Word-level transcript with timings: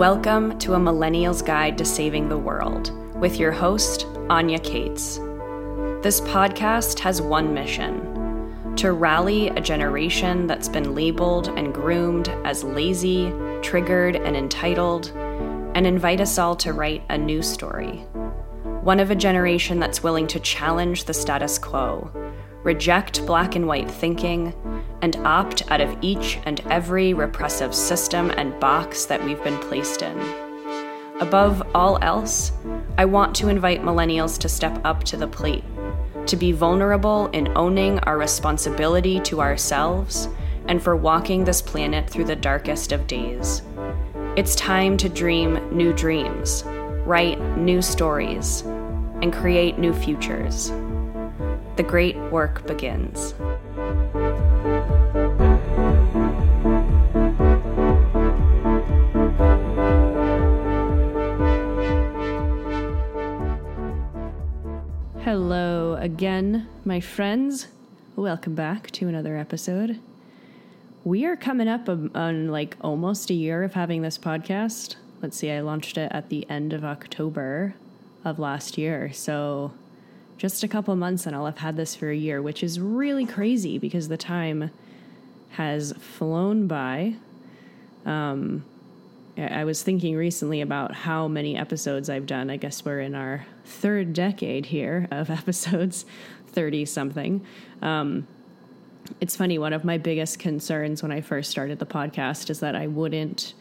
Welcome 0.00 0.58
to 0.60 0.72
a 0.72 0.78
Millennial's 0.78 1.42
Guide 1.42 1.76
to 1.76 1.84
Saving 1.84 2.30
the 2.30 2.38
World 2.38 2.90
with 3.16 3.38
your 3.38 3.52
host, 3.52 4.06
Anya 4.30 4.58
Kaats. 4.58 5.18
This 6.02 6.22
podcast 6.22 6.98
has 7.00 7.20
one 7.20 7.52
mission 7.52 8.74
to 8.76 8.92
rally 8.92 9.48
a 9.48 9.60
generation 9.60 10.46
that's 10.46 10.70
been 10.70 10.94
labeled 10.94 11.48
and 11.48 11.74
groomed 11.74 12.30
as 12.46 12.64
lazy, 12.64 13.30
triggered, 13.60 14.16
and 14.16 14.38
entitled, 14.38 15.12
and 15.74 15.86
invite 15.86 16.22
us 16.22 16.38
all 16.38 16.56
to 16.56 16.72
write 16.72 17.02
a 17.10 17.18
new 17.18 17.42
story. 17.42 17.96
One 18.80 19.00
of 19.00 19.10
a 19.10 19.14
generation 19.14 19.80
that's 19.80 20.02
willing 20.02 20.28
to 20.28 20.40
challenge 20.40 21.04
the 21.04 21.12
status 21.12 21.58
quo, 21.58 22.10
reject 22.62 23.26
black 23.26 23.54
and 23.54 23.66
white 23.66 23.90
thinking, 23.90 24.54
and 25.02 25.16
opt 25.24 25.70
out 25.70 25.80
of 25.80 25.96
each 26.00 26.38
and 26.44 26.60
every 26.70 27.14
repressive 27.14 27.74
system 27.74 28.30
and 28.30 28.58
box 28.60 29.04
that 29.06 29.22
we've 29.24 29.42
been 29.42 29.58
placed 29.58 30.02
in. 30.02 30.18
Above 31.20 31.62
all 31.74 31.98
else, 32.02 32.52
I 32.96 33.04
want 33.04 33.36
to 33.36 33.48
invite 33.48 33.82
millennials 33.82 34.38
to 34.38 34.48
step 34.48 34.80
up 34.84 35.04
to 35.04 35.16
the 35.16 35.28
plate, 35.28 35.64
to 36.26 36.36
be 36.36 36.52
vulnerable 36.52 37.26
in 37.28 37.52
owning 37.56 37.98
our 38.00 38.18
responsibility 38.18 39.20
to 39.20 39.40
ourselves 39.40 40.28
and 40.66 40.82
for 40.82 40.96
walking 40.96 41.44
this 41.44 41.60
planet 41.60 42.08
through 42.08 42.24
the 42.24 42.36
darkest 42.36 42.92
of 42.92 43.06
days. 43.06 43.62
It's 44.36 44.54
time 44.54 44.96
to 44.98 45.08
dream 45.08 45.76
new 45.76 45.92
dreams, 45.92 46.62
write 47.04 47.40
new 47.56 47.82
stories, 47.82 48.62
and 49.22 49.32
create 49.32 49.78
new 49.78 49.92
futures. 49.92 50.70
The 51.76 51.84
great 51.86 52.16
work 52.30 52.66
begins. 52.66 53.34
Again, 66.20 66.68
my 66.84 67.00
friends. 67.00 67.68
Welcome 68.14 68.54
back 68.54 68.90
to 68.90 69.08
another 69.08 69.38
episode. 69.38 70.00
We 71.02 71.24
are 71.24 71.34
coming 71.34 71.66
up 71.66 71.88
on 71.88 72.48
like 72.48 72.76
almost 72.82 73.30
a 73.30 73.32
year 73.32 73.62
of 73.62 73.72
having 73.72 74.02
this 74.02 74.18
podcast. 74.18 74.96
Let's 75.22 75.38
see, 75.38 75.50
I 75.50 75.62
launched 75.62 75.96
it 75.96 76.12
at 76.12 76.28
the 76.28 76.46
end 76.50 76.74
of 76.74 76.84
October 76.84 77.74
of 78.22 78.38
last 78.38 78.76
year. 78.76 79.10
So 79.14 79.72
just 80.36 80.62
a 80.62 80.68
couple 80.68 80.94
months 80.94 81.24
and 81.24 81.34
I'll 81.34 81.46
have 81.46 81.56
had 81.56 81.78
this 81.78 81.94
for 81.94 82.10
a 82.10 82.14
year, 82.14 82.42
which 82.42 82.62
is 82.62 82.78
really 82.78 83.24
crazy 83.24 83.78
because 83.78 84.08
the 84.08 84.18
time 84.18 84.70
has 85.52 85.94
flown 85.94 86.66
by. 86.66 87.14
Um, 88.04 88.66
I 89.46 89.64
was 89.64 89.82
thinking 89.82 90.16
recently 90.16 90.60
about 90.60 90.94
how 90.94 91.28
many 91.28 91.56
episodes 91.56 92.10
I've 92.10 92.26
done. 92.26 92.50
I 92.50 92.56
guess 92.56 92.84
we're 92.84 93.00
in 93.00 93.14
our 93.14 93.46
third 93.64 94.12
decade 94.12 94.66
here 94.66 95.08
of 95.10 95.30
episodes, 95.30 96.04
30 96.48 96.84
something. 96.84 97.44
Um, 97.80 98.26
it's 99.20 99.36
funny, 99.36 99.58
one 99.58 99.72
of 99.72 99.84
my 99.84 99.98
biggest 99.98 100.38
concerns 100.38 101.02
when 101.02 101.10
I 101.10 101.20
first 101.20 101.50
started 101.50 101.78
the 101.78 101.86
podcast 101.86 102.50
is 102.50 102.60
that 102.60 102.76
I 102.76 102.86
wouldn't 102.86 103.54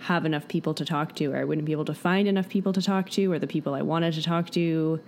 have 0.00 0.24
enough 0.26 0.48
people 0.48 0.74
to 0.74 0.84
talk 0.84 1.14
to, 1.16 1.32
or 1.32 1.36
I 1.38 1.44
wouldn't 1.44 1.64
be 1.64 1.72
able 1.72 1.84
to 1.84 1.94
find 1.94 2.26
enough 2.26 2.48
people 2.48 2.72
to 2.72 2.82
talk 2.82 3.08
to, 3.10 3.32
or 3.32 3.38
the 3.38 3.46
people 3.46 3.74
I 3.74 3.82
wanted 3.82 4.14
to 4.14 4.22
talk 4.22 4.50
to 4.50 5.00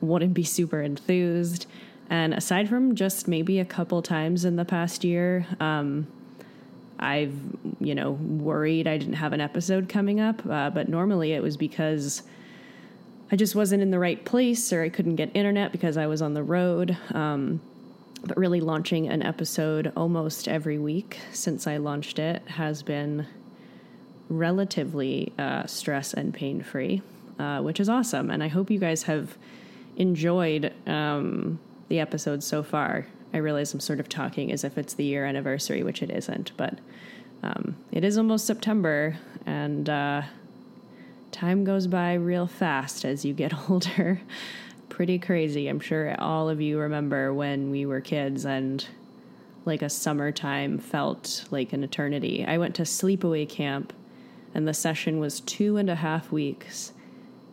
wouldn't 0.00 0.34
be 0.34 0.44
super 0.58 0.80
enthused. 0.80 1.66
And 2.08 2.34
aside 2.34 2.68
from 2.68 2.94
just 2.94 3.26
maybe 3.26 3.58
a 3.58 3.64
couple 3.64 4.00
times 4.00 4.44
in 4.44 4.56
the 4.56 4.64
past 4.64 5.02
year, 5.02 5.46
um, 5.58 6.06
I've, 6.98 7.34
you 7.80 7.94
know, 7.94 8.12
worried 8.12 8.86
I 8.86 8.98
didn't 8.98 9.14
have 9.14 9.32
an 9.32 9.40
episode 9.40 9.88
coming 9.88 10.20
up. 10.20 10.44
Uh, 10.46 10.70
but 10.70 10.88
normally 10.88 11.32
it 11.32 11.42
was 11.42 11.56
because 11.56 12.22
I 13.30 13.36
just 13.36 13.54
wasn't 13.54 13.82
in 13.82 13.90
the 13.90 13.98
right 13.98 14.24
place 14.24 14.72
or 14.72 14.82
I 14.82 14.88
couldn't 14.88 15.16
get 15.16 15.30
internet 15.34 15.72
because 15.72 15.96
I 15.96 16.06
was 16.06 16.22
on 16.22 16.34
the 16.34 16.42
road. 16.42 16.96
Um, 17.12 17.60
but 18.24 18.36
really, 18.36 18.60
launching 18.60 19.08
an 19.08 19.22
episode 19.22 19.92
almost 19.96 20.48
every 20.48 20.78
week 20.78 21.18
since 21.32 21.66
I 21.66 21.76
launched 21.76 22.18
it 22.18 22.42
has 22.48 22.82
been 22.82 23.26
relatively 24.28 25.32
uh, 25.38 25.66
stress 25.66 26.12
and 26.12 26.34
pain 26.34 26.62
free, 26.62 27.02
uh, 27.38 27.60
which 27.60 27.78
is 27.78 27.88
awesome. 27.88 28.30
And 28.30 28.42
I 28.42 28.48
hope 28.48 28.70
you 28.70 28.78
guys 28.78 29.04
have 29.04 29.36
enjoyed 29.96 30.72
um, 30.86 31.58
the 31.88 32.00
episodes 32.00 32.46
so 32.46 32.62
far. 32.62 33.06
I 33.36 33.40
realize 33.40 33.74
I'm 33.74 33.80
sort 33.80 34.00
of 34.00 34.08
talking 34.08 34.50
as 34.50 34.64
if 34.64 34.78
it's 34.78 34.94
the 34.94 35.04
year 35.04 35.26
anniversary, 35.26 35.82
which 35.82 36.02
it 36.02 36.10
isn't, 36.10 36.52
but 36.56 36.78
um, 37.42 37.76
it 37.92 38.02
is 38.02 38.16
almost 38.16 38.46
September, 38.46 39.18
and 39.44 39.90
uh, 39.90 40.22
time 41.32 41.62
goes 41.62 41.86
by 41.86 42.14
real 42.14 42.46
fast 42.46 43.04
as 43.04 43.26
you 43.26 43.34
get 43.34 43.52
older. 43.70 44.22
Pretty 44.88 45.18
crazy. 45.18 45.68
I'm 45.68 45.80
sure 45.80 46.18
all 46.18 46.48
of 46.48 46.62
you 46.62 46.78
remember 46.78 47.34
when 47.34 47.70
we 47.70 47.84
were 47.84 48.00
kids 48.00 48.46
and 48.46 48.86
like 49.66 49.82
a 49.82 49.90
summertime 49.90 50.78
felt 50.78 51.44
like 51.50 51.74
an 51.74 51.84
eternity. 51.84 52.42
I 52.42 52.56
went 52.56 52.74
to 52.76 52.84
sleepaway 52.84 53.46
camp, 53.46 53.92
and 54.54 54.66
the 54.66 54.72
session 54.72 55.18
was 55.18 55.40
two 55.40 55.76
and 55.76 55.90
a 55.90 55.96
half 55.96 56.32
weeks. 56.32 56.94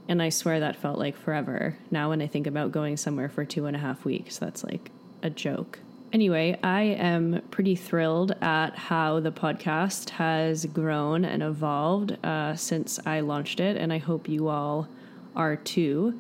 And 0.08 0.22
I 0.22 0.30
swear 0.30 0.62
that 0.62 0.78
felt 0.78 0.98
like 0.98 1.18
forever. 1.18 1.78
Now, 1.92 2.08
when 2.08 2.22
I 2.22 2.28
think 2.28 2.48
about 2.48 2.72
going 2.72 2.96
somewhere 2.96 3.28
for 3.28 3.44
two 3.44 3.66
and 3.66 3.76
a 3.76 3.80
half 3.80 4.06
weeks, 4.06 4.38
that's 4.38 4.64
like 4.64 4.90
a 5.24 5.30
joke. 5.30 5.80
Anyway, 6.12 6.60
I 6.62 6.82
am 6.82 7.42
pretty 7.50 7.76
thrilled 7.76 8.34
at 8.42 8.76
how 8.78 9.20
the 9.20 9.32
podcast 9.32 10.12
has 10.12 10.68
grown 10.68 11.26
and 11.26 11.42
evolved 11.42 12.24
uh, 12.24 12.56
since 12.56 13.00
I 13.04 13.22
launched 13.22 13.60
it, 13.60 13.78
and 13.78 13.92
I 13.92 13.98
hope 13.98 14.30
you 14.30 14.48
all 14.48 14.88
are 15.36 15.56
too. 15.56 16.20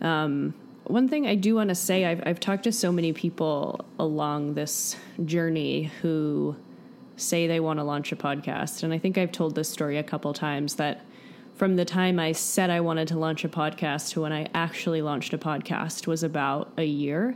Um, 0.00 0.54
one 0.84 1.08
thing 1.08 1.26
I 1.26 1.34
do 1.34 1.56
want 1.56 1.70
to 1.70 1.74
say 1.74 2.04
I've, 2.04 2.22
I've 2.24 2.38
talked 2.38 2.64
to 2.64 2.72
so 2.72 2.92
many 2.92 3.12
people 3.12 3.84
along 3.98 4.54
this 4.54 4.96
journey 5.24 5.90
who 6.00 6.54
say 7.16 7.48
they 7.48 7.58
want 7.58 7.80
to 7.80 7.84
launch 7.84 8.12
a 8.12 8.16
podcast, 8.16 8.84
and 8.84 8.92
I 8.92 8.98
think 8.98 9.18
I've 9.18 9.32
told 9.32 9.56
this 9.56 9.68
story 9.68 9.98
a 9.98 10.04
couple 10.04 10.32
times 10.32 10.76
that 10.76 11.04
from 11.56 11.74
the 11.74 11.84
time 11.84 12.20
I 12.20 12.32
said 12.32 12.70
I 12.70 12.80
wanted 12.80 13.08
to 13.08 13.18
launch 13.18 13.44
a 13.44 13.48
podcast 13.48 14.12
to 14.12 14.22
when 14.22 14.32
I 14.32 14.48
actually 14.54 15.02
launched 15.02 15.32
a 15.32 15.38
podcast 15.38 16.06
was 16.06 16.22
about 16.22 16.72
a 16.76 16.84
year. 16.84 17.34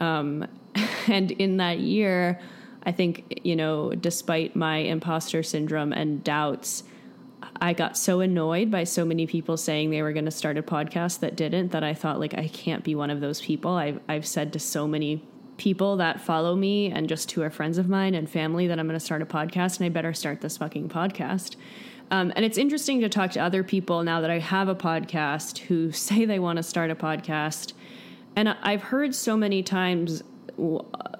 Um, 0.00 0.46
and 1.08 1.30
in 1.32 1.58
that 1.58 1.78
year, 1.78 2.40
I 2.82 2.92
think, 2.92 3.40
you 3.44 3.56
know, 3.56 3.94
despite 3.94 4.56
my 4.56 4.78
imposter 4.78 5.42
syndrome 5.42 5.92
and 5.92 6.24
doubts, 6.24 6.84
I 7.60 7.72
got 7.72 7.96
so 7.96 8.20
annoyed 8.20 8.70
by 8.70 8.84
so 8.84 9.04
many 9.04 9.26
people 9.26 9.56
saying 9.56 9.90
they 9.90 10.02
were 10.02 10.12
going 10.12 10.24
to 10.24 10.30
start 10.30 10.56
a 10.56 10.62
podcast 10.62 11.20
that 11.20 11.36
didn't 11.36 11.72
that 11.72 11.84
I 11.84 11.94
thought, 11.94 12.18
like, 12.18 12.34
I 12.34 12.48
can't 12.48 12.82
be 12.84 12.94
one 12.94 13.10
of 13.10 13.20
those 13.20 13.40
people. 13.40 13.72
I've, 13.72 14.00
I've 14.08 14.26
said 14.26 14.52
to 14.54 14.58
so 14.58 14.88
many 14.88 15.22
people 15.58 15.98
that 15.98 16.20
follow 16.20 16.56
me 16.56 16.90
and 16.90 17.06
just 17.06 17.30
who 17.32 17.42
are 17.42 17.50
friends 17.50 17.76
of 17.76 17.86
mine 17.86 18.14
and 18.14 18.28
family 18.28 18.66
that 18.66 18.78
I'm 18.78 18.86
going 18.86 18.98
to 18.98 19.04
start 19.04 19.20
a 19.20 19.26
podcast 19.26 19.76
and 19.76 19.84
I 19.84 19.90
better 19.90 20.14
start 20.14 20.40
this 20.40 20.56
fucking 20.56 20.88
podcast. 20.88 21.56
Um, 22.10 22.32
and 22.34 22.44
it's 22.44 22.56
interesting 22.56 23.00
to 23.00 23.10
talk 23.10 23.30
to 23.32 23.40
other 23.40 23.62
people 23.62 24.02
now 24.02 24.22
that 24.22 24.30
I 24.30 24.38
have 24.38 24.68
a 24.68 24.74
podcast 24.74 25.58
who 25.58 25.92
say 25.92 26.24
they 26.24 26.38
want 26.38 26.56
to 26.56 26.62
start 26.62 26.90
a 26.90 26.94
podcast. 26.94 27.74
And 28.36 28.48
I've 28.48 28.82
heard 28.82 29.14
so 29.14 29.36
many 29.36 29.62
times 29.62 30.22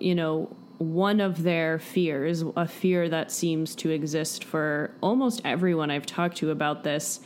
you 0.00 0.15
know, 0.15 0.54
one 0.78 1.21
of 1.21 1.43
their 1.43 1.78
fears, 1.78 2.43
a 2.56 2.66
fear 2.66 3.09
that 3.09 3.31
seems 3.31 3.75
to 3.76 3.91
exist 3.91 4.44
for 4.44 4.94
almost 5.03 5.41
everyone 5.44 5.91
I've 5.91 6.06
talked 6.06 6.38
to 6.38 6.50
about 6.50 6.84
this, 6.84 7.20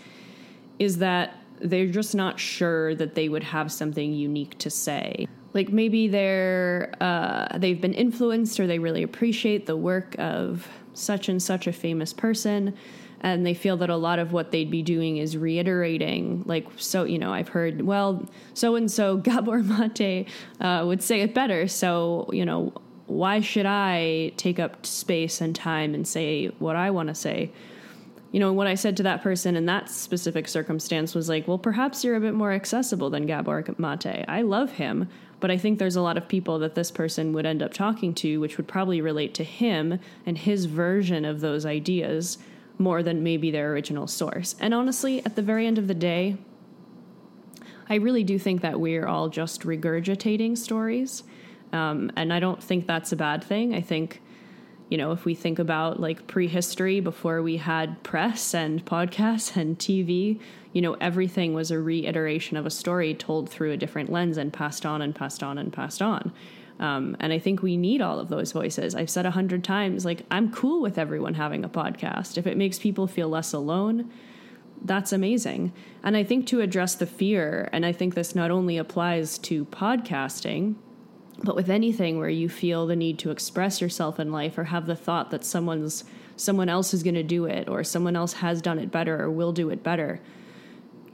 is 0.79 0.99
that 0.99 1.38
they're 1.61 1.87
just 1.87 2.14
not 2.14 2.41
sure 2.41 2.94
that 2.97 3.14
they 3.14 3.29
would 3.29 3.44
have 3.44 3.70
something 3.70 4.12
unique 4.12 4.58
to 4.58 4.70
say. 4.70 5.29
Like 5.53 5.69
maybe 5.69 6.08
they're 6.08 6.93
uh, 7.00 7.58
they've 7.58 7.81
been 7.81 7.94
influenced 7.94 8.58
or 8.58 8.67
they 8.67 8.81
really 8.81 9.05
appreciate 9.05 9.67
the 9.67 9.76
work 9.76 10.17
of 10.19 10.69
such 10.94 11.29
and 11.29 11.41
such 11.41 11.69
a 11.69 11.73
famous 11.73 12.12
person, 12.12 12.76
and 13.25 13.47
they 13.47 13.55
feel 13.55 13.79
that 13.79 13.88
a 13.88 13.97
lot 13.97 14.19
of 14.19 14.32
what 14.32 14.53
they'd 14.53 14.71
be 14.71 14.82
doing 14.82 15.17
is 15.17 15.35
reiterating 15.37 16.44
like 16.47 16.67
so 16.76 17.05
you 17.05 17.19
know 17.19 17.32
i've 17.32 17.49
heard 17.49 17.81
well 17.81 18.29
so 18.53 18.76
and 18.76 18.91
so 18.91 19.17
Gabor 19.17 19.62
Maté 19.62 20.29
uh, 20.61 20.85
would 20.87 21.03
say 21.03 21.23
it 21.23 21.35
better. 21.35 21.67
So 21.67 22.29
you 22.32 22.44
know 22.44 22.73
why 23.06 23.41
should 23.41 23.67
i 23.67 24.32
take 24.37 24.61
up 24.61 24.87
space 24.87 25.41
and 25.41 25.56
time 25.56 25.94
and 25.94 26.06
say 26.06 26.47
what 26.59 26.76
i 26.76 26.91
want 26.91 27.09
to 27.09 27.15
say? 27.15 27.50
You 28.31 28.41
know 28.41 28.53
what 28.53 28.67
i 28.67 28.75
said 28.75 28.97
to 28.99 29.03
that 29.05 29.23
person 29.23 29.56
in 29.56 29.67
that 29.67 29.88
specific 29.88 30.47
circumstance 30.47 31.15
was 31.15 31.29
like 31.29 31.49
well 31.49 31.59
perhaps 31.59 32.05
you're 32.05 32.17
a 32.17 32.20
bit 32.20 32.35
more 32.35 32.53
accessible 32.53 33.11
than 33.11 33.27
Gabor 33.27 33.62
Maté. 33.62 34.25
I 34.29 34.43
love 34.43 34.73
him 34.73 35.09
but 35.41 35.50
I 35.50 35.59
think 35.59 35.79
there's 35.79 35.97
a 35.97 36.00
lot 36.00 36.17
of 36.17 36.27
people 36.27 36.59
that 36.61 36.75
this 36.75 36.91
person 36.91 37.35
would 37.35 37.44
end 37.44 37.62
up 37.62 37.75
talking 37.75 38.15
to, 38.15 38.41
which 38.41 38.56
would 38.56 38.67
probably 38.67 39.03
relate 39.03 39.35
to 39.35 39.44
him 39.44 39.99
and 40.25 40.38
his 40.38 40.65
version 40.65 41.27
of 41.27 41.41
those 41.41 41.67
ideas 41.67 42.38
more 42.79 43.03
than 43.03 43.23
maybe 43.23 43.50
their 43.50 43.73
original 43.73 44.06
source. 44.06 44.56
And 44.61 44.75
honestly, 44.75 45.25
at 45.25 45.37
the 45.37 45.43
very 45.43 45.67
end 45.67 45.79
of 45.79 45.88
the 45.88 45.94
day, 45.94 46.37
I 47.88 47.97
really 47.97 48.25
do 48.25 48.38
think 48.38 48.62
that 48.62 48.81
we're 48.81 49.06
all 49.06 49.29
just 49.29 49.62
regurgitating 49.62 50.56
stories. 50.56 51.23
Um, 51.73 52.11
and 52.17 52.32
I 52.32 52.41
don't 52.41 52.62
think 52.62 52.87
that's 52.87 53.12
a 53.12 53.17
bad 53.17 53.44
thing. 53.44 53.75
I 53.75 53.81
think, 53.81 54.23
you 54.88 54.97
know, 54.97 55.12
if 55.12 55.25
we 55.25 55.35
think 55.35 55.59
about 55.59 56.00
like 56.00 56.26
prehistory 56.26 57.00
before 57.00 57.43
we 57.43 57.59
had 57.59 58.03
press 58.03 58.55
and 58.55 58.85
podcasts 58.85 59.56
and 59.56 59.79
TV, 59.79 60.41
you 60.73 60.81
know, 60.81 60.94
everything 60.94 61.53
was 61.53 61.70
a 61.70 61.79
reiteration 61.79 62.56
of 62.56 62.67
a 62.67 62.70
story 62.70 63.15
told 63.15 63.50
through 63.50 63.73
a 63.73 63.77
different 63.77 64.11
lens 64.11 64.37
and 64.38 64.53
passed 64.53 64.87
on 64.87 65.03
and 65.03 65.15
passed 65.15 65.43
on 65.43 65.59
and 65.59 65.73
passed 65.73 66.00
on. 66.00 66.32
Um, 66.81 67.17
and 67.21 67.32
I 67.32 67.38
think 67.38 67.62
we 67.62 67.76
need 67.76 68.00
all 68.00 68.19
of 68.19 68.29
those 68.29 68.53
voices. 68.53 68.94
I've 68.94 69.11
said 69.11 69.26
a 69.26 69.31
hundred 69.31 69.62
times, 69.62 70.05
like, 70.05 70.25
I'm 70.31 70.50
cool 70.50 70.82
with 70.82 70.99
everyone 70.99 71.35
having 71.35 71.65
a 71.65 71.69
podcast. 71.69 72.37
If 72.37 72.47
it 72.47 72.56
makes 72.56 72.79
people 72.79 73.06
feel 73.06 73.29
less 73.29 73.53
alone, 73.53 74.11
that's 74.82 75.12
amazing. 75.12 75.73
And 76.03 76.17
I 76.17 76.25
think 76.25 76.47
to 76.49 76.61
address 76.61 76.94
the 76.94 77.06
fear, 77.06 77.69
and 77.73 77.87
I 77.87 77.93
think 77.93 78.15
this 78.15 78.35
not 78.35 78.50
only 78.50 78.76
applies 78.76 79.38
to 79.38 79.65
podcasting, 79.67 80.75
but 81.43 81.56
with 81.56 81.71
anything 81.71 82.19
where 82.19 82.29
you 82.29 82.49
feel 82.49 82.87
the 82.87 82.97
need 82.97 83.19
to 83.20 83.31
express 83.31 83.81
yourself 83.81 84.20
in 84.20 84.31
life 84.31 84.59
or 84.59 84.65
have 84.65 84.87
the 84.87 84.97
thought 84.97 85.31
that 85.31 85.44
someone's 85.44 86.05
someone 86.37 86.69
else 86.69 86.93
is 86.93 87.05
going 87.05 87.15
to 87.15 87.23
do 87.23 87.44
it 87.44 87.69
or 87.69 87.85
someone 87.85 88.17
else 88.17 88.35
has 88.35 88.61
done 88.61 88.79
it 88.79 88.91
better 88.91 89.23
or 89.23 89.31
will 89.31 89.53
do 89.53 89.70
it 89.70 89.85
better 89.85 90.20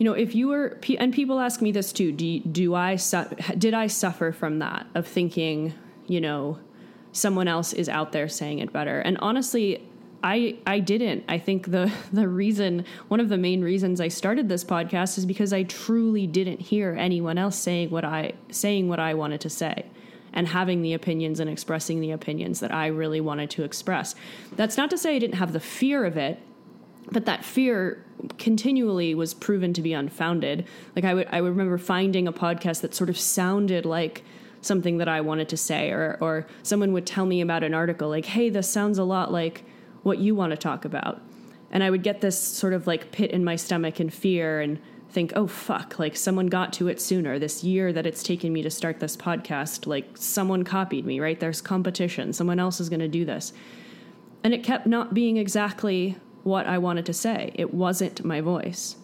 you 0.00 0.04
know 0.04 0.14
if 0.14 0.34
you 0.34 0.48
were 0.48 0.78
and 0.98 1.12
people 1.12 1.38
ask 1.38 1.60
me 1.60 1.70
this 1.70 1.92
too 1.92 2.10
do, 2.10 2.40
do 2.40 2.74
i 2.74 2.96
did 3.56 3.74
i 3.74 3.86
suffer 3.86 4.32
from 4.32 4.58
that 4.58 4.86
of 4.96 5.06
thinking 5.06 5.72
you 6.06 6.20
know 6.20 6.58
someone 7.12 7.46
else 7.46 7.72
is 7.72 7.88
out 7.88 8.10
there 8.10 8.28
saying 8.28 8.58
it 8.58 8.72
better 8.72 8.98
and 9.00 9.16
honestly 9.18 9.86
I 10.22 10.58
I 10.66 10.80
didn't. 10.80 11.24
I 11.28 11.38
think 11.38 11.70
the 11.70 11.90
the 12.12 12.28
reason 12.28 12.84
one 13.08 13.20
of 13.20 13.30
the 13.30 13.38
main 13.38 13.62
reasons 13.62 14.02
I 14.02 14.08
started 14.08 14.50
this 14.50 14.64
podcast 14.64 15.16
is 15.16 15.24
because 15.24 15.54
I 15.54 15.62
truly 15.62 16.26
didn't 16.26 16.60
hear 16.60 16.94
anyone 16.98 17.38
else 17.38 17.56
saying 17.56 17.88
what 17.88 18.04
I 18.04 18.32
saying 18.50 18.88
what 18.90 19.00
I 19.00 19.14
wanted 19.14 19.40
to 19.40 19.48
say 19.48 19.86
and 20.32 20.46
having 20.46 20.82
the 20.82 20.92
opinions 20.92 21.40
and 21.40 21.48
expressing 21.50 22.00
the 22.00 22.10
opinions 22.10 22.60
that 22.60 22.72
I 22.72 22.88
really 22.88 23.20
wanted 23.20 23.48
to 23.50 23.64
express. 23.64 24.14
That's 24.56 24.76
not 24.76 24.90
to 24.90 24.98
say 24.98 25.16
I 25.16 25.18
didn't 25.18 25.36
have 25.36 25.52
the 25.52 25.60
fear 25.60 26.04
of 26.04 26.16
it, 26.16 26.38
but 27.10 27.26
that 27.26 27.44
fear 27.44 28.04
continually 28.38 29.14
was 29.14 29.34
proven 29.34 29.72
to 29.72 29.82
be 29.82 29.92
unfounded. 29.92 30.66
Like 30.94 31.04
I 31.04 31.14
would 31.14 31.28
I 31.30 31.40
would 31.40 31.50
remember 31.50 31.78
finding 31.78 32.28
a 32.28 32.32
podcast 32.32 32.82
that 32.82 32.94
sort 32.94 33.10
of 33.10 33.18
sounded 33.18 33.84
like 33.84 34.22
something 34.62 34.98
that 34.98 35.08
I 35.08 35.20
wanted 35.20 35.48
to 35.50 35.56
say 35.56 35.90
or 35.90 36.18
or 36.20 36.46
someone 36.62 36.92
would 36.92 37.06
tell 37.06 37.26
me 37.26 37.40
about 37.40 37.62
an 37.62 37.74
article 37.74 38.08
like, 38.08 38.26
"Hey, 38.26 38.50
this 38.50 38.68
sounds 38.68 38.98
a 38.98 39.04
lot 39.04 39.32
like 39.32 39.64
what 40.02 40.18
you 40.18 40.34
want 40.34 40.50
to 40.50 40.56
talk 40.56 40.84
about." 40.84 41.20
And 41.70 41.84
I 41.84 41.90
would 41.90 42.02
get 42.02 42.20
this 42.20 42.38
sort 42.38 42.72
of 42.72 42.86
like 42.86 43.12
pit 43.12 43.30
in 43.30 43.44
my 43.44 43.56
stomach 43.56 44.00
and 44.00 44.12
fear 44.12 44.60
and 44.60 44.78
think, 45.10 45.32
oh, 45.34 45.46
fuck, 45.46 45.98
like 45.98 46.16
someone 46.16 46.46
got 46.46 46.72
to 46.74 46.88
it 46.88 47.00
sooner. 47.00 47.38
This 47.38 47.64
year 47.64 47.92
that 47.92 48.06
it's 48.06 48.22
taken 48.22 48.52
me 48.52 48.62
to 48.62 48.70
start 48.70 49.00
this 49.00 49.16
podcast, 49.16 49.86
like 49.86 50.16
someone 50.16 50.64
copied 50.64 51.04
me, 51.04 51.20
right? 51.20 51.38
There's 51.38 51.60
competition. 51.60 52.32
Someone 52.32 52.58
else 52.58 52.80
is 52.80 52.88
going 52.88 53.00
to 53.00 53.08
do 53.08 53.24
this. 53.24 53.52
And 54.42 54.54
it 54.54 54.62
kept 54.62 54.86
not 54.86 55.12
being 55.12 55.36
exactly 55.36 56.16
what 56.42 56.66
I 56.66 56.78
wanted 56.78 57.06
to 57.06 57.12
say. 57.12 57.52
It 57.54 57.74
wasn't 57.74 58.24
my 58.24 58.40
voice. 58.40 58.96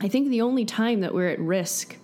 I 0.00 0.08
think 0.08 0.28
the 0.28 0.42
only 0.42 0.64
time 0.64 1.00
that 1.00 1.14
we're 1.14 1.28
at 1.28 1.38
risk 1.38 1.96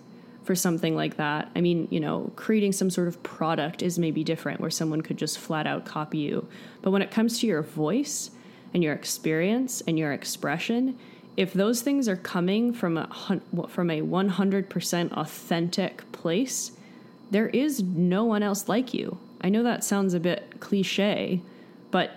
for 0.43 0.55
something 0.55 0.95
like 0.95 1.17
that, 1.17 1.51
I 1.55 1.61
mean, 1.61 1.87
you 1.91 1.99
know, 1.99 2.31
creating 2.35 2.71
some 2.71 2.89
sort 2.89 3.07
of 3.07 3.21
product 3.23 3.81
is 3.81 3.99
maybe 3.99 4.23
different 4.23 4.59
where 4.59 4.71
someone 4.71 5.01
could 5.01 5.17
just 5.17 5.37
flat 5.37 5.67
out 5.67 5.85
copy 5.85 6.17
you. 6.17 6.47
But 6.81 6.91
when 6.91 7.01
it 7.01 7.11
comes 7.11 7.39
to 7.39 7.47
your 7.47 7.61
voice 7.61 8.31
and 8.73 8.83
your 8.83 8.93
experience 8.93 9.81
and 9.81 9.99
your 9.99 10.13
expression, 10.13 10.97
if 11.37 11.53
those 11.53 11.81
things 11.81 12.07
are 12.09 12.17
coming 12.17 12.73
from 12.73 12.97
a 12.97 13.07
from 13.69 13.89
a 13.89 14.01
100% 14.01 15.11
authentic 15.13 16.11
place, 16.11 16.71
there 17.29 17.47
is 17.49 17.81
no 17.81 18.25
one 18.25 18.43
else 18.43 18.67
like 18.67 18.93
you. 18.93 19.17
I 19.41 19.49
know 19.49 19.63
that 19.63 19.83
sounds 19.83 20.13
a 20.13 20.19
bit 20.19 20.59
cliche, 20.59 21.41
but 21.89 22.11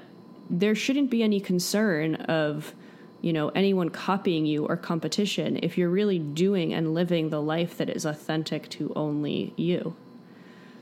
there 0.51 0.75
shouldn't 0.75 1.11
be 1.11 1.23
any 1.23 1.41
concern 1.41 2.17
of 2.17 2.75
you 3.21 3.33
know 3.33 3.49
anyone 3.51 3.89
copying 3.89 4.45
you 4.45 4.67
or 4.67 4.77
competition 4.77 5.59
if 5.63 5.79
you're 5.79 5.89
really 5.89 6.19
doing 6.19 6.75
and 6.75 6.95
living 6.95 7.31
the 7.31 7.41
life 7.41 7.79
that 7.79 7.89
is 7.89 8.05
authentic 8.05 8.69
to 8.71 8.93
only 8.95 9.55
you. 9.57 9.97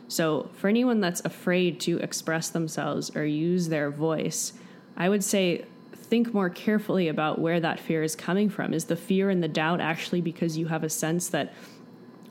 So, 0.09 0.51
for 0.55 0.69
anyone 0.69 1.01
that's 1.01 1.25
afraid 1.25 1.81
to 1.81 1.99
express 1.99 2.51
themselves 2.51 3.15
or 3.17 3.25
use 3.25 3.69
their 3.69 3.91
voice, 3.91 4.53
I 4.97 5.09
would 5.09 5.25
say 5.25 5.65
think 6.13 6.35
more 6.35 6.51
carefully 6.51 7.09
about 7.09 7.39
where 7.39 7.61
that 7.61 7.81
fear 7.81 8.03
is 8.03 8.15
coming 8.15 8.51
from. 8.51 8.75
Is 8.75 8.85
the 8.85 8.97
fear 8.97 9.31
and 9.31 9.43
the 9.43 9.49
doubt 9.49 9.81
actually 9.81 10.21
because 10.21 10.59
you 10.59 10.67
have 10.67 10.85
a 10.85 10.91
sense 10.91 11.29
that 11.29 11.55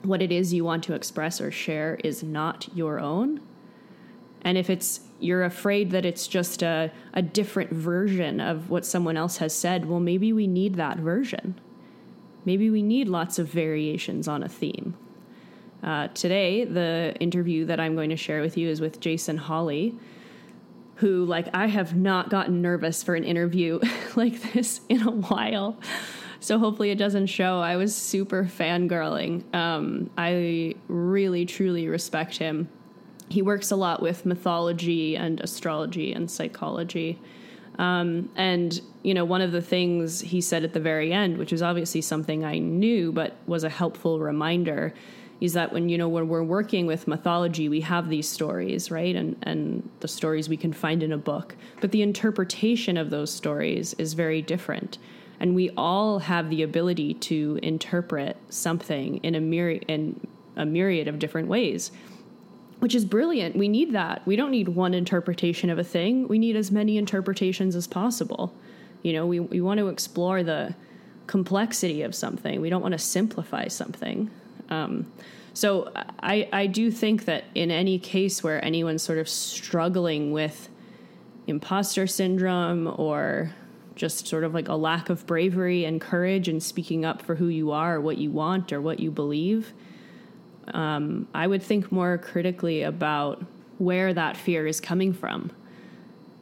what 0.04 0.22
it 0.22 0.32
is 0.32 0.54
you 0.54 0.64
want 0.64 0.84
to 0.84 0.94
express 0.94 1.42
or 1.42 1.50
share 1.50 2.00
is 2.04 2.22
not 2.22 2.68
your 2.76 3.00
own? 3.00 3.42
And 4.44 4.58
if 4.58 4.70
it's 4.70 5.00
you're 5.22 5.44
afraid 5.44 5.92
that 5.92 6.06
it's 6.06 6.28
just 6.28 6.62
a, 6.64 6.92
a 7.14 7.22
different 7.22 7.72
version 7.72 8.40
of 8.40 8.70
what 8.70 8.86
someone 8.86 9.18
else 9.18 9.38
has 9.38 9.54
said, 9.54 9.86
well, 9.86 10.00
maybe 10.00 10.34
we 10.34 10.48
need 10.48 10.76
that 10.76 10.98
version. 10.98 11.60
Maybe 12.46 12.70
we 12.70 12.82
need 12.82 13.08
lots 13.08 13.38
of 13.40 13.48
variations 13.48 14.28
on 14.28 14.44
a 14.44 14.50
theme. 14.50 14.96
Uh, 15.84 16.08
today, 16.10 16.66
the 16.66 17.16
interview 17.20 17.66
that 17.66 17.80
I'm 17.80 17.96
going 17.96 18.10
to 18.10 18.18
share 18.18 18.42
with 18.42 18.58
you 18.58 18.70
is 18.70 18.82
with 18.82 19.00
Jason 19.00 19.38
Holley 19.38 19.96
who 21.02 21.26
like 21.26 21.48
I 21.52 21.66
have 21.66 21.96
not 21.96 22.30
gotten 22.30 22.62
nervous 22.62 23.02
for 23.02 23.16
an 23.16 23.24
interview 23.24 23.80
like 24.16 24.54
this 24.54 24.82
in 24.88 25.02
a 25.02 25.12
while. 25.12 25.78
So 26.40 26.60
hopefully 26.60 26.92
it 26.92 26.98
doesn't 26.98 27.26
show. 27.26 27.60
I 27.60 27.76
was 27.76 27.96
super 27.96 28.44
fangirling. 28.46 29.44
Um, 29.54 30.12
I 30.18 30.76
really 30.88 31.46
truly 31.46 31.88
respect 31.88 32.38
him. 32.38 32.70
He 33.32 33.42
works 33.42 33.72
a 33.72 33.76
lot 33.76 34.02
with 34.02 34.26
mythology 34.26 35.16
and 35.16 35.40
astrology 35.40 36.12
and 36.12 36.30
psychology. 36.30 37.20
Um, 37.80 38.30
and 38.36 38.80
you 39.04 39.14
know, 39.14 39.26
one 39.26 39.42
of 39.42 39.52
the 39.52 39.62
things 39.62 40.20
he 40.22 40.42
said 40.42 40.64
at 40.64 40.74
the 40.74 40.80
very 40.80 41.14
end, 41.14 41.38
which 41.38 41.52
was 41.52 41.62
obviously 41.62 42.02
something 42.02 42.44
I 42.44 42.60
knew, 42.60 43.12
but 43.12 43.38
was 43.48 43.64
a 43.64 43.70
helpful 43.70 44.20
reminder, 44.20 44.94
is 45.40 45.54
that 45.54 45.74
when 45.74 45.90
you 45.90 45.98
know 45.98 46.10
when 46.10 46.28
we're 46.28 46.44
working 46.44 46.86
with 46.86 47.08
mythology 47.08 47.68
we 47.68 47.82
have 47.82 48.10
these 48.10 48.30
stories 48.30 48.92
right? 48.92 49.16
And 49.16 49.36
and 49.42 49.90
the 50.02 50.08
stories 50.08 50.48
we 50.48 50.58
can 50.58 50.74
find 50.74 51.02
in 51.02 51.12
a 51.12 51.18
book. 51.18 51.56
But 51.80 51.92
the 51.92 52.02
interpretation 52.02 52.98
of 52.98 53.10
those 53.10 53.34
stories 53.34 53.96
is 53.96 54.14
very 54.14 54.42
different. 54.42 54.98
And 55.40 55.56
we 55.56 55.72
all 55.76 56.20
have 56.20 56.52
the 56.52 56.62
ability 56.62 57.16
to 57.16 57.60
interpret 57.64 58.38
something 58.50 59.18
in 59.24 59.34
a 59.34 59.42
myriad 59.42 59.86
in 59.88 60.20
a 60.56 60.66
myriad 60.66 61.08
of 61.08 61.18
different 61.18 61.48
ways 61.48 61.92
which 62.82 62.96
is 62.96 63.06
brilliant. 63.06 63.56
We 63.56 63.68
need 63.68 63.94
that. 63.94 64.26
We 64.26 64.36
don't 64.36 64.50
need 64.50 64.70
one 64.70 64.96
interpretation 64.96 65.70
of 65.70 65.78
a 65.78 65.84
thing. 65.84 66.28
We 66.28 66.40
need 66.40 66.56
as 66.56 66.72
many 66.72 66.98
interpretations 66.98 67.76
as 67.76 67.86
possible. 67.86 68.56
You 69.04 69.14
know 69.14 69.26
we, 69.28 69.40
we 69.40 69.62
want 69.62 69.78
to 69.80 69.88
explore 69.88 70.42
the 70.42 70.76
complexity 71.28 72.02
of 72.02 72.16
something. 72.16 72.60
We 72.60 72.70
don't 72.72 72.82
want 72.82 72.94
to 72.94 73.00
simplify 73.00 73.68
something. 73.68 74.32
Um, 74.70 75.12
so 75.54 75.92
I, 76.24 76.50
I 76.52 76.66
do 76.66 76.90
think 76.90 77.26
that 77.26 77.44
in 77.54 77.70
any 77.70 78.00
case 78.00 78.44
where 78.44 78.64
anyone's 78.66 79.04
sort 79.04 79.20
of 79.20 79.30
struggling 79.30 80.32
with 80.32 80.68
imposter 81.46 82.08
syndrome 82.08 82.92
or 82.98 83.54
just 83.96 84.28
sort 84.28 84.44
of 84.44 84.56
like 84.56 84.70
a 84.70 84.76
lack 84.76 85.10
of 85.10 85.28
bravery 85.28 85.86
and 85.86 86.02
courage 86.02 86.48
and 86.48 86.64
speaking 86.64 87.06
up 87.06 87.22
for 87.22 87.36
who 87.36 87.48
you 87.48 87.70
are 87.70 87.98
or 87.98 88.02
what 88.02 88.18
you 88.18 88.32
want 88.32 88.74
or 88.74 88.82
what 88.82 89.00
you 89.00 89.12
believe, 89.12 89.74
um, 90.70 91.28
I 91.34 91.48
would 91.48 91.64
think 91.64 91.92
more 91.92 92.18
critically 92.18 92.84
about 92.84 93.44
where 93.78 94.14
that 94.14 94.38
fear 94.38 94.68
is 94.68 94.80
coming 94.80 95.14
from. 95.14 95.52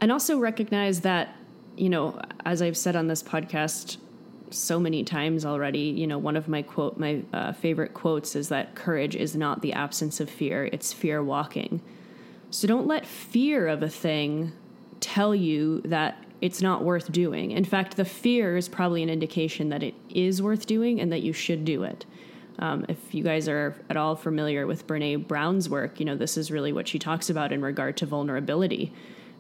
And 0.02 0.12
also 0.12 0.40
recognize 0.40 1.02
that, 1.02 1.36
you 1.76 1.90
know, 1.90 2.20
as 2.46 2.62
I've 2.62 2.78
said 2.78 2.96
on 2.96 3.08
this 3.08 3.24
podcast 3.24 3.98
so 4.52 4.80
many 4.80 5.04
times 5.04 5.46
already. 5.46 5.80
You 5.80 6.08
know, 6.08 6.18
one 6.18 6.36
of 6.36 6.48
my 6.48 6.62
quote, 6.62 6.98
my 6.98 7.22
uh, 7.34 7.54
favorite 7.54 7.94
quotes 7.94 8.36
is 8.36 8.50
that 8.50 8.76
courage 8.76 9.16
is 9.16 9.36
not 9.36 9.62
the 9.62 9.74
absence 9.74 10.20
of 10.20 10.30
fear; 10.30 10.70
it's 10.72 10.94
fear 10.94 11.24
walking. 11.24 11.82
So 12.52 12.68
don't 12.68 12.88
let 12.88 13.06
fear 13.06 13.68
of 13.68 13.84
a 13.84 13.90
thing 13.90 14.52
tell 15.00 15.36
you 15.36 15.82
that 15.82 16.24
it's 16.42 16.62
not 16.62 16.84
worth 16.84 17.12
doing. 17.12 17.52
In 17.52 17.66
fact, 17.66 17.96
the 17.96 18.06
fear 18.06 18.58
is 18.58 18.68
probably 18.68 19.04
an 19.04 19.10
indication 19.10 19.70
that 19.70 19.84
it 19.84 19.94
is 20.10 20.42
worth 20.42 20.66
doing 20.66 21.00
and 21.00 21.12
that 21.12 21.22
you 21.22 21.34
should 21.34 21.66
do 21.66 21.84
it. 21.84 22.06
Um, 22.60 22.86
if 22.90 23.14
you 23.16 23.24
guys 23.24 23.48
are 23.48 23.76
at 23.90 23.98
all 23.98 24.16
familiar 24.16 24.68
with 24.68 24.86
Brene 24.86 25.28
Brown's 25.28 25.70
work, 25.70 26.00
you 26.00 26.06
know 26.06 26.16
this 26.16 26.38
is 26.38 26.52
really 26.52 26.74
what 26.74 26.88
she 26.88 27.00
talks 27.00 27.30
about 27.30 27.52
in 27.52 27.62
regard 27.62 27.98
to 27.98 28.06
vulnerability. 28.06 28.92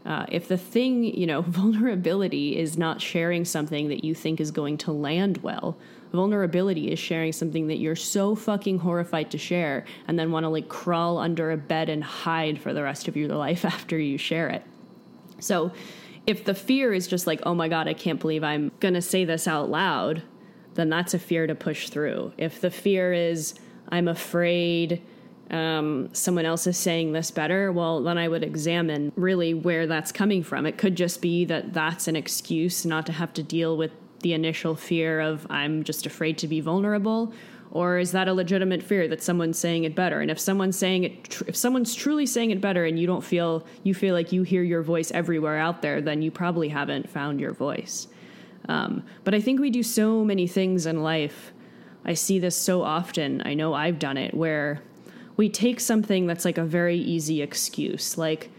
Uh, 0.05 0.25
if 0.29 0.47
the 0.47 0.57
thing, 0.57 1.03
you 1.03 1.27
know, 1.27 1.41
vulnerability 1.47 2.57
is 2.57 2.77
not 2.77 3.01
sharing 3.01 3.45
something 3.45 3.89
that 3.89 4.03
you 4.03 4.15
think 4.15 4.39
is 4.39 4.51
going 4.51 4.77
to 4.77 4.91
land 4.91 5.37
well, 5.43 5.77
vulnerability 6.11 6.91
is 6.91 6.97
sharing 6.97 7.31
something 7.31 7.67
that 7.67 7.77
you're 7.77 7.95
so 7.95 8.35
fucking 8.35 8.79
horrified 8.79 9.29
to 9.31 9.37
share 9.37 9.85
and 10.07 10.17
then 10.17 10.31
want 10.31 10.43
to 10.43 10.49
like 10.49 10.69
crawl 10.69 11.17
under 11.17 11.51
a 11.51 11.57
bed 11.57 11.89
and 11.89 12.03
hide 12.03 12.59
for 12.59 12.73
the 12.73 12.81
rest 12.81 13.07
of 13.07 13.17
your 13.17 13.27
life 13.29 13.65
after 13.65 13.99
you 13.99 14.17
share 14.17 14.49
it. 14.49 14.63
So, 15.39 15.71
if 16.27 16.43
the 16.45 16.53
fear 16.53 16.93
is 16.93 17.07
just 17.07 17.25
like, 17.25 17.41
oh 17.43 17.55
my 17.55 17.69
God, 17.69 17.87
I 17.87 17.93
can't 17.93 18.19
believe 18.19 18.43
I'm 18.43 18.71
going 18.79 18.93
to 18.93 19.01
say 19.01 19.25
this 19.25 19.47
out 19.47 19.69
loud, 19.69 20.21
then 20.79 20.89
that's 20.89 21.13
a 21.13 21.19
fear 21.19 21.45
to 21.45 21.55
push 21.55 21.89
through. 21.89 22.33
If 22.37 22.61
the 22.61 22.71
fear 22.71 23.13
is, 23.13 23.55
I'm 23.89 24.07
afraid 24.07 25.01
um, 25.51 26.09
someone 26.13 26.45
else 26.45 26.67
is 26.67 26.77
saying 26.77 27.11
this 27.11 27.31
better, 27.31 27.71
well, 27.71 28.03
then 28.03 28.17
I 28.17 28.27
would 28.27 28.43
examine 28.43 29.11
really 29.15 29.53
where 29.53 29.87
that's 29.87 30.11
coming 30.11 30.43
from. 30.43 30.65
It 30.65 30.77
could 30.77 30.95
just 30.95 31.21
be 31.21 31.45
that 31.45 31.73
that's 31.73 32.07
an 32.07 32.15
excuse 32.15 32.85
not 32.85 33.05
to 33.07 33.11
have 33.11 33.33
to 33.33 33.43
deal 33.43 33.75
with 33.75 33.91
the 34.21 34.33
initial 34.33 34.75
fear 34.75 35.19
of 35.19 35.47
I'm 35.49 35.83
just 35.83 36.05
afraid 36.05 36.37
to 36.39 36.47
be 36.47 36.61
vulnerable. 36.61 37.33
Or 37.71 37.99
is 37.99 38.11
that 38.13 38.27
a 38.27 38.33
legitimate 38.33 38.81
fear 38.81 39.07
that 39.07 39.21
someone's 39.21 39.57
saying 39.57 39.83
it 39.83 39.95
better? 39.95 40.21
And 40.21 40.31
if 40.31 40.39
someone's 40.39 40.77
saying 40.77 41.03
it, 41.03 41.23
tr- 41.25 41.43
if 41.47 41.55
someone's 41.55 41.93
truly 41.93 42.25
saying 42.25 42.49
it 42.51 42.61
better, 42.61 42.83
and 42.85 42.99
you 42.99 43.05
don't 43.05 43.23
feel 43.23 43.63
you 43.83 43.93
feel 43.93 44.15
like 44.15 44.31
you 44.31 44.41
hear 44.41 44.63
your 44.63 44.81
voice 44.81 45.11
everywhere 45.11 45.57
out 45.57 45.83
there, 45.83 46.01
then 46.01 46.23
you 46.23 46.31
probably 46.31 46.69
haven't 46.69 47.09
found 47.09 47.39
your 47.39 47.53
voice. 47.53 48.07
Um, 48.69 49.03
but 49.23 49.33
I 49.33 49.41
think 49.41 49.59
we 49.59 49.71
do 49.71 49.81
so 49.81 50.23
many 50.23 50.47
things 50.47 50.85
in 50.85 51.01
life. 51.01 51.51
I 52.05 52.13
see 52.13 52.37
this 52.39 52.55
so 52.55 52.83
often. 52.83 53.41
I 53.43 53.55
know 53.55 53.73
I've 53.73 53.97
done 53.97 54.15
it 54.15 54.33
where 54.33 54.81
we 55.35 55.49
take 55.49 55.79
something 55.79 56.27
that's 56.27 56.45
like 56.45 56.59
a 56.59 56.63
very 56.63 56.97
easy 56.97 57.41
excuse, 57.41 58.17
like 58.17 58.51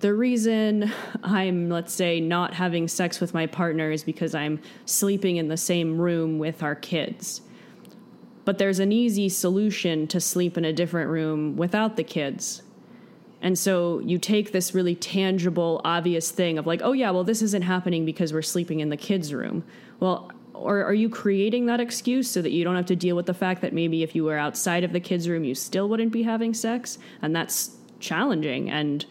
the 0.00 0.14
reason 0.14 0.92
I'm, 1.22 1.68
let's 1.68 1.92
say, 1.92 2.20
not 2.20 2.54
having 2.54 2.86
sex 2.86 3.20
with 3.20 3.34
my 3.34 3.46
partner 3.46 3.90
is 3.90 4.04
because 4.04 4.34
I'm 4.34 4.60
sleeping 4.84 5.36
in 5.36 5.48
the 5.48 5.56
same 5.56 5.98
room 5.98 6.38
with 6.38 6.62
our 6.62 6.74
kids. 6.74 7.40
But 8.44 8.58
there's 8.58 8.78
an 8.78 8.92
easy 8.92 9.28
solution 9.28 10.06
to 10.08 10.20
sleep 10.20 10.56
in 10.56 10.64
a 10.64 10.72
different 10.72 11.10
room 11.10 11.56
without 11.56 11.96
the 11.96 12.04
kids. 12.04 12.62
And 13.42 13.58
so 13.58 14.00
you 14.00 14.18
take 14.18 14.52
this 14.52 14.74
really 14.74 14.94
tangible, 14.94 15.80
obvious 15.84 16.30
thing 16.30 16.58
of 16.58 16.66
like, 16.66 16.80
oh, 16.82 16.92
yeah, 16.92 17.10
well, 17.10 17.24
this 17.24 17.42
isn't 17.42 17.62
happening 17.62 18.04
because 18.04 18.32
we're 18.32 18.42
sleeping 18.42 18.80
in 18.80 18.88
the 18.88 18.96
kids' 18.96 19.32
room. 19.32 19.64
Well, 20.00 20.32
or 20.54 20.82
are 20.82 20.94
you 20.94 21.10
creating 21.10 21.66
that 21.66 21.80
excuse 21.80 22.30
so 22.30 22.40
that 22.40 22.50
you 22.50 22.64
don't 22.64 22.76
have 22.76 22.86
to 22.86 22.96
deal 22.96 23.14
with 23.14 23.26
the 23.26 23.34
fact 23.34 23.60
that 23.60 23.72
maybe 23.72 24.02
if 24.02 24.14
you 24.14 24.24
were 24.24 24.38
outside 24.38 24.84
of 24.84 24.92
the 24.92 25.00
kids' 25.00 25.28
room, 25.28 25.44
you 25.44 25.54
still 25.54 25.88
wouldn't 25.88 26.12
be 26.12 26.22
having 26.22 26.54
sex? 26.54 26.98
And 27.20 27.36
that's 27.36 27.76
challenging. 28.00 28.70
And 28.70 29.04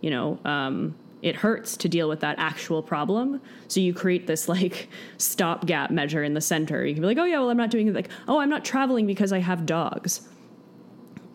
you 0.00 0.10
know, 0.10 0.38
um, 0.44 0.94
it 1.22 1.34
hurts 1.34 1.76
to 1.78 1.88
deal 1.88 2.08
with 2.08 2.20
that 2.20 2.38
actual 2.38 2.82
problem. 2.82 3.40
So 3.68 3.80
you 3.80 3.94
create 3.94 4.26
this 4.26 4.48
like 4.48 4.88
stopgap 5.18 5.90
measure 5.90 6.22
in 6.22 6.34
the 6.34 6.40
center. 6.40 6.84
You 6.84 6.94
can 6.94 7.02
be 7.02 7.06
like, 7.08 7.18
oh 7.18 7.24
yeah, 7.24 7.38
well 7.38 7.50
I'm 7.50 7.56
not 7.56 7.70
doing 7.70 7.88
it. 7.88 7.94
Like, 7.94 8.10
oh 8.28 8.38
I'm 8.38 8.50
not 8.50 8.64
traveling 8.64 9.06
because 9.06 9.32
I 9.32 9.38
have 9.38 9.66
dogs. 9.66 10.28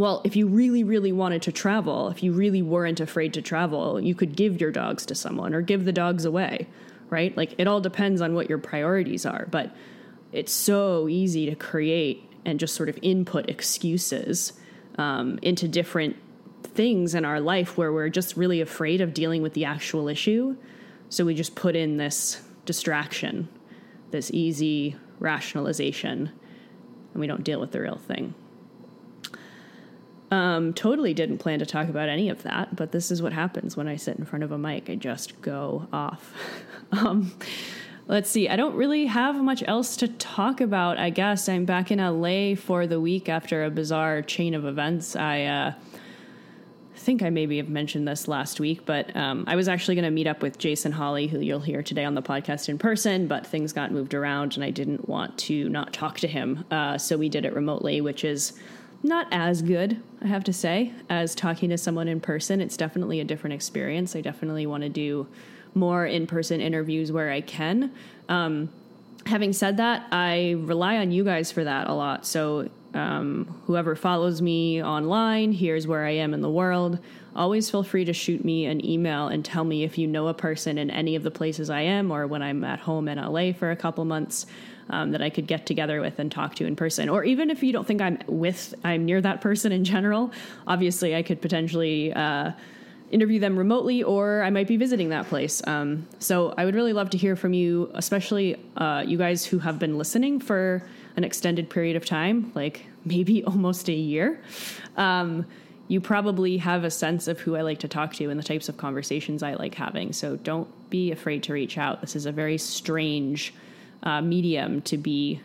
Well, 0.01 0.21
if 0.23 0.35
you 0.35 0.47
really, 0.47 0.83
really 0.83 1.11
wanted 1.11 1.43
to 1.43 1.51
travel, 1.51 2.09
if 2.09 2.23
you 2.23 2.31
really 2.31 2.63
weren't 2.63 2.99
afraid 2.99 3.35
to 3.35 3.41
travel, 3.43 4.01
you 4.01 4.15
could 4.15 4.35
give 4.35 4.59
your 4.59 4.71
dogs 4.71 5.05
to 5.05 5.13
someone 5.13 5.53
or 5.53 5.61
give 5.61 5.85
the 5.85 5.91
dogs 5.91 6.25
away, 6.25 6.67
right? 7.11 7.37
Like 7.37 7.53
it 7.59 7.67
all 7.67 7.79
depends 7.79 8.19
on 8.19 8.33
what 8.33 8.49
your 8.49 8.57
priorities 8.57 9.27
are. 9.27 9.45
But 9.51 9.75
it's 10.31 10.51
so 10.51 11.07
easy 11.07 11.47
to 11.51 11.55
create 11.55 12.27
and 12.45 12.59
just 12.59 12.73
sort 12.73 12.89
of 12.89 12.97
input 13.03 13.47
excuses 13.47 14.53
um, 14.97 15.37
into 15.43 15.67
different 15.67 16.15
things 16.63 17.13
in 17.13 17.23
our 17.23 17.39
life 17.39 17.77
where 17.77 17.93
we're 17.93 18.09
just 18.09 18.35
really 18.35 18.59
afraid 18.59 19.01
of 19.01 19.13
dealing 19.13 19.43
with 19.43 19.53
the 19.53 19.65
actual 19.65 20.07
issue. 20.07 20.55
So 21.09 21.25
we 21.25 21.35
just 21.35 21.53
put 21.53 21.75
in 21.75 21.97
this 21.97 22.41
distraction, 22.65 23.49
this 24.09 24.31
easy 24.31 24.95
rationalization, 25.19 26.31
and 27.13 27.21
we 27.21 27.27
don't 27.27 27.43
deal 27.43 27.59
with 27.59 27.71
the 27.71 27.81
real 27.81 27.97
thing. 27.97 28.33
Um, 30.31 30.73
totally 30.73 31.13
didn't 31.13 31.39
plan 31.39 31.59
to 31.59 31.65
talk 31.65 31.89
about 31.89 32.07
any 32.07 32.29
of 32.29 32.43
that, 32.43 32.73
but 32.75 32.93
this 32.93 33.11
is 33.11 33.21
what 33.21 33.33
happens 33.33 33.75
when 33.75 33.89
I 33.89 33.97
sit 33.97 34.17
in 34.17 34.23
front 34.23 34.43
of 34.43 34.53
a 34.53 34.57
mic. 34.57 34.89
I 34.89 34.95
just 34.95 35.41
go 35.41 35.87
off. 35.91 36.33
um, 36.93 37.33
let's 38.07 38.29
see. 38.29 38.47
I 38.47 38.55
don't 38.55 38.75
really 38.75 39.07
have 39.07 39.35
much 39.35 39.61
else 39.67 39.97
to 39.97 40.07
talk 40.07 40.61
about. 40.61 40.97
I 40.97 41.09
guess 41.09 41.49
I'm 41.49 41.65
back 41.65 41.91
in 41.91 41.99
LA 41.99 42.55
for 42.55 42.87
the 42.87 43.01
week 43.01 43.27
after 43.27 43.65
a 43.65 43.69
bizarre 43.69 44.21
chain 44.21 44.53
of 44.53 44.65
events. 44.65 45.17
I 45.17 45.43
uh, 45.43 45.73
think 46.95 47.23
I 47.23 47.29
maybe 47.29 47.57
have 47.57 47.67
mentioned 47.67 48.07
this 48.07 48.29
last 48.29 48.61
week, 48.61 48.85
but 48.85 49.13
um, 49.17 49.43
I 49.47 49.57
was 49.57 49.67
actually 49.67 49.95
going 49.95 50.05
to 50.05 50.11
meet 50.11 50.27
up 50.27 50.41
with 50.41 50.57
Jason 50.57 50.93
Holley, 50.93 51.27
who 51.27 51.39
you'll 51.39 51.59
hear 51.59 51.83
today 51.83 52.05
on 52.05 52.15
the 52.15 52.21
podcast 52.21 52.69
in 52.69 52.77
person, 52.77 53.27
but 53.27 53.45
things 53.45 53.73
got 53.73 53.91
moved 53.91 54.13
around 54.13 54.55
and 54.55 54.63
I 54.63 54.69
didn't 54.69 55.09
want 55.09 55.37
to 55.39 55.67
not 55.67 55.91
talk 55.91 56.19
to 56.19 56.27
him. 56.27 56.63
Uh, 56.71 56.97
so 56.97 57.17
we 57.17 57.27
did 57.27 57.43
it 57.43 57.53
remotely, 57.53 57.99
which 57.99 58.23
is 58.23 58.53
not 59.03 59.27
as 59.31 59.61
good, 59.61 60.01
I 60.21 60.27
have 60.27 60.43
to 60.45 60.53
say, 60.53 60.93
as 61.09 61.33
talking 61.33 61.69
to 61.69 61.77
someone 61.77 62.07
in 62.07 62.19
person. 62.19 62.61
It's 62.61 62.77
definitely 62.77 63.19
a 63.19 63.23
different 63.23 63.53
experience. 63.53 64.15
I 64.15 64.21
definitely 64.21 64.65
want 64.65 64.83
to 64.83 64.89
do 64.89 65.27
more 65.73 66.05
in 66.05 66.27
person 66.27 66.61
interviews 66.61 67.11
where 67.11 67.31
I 67.31 67.41
can. 67.41 67.91
Um, 68.29 68.69
having 69.25 69.53
said 69.53 69.77
that, 69.77 70.07
I 70.11 70.55
rely 70.59 70.97
on 70.97 71.11
you 71.11 71.23
guys 71.23 71.51
for 71.51 71.63
that 71.63 71.87
a 71.87 71.93
lot. 71.93 72.25
So 72.25 72.69
um, 72.93 73.61
whoever 73.65 73.95
follows 73.95 74.41
me 74.41 74.83
online, 74.83 75.53
here's 75.53 75.87
where 75.87 76.05
I 76.05 76.11
am 76.11 76.33
in 76.33 76.41
the 76.41 76.49
world. 76.49 76.99
Always 77.35 77.69
feel 77.69 77.83
free 77.83 78.03
to 78.05 78.13
shoot 78.13 78.43
me 78.43 78.65
an 78.65 78.85
email 78.85 79.29
and 79.29 79.45
tell 79.45 79.63
me 79.63 79.83
if 79.83 79.97
you 79.97 80.07
know 80.07 80.27
a 80.27 80.33
person 80.33 80.77
in 80.77 80.91
any 80.91 81.15
of 81.15 81.23
the 81.23 81.31
places 81.31 81.69
I 81.69 81.81
am 81.81 82.11
or 82.11 82.27
when 82.27 82.41
I'm 82.41 82.63
at 82.63 82.81
home 82.81 83.07
in 83.07 83.17
LA 83.17 83.53
for 83.53 83.71
a 83.71 83.75
couple 83.75 84.03
months 84.03 84.45
um, 84.89 85.11
that 85.11 85.21
I 85.21 85.29
could 85.29 85.47
get 85.47 85.65
together 85.65 86.01
with 86.01 86.19
and 86.19 86.31
talk 86.31 86.55
to 86.55 86.65
in 86.65 86.75
person. 86.75 87.09
Or 87.09 87.23
even 87.23 87.49
if 87.49 87.63
you 87.63 87.71
don't 87.71 87.85
think 87.85 88.01
I'm 88.01 88.19
with, 88.27 88.73
I'm 88.83 89.05
near 89.05 89.21
that 89.21 89.41
person 89.41 89.71
in 89.71 89.83
general, 89.83 90.31
obviously 90.67 91.15
I 91.15 91.23
could 91.23 91.41
potentially. 91.41 92.13
Uh, 92.13 92.51
interview 93.11 93.39
them 93.39 93.57
remotely, 93.57 94.01
or 94.01 94.41
I 94.41 94.49
might 94.49 94.67
be 94.67 94.77
visiting 94.77 95.09
that 95.09 95.27
place. 95.27 95.61
Um, 95.67 96.07
so 96.19 96.53
I 96.57 96.65
would 96.65 96.75
really 96.75 96.93
love 96.93 97.09
to 97.11 97.17
hear 97.17 97.35
from 97.35 97.53
you, 97.53 97.91
especially 97.93 98.55
uh, 98.77 99.03
you 99.05 99.17
guys 99.17 99.45
who 99.45 99.59
have 99.59 99.77
been 99.77 99.97
listening 99.97 100.39
for 100.39 100.81
an 101.17 101.23
extended 101.23 101.69
period 101.69 101.95
of 101.95 102.05
time, 102.05 102.51
like 102.55 102.85
maybe 103.05 103.43
almost 103.45 103.89
a 103.89 103.93
year, 103.93 104.41
um, 104.97 105.45
you 105.87 105.99
probably 105.99 106.57
have 106.57 106.85
a 106.85 106.91
sense 106.91 107.27
of 107.27 107.39
who 107.41 107.57
I 107.57 107.63
like 107.63 107.79
to 107.79 107.87
talk 107.87 108.13
to 108.13 108.29
and 108.29 108.39
the 108.39 108.43
types 108.43 108.69
of 108.69 108.77
conversations 108.77 109.43
I 109.43 109.55
like 109.55 109.75
having. 109.75 110.13
So 110.13 110.37
don't 110.37 110.69
be 110.89 111.11
afraid 111.11 111.43
to 111.43 111.53
reach 111.53 111.77
out. 111.77 111.99
This 111.99 112.15
is 112.15 112.25
a 112.25 112.31
very 112.31 112.57
strange 112.57 113.53
uh, 114.03 114.21
medium 114.21 114.81
to 114.83 114.97
be 114.97 115.41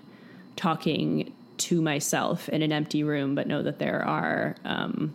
talking 0.57 1.33
to 1.59 1.81
myself 1.81 2.49
in 2.49 2.63
an 2.63 2.73
empty 2.73 3.03
room, 3.03 3.35
but 3.35 3.47
know 3.47 3.63
that 3.63 3.79
there 3.79 4.05
are. 4.05 4.57
Um, 4.65 5.15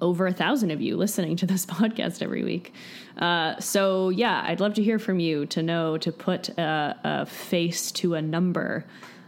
over 0.00 0.26
a 0.26 0.32
thousand 0.32 0.72
of 0.72 0.80
you 0.80 0.96
listening 0.96 1.36
to 1.36 1.46
this 1.46 1.64
podcast 1.66 2.22
every 2.22 2.42
week. 2.42 2.74
Uh, 3.16 3.58
so, 3.60 4.08
yeah, 4.08 4.44
I'd 4.46 4.58
love 4.58 4.74
to 4.74 4.82
hear 4.82 4.98
from 4.98 5.20
you 5.20 5.46
to 5.46 5.62
know 5.62 5.96
to 5.98 6.10
put 6.10 6.48
a, 6.50 6.98
a 7.04 7.26
face 7.26 7.92
to 7.92 8.14
a 8.14 8.20
number 8.20 8.84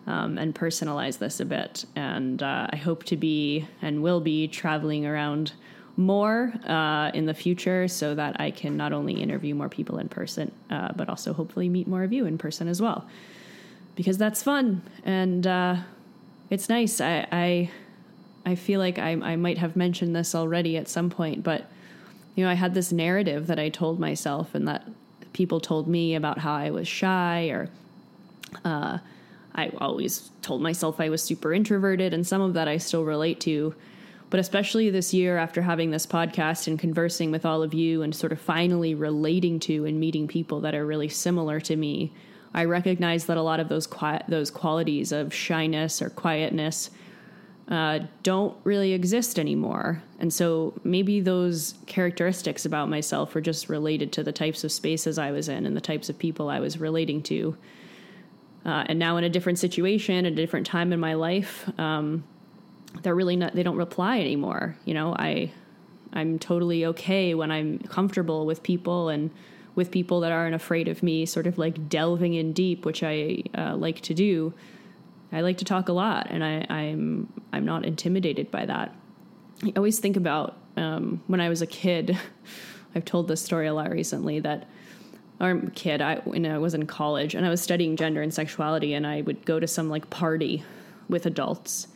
um, 0.07 0.37
and 0.37 0.55
personalize 0.55 1.19
this 1.19 1.41
a 1.41 1.45
bit. 1.45 1.85
And 1.97 2.43
uh, 2.43 2.67
I 2.71 2.77
hope 2.77 3.05
to 3.05 3.17
be 3.17 3.69
and 3.81 4.03
will 4.03 4.21
be 4.21 4.49
traveling 4.49 5.07
around 5.07 5.53
more 5.97 6.53
uh, 6.67 7.11
in 7.15 7.27
the 7.27 7.35
future 7.35 7.87
so 7.89 8.15
that 8.15 8.41
I 8.41 8.51
can 8.51 8.77
not 8.77 8.93
only 8.93 9.15
interview 9.15 9.55
more 9.55 9.69
people 9.69 9.99
in 9.99 10.09
person, 10.09 10.51
uh, 10.71 10.93
but 10.95 11.09
also 11.09 11.33
hopefully 11.33 11.69
meet 11.69 11.87
more 11.87 12.03
of 12.03 12.13
you 12.13 12.27
in 12.27 12.39
person 12.39 12.69
as 12.69 12.83
well. 12.83 13.07
Because 13.95 14.19
that's 14.19 14.43
fun 14.43 14.83
and 15.05 15.47
uh, 15.47 15.77
it's 16.51 16.69
nice. 16.69 17.01
I, 17.01 17.27
I, 17.31 17.71
I 18.45 18.55
feel 18.57 18.81
like 18.81 18.99
I, 18.99 19.13
I 19.13 19.37
might 19.37 19.59
have 19.59 19.77
mentioned 19.77 20.17
this 20.17 20.35
already 20.35 20.77
at 20.77 20.89
some 20.89 21.11
point, 21.11 21.45
but 21.45 21.71
you 22.35 22.45
know, 22.45 22.51
I 22.51 22.55
had 22.55 22.75
this 22.75 22.91
narrative 22.91 23.47
that 23.47 23.61
I 23.61 23.69
told 23.69 24.01
myself 24.01 24.55
and 24.55 24.67
that 24.67 24.89
people 25.33 25.61
told 25.61 25.87
me 25.87 26.17
about 26.17 26.39
how 26.39 26.55
I 26.55 26.71
was 26.71 26.89
shy 26.89 27.47
or 27.47 27.69
uh, 28.65 28.99
I 29.55 29.71
always 29.79 30.31
told 30.43 30.63
myself 30.63 31.01
I 31.01 31.09
was 31.09 31.23
super 31.23 31.53
introverted, 31.53 32.13
and 32.13 32.27
some 32.27 32.41
of 32.41 32.55
that 32.55 32.69
I 32.69 32.79
still 32.79 33.05
relate 33.05 33.41
to. 33.41 33.75
But 34.35 34.41
especially 34.41 34.91
this 34.91 35.15
year, 35.15 35.39
after 35.39 35.63
having 35.63 35.93
this 35.93 36.07
podcast 36.07 36.67
and 36.67 36.77
conversing 36.77 37.31
with 37.31 37.47
all 37.47 37.63
of 37.63 37.73
you 37.73 38.03
and 38.03 38.13
sort 38.13 38.33
of 38.33 38.41
finally 38.41 38.93
relating 38.93 39.61
to 39.61 39.85
and 39.85 40.01
meeting 40.01 40.27
people 40.27 40.59
that 40.63 40.75
are 40.75 40.85
really 40.85 41.09
similar 41.09 41.61
to 41.61 41.77
me, 41.77 42.13
I 42.53 42.65
recognize 42.65 43.27
that 43.27 43.37
a 43.37 43.43
lot 43.43 43.61
of 43.61 43.69
those 43.69 43.87
quiet, 43.87 44.25
those 44.27 44.51
qualities 44.51 45.13
of 45.13 45.33
shyness 45.33 46.03
or 46.03 46.11
quietness 46.11 46.91
uh, 47.69 48.01
don't 48.25 48.57
really 48.65 48.93
exist 48.93 49.39
anymore. 49.39 50.03
And 50.19 50.33
so 50.33 50.75
maybe 50.83 51.21
those 51.21 51.77
characteristics 51.87 52.67
about 52.67 52.89
myself 52.89 53.37
were 53.37 53.41
just 53.41 53.69
related 53.69 54.11
to 54.15 54.25
the 54.25 54.33
types 54.33 54.65
of 54.65 54.73
spaces 54.73 55.17
I 55.17 55.31
was 55.31 55.49
in 55.49 55.65
and 55.65 55.77
the 55.77 55.81
types 55.81 56.09
of 56.09 56.19
people 56.19 56.49
I 56.49 56.59
was 56.59 56.81
relating 56.81 57.23
to 57.23 57.57
uh, 58.65 58.85
and 58.87 58.99
now 58.99 59.17
in 59.19 59.25
a 59.25 59.29
different 59.29 59.59
situation, 59.59 60.25
at 60.25 60.33
a 60.33 60.35
different 60.35 60.67
time 60.67 60.93
in 60.93 60.99
my 60.99 61.15
life, 61.15 61.69
um, 61.79 62.25
they're 63.03 63.15
really 63.15 63.37
not. 63.37 63.55
They 63.55 63.63
don't 63.63 63.77
reply 63.77 64.21
anymore. 64.21 64.77
You 64.85 64.95
know, 64.95 65.15
I 65.19 65.53
I'm 66.13 66.39
totally 66.39 66.87
okay 66.87 67.35
when 67.35 67.51
I'm 67.51 67.79
comfortable 67.81 68.47
with 68.47 68.63
people 68.63 69.09
and 69.09 69.31
with 69.75 69.91
people 69.91 70.21
that 70.21 70.31
aren't 70.31 70.55
afraid 70.55 70.87
of 70.87 71.03
me, 71.03 71.27
sort 71.27 71.47
of 71.47 71.59
like 71.59 71.89
delving 71.89 72.35
in 72.35 72.53
deep, 72.53 72.87
which 72.87 73.03
I 73.03 73.43
uh, 73.57 73.75
like 73.77 74.01
to 74.03 74.15
do. 74.15 74.55
I 75.33 75.41
like 75.41 75.59
to 75.59 75.65
talk 75.65 75.89
a 75.89 75.93
lot, 75.93 76.29
and 76.31 76.45
I, 76.45 76.65
I'm 76.69 77.33
I'm 77.53 77.65
not 77.65 77.85
intimidated 77.85 78.51
by 78.51 78.67
that. 78.67 78.95
I 79.65 79.73
always 79.77 79.99
think 79.99 80.17
about 80.17 80.57
um, 80.77 81.23
when 81.27 81.41
I 81.41 81.49
was 81.49 81.63
a 81.63 81.67
kid. 81.67 82.17
I've 82.95 83.05
told 83.05 83.27
this 83.27 83.43
story 83.43 83.67
a 83.67 83.75
lot 83.75 83.91
recently 83.91 84.39
that 84.41 84.69
or 85.41 85.61
kid, 85.75 86.01
I 86.01 86.17
when 86.19 86.47
I 86.47 86.59
was 86.59 86.75
in 86.75 86.87
college 86.87 87.35
and 87.35 87.45
I 87.45 87.51
was 87.51 87.61
studying 87.61 87.97
gender 87.97 88.23
and 88.23 88.33
sexuality, 88.33 88.95
and 88.95 89.07
I 89.07 89.23
would 89.23 89.45
go 89.45 89.59
to 89.59 89.67
some 89.67 89.91
like 89.91 90.11
party 90.11 90.63
with 91.09 91.27
adults, 91.27 91.89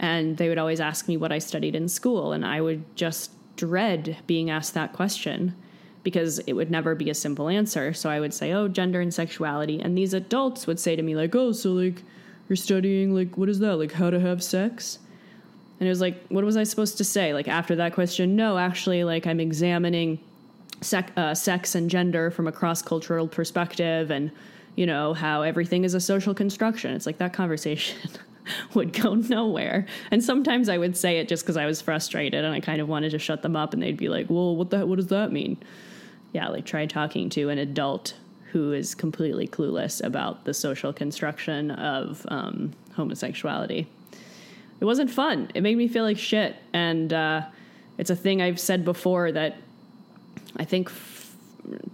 And 0.00 0.38
they 0.38 0.48
would 0.48 0.58
always 0.58 0.80
ask 0.80 1.06
me 1.06 1.16
what 1.16 1.30
I 1.30 1.38
studied 1.38 1.76
in 1.76 1.86
school, 1.86 2.32
and 2.32 2.44
I 2.44 2.60
would 2.60 2.96
just 2.96 3.30
dread 3.56 4.16
being 4.26 4.50
asked 4.50 4.74
that 4.74 4.94
question 4.94 5.54
because 6.02 6.38
it 6.40 6.54
would 6.54 6.70
never 6.70 6.94
be 6.94 7.10
a 7.10 7.14
simple 7.14 7.50
answer. 7.50 7.92
So 7.92 8.08
I 8.08 8.18
would 8.18 8.32
say, 8.32 8.52
"Oh, 8.52 8.66
gender 8.66 9.02
and 9.02 9.12
sexuality," 9.12 9.78
and 9.78 9.96
these 9.96 10.14
adults 10.14 10.66
would 10.66 10.80
say 10.80 10.96
to 10.96 11.02
me 11.02 11.14
like, 11.14 11.34
"Oh, 11.36 11.52
so 11.52 11.72
like 11.72 12.02
you're 12.48 12.56
studying 12.56 13.14
like 13.14 13.36
what 13.36 13.50
is 13.50 13.58
that? 13.58 13.76
Like 13.76 13.92
how 13.92 14.08
to 14.10 14.18
have 14.18 14.42
sex?" 14.42 14.98
And 15.78 15.86
it 15.86 15.90
was 15.90 16.00
like, 16.00 16.26
what 16.28 16.44
was 16.44 16.58
I 16.58 16.64
supposed 16.64 16.98
to 16.98 17.04
say? 17.04 17.32
Like 17.32 17.48
after 17.48 17.74
that 17.76 17.94
question, 17.94 18.36
no, 18.36 18.58
actually, 18.58 19.02
like 19.04 19.26
I'm 19.26 19.40
examining 19.40 20.18
sec- 20.82 21.12
uh, 21.16 21.34
sex 21.34 21.74
and 21.74 21.90
gender 21.90 22.30
from 22.30 22.46
a 22.46 22.52
cross 22.52 22.82
cultural 22.82 23.26
perspective, 23.28 24.10
and 24.10 24.30
you 24.76 24.86
know 24.86 25.14
how 25.14 25.42
everything 25.42 25.84
is 25.84 25.94
a 25.94 26.00
social 26.00 26.34
construction. 26.34 26.94
It's 26.94 27.06
like 27.06 27.18
that 27.18 27.32
conversation. 27.32 27.98
would 28.74 28.92
go 28.92 29.14
nowhere. 29.14 29.86
And 30.10 30.22
sometimes 30.22 30.68
I 30.68 30.78
would 30.78 30.96
say 30.96 31.18
it 31.18 31.28
just 31.28 31.44
because 31.44 31.56
I 31.56 31.66
was 31.66 31.80
frustrated 31.80 32.44
and 32.44 32.54
I 32.54 32.60
kind 32.60 32.80
of 32.80 32.88
wanted 32.88 33.10
to 33.10 33.18
shut 33.18 33.42
them 33.42 33.56
up, 33.56 33.72
and 33.72 33.82
they'd 33.82 33.96
be 33.96 34.08
like, 34.08 34.28
"Well, 34.28 34.56
what 34.56 34.70
the 34.70 34.86
what 34.86 34.96
does 34.96 35.08
that 35.08 35.32
mean?" 35.32 35.58
Yeah, 36.32 36.48
like 36.48 36.64
try 36.64 36.86
talking 36.86 37.28
to 37.30 37.48
an 37.48 37.58
adult 37.58 38.14
who 38.52 38.72
is 38.72 38.94
completely 38.94 39.46
clueless 39.46 40.02
about 40.02 40.44
the 40.44 40.54
social 40.54 40.92
construction 40.92 41.70
of 41.70 42.26
um, 42.28 42.72
homosexuality. 42.94 43.86
It 44.80 44.84
wasn't 44.84 45.10
fun. 45.10 45.50
It 45.54 45.62
made 45.62 45.76
me 45.76 45.88
feel 45.88 46.04
like 46.04 46.18
shit, 46.18 46.56
and 46.72 47.12
uh, 47.12 47.42
it's 47.98 48.10
a 48.10 48.16
thing 48.16 48.42
I've 48.42 48.60
said 48.60 48.84
before 48.84 49.32
that 49.32 49.56
I 50.56 50.64
think. 50.64 50.90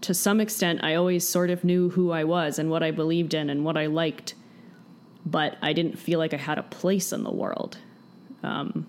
To 0.02 0.14
some 0.14 0.40
extent, 0.40 0.84
I 0.84 0.94
always 0.94 1.28
sort 1.28 1.50
of 1.50 1.64
knew 1.64 1.90
who 1.90 2.12
I 2.12 2.24
was 2.24 2.58
and 2.58 2.70
what 2.70 2.82
I 2.84 2.92
believed 2.92 3.34
in 3.34 3.50
and 3.50 3.64
what 3.64 3.76
I 3.76 3.86
liked 3.86 4.34
but 5.26 5.56
I 5.60 5.72
didn't 5.72 5.98
feel 5.98 6.18
like 6.20 6.32
I 6.32 6.38
had 6.38 6.56
a 6.56 6.62
place 6.62 7.12
in 7.12 7.24
the 7.24 7.32
world. 7.32 7.78
Um, 8.42 8.86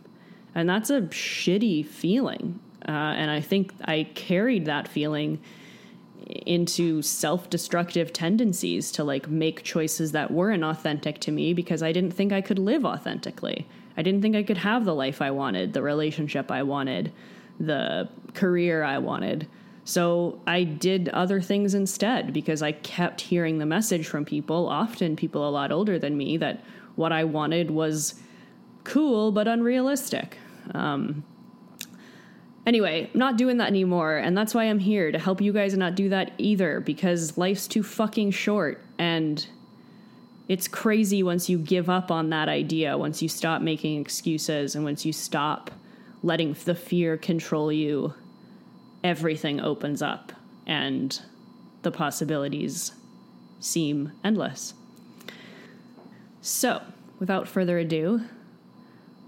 and 0.53 0.69
that's 0.69 0.89
a 0.89 1.01
shitty 1.01 1.85
feeling. 1.85 2.59
Uh, 2.87 2.91
and 2.91 3.29
I 3.29 3.41
think 3.41 3.73
I 3.83 4.07
carried 4.13 4.65
that 4.65 4.87
feeling 4.87 5.39
into 6.45 7.01
self 7.01 7.49
destructive 7.49 8.13
tendencies 8.13 8.91
to 8.93 9.03
like 9.03 9.29
make 9.29 9.63
choices 9.63 10.11
that 10.11 10.31
weren't 10.31 10.63
authentic 10.63 11.19
to 11.21 11.31
me 11.31 11.53
because 11.53 11.81
I 11.81 11.91
didn't 11.91 12.11
think 12.11 12.31
I 12.31 12.41
could 12.41 12.59
live 12.59 12.85
authentically. 12.85 13.67
I 13.97 14.03
didn't 14.03 14.21
think 14.21 14.35
I 14.35 14.43
could 14.43 14.59
have 14.59 14.85
the 14.85 14.93
life 14.93 15.21
I 15.21 15.31
wanted, 15.31 15.73
the 15.73 15.81
relationship 15.81 16.51
I 16.51 16.63
wanted, 16.63 17.11
the 17.59 18.09
career 18.33 18.83
I 18.83 18.99
wanted. 18.99 19.47
So 19.87 20.41
I 20.45 20.65
did 20.65 21.07
other 21.09 21.39
things 21.39 21.73
instead 21.73 22.33
because 22.33 22.61
I 22.61 22.73
kept 22.73 23.21
hearing 23.21 23.57
the 23.57 23.65
message 23.65 24.05
from 24.05 24.25
people, 24.25 24.67
often 24.67 25.15
people 25.15 25.47
a 25.47 25.49
lot 25.49 25.71
older 25.71 25.97
than 25.97 26.17
me, 26.17 26.35
that 26.35 26.61
what 26.97 27.13
I 27.13 27.23
wanted 27.23 27.71
was 27.71 28.15
cool 28.83 29.31
but 29.31 29.47
unrealistic. 29.47 30.39
Um, 30.73 31.23
anyway, 32.65 33.09
not 33.13 33.37
doing 33.37 33.59
that 33.59 33.69
anymore, 33.69 34.17
and 34.17 34.37
that's 34.37 34.53
why 34.53 34.65
I'm 34.65 34.79
here 34.79 35.09
to 35.09 35.17
help 35.17 35.39
you 35.39 35.53
guys 35.53 35.73
not 35.77 35.95
do 35.95 36.09
that 36.09 36.33
either 36.37 36.81
because 36.81 37.37
life's 37.37 37.65
too 37.65 37.81
fucking 37.81 38.31
short 38.31 38.83
and 38.99 39.47
it's 40.49 40.67
crazy 40.67 41.23
once 41.23 41.47
you 41.47 41.57
give 41.57 41.89
up 41.89 42.11
on 42.11 42.29
that 42.31 42.49
idea, 42.49 42.97
once 42.97 43.21
you 43.21 43.29
stop 43.29 43.61
making 43.61 44.01
excuses, 44.01 44.75
and 44.75 44.83
once 44.83 45.05
you 45.05 45.13
stop 45.13 45.71
letting 46.23 46.51
the 46.65 46.75
fear 46.75 47.15
control 47.15 47.71
you 47.71 48.13
everything 49.03 49.59
opens 49.59 50.01
up 50.01 50.31
and 50.65 51.21
the 51.81 51.91
possibilities 51.91 52.93
seem 53.59 54.11
endless. 54.23 54.73
So, 56.41 56.81
without 57.19 57.47
further 57.47 57.77
ado, 57.77 58.21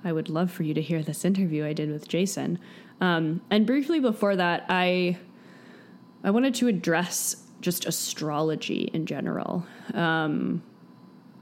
I 0.04 0.12
would 0.12 0.30
love 0.30 0.52
for 0.52 0.64
you 0.64 0.74
to 0.74 0.82
hear 0.82 1.02
this 1.04 1.26
interview 1.26 1.66
I 1.66 1.74
did 1.74 1.92
with 1.92 2.08
Jason. 2.08 2.60
Um, 3.02 3.42
and 3.50 3.66
briefly 3.66 4.00
before 4.00 4.36
that, 4.36 4.66
I 4.70 5.18
I 6.24 6.32
wanted 6.32 6.54
to 6.56 6.68
address 6.68 7.44
just 7.62 7.86
astrology 7.86 8.90
in 8.94 9.06
general. 9.06 9.66
Um, 9.94 10.62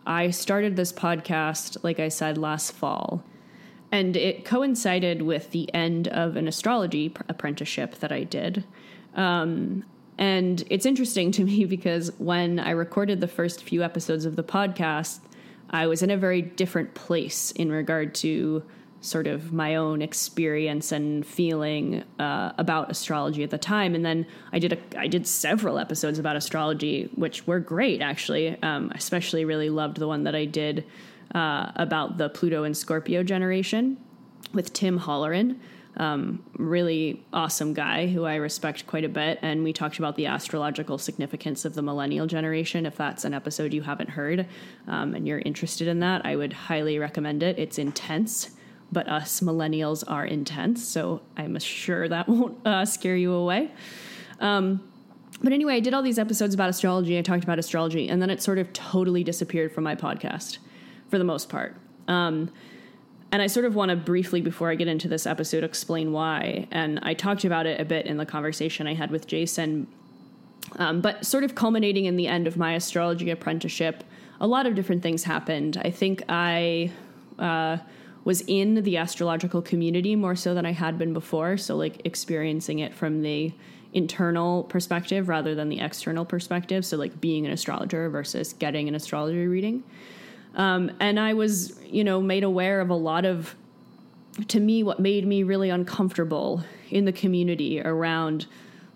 I 0.05 0.29
started 0.29 0.75
this 0.75 0.93
podcast, 0.93 1.83
like 1.83 1.99
I 1.99 2.09
said, 2.09 2.37
last 2.37 2.71
fall 2.71 3.23
and 3.91 4.15
it 4.17 4.45
coincided 4.45 5.21
with 5.21 5.51
the 5.51 5.73
end 5.73 6.07
of 6.07 6.35
an 6.35 6.47
astrology 6.47 7.09
pr- 7.09 7.23
apprenticeship 7.29 7.95
that 7.99 8.11
I 8.11 8.23
did. 8.23 8.63
Um, 9.15 9.85
and 10.17 10.63
it's 10.69 10.85
interesting 10.85 11.31
to 11.33 11.43
me 11.45 11.65
because 11.65 12.11
when 12.17 12.59
I 12.59 12.71
recorded 12.71 13.21
the 13.21 13.27
first 13.27 13.63
few 13.63 13.83
episodes 13.83 14.25
of 14.25 14.35
the 14.35 14.43
podcast, 14.43 15.19
I 15.69 15.87
was 15.87 16.01
in 16.01 16.09
a 16.09 16.17
very 16.17 16.41
different 16.41 16.93
place 16.93 17.51
in 17.51 17.71
regard 17.71 18.15
to 18.15 18.63
sort 19.01 19.27
of 19.27 19.53
my 19.53 19.75
own 19.75 20.01
experience 20.01 20.91
and 20.91 21.25
feeling 21.25 22.03
uh, 22.19 22.51
about 22.57 22.89
astrology 22.89 23.43
at 23.43 23.51
the 23.51 23.57
time. 23.57 23.93
And 23.93 24.03
then 24.03 24.25
I 24.51 24.59
did 24.59 24.73
a, 24.73 24.99
I 24.99 25.07
did 25.07 25.27
several 25.27 25.77
episodes 25.77 26.19
about 26.19 26.35
astrology, 26.35 27.09
which 27.15 27.45
were 27.45 27.59
great 27.59 28.01
actually. 28.01 28.61
Um, 28.63 28.91
I 28.93 28.97
especially 28.97 29.45
really 29.45 29.69
loved 29.69 29.97
the 29.97 30.07
one 30.07 30.23
that 30.23 30.35
I 30.35 30.45
did 30.45 30.83
uh, 31.33 31.71
about 31.75 32.17
the 32.17 32.29
Pluto 32.29 32.63
and 32.63 32.75
Scorpio 32.75 33.23
generation 33.23 33.97
with 34.53 34.73
Tim 34.73 34.99
Holleran. 34.99 35.57
Um, 35.97 36.43
really 36.53 37.25
awesome 37.33 37.73
guy 37.73 38.05
who 38.05 38.25
I 38.25 38.35
respect 38.35 38.85
quite 38.85 39.03
a 39.03 39.09
bit. 39.09 39.39
And 39.41 39.63
we 39.63 39.73
talked 39.73 39.97
about 39.97 40.15
the 40.15 40.27
astrological 40.27 40.99
significance 40.99 41.65
of 41.65 41.73
the 41.73 41.81
millennial 41.81 42.27
generation. 42.27 42.85
If 42.85 42.95
that's 42.97 43.25
an 43.25 43.33
episode 43.33 43.73
you 43.73 43.81
haven't 43.81 44.11
heard 44.11 44.45
um, 44.87 45.15
and 45.15 45.27
you're 45.27 45.39
interested 45.39 45.87
in 45.87 45.99
that, 46.01 46.23
I 46.23 46.35
would 46.35 46.53
highly 46.53 46.99
recommend 46.99 47.41
it. 47.41 47.57
It's 47.57 47.79
intense, 47.79 48.51
but 48.91 49.09
us 49.09 49.41
millennials 49.41 50.03
are 50.07 50.25
intense. 50.25 50.87
So 50.87 51.21
I'm 51.35 51.57
sure 51.57 52.07
that 52.07 52.29
won't 52.29 52.65
uh, 52.65 52.85
scare 52.85 53.17
you 53.17 53.33
away. 53.33 53.71
Um, 54.39 54.87
but 55.41 55.51
anyway, 55.51 55.75
I 55.75 55.79
did 55.79 55.95
all 55.95 56.03
these 56.03 56.19
episodes 56.19 56.53
about 56.53 56.69
astrology. 56.69 57.17
I 57.17 57.21
talked 57.21 57.43
about 57.43 57.59
astrology, 57.59 58.07
and 58.07 58.21
then 58.21 58.29
it 58.29 58.41
sort 58.41 58.57
of 58.57 58.71
totally 58.73 59.23
disappeared 59.23 59.71
from 59.71 59.83
my 59.83 59.95
podcast 59.95 60.57
for 61.09 61.17
the 61.17 61.23
most 61.23 61.49
part. 61.49 61.75
Um, 62.07 62.51
and 63.31 63.41
I 63.41 63.47
sort 63.47 63.65
of 63.65 63.75
want 63.75 63.89
to 63.89 63.97
briefly, 63.97 64.41
before 64.41 64.69
I 64.71 64.75
get 64.75 64.87
into 64.87 65.07
this 65.07 65.25
episode, 65.25 65.63
explain 65.63 66.11
why. 66.13 66.67
And 66.71 66.99
I 67.03 67.13
talked 67.13 67.43
about 67.43 67.65
it 67.65 67.79
a 67.81 67.85
bit 67.85 68.05
in 68.05 68.17
the 68.17 68.25
conversation 68.25 68.87
I 68.87 68.93
had 68.93 69.11
with 69.11 69.27
Jason. 69.27 69.87
Um, 70.77 71.01
but 71.01 71.25
sort 71.25 71.43
of 71.43 71.55
culminating 71.55 72.05
in 72.05 72.15
the 72.15 72.27
end 72.27 72.47
of 72.47 72.57
my 72.57 72.73
astrology 72.73 73.29
apprenticeship, 73.29 74.03
a 74.39 74.47
lot 74.47 74.65
of 74.65 74.75
different 74.75 75.03
things 75.03 75.23
happened. 75.23 75.81
I 75.83 75.89
think 75.89 76.23
I 76.29 76.91
uh, 77.37 77.77
was 78.23 78.41
in 78.47 78.75
the 78.83 78.97
astrological 78.97 79.61
community 79.61 80.15
more 80.15 80.35
so 80.35 80.53
than 80.53 80.65
I 80.65 80.71
had 80.71 80.97
been 80.97 81.13
before. 81.13 81.57
So, 81.57 81.75
like, 81.75 82.01
experiencing 82.05 82.79
it 82.79 82.93
from 82.93 83.21
the 83.21 83.53
internal 83.93 84.63
perspective 84.63 85.27
rather 85.27 85.55
than 85.55 85.69
the 85.69 85.79
external 85.79 86.25
perspective. 86.25 86.85
So, 86.85 86.97
like, 86.97 87.19
being 87.19 87.45
an 87.45 87.51
astrologer 87.51 88.09
versus 88.09 88.53
getting 88.53 88.87
an 88.87 88.95
astrology 88.95 89.47
reading. 89.47 89.83
Um, 90.57 90.91
and 90.99 91.19
I 91.19 91.33
was, 91.33 91.79
you 91.85 92.03
know, 92.03 92.19
made 92.19 92.43
aware 92.43 92.81
of 92.81 92.89
a 92.89 92.95
lot 92.95 93.25
of, 93.25 93.55
to 94.47 94.59
me, 94.59 94.83
what 94.83 94.99
made 94.99 95.25
me 95.25 95.43
really 95.43 95.69
uncomfortable 95.69 96.63
in 96.89 97.05
the 97.05 97.11
community 97.11 97.79
around 97.79 98.47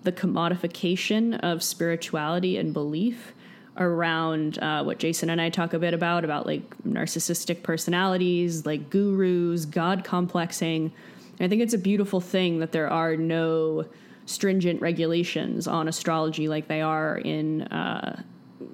the 0.04 0.12
commodification 0.12 1.40
of 1.42 1.62
spirituality 1.62 2.58
and 2.58 2.74
belief 2.74 3.34
around 3.78 4.58
uh, 4.60 4.84
what 4.84 4.98
Jason 4.98 5.30
and 5.30 5.40
I 5.40 5.50
talk 5.50 5.74
a 5.74 5.80
bit 5.80 5.94
about, 5.94 6.26
about 6.26 6.48
like 6.48 6.64
narcissistic 6.84 7.62
personalities, 7.62 8.66
like 8.66 8.90
gurus, 8.90 9.66
God 9.66 10.04
complexing. 10.04 10.92
I 11.40 11.48
think 11.48 11.62
it's 11.62 11.76
a 11.76 11.78
beautiful 11.78 12.20
thing 12.20 12.60
that 12.60 12.72
there 12.72 12.90
are 12.90 13.16
no 13.16 13.86
stringent 14.26 14.82
regulations 14.82 15.68
on 15.68 15.88
astrology 15.88 16.48
like 16.48 16.68
they 16.68 16.82
are 16.82 17.18
in 17.18 17.64
uh, 17.64 18.22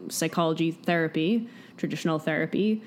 psychology 0.10 0.72
therapy 0.72 1.50
traditional 1.78 2.20
therapy. 2.20 2.82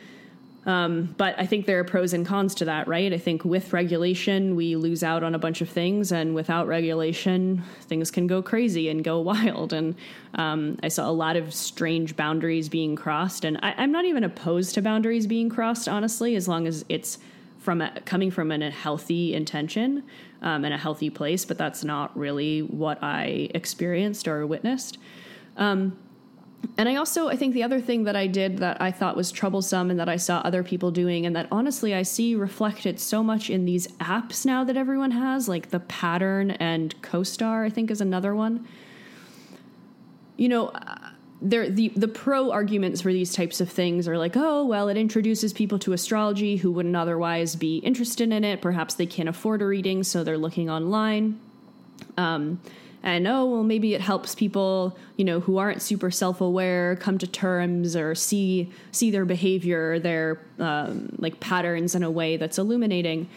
Um, 0.67 1.15
but 1.17 1.35
I 1.39 1.47
think 1.47 1.65
there 1.65 1.79
are 1.79 1.85
pros 1.85 2.13
and 2.13 2.27
cons 2.27 2.55
to 2.57 2.67
that, 2.67 2.87
right? 2.87 3.13
I 3.13 3.19
think 3.19 3.45
with 3.45 3.73
regulation, 3.73 4.57
we 4.57 4.77
lose 4.77 5.03
out 5.03 5.23
on 5.23 5.35
a 5.35 5.39
bunch 5.39 5.63
of 5.63 5.71
things, 5.71 6.13
and 6.13 6.35
without 6.35 6.67
regulation, 6.67 7.63
things 7.83 8.11
can 8.11 8.27
go 8.27 8.43
crazy 8.43 8.89
and 8.91 9.03
go 9.03 9.21
wild. 9.21 9.73
And 9.73 9.95
um, 10.35 10.79
I 10.83 10.89
saw 10.89 11.09
a 11.09 11.13
lot 11.13 11.37
of 11.37 11.55
strange 11.55 12.15
boundaries 12.15 12.69
being 12.69 12.95
crossed. 12.95 13.45
And 13.45 13.59
I, 13.63 13.83
am 13.83 13.91
not 13.91 14.05
even 14.05 14.23
opposed 14.23 14.75
to 14.75 14.83
boundaries 14.83 15.27
being 15.27 15.49
crossed, 15.49 15.89
honestly, 15.89 16.37
as 16.37 16.47
long 16.47 16.67
as 16.67 16.85
it's 16.89 17.19
from 17.59 17.81
a, 17.81 17.99
coming 18.05 18.31
from 18.31 18.51
an, 18.51 18.63
a 18.63 18.71
healthy 18.71 19.35
intention 19.35 20.03
um, 20.43 20.65
and 20.65 20.75
a 20.75 20.79
healthy 20.79 21.09
place. 21.09 21.47
But 21.47 21.57
that's 21.57 21.85
not 21.85 22.17
really 22.17 22.61
what 22.61 23.03
I 23.03 23.49
experienced 23.55 24.29
or 24.29 24.47
witnessed. 24.47 24.99
Um, 25.57 25.97
and 26.77 26.89
I 26.89 26.97
also, 26.97 27.29
I 27.29 27.37
think 27.37 27.55
the 27.55 27.63
other 27.63 27.81
thing 27.81 28.05
that 28.05 28.17
I 28.17 28.27
did 28.27 28.59
that 28.59 28.81
I 28.81 28.91
thought 28.91 29.17
was 29.17 29.31
troublesome 29.31 29.91
and 29.91 30.01
that 30.01 30.09
I 30.09 30.17
saw 30.17 30.39
other 30.39 30.63
people 30.63 30.91
doing, 30.91 31.27
and 31.27 31.35
that 31.37 31.47
honestly 31.51 31.95
I 31.95 32.03
see 32.03 32.35
reflected 32.35 32.99
so 33.01 33.23
much 33.23 33.51
in 33.51 33.65
these 33.65 33.87
apps 33.99 34.47
now 34.47 34.65
that 34.65 34.77
everyone 34.77 35.11
has, 35.11 35.49
like 35.49 35.71
the 35.71 35.81
Pattern 35.81 36.53
and 36.53 37.01
CoStar, 37.03 37.67
I 37.67 37.71
think 37.71 37.91
is 37.91 38.01
another 38.01 38.35
one. 38.35 38.67
You 40.37 40.49
know, 40.49 40.73
there 41.43 41.69
the 41.71 41.89
the 41.97 42.09
pro 42.09 42.51
arguments 42.51 43.01
for 43.01 43.13
these 43.13 43.35
types 43.35 43.61
of 43.61 43.71
things 43.71 44.07
are 44.07 44.19
like 44.19 44.37
oh 44.37 44.65
well 44.65 44.89
it 44.91 44.97
introduces 44.99 45.55
people 45.55 45.79
to 45.79 45.95
astrology 45.95 46.57
who 46.57 46.71
wouldn't 46.71 46.97
otherwise 46.97 47.57
be 47.57 47.79
interested 47.79 48.31
in 48.31 48.45
it 48.45 48.61
perhaps 48.61 48.95
they 48.95 49.07
can't 49.07 49.29
afford 49.29 49.63
a 49.63 49.67
reading 49.67 50.03
so 50.03 50.23
they're 50.23 50.37
looking 50.37 50.69
online 50.69 51.41
um, 52.19 52.61
and 53.03 53.27
oh 53.27 53.45
well 53.45 53.63
maybe 53.63 53.95
it 53.95 54.01
helps 54.01 54.35
people 54.35 54.97
you 55.17 55.25
know 55.25 55.41
who 55.41 55.59
aren't 55.59 55.81
super 55.81 56.11
self-aware 56.11 56.97
come 56.97 57.19
to 57.19 57.27
terms 57.27 57.97
or 57.97 58.15
see 58.15 58.71
see 58.93 59.11
their 59.11 59.25
behavior 59.25 59.99
their 59.99 60.41
um, 60.59 61.09
like 61.19 61.41
patterns 61.41 61.95
in 61.95 62.03
a 62.03 62.11
way 62.11 62.37
that's 62.37 62.59
illuminating 62.59 63.29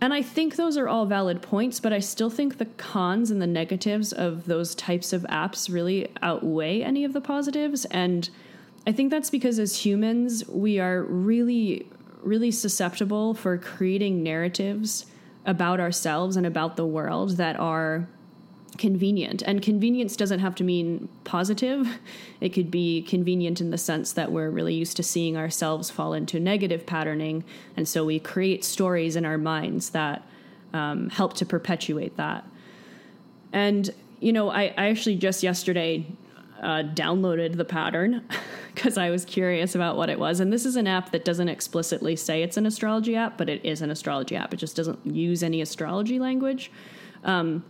and 0.00 0.12
I 0.12 0.20
think 0.20 0.56
those 0.56 0.76
are 0.76 0.88
all 0.88 1.06
valid 1.06 1.40
points, 1.40 1.80
but 1.80 1.92
I 1.92 2.00
still 2.00 2.28
think 2.28 2.58
the 2.58 2.66
cons 2.66 3.30
and 3.30 3.40
the 3.40 3.46
negatives 3.46 4.12
of 4.12 4.44
those 4.46 4.74
types 4.74 5.12
of 5.12 5.22
apps 5.22 5.72
really 5.72 6.08
outweigh 6.20 6.82
any 6.82 7.04
of 7.04 7.14
the 7.14 7.20
positives. 7.20 7.86
And 7.86 8.28
I 8.86 8.92
think 8.92 9.10
that's 9.10 9.30
because 9.30 9.58
as 9.58 9.86
humans, 9.86 10.46
we 10.48 10.78
are 10.78 11.02
really, 11.02 11.86
really 12.22 12.50
susceptible 12.50 13.32
for 13.32 13.56
creating 13.56 14.22
narratives 14.22 15.06
about 15.46 15.80
ourselves 15.80 16.36
and 16.36 16.44
about 16.46 16.76
the 16.76 16.86
world 16.86 17.38
that 17.38 17.58
are 17.58 18.06
convenient. 18.76 19.42
And 19.42 19.62
convenience 19.62 20.16
doesn't 20.16 20.40
have 20.40 20.54
to 20.56 20.64
mean 20.64 21.08
positive. 21.24 21.98
It 22.40 22.50
could 22.50 22.70
be 22.70 23.02
convenient 23.02 23.60
in 23.60 23.70
the 23.70 23.78
sense 23.78 24.12
that 24.12 24.32
we're 24.32 24.50
really 24.50 24.74
used 24.74 24.96
to 24.96 25.02
seeing 25.02 25.36
ourselves 25.36 25.90
fall 25.90 26.12
into 26.12 26.40
negative 26.40 26.86
patterning. 26.86 27.44
And 27.76 27.88
so 27.88 28.04
we 28.04 28.18
create 28.18 28.64
stories 28.64 29.16
in 29.16 29.24
our 29.24 29.38
minds 29.38 29.90
that 29.90 30.26
um, 30.72 31.10
help 31.10 31.34
to 31.34 31.46
perpetuate 31.46 32.16
that. 32.16 32.46
And, 33.52 33.92
you 34.20 34.32
know, 34.32 34.50
I, 34.50 34.74
I 34.76 34.88
actually 34.88 35.16
just 35.16 35.42
yesterday 35.42 36.06
uh, 36.60 36.82
downloaded 36.94 37.56
the 37.56 37.64
pattern 37.64 38.26
because 38.74 38.98
I 38.98 39.10
was 39.10 39.24
curious 39.24 39.74
about 39.74 39.96
what 39.96 40.10
it 40.10 40.18
was. 40.18 40.40
And 40.40 40.52
this 40.52 40.66
is 40.66 40.76
an 40.76 40.86
app 40.86 41.12
that 41.12 41.24
doesn't 41.24 41.48
explicitly 41.48 42.16
say 42.16 42.42
it's 42.42 42.56
an 42.56 42.66
astrology 42.66 43.16
app, 43.16 43.38
but 43.38 43.48
it 43.48 43.64
is 43.64 43.82
an 43.82 43.90
astrology 43.90 44.36
app. 44.36 44.52
It 44.52 44.58
just 44.58 44.76
doesn't 44.76 45.06
use 45.06 45.42
any 45.42 45.60
astrology 45.60 46.18
language. 46.18 46.70
Um, 47.24 47.64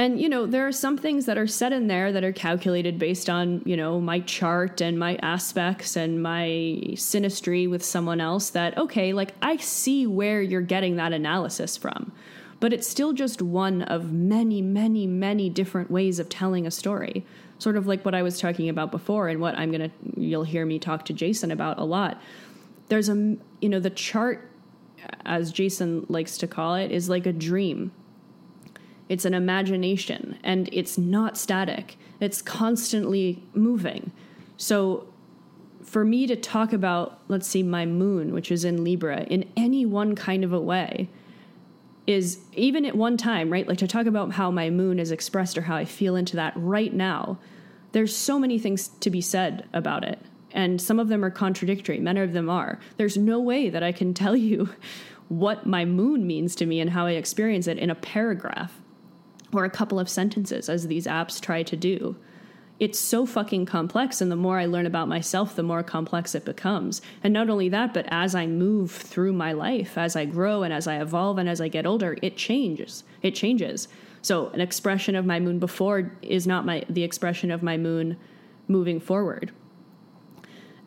and, 0.00 0.18
you 0.18 0.30
know, 0.30 0.46
there 0.46 0.66
are 0.66 0.72
some 0.72 0.96
things 0.96 1.26
that 1.26 1.36
are 1.36 1.46
set 1.46 1.74
in 1.74 1.86
there 1.86 2.10
that 2.10 2.24
are 2.24 2.32
calculated 2.32 2.98
based 2.98 3.28
on, 3.28 3.60
you 3.66 3.76
know, 3.76 4.00
my 4.00 4.20
chart 4.20 4.80
and 4.80 4.98
my 4.98 5.16
aspects 5.16 5.94
and 5.94 6.22
my 6.22 6.46
synastry 6.92 7.68
with 7.68 7.84
someone 7.84 8.18
else 8.18 8.48
that, 8.48 8.78
okay, 8.78 9.12
like 9.12 9.34
I 9.42 9.58
see 9.58 10.06
where 10.06 10.40
you're 10.40 10.62
getting 10.62 10.96
that 10.96 11.12
analysis 11.12 11.76
from. 11.76 12.12
But 12.60 12.72
it's 12.72 12.88
still 12.88 13.12
just 13.12 13.42
one 13.42 13.82
of 13.82 14.10
many, 14.10 14.62
many, 14.62 15.06
many 15.06 15.50
different 15.50 15.90
ways 15.90 16.18
of 16.18 16.30
telling 16.30 16.66
a 16.66 16.70
story. 16.70 17.26
Sort 17.58 17.76
of 17.76 17.86
like 17.86 18.02
what 18.02 18.14
I 18.14 18.22
was 18.22 18.40
talking 18.40 18.70
about 18.70 18.90
before 18.90 19.28
and 19.28 19.38
what 19.38 19.54
I'm 19.58 19.70
going 19.70 19.90
to, 19.90 20.18
you'll 20.18 20.44
hear 20.44 20.64
me 20.64 20.78
talk 20.78 21.04
to 21.04 21.12
Jason 21.12 21.50
about 21.50 21.78
a 21.78 21.84
lot. 21.84 22.18
There's 22.88 23.10
a, 23.10 23.36
you 23.60 23.68
know, 23.68 23.80
the 23.80 23.90
chart, 23.90 24.50
as 25.26 25.52
Jason 25.52 26.06
likes 26.08 26.38
to 26.38 26.46
call 26.46 26.76
it, 26.76 26.90
is 26.90 27.10
like 27.10 27.26
a 27.26 27.34
dream 27.34 27.92
it's 29.10 29.24
an 29.24 29.34
imagination 29.34 30.38
and 30.44 30.70
it's 30.72 30.96
not 30.96 31.36
static, 31.36 31.98
it's 32.20 32.40
constantly 32.40 33.42
moving. 33.52 34.12
So, 34.56 35.06
for 35.82 36.04
me 36.04 36.28
to 36.28 36.36
talk 36.36 36.72
about, 36.72 37.18
let's 37.26 37.48
see, 37.48 37.64
my 37.64 37.84
moon, 37.84 38.32
which 38.32 38.52
is 38.52 38.64
in 38.64 38.84
Libra, 38.84 39.22
in 39.24 39.50
any 39.56 39.84
one 39.84 40.14
kind 40.14 40.44
of 40.44 40.52
a 40.52 40.60
way, 40.60 41.08
is 42.06 42.38
even 42.52 42.84
at 42.84 42.94
one 42.94 43.16
time, 43.16 43.50
right? 43.50 43.66
Like 43.66 43.78
to 43.78 43.88
talk 43.88 44.06
about 44.06 44.32
how 44.32 44.52
my 44.52 44.70
moon 44.70 45.00
is 45.00 45.10
expressed 45.10 45.58
or 45.58 45.62
how 45.62 45.74
I 45.74 45.84
feel 45.84 46.14
into 46.14 46.36
that 46.36 46.52
right 46.54 46.92
now, 46.92 47.38
there's 47.90 48.14
so 48.14 48.38
many 48.38 48.60
things 48.60 48.88
to 49.00 49.10
be 49.10 49.20
said 49.20 49.68
about 49.72 50.04
it. 50.04 50.20
And 50.52 50.80
some 50.80 51.00
of 51.00 51.08
them 51.08 51.24
are 51.24 51.30
contradictory, 51.30 51.98
many 51.98 52.20
of 52.20 52.32
them 52.32 52.48
are. 52.48 52.78
There's 52.96 53.16
no 53.16 53.40
way 53.40 53.70
that 53.70 53.82
I 53.82 53.90
can 53.90 54.14
tell 54.14 54.36
you 54.36 54.68
what 55.28 55.66
my 55.66 55.84
moon 55.84 56.28
means 56.28 56.54
to 56.56 56.66
me 56.66 56.78
and 56.78 56.90
how 56.90 57.06
I 57.06 57.12
experience 57.12 57.66
it 57.66 57.78
in 57.78 57.90
a 57.90 57.96
paragraph 57.96 58.79
or 59.52 59.64
a 59.64 59.70
couple 59.70 59.98
of 59.98 60.08
sentences, 60.08 60.68
as 60.68 60.86
these 60.86 61.06
apps 61.06 61.40
try 61.40 61.62
to 61.62 61.76
do. 61.76 62.16
It's 62.78 62.98
so 62.98 63.26
fucking 63.26 63.66
complex, 63.66 64.22
and 64.22 64.32
the 64.32 64.36
more 64.36 64.58
I 64.58 64.64
learn 64.64 64.86
about 64.86 65.06
myself, 65.06 65.54
the 65.54 65.62
more 65.62 65.82
complex 65.82 66.34
it 66.34 66.46
becomes. 66.46 67.02
And 67.22 67.34
not 67.34 67.50
only 67.50 67.68
that, 67.68 67.92
but 67.92 68.06
as 68.10 68.34
I 68.34 68.46
move 68.46 68.90
through 68.90 69.34
my 69.34 69.52
life, 69.52 69.98
as 69.98 70.16
I 70.16 70.24
grow 70.24 70.62
and 70.62 70.72
as 70.72 70.86
I 70.86 70.98
evolve 70.98 71.36
and 71.36 71.46
as 71.46 71.60
I 71.60 71.68
get 71.68 71.84
older, 71.84 72.16
it 72.22 72.38
changes. 72.38 73.04
It 73.20 73.34
changes. 73.34 73.86
So 74.22 74.48
an 74.48 74.62
expression 74.62 75.14
of 75.14 75.26
my 75.26 75.40
moon 75.40 75.58
before 75.58 76.12
is 76.22 76.46
not 76.46 76.64
my 76.64 76.84
the 76.88 77.04
expression 77.04 77.50
of 77.50 77.62
my 77.62 77.76
moon 77.76 78.16
moving 78.66 78.98
forward. 78.98 79.52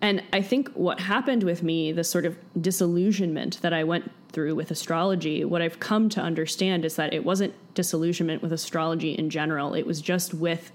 And 0.04 0.22
I 0.34 0.42
think 0.42 0.70
what 0.74 1.00
happened 1.00 1.44
with 1.44 1.64
me, 1.64 1.94
the 1.94 2.04
sort 2.04 2.26
of 2.26 2.36
disillusionment 2.62 3.62
that 3.62 3.72
I 3.72 3.86
went 3.86 4.12
through 4.34 4.54
with 4.54 4.70
astrology, 4.70 5.46
what 5.46 5.62
I've 5.62 5.80
come 5.80 6.10
to 6.10 6.20
understand 6.20 6.84
is 6.84 6.98
that 6.98 7.14
it 7.14 7.24
wasn't 7.24 7.54
disillusionment 7.74 8.42
with 8.42 8.52
astrology 8.52 9.14
in 9.14 9.30
general. 9.30 9.74
It 9.74 9.88
was 9.88 10.02
just 10.02 10.34
with 10.34 10.74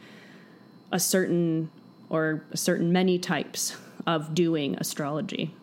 a 0.90 0.98
certain 0.98 1.70
or 2.08 2.42
a 2.52 2.56
certain 2.56 2.90
many 2.90 3.18
types 3.18 3.76
of 4.06 4.34
doing 4.34 4.76
astrology. 4.76 5.54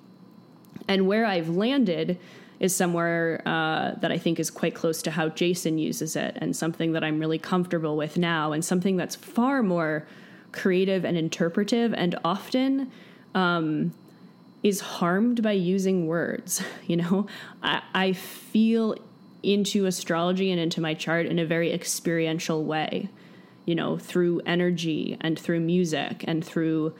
And 0.88 1.08
where 1.08 1.26
I've 1.26 1.50
landed 1.50 2.20
is 2.60 2.76
somewhere 2.76 3.42
uh, 3.48 3.96
that 4.00 4.12
I 4.12 4.20
think 4.20 4.40
is 4.40 4.52
quite 4.52 4.76
close 4.76 5.02
to 5.02 5.10
how 5.10 5.30
Jason 5.30 5.80
uses 5.80 6.16
it, 6.16 6.38
and 6.40 6.56
something 6.56 6.92
that 6.92 7.04
I'm 7.04 7.20
really 7.20 7.40
comfortable 7.40 7.98
with 7.98 8.16
now, 8.16 8.52
and 8.52 8.64
something 8.64 8.96
that's 8.96 9.16
far 9.16 9.64
more 9.64 10.06
creative 10.52 11.04
and 11.04 11.18
interpretive, 11.18 11.96
and 11.96 12.16
often 12.24 12.92
um, 13.36 13.94
is 14.64 14.80
harmed 14.80 15.44
by 15.44 15.52
using 15.52 16.08
words. 16.08 16.64
You 16.88 16.98
know, 16.98 17.26
I, 17.64 17.82
I 17.96 18.14
feel 18.14 18.96
into 19.42 19.88
astrology 19.88 20.52
and 20.52 20.60
into 20.60 20.82
my 20.82 20.94
chart 20.94 21.26
in 21.26 21.40
a 21.40 21.46
very 21.46 21.74
experiential 21.74 22.64
way, 22.64 23.10
you 23.66 23.74
know, 23.74 23.98
through 23.98 24.42
energy 24.46 25.18
and 25.20 25.38
through 25.38 25.62
music 25.62 26.24
and 26.28 26.46
through 26.46 26.94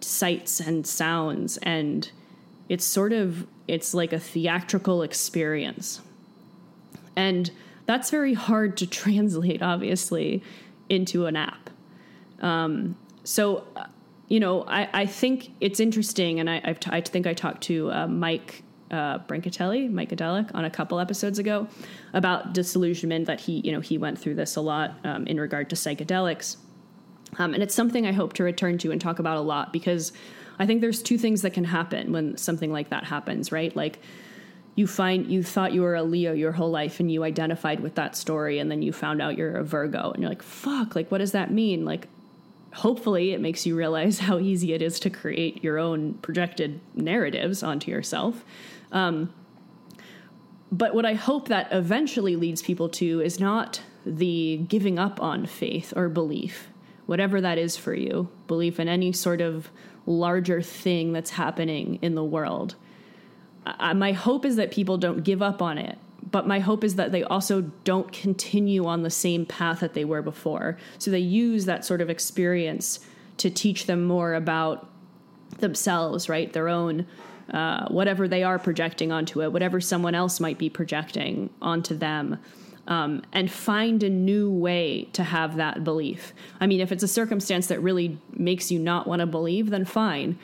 sights 0.00 0.60
and 0.60 0.86
sounds. 0.86 1.56
And 1.58 2.10
it's 2.68 2.84
sort 2.84 3.14
of, 3.14 3.46
it's 3.66 3.94
like 3.94 4.12
a 4.12 4.18
theatrical 4.18 5.02
experience. 5.02 6.02
And 7.16 7.50
that's 7.86 8.10
very 8.10 8.34
hard 8.34 8.76
to 8.76 8.86
translate, 9.00 9.62
obviously, 9.62 10.42
into 10.90 11.24
an 11.24 11.36
app. 11.36 11.70
Um, 12.40 12.96
so 13.24 13.64
you 14.28 14.40
know, 14.40 14.64
I, 14.64 14.88
I 14.92 15.06
think 15.06 15.50
it's 15.60 15.80
interesting, 15.80 16.38
and 16.38 16.48
I, 16.50 16.60
I've 16.62 16.78
t- 16.78 16.90
I 16.92 17.00
think 17.00 17.26
I 17.26 17.32
talked 17.32 17.62
to 17.64 17.90
uh, 17.90 18.06
Mike 18.06 18.62
uh, 18.90 19.18
Brancatelli, 19.20 19.90
Mike 19.90 20.10
Adelic, 20.10 20.50
on 20.54 20.64
a 20.64 20.70
couple 20.70 21.00
episodes 21.00 21.38
ago 21.38 21.66
about 22.12 22.52
disillusionment. 22.52 23.26
That 23.26 23.40
he, 23.40 23.60
you 23.64 23.72
know, 23.72 23.80
he 23.80 23.96
went 23.96 24.18
through 24.18 24.34
this 24.34 24.56
a 24.56 24.60
lot 24.60 24.94
um, 25.04 25.26
in 25.26 25.40
regard 25.40 25.70
to 25.70 25.76
psychedelics, 25.76 26.56
um, 27.38 27.54
and 27.54 27.62
it's 27.62 27.74
something 27.74 28.06
I 28.06 28.12
hope 28.12 28.34
to 28.34 28.44
return 28.44 28.76
to 28.78 28.92
and 28.92 29.00
talk 29.00 29.18
about 29.18 29.38
a 29.38 29.40
lot 29.40 29.72
because 29.72 30.12
I 30.58 30.66
think 30.66 30.82
there's 30.82 31.02
two 31.02 31.16
things 31.16 31.40
that 31.42 31.54
can 31.54 31.64
happen 31.64 32.12
when 32.12 32.36
something 32.36 32.70
like 32.70 32.90
that 32.90 33.04
happens, 33.04 33.50
right? 33.50 33.74
Like 33.74 33.98
you 34.74 34.86
find 34.86 35.26
you 35.26 35.42
thought 35.42 35.72
you 35.72 35.80
were 35.80 35.94
a 35.94 36.02
Leo 36.02 36.34
your 36.34 36.52
whole 36.52 36.70
life 36.70 37.00
and 37.00 37.10
you 37.10 37.24
identified 37.24 37.80
with 37.80 37.94
that 37.94 38.14
story, 38.14 38.58
and 38.58 38.70
then 38.70 38.82
you 38.82 38.92
found 38.92 39.22
out 39.22 39.38
you're 39.38 39.56
a 39.56 39.64
Virgo, 39.64 40.10
and 40.10 40.22
you're 40.22 40.30
like, 40.30 40.42
fuck, 40.42 40.94
like 40.94 41.10
what 41.10 41.18
does 41.18 41.32
that 41.32 41.50
mean? 41.50 41.86
Like 41.86 42.08
hopefully 42.74 43.32
it 43.32 43.40
makes 43.40 43.66
you 43.66 43.76
realize 43.76 44.18
how 44.20 44.38
easy 44.38 44.72
it 44.72 44.82
is 44.82 45.00
to 45.00 45.10
create 45.10 45.62
your 45.62 45.78
own 45.78 46.14
projected 46.14 46.80
narratives 46.94 47.62
onto 47.62 47.90
yourself. 47.90 48.44
Um, 48.92 49.32
but 50.70 50.94
what 50.94 51.06
I 51.06 51.14
hope 51.14 51.48
that 51.48 51.68
eventually 51.72 52.36
leads 52.36 52.60
people 52.62 52.88
to 52.90 53.20
is 53.20 53.40
not 53.40 53.80
the 54.04 54.58
giving 54.68 54.98
up 54.98 55.20
on 55.20 55.46
faith 55.46 55.92
or 55.96 56.08
belief, 56.08 56.68
whatever 57.06 57.40
that 57.40 57.56
is 57.58 57.76
for 57.76 57.94
you, 57.94 58.28
belief 58.46 58.78
in 58.78 58.88
any 58.88 59.12
sort 59.12 59.40
of 59.40 59.70
larger 60.04 60.60
thing 60.60 61.12
that's 61.12 61.30
happening 61.30 61.98
in 62.02 62.14
the 62.14 62.24
world. 62.24 62.74
I, 63.64 63.92
my 63.94 64.12
hope 64.12 64.44
is 64.44 64.56
that 64.56 64.70
people 64.70 64.98
don't 64.98 65.24
give 65.24 65.42
up 65.42 65.60
on 65.60 65.78
it 65.78 65.98
but 66.30 66.46
my 66.46 66.58
hope 66.58 66.84
is 66.84 66.96
that 66.96 67.12
they 67.12 67.22
also 67.24 67.62
don't 67.84 68.10
continue 68.12 68.86
on 68.86 69.02
the 69.02 69.10
same 69.10 69.46
path 69.46 69.80
that 69.80 69.94
they 69.94 70.04
were 70.04 70.22
before. 70.22 70.76
So 70.98 71.10
they 71.10 71.18
use 71.18 71.64
that 71.66 71.84
sort 71.84 72.00
of 72.00 72.10
experience 72.10 73.00
to 73.38 73.50
teach 73.50 73.86
them 73.86 74.04
more 74.04 74.34
about 74.34 74.90
themselves, 75.58 76.28
right? 76.28 76.52
Their 76.52 76.68
own, 76.68 77.06
uh, 77.52 77.88
whatever 77.88 78.28
they 78.28 78.42
are 78.42 78.58
projecting 78.58 79.12
onto 79.12 79.42
it, 79.42 79.52
whatever 79.52 79.80
someone 79.80 80.14
else 80.14 80.40
might 80.40 80.58
be 80.58 80.68
projecting 80.68 81.50
onto 81.62 81.96
them. 81.96 82.38
Um, 82.86 83.22
and 83.34 83.50
find 83.50 84.02
a 84.02 84.08
new 84.08 84.50
way 84.50 85.10
to 85.12 85.22
have 85.22 85.56
that 85.56 85.84
belief. 85.84 86.32
I 86.58 86.66
mean, 86.66 86.80
if 86.80 86.90
it's 86.90 87.02
a 87.02 87.08
circumstance 87.08 87.66
that 87.66 87.80
really 87.80 88.18
makes 88.32 88.70
you 88.70 88.78
not 88.78 89.06
want 89.06 89.20
to 89.20 89.26
believe, 89.26 89.68
then 89.68 89.84
fine. 89.84 90.38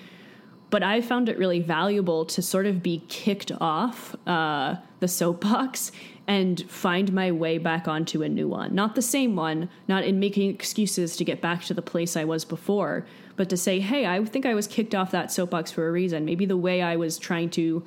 But 0.68 0.82
I 0.82 1.00
found 1.00 1.30
it 1.30 1.38
really 1.38 1.60
valuable 1.60 2.26
to 2.26 2.42
sort 2.42 2.66
of 2.66 2.82
be 2.82 3.02
kicked 3.08 3.50
off 3.62 4.14
uh, 4.26 4.76
the 5.04 5.08
soapbox 5.08 5.92
and 6.26 6.62
find 6.70 7.12
my 7.12 7.30
way 7.30 7.58
back 7.58 7.86
onto 7.86 8.22
a 8.22 8.28
new 8.28 8.48
one. 8.48 8.74
Not 8.74 8.94
the 8.94 9.02
same 9.02 9.36
one, 9.36 9.68
not 9.86 10.02
in 10.02 10.18
making 10.18 10.48
excuses 10.48 11.14
to 11.18 11.24
get 11.24 11.42
back 11.42 11.62
to 11.64 11.74
the 11.74 11.82
place 11.82 12.16
I 12.16 12.24
was 12.24 12.46
before, 12.46 13.04
but 13.36 13.50
to 13.50 13.56
say, 13.58 13.80
hey, 13.80 14.06
I 14.06 14.24
think 14.24 14.46
I 14.46 14.54
was 14.54 14.66
kicked 14.66 14.94
off 14.94 15.10
that 15.10 15.30
soapbox 15.30 15.70
for 15.70 15.86
a 15.86 15.92
reason. 15.92 16.24
Maybe 16.24 16.46
the 16.46 16.56
way 16.56 16.80
I 16.80 16.96
was 16.96 17.18
trying 17.18 17.50
to 17.50 17.84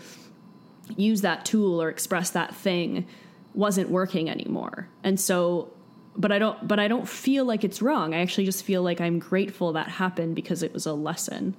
use 0.96 1.22
that 1.22 1.44
tool 1.44 1.82
or 1.82 1.90
express 1.90 2.30
that 2.30 2.54
thing 2.54 3.08
wasn't 3.56 3.90
working 3.90 4.30
anymore. 4.30 4.88
And 5.04 5.20
so 5.20 5.72
but 6.16 6.32
I 6.32 6.38
don't 6.38 6.68
but 6.68 6.80
I 6.80 6.88
don't 6.88 7.10
feel 7.10 7.46
like 7.46 7.64
it's 7.64 7.82
wrong. 7.82 8.14
I 8.14 8.20
actually 8.20 8.46
just 8.46 8.64
feel 8.64 8.84
like 8.84 9.02
I'm 9.02 9.18
grateful 9.18 9.74
that 9.74 9.88
happened 9.88 10.36
because 10.36 10.62
it 10.62 10.72
was 10.72 10.86
a 10.86 10.94
lesson. 10.94 11.56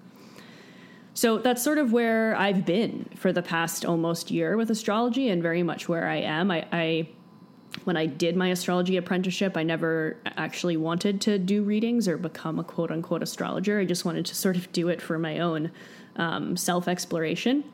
So 1.19 1.37
that's 1.37 1.65
sort 1.65 1.79
of 1.79 1.93
where 1.93 2.37
I've 2.37 2.65
been 2.65 3.11
for 3.17 3.33
the 3.33 3.43
past 3.43 3.85
almost 3.85 4.31
year 4.31 4.57
with 4.57 4.71
astrology 4.71 5.31
and 5.31 5.43
very 5.43 5.65
much 5.65 5.89
where 5.89 6.07
I 6.07 6.19
am. 6.19 6.49
I, 6.53 6.65
I 6.71 7.09
when 7.83 7.97
I 7.97 8.07
did 8.07 8.37
my 8.37 8.51
astrology 8.51 8.97
apprenticeship, 8.97 9.57
I 9.57 9.65
never 9.65 10.17
actually 10.37 10.77
wanted 10.77 11.21
to 11.23 11.37
do 11.37 11.65
readings 11.65 12.07
or 12.07 12.19
become 12.19 12.61
a 12.61 12.63
quote 12.63 12.93
unquote 12.93 13.25
astrologer. 13.25 13.81
I 13.81 13.85
just 13.85 14.05
wanted 14.05 14.27
to 14.27 14.37
sort 14.37 14.57
of 14.57 14.71
do 14.71 14.91
it 14.91 15.03
for 15.03 15.19
my 15.19 15.41
own 15.41 15.73
um, 16.15 16.57
self 16.57 16.87
exploration, 16.87 17.65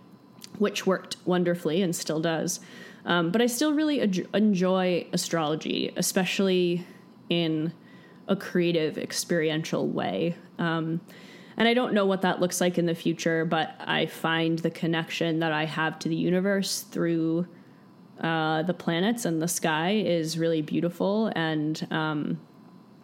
which 0.59 0.87
worked 0.87 1.19
wonderfully 1.27 1.83
and 1.83 1.95
still 1.95 2.21
does. 2.21 2.61
Um, 3.05 3.31
but 3.31 3.43
I 3.43 3.47
still 3.47 3.75
really 3.75 4.01
ad- 4.01 4.27
enjoy 4.33 5.07
astrology, 5.13 5.93
especially 5.97 6.87
in 7.29 7.75
a 8.27 8.37
creative, 8.37 8.97
experiential 8.97 9.87
way. 9.87 10.35
Um, 10.59 11.03
and 11.57 11.69
I 11.69 11.75
don't 11.75 11.95
know 11.95 12.07
what 12.07 12.23
that 12.23 12.41
looks 12.41 12.61
like 12.61 12.79
in 12.79 12.87
the 12.87 12.95
future, 12.95 13.45
but 13.45 13.75
I 13.81 14.07
find 14.07 14.59
the 14.59 14.71
connection 14.71 15.39
that 15.41 15.53
I 15.53 15.65
have 15.65 15.99
to 16.01 16.09
the 16.09 16.17
universe 16.17 16.83
through 16.83 17.47
uh, 18.21 18.63
the 18.63 18.75
planets 18.75 19.25
and 19.25 19.43
the 19.43 19.49
sky 19.49 19.93
is 19.93 20.39
really 20.39 20.63
beautiful 20.63 21.33
and 21.35 21.87
um, 21.91 22.41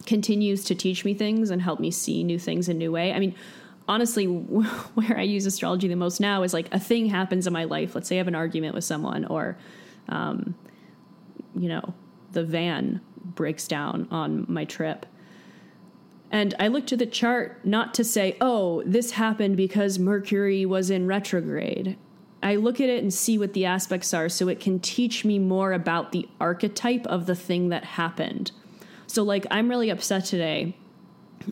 continues 0.06 0.64
to 0.64 0.74
teach 0.74 1.04
me 1.04 1.14
things 1.14 1.50
and 1.50 1.60
help 1.60 1.80
me 1.80 1.90
see 1.90 2.24
new 2.24 2.38
things 2.38 2.68
in 2.68 2.76
a 2.76 2.78
new 2.78 2.92
way. 2.92 3.12
I 3.12 3.18
mean, 3.18 3.34
honestly, 3.88 4.26
where 4.94 5.18
I 5.18 5.22
use 5.22 5.46
astrology 5.46 5.88
the 5.88 5.96
most 5.96 6.20
now 6.20 6.42
is 6.42 6.54
like 6.54 6.72
a 6.72 6.80
thing 6.80 7.06
happens 7.06 7.46
in 7.46 7.52
my 7.52 7.64
life. 7.64 7.94
Let's 7.94 8.08
say 8.08 8.16
I 8.16 8.18
have 8.18 8.28
an 8.28 8.34
argument 8.34 8.74
with 8.74 8.84
someone 8.84 9.24
or 9.26 9.56
um, 10.08 10.54
you 11.56 11.68
know, 11.68 11.94
the 12.32 12.44
van 12.44 13.00
breaks 13.24 13.68
down 13.68 14.08
on 14.10 14.46
my 14.48 14.64
trip. 14.64 15.06
And 16.30 16.54
I 16.60 16.68
look 16.68 16.86
to 16.88 16.96
the 16.96 17.06
chart 17.06 17.64
not 17.64 17.92
to 17.94 18.04
say, 18.04 18.36
oh, 18.40 18.82
this 18.86 19.12
happened 19.12 19.56
because 19.56 19.98
Mercury 19.98 20.64
was 20.64 20.90
in 20.90 21.06
retrograde. 21.06 21.98
I 22.42 22.56
look 22.56 22.80
at 22.80 22.88
it 22.88 23.02
and 23.02 23.12
see 23.12 23.36
what 23.36 23.52
the 23.52 23.66
aspects 23.66 24.14
are 24.14 24.28
so 24.28 24.48
it 24.48 24.60
can 24.60 24.80
teach 24.80 25.24
me 25.24 25.38
more 25.38 25.72
about 25.72 26.12
the 26.12 26.28
archetype 26.40 27.06
of 27.06 27.26
the 27.26 27.34
thing 27.34 27.68
that 27.68 27.84
happened. 27.84 28.52
So, 29.06 29.22
like, 29.22 29.46
I'm 29.50 29.68
really 29.68 29.90
upset 29.90 30.24
today. 30.24 30.76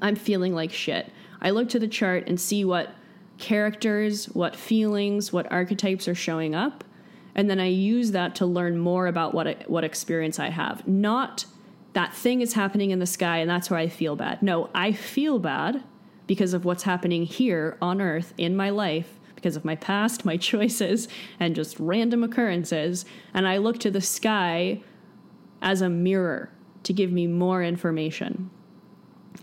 I'm 0.01 0.17
feeling 0.17 0.55
like 0.55 0.73
shit. 0.73 1.13
I 1.41 1.51
look 1.51 1.69
to 1.71 1.79
the 1.79 1.89
chart 1.89 2.29
and 2.29 2.41
see 2.41 2.65
what 2.65 2.95
characters, 3.37 4.27
what 4.27 4.57
feelings, 4.57 5.33
what 5.33 5.51
archetypes 5.51 6.09
are 6.09 6.15
showing 6.15 6.55
up 6.55 6.85
and 7.39 7.49
then 7.49 7.61
I 7.61 7.67
use 7.67 8.11
that 8.11 8.35
to 8.37 8.47
learn 8.47 8.79
more 8.79 9.07
about 9.07 9.33
what 9.33 9.71
what 9.71 9.85
experience 9.85 10.41
I 10.41 10.49
have. 10.49 10.87
Not 10.89 11.47
that 11.93 12.15
thing 12.15 12.41
is 12.41 12.53
happening 12.53 12.91
in 12.91 12.99
the 12.99 13.07
sky 13.07 13.39
and 13.39 13.51
that's 13.51 13.71
where 13.71 13.79
I 13.79 13.89
feel 13.89 14.17
bad. 14.17 14.43
No, 14.43 14.71
I 14.75 14.93
feel 14.93 15.39
bad 15.39 15.83
because 16.27 16.53
of 16.53 16.65
what's 16.65 16.83
happening 16.83 17.25
here 17.25 17.77
on 17.81 18.01
earth 18.01 18.35
in 18.37 18.55
my 18.57 18.71
life 18.71 19.19
because 19.35 19.57
of 19.57 19.65
my 19.65 19.77
past, 19.77 20.25
my 20.25 20.37
choices, 20.51 21.09
and 21.39 21.55
just 21.55 21.79
random 21.79 22.25
occurrences. 22.25 23.05
And 23.33 23.47
I 23.47 23.59
look 23.59 23.79
to 23.81 23.91
the 23.91 24.01
sky 24.01 24.83
as 25.63 25.81
a 25.81 25.89
mirror 25.89 26.51
to 26.83 26.93
give 26.93 27.13
me 27.13 27.27
more 27.27 27.63
information. 27.63 28.51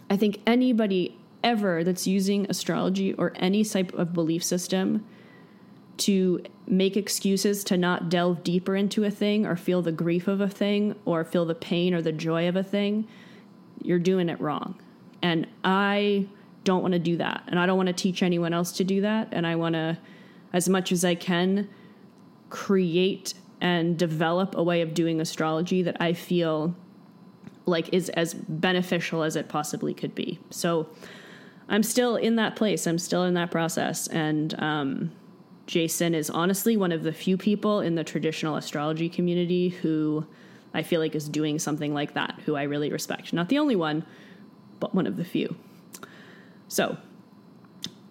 I 0.09 0.17
think 0.17 0.41
anybody 0.45 1.17
ever 1.43 1.83
that's 1.83 2.07
using 2.07 2.45
astrology 2.49 3.13
or 3.13 3.31
any 3.35 3.63
type 3.63 3.93
of 3.93 4.13
belief 4.13 4.43
system 4.43 5.05
to 5.97 6.43
make 6.67 6.97
excuses 6.97 7.63
to 7.65 7.77
not 7.77 8.09
delve 8.09 8.43
deeper 8.43 8.75
into 8.75 9.03
a 9.03 9.11
thing 9.11 9.45
or 9.45 9.55
feel 9.55 9.81
the 9.81 9.91
grief 9.91 10.27
of 10.27 10.41
a 10.41 10.49
thing 10.49 10.95
or 11.05 11.23
feel 11.23 11.45
the 11.45 11.55
pain 11.55 11.93
or 11.93 12.01
the 12.01 12.11
joy 12.11 12.47
of 12.47 12.55
a 12.55 12.63
thing, 12.63 13.07
you're 13.83 13.99
doing 13.99 14.29
it 14.29 14.39
wrong. 14.41 14.79
And 15.21 15.47
I 15.63 16.27
don't 16.63 16.81
want 16.81 16.93
to 16.93 16.99
do 16.99 17.17
that. 17.17 17.43
And 17.47 17.59
I 17.59 17.65
don't 17.65 17.77
want 17.77 17.87
to 17.87 17.93
teach 17.93 18.23
anyone 18.23 18.53
else 18.53 18.71
to 18.73 18.83
do 18.83 19.01
that. 19.01 19.29
And 19.31 19.45
I 19.45 19.55
want 19.55 19.73
to, 19.73 19.97
as 20.53 20.67
much 20.67 20.91
as 20.91 21.05
I 21.05 21.15
can, 21.15 21.69
create 22.49 23.33
and 23.61 23.97
develop 23.97 24.55
a 24.55 24.63
way 24.63 24.81
of 24.81 24.93
doing 24.93 25.21
astrology 25.21 25.81
that 25.83 25.97
I 25.99 26.13
feel 26.13 26.75
like 27.65 27.93
is 27.93 28.09
as 28.09 28.33
beneficial 28.33 29.23
as 29.23 29.35
it 29.35 29.49
possibly 29.49 29.93
could 29.93 30.13
be. 30.13 30.39
So 30.49 30.87
I'm 31.69 31.83
still 31.83 32.15
in 32.15 32.35
that 32.35 32.55
place. 32.55 32.85
I'm 32.85 32.99
still 32.99 33.23
in 33.23 33.33
that 33.35 33.49
process. 33.51 34.07
And, 34.07 34.53
um, 34.61 35.11
Jason 35.67 36.13
is 36.13 36.29
honestly 36.29 36.77
one 36.77 36.91
of 36.91 37.03
the 37.03 37.11
few 37.11 37.37
people 37.37 37.79
in 37.79 37.95
the 37.95 38.03
traditional 38.03 38.55
astrology 38.55 39.09
community 39.09 39.69
who 39.69 40.25
I 40.73 40.83
feel 40.83 40.99
like 40.99 41.15
is 41.15 41.27
doing 41.27 41.57
something 41.57 41.93
like 41.93 42.13
that, 42.13 42.39
who 42.45 42.55
I 42.55 42.63
really 42.63 42.91
respect. 42.91 43.33
Not 43.33 43.49
the 43.49 43.57
only 43.57 43.75
one, 43.75 44.05
but 44.79 44.93
one 44.93 45.07
of 45.07 45.17
the 45.17 45.25
few. 45.25 45.55
So, 46.67 46.97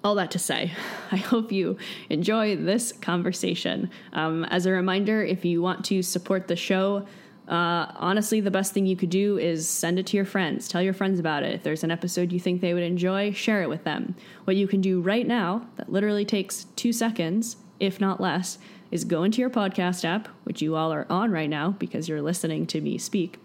all 0.03 0.15
that 0.17 0.31
to 0.33 0.39
say, 0.39 0.73
I 1.13 1.17
hope 1.17 1.53
you 1.53 1.77
enjoy 2.09 2.57
this 2.57 2.93
conversation. 2.93 3.91
Um, 4.13 4.45
as 4.47 4.67
a 4.67 4.73
reminder, 4.73 5.23
if 5.23 5.45
you 5.45 5.63
want 5.63 5.85
to 5.87 6.03
support 6.03 6.49
the 6.49 6.57
show, 6.57 7.07
uh, 7.49 7.93
honestly, 7.97 8.41
the 8.41 8.51
best 8.51 8.73
thing 8.73 8.87
you 8.87 8.97
could 8.97 9.11
do 9.11 9.39
is 9.39 9.69
send 9.69 9.99
it 9.99 10.07
to 10.07 10.17
your 10.17 10.25
friends. 10.25 10.67
Tell 10.67 10.81
your 10.81 10.95
friends 10.95 11.19
about 11.19 11.43
it. 11.43 11.55
If 11.55 11.63
there's 11.63 11.85
an 11.85 11.91
episode 11.91 12.33
you 12.33 12.41
think 12.41 12.61
they 12.61 12.73
would 12.73 12.83
enjoy, 12.83 13.33
share 13.33 13.63
it 13.63 13.69
with 13.69 13.85
them. 13.85 14.15
What 14.45 14.57
you 14.57 14.67
can 14.67 14.81
do 14.81 15.01
right 15.01 15.27
now, 15.27 15.67
that 15.77 15.93
literally 15.93 16.25
takes 16.25 16.65
two 16.77 16.93
seconds, 16.93 17.57
if 17.81 18.01
not 18.01 18.21
less, 18.21 18.59
is 18.91 19.05
go 19.05 19.25
into 19.25 19.41
your 19.41 19.51
podcast 19.51 20.05
app, 20.05 20.29
which 20.45 20.63
you 20.63 20.75
all 20.75 20.93
are 20.93 21.07
on 21.11 21.33
right 21.33 21.51
now 21.51 21.71
because 21.73 22.09
you're 22.09 22.23
listening 22.23 22.67
to 22.69 22.81
me 22.81 22.97
speak, 22.97 23.39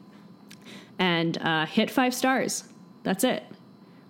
and 0.97 1.37
uh, 1.39 1.65
hit 1.65 1.91
five 1.91 2.13
stars. 2.13 2.65
That's 3.03 3.23
it. 3.23 3.43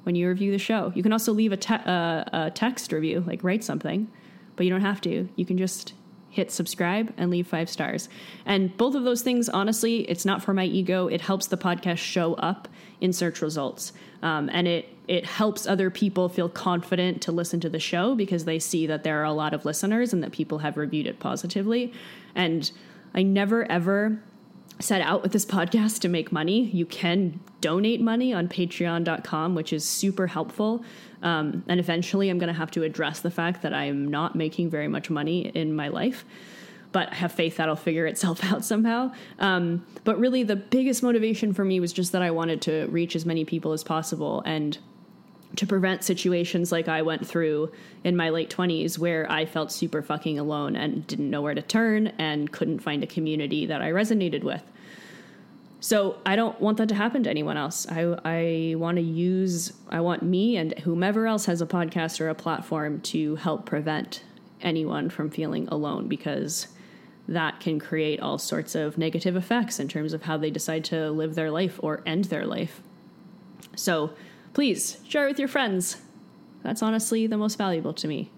When 0.03 0.15
you 0.15 0.27
review 0.27 0.51
the 0.51 0.59
show, 0.59 0.91
you 0.95 1.01
can 1.01 1.13
also 1.13 1.33
leave 1.33 1.51
a, 1.51 1.57
te- 1.57 1.73
uh, 1.73 2.23
a 2.31 2.51
text 2.53 2.91
review, 2.91 3.23
like 3.25 3.43
write 3.43 3.63
something, 3.63 4.07
but 4.55 4.65
you 4.65 4.71
don't 4.71 4.81
have 4.81 5.01
to. 5.01 5.27
You 5.35 5.45
can 5.45 5.57
just 5.57 5.93
hit 6.29 6.51
subscribe 6.51 7.13
and 7.17 7.31
leave 7.31 7.47
five 7.47 7.69
stars. 7.69 8.09
And 8.45 8.75
both 8.77 8.95
of 8.95 9.03
those 9.03 9.21
things, 9.21 9.49
honestly, 9.49 10.01
it's 10.09 10.25
not 10.25 10.43
for 10.43 10.53
my 10.53 10.65
ego. 10.65 11.07
It 11.07 11.21
helps 11.21 11.47
the 11.47 11.57
podcast 11.57 11.97
show 11.97 12.35
up 12.35 12.67
in 13.01 13.13
search 13.13 13.41
results. 13.41 13.93
Um, 14.21 14.49
and 14.51 14.67
it 14.67 14.89
it 15.07 15.25
helps 15.25 15.65
other 15.65 15.89
people 15.89 16.29
feel 16.29 16.49
confident 16.49 17.23
to 17.23 17.31
listen 17.31 17.59
to 17.61 17.69
the 17.69 17.79
show 17.79 18.13
because 18.13 18.45
they 18.45 18.59
see 18.59 18.85
that 18.85 19.03
there 19.03 19.19
are 19.19 19.23
a 19.23 19.33
lot 19.33 19.55
of 19.55 19.65
listeners 19.65 20.13
and 20.13 20.21
that 20.21 20.31
people 20.31 20.59
have 20.59 20.77
reviewed 20.77 21.07
it 21.07 21.19
positively. 21.19 21.91
And 22.35 22.71
I 23.15 23.23
never 23.23 23.69
ever 23.71 24.21
set 24.79 25.01
out 25.01 25.23
with 25.23 25.31
this 25.31 25.45
podcast 25.57 25.99
to 26.01 26.09
make 26.09 26.31
money. 26.31 26.65
You 26.65 26.85
can 26.85 27.39
donate 27.59 28.01
money 28.01 28.33
on 28.33 28.47
patreon.com, 28.47 29.55
which 29.55 29.73
is 29.73 29.83
super 29.83 30.27
helpful. 30.27 30.83
Um, 31.21 31.63
and 31.67 31.79
eventually, 31.79 32.29
I'm 32.29 32.37
going 32.37 32.53
to 32.53 32.57
have 32.57 32.71
to 32.71 32.83
address 32.83 33.19
the 33.19 33.31
fact 33.31 33.61
that 33.63 33.73
I'm 33.73 34.09
not 34.09 34.35
making 34.35 34.69
very 34.69 34.87
much 34.87 35.09
money 35.09 35.47
in 35.47 35.75
my 35.75 35.89
life. 35.89 36.25
But 36.91 37.11
I 37.11 37.15
have 37.15 37.31
faith 37.31 37.57
that'll 37.57 37.75
figure 37.75 38.07
itself 38.07 38.43
out 38.51 38.63
somehow. 38.63 39.11
Um, 39.37 39.85
but 40.03 40.19
really, 40.19 40.43
the 40.43 40.55
biggest 40.55 41.03
motivation 41.03 41.53
for 41.53 41.65
me 41.65 41.79
was 41.79 41.93
just 41.93 42.11
that 42.13 42.21
I 42.21 42.31
wanted 42.31 42.61
to 42.63 42.87
reach 42.87 43.15
as 43.15 43.25
many 43.25 43.45
people 43.45 43.73
as 43.73 43.83
possible 43.83 44.41
and 44.45 44.77
to 45.55 45.65
prevent 45.65 46.03
situations 46.03 46.71
like 46.71 46.87
I 46.87 47.01
went 47.01 47.25
through 47.25 47.71
in 48.03 48.15
my 48.15 48.29
late 48.29 48.49
20s 48.49 48.97
where 48.97 49.29
I 49.31 49.45
felt 49.45 49.71
super 49.71 50.01
fucking 50.01 50.37
alone 50.37 50.75
and 50.75 51.05
didn't 51.07 51.29
know 51.29 51.41
where 51.41 51.55
to 51.55 51.61
turn 51.61 52.07
and 52.19 52.51
couldn't 52.51 52.79
find 52.79 53.03
a 53.03 53.07
community 53.07 53.65
that 53.65 53.81
I 53.81 53.91
resonated 53.91 54.43
with. 54.43 54.63
So 55.81 56.17
I 56.25 56.35
don't 56.35 56.59
want 56.59 56.77
that 56.77 56.89
to 56.89 56.95
happen 56.95 57.23
to 57.23 57.29
anyone 57.29 57.57
else. 57.57 57.87
I 57.89 58.17
I 58.25 58.75
want 58.75 58.97
to 58.97 59.01
use 59.01 59.73
I 59.89 60.01
want 60.01 60.23
me 60.23 60.57
and 60.57 60.77
whomever 60.79 61.25
else 61.25 61.45
has 61.45 61.61
a 61.61 61.65
podcast 61.65 62.19
or 62.19 62.29
a 62.29 62.35
platform 62.35 63.01
to 63.01 63.35
help 63.37 63.65
prevent 63.65 64.23
anyone 64.61 65.09
from 65.09 65.29
feeling 65.29 65.67
alone 65.69 66.07
because 66.07 66.67
that 67.29 67.59
can 67.59 67.79
create 67.79 68.19
all 68.19 68.37
sorts 68.37 68.75
of 68.75 68.97
negative 68.97 69.35
effects 69.35 69.79
in 69.79 69.87
terms 69.87 70.13
of 70.13 70.23
how 70.23 70.35
they 70.35 70.49
decide 70.49 70.83
to 70.83 71.11
live 71.11 71.35
their 71.35 71.51
life 71.51 71.79
or 71.81 72.01
end 72.05 72.25
their 72.25 72.45
life. 72.45 72.81
So 73.75 74.11
please 74.53 74.97
share 75.07 75.25
it 75.25 75.29
with 75.29 75.39
your 75.39 75.47
friends. 75.47 75.97
That's 76.63 76.81
honestly 76.81 77.27
the 77.27 77.37
most 77.37 77.57
valuable 77.57 77.93
to 77.93 78.07
me. 78.07 78.31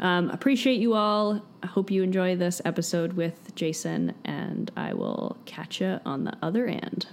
Um, 0.00 0.30
appreciate 0.30 0.80
you 0.80 0.94
all. 0.94 1.40
I 1.62 1.66
hope 1.66 1.90
you 1.90 2.02
enjoy 2.02 2.34
this 2.34 2.60
episode 2.64 3.12
with 3.12 3.54
Jason, 3.54 4.14
and 4.24 4.70
I 4.76 4.94
will 4.94 5.36
catch 5.44 5.80
you 5.80 6.00
on 6.04 6.24
the 6.24 6.36
other 6.42 6.66
end. 6.66 7.06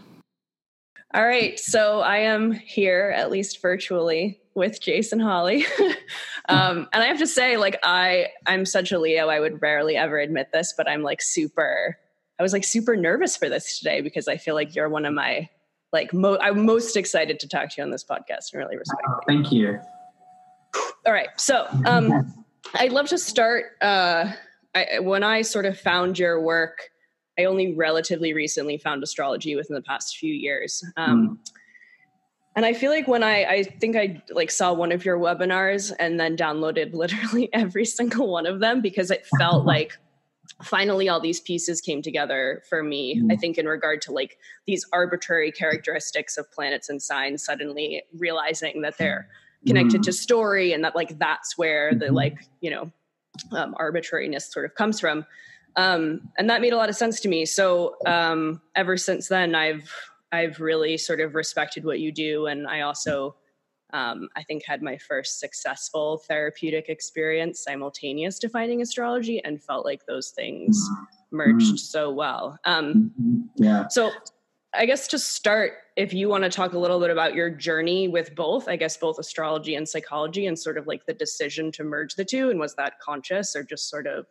All 1.14 1.26
right, 1.26 1.60
so 1.60 2.02
I 2.02 2.18
am 2.18 2.52
here, 2.52 3.14
at 3.16 3.30
least 3.30 3.62
virtually, 3.62 4.40
with 4.56 4.82
Jason 4.82 5.20
Holley. 5.20 5.66
Um, 6.50 6.88
and 6.94 7.04
I 7.04 7.08
have 7.08 7.18
to 7.20 7.28
say, 7.28 7.58
like, 7.58 7.78
I 7.84 8.28
I'm 8.46 8.66
such 8.66 8.92
a 8.92 9.00
Leo. 9.00 9.28
I 9.28 9.40
would 9.40 9.62
rarely 9.62 9.98
ever 9.98 10.18
admit 10.18 10.50
this, 10.54 10.74
but 10.78 10.88
I'm 10.88 11.04
like 11.04 11.22
super. 11.22 11.98
I 12.40 12.44
was 12.44 12.54
like 12.54 12.64
super 12.64 12.96
nervous 12.96 13.36
for 13.36 13.50
this 13.50 13.78
today 13.78 14.00
because 14.00 14.28
I 14.28 14.38
feel 14.38 14.56
like 14.56 14.76
you're 14.76 14.88
one 14.88 15.06
of 15.06 15.14
my 15.14 15.50
like 15.92 16.14
mo- 16.14 16.38
I'm 16.40 16.66
most 16.66 16.96
excited 16.96 17.40
to 17.42 17.48
talk 17.48 17.70
to 17.72 17.76
you 17.80 17.84
on 17.84 17.92
this 17.92 18.04
podcast 18.04 18.54
and 18.54 18.60
really 18.60 18.78
respect. 18.78 19.02
Oh, 19.10 19.20
thank 19.28 19.52
you. 19.52 19.80
All 21.06 21.14
right, 21.14 21.30
so 21.38 21.68
um, 21.86 22.34
I'd 22.74 22.92
love 22.92 23.08
to 23.10 23.18
start. 23.18 23.78
Uh, 23.82 24.32
I, 24.76 25.00
when 25.00 25.24
I 25.24 25.42
sort 25.42 25.66
of 25.66 25.80
found 25.80 26.20
your 26.20 26.42
work, 26.42 26.90
I 27.38 27.46
only 27.46 27.74
relatively 27.74 28.34
recently 28.34 28.78
found 28.78 29.04
astrology 29.04 29.56
within 29.56 29.76
the 29.76 29.82
past 29.82 30.18
few 30.18 30.34
years. 30.34 30.84
Um, 30.96 31.30
mm. 31.30 31.52
And 32.56 32.66
I 32.66 32.74
feel 32.74 32.90
like 32.90 33.08
when 33.08 33.22
I, 33.22 33.44
I 33.44 33.64
think 33.64 33.96
I 33.96 34.22
like 34.32 34.50
saw 34.50 34.74
one 34.74 34.92
of 34.92 35.06
your 35.06 35.20
webinars 35.20 35.94
and 36.00 36.20
then 36.20 36.36
downloaded 36.36 36.94
literally 36.94 37.50
every 37.54 37.86
single 37.86 38.32
one 38.32 38.48
of 38.48 38.60
them 38.60 38.82
because 38.82 39.12
it 39.12 39.28
felt 39.38 39.66
like 39.68 39.98
finally 40.64 41.08
all 41.08 41.20
these 41.20 41.40
pieces 41.40 41.82
came 41.82 42.02
together 42.02 42.64
for 42.68 42.82
me. 42.82 43.22
Mm. 43.22 43.32
I 43.32 43.36
think 43.36 43.60
in 43.60 43.68
regard 43.68 44.02
to 44.04 44.12
like 44.12 44.38
these 44.66 44.86
arbitrary 44.92 45.52
characteristics 45.52 46.38
of 46.38 46.52
planets 46.52 46.90
and 46.90 47.02
signs, 47.02 47.46
suddenly 47.46 48.04
realizing 48.18 48.82
that 48.82 48.98
they're 48.98 49.28
connected 49.68 50.02
mm. 50.02 50.06
to 50.06 50.14
story 50.14 50.74
and 50.74 50.84
that 50.84 50.96
like 50.96 51.20
that's 51.20 51.58
where 51.58 51.94
the 51.94 52.06
mm-hmm. 52.06 52.16
like, 52.16 52.48
you 52.62 52.72
know, 52.72 52.92
um, 53.52 53.76
arbitrariness 53.78 54.52
sort 54.52 54.66
of 54.66 54.76
comes 54.76 55.00
from. 55.00 55.26
Um, 55.76 56.30
and 56.38 56.50
that 56.50 56.62
made 56.62 56.74
a 56.74 56.78
lot 56.78 56.90
of 56.90 56.96
sense 56.96 57.20
to 57.22 57.30
me. 57.30 57.46
So 57.46 57.96
um, 58.06 58.62
ever 58.76 58.98
since 58.98 59.28
then, 59.28 59.54
I've 59.56 59.94
I've 60.32 60.60
really 60.60 60.98
sort 60.98 61.22
of 61.22 61.36
respected 61.36 61.86
what 61.86 62.00
you 62.00 62.12
do, 62.12 62.48
and 62.48 62.68
I 62.68 62.82
also 62.82 63.36
um, 63.94 64.28
I 64.36 64.44
think 64.44 64.64
had 64.66 64.82
my 64.82 64.98
first 64.98 65.40
successful 65.40 66.18
therapeutic 66.28 66.90
experience 66.90 67.64
simultaneous 67.64 68.40
to 68.40 68.50
finding 68.50 68.82
astrology, 68.82 69.42
and 69.44 69.64
felt 69.64 69.86
like 69.86 70.06
those 70.08 70.32
things 70.32 70.78
mm-hmm. 70.78 71.38
merged 71.38 71.68
mm-hmm. 71.68 71.76
so 71.76 72.12
well. 72.12 72.58
Um, 72.66 73.12
mm-hmm. 73.22 73.64
Yeah. 73.64 73.88
So 73.90 74.12
I 74.74 74.86
guess 74.86 75.08
to 75.10 75.20
start, 75.20 75.74
if 75.96 76.14
you 76.14 76.30
want 76.30 76.44
to 76.44 76.50
talk 76.50 76.74
a 76.74 76.80
little 76.80 77.00
bit 77.00 77.10
about 77.10 77.34
your 77.34 77.50
journey 77.50 78.08
with 78.08 78.36
both, 78.36 78.68
I 78.68 78.76
guess 78.76 78.98
both 78.98 79.18
astrology 79.18 79.76
and 79.76 79.88
psychology, 79.88 80.46
and 80.46 80.58
sort 80.60 80.78
of 80.78 80.88
like 80.88 81.06
the 81.06 81.14
decision 81.14 81.72
to 81.74 81.84
merge 81.84 82.16
the 82.16 82.26
two, 82.26 82.50
and 82.50 82.60
was 82.60 82.76
that 82.76 83.00
conscious 83.00 83.56
or 83.56 83.64
just 83.64 83.90
sort 83.90 84.08
of 84.08 84.26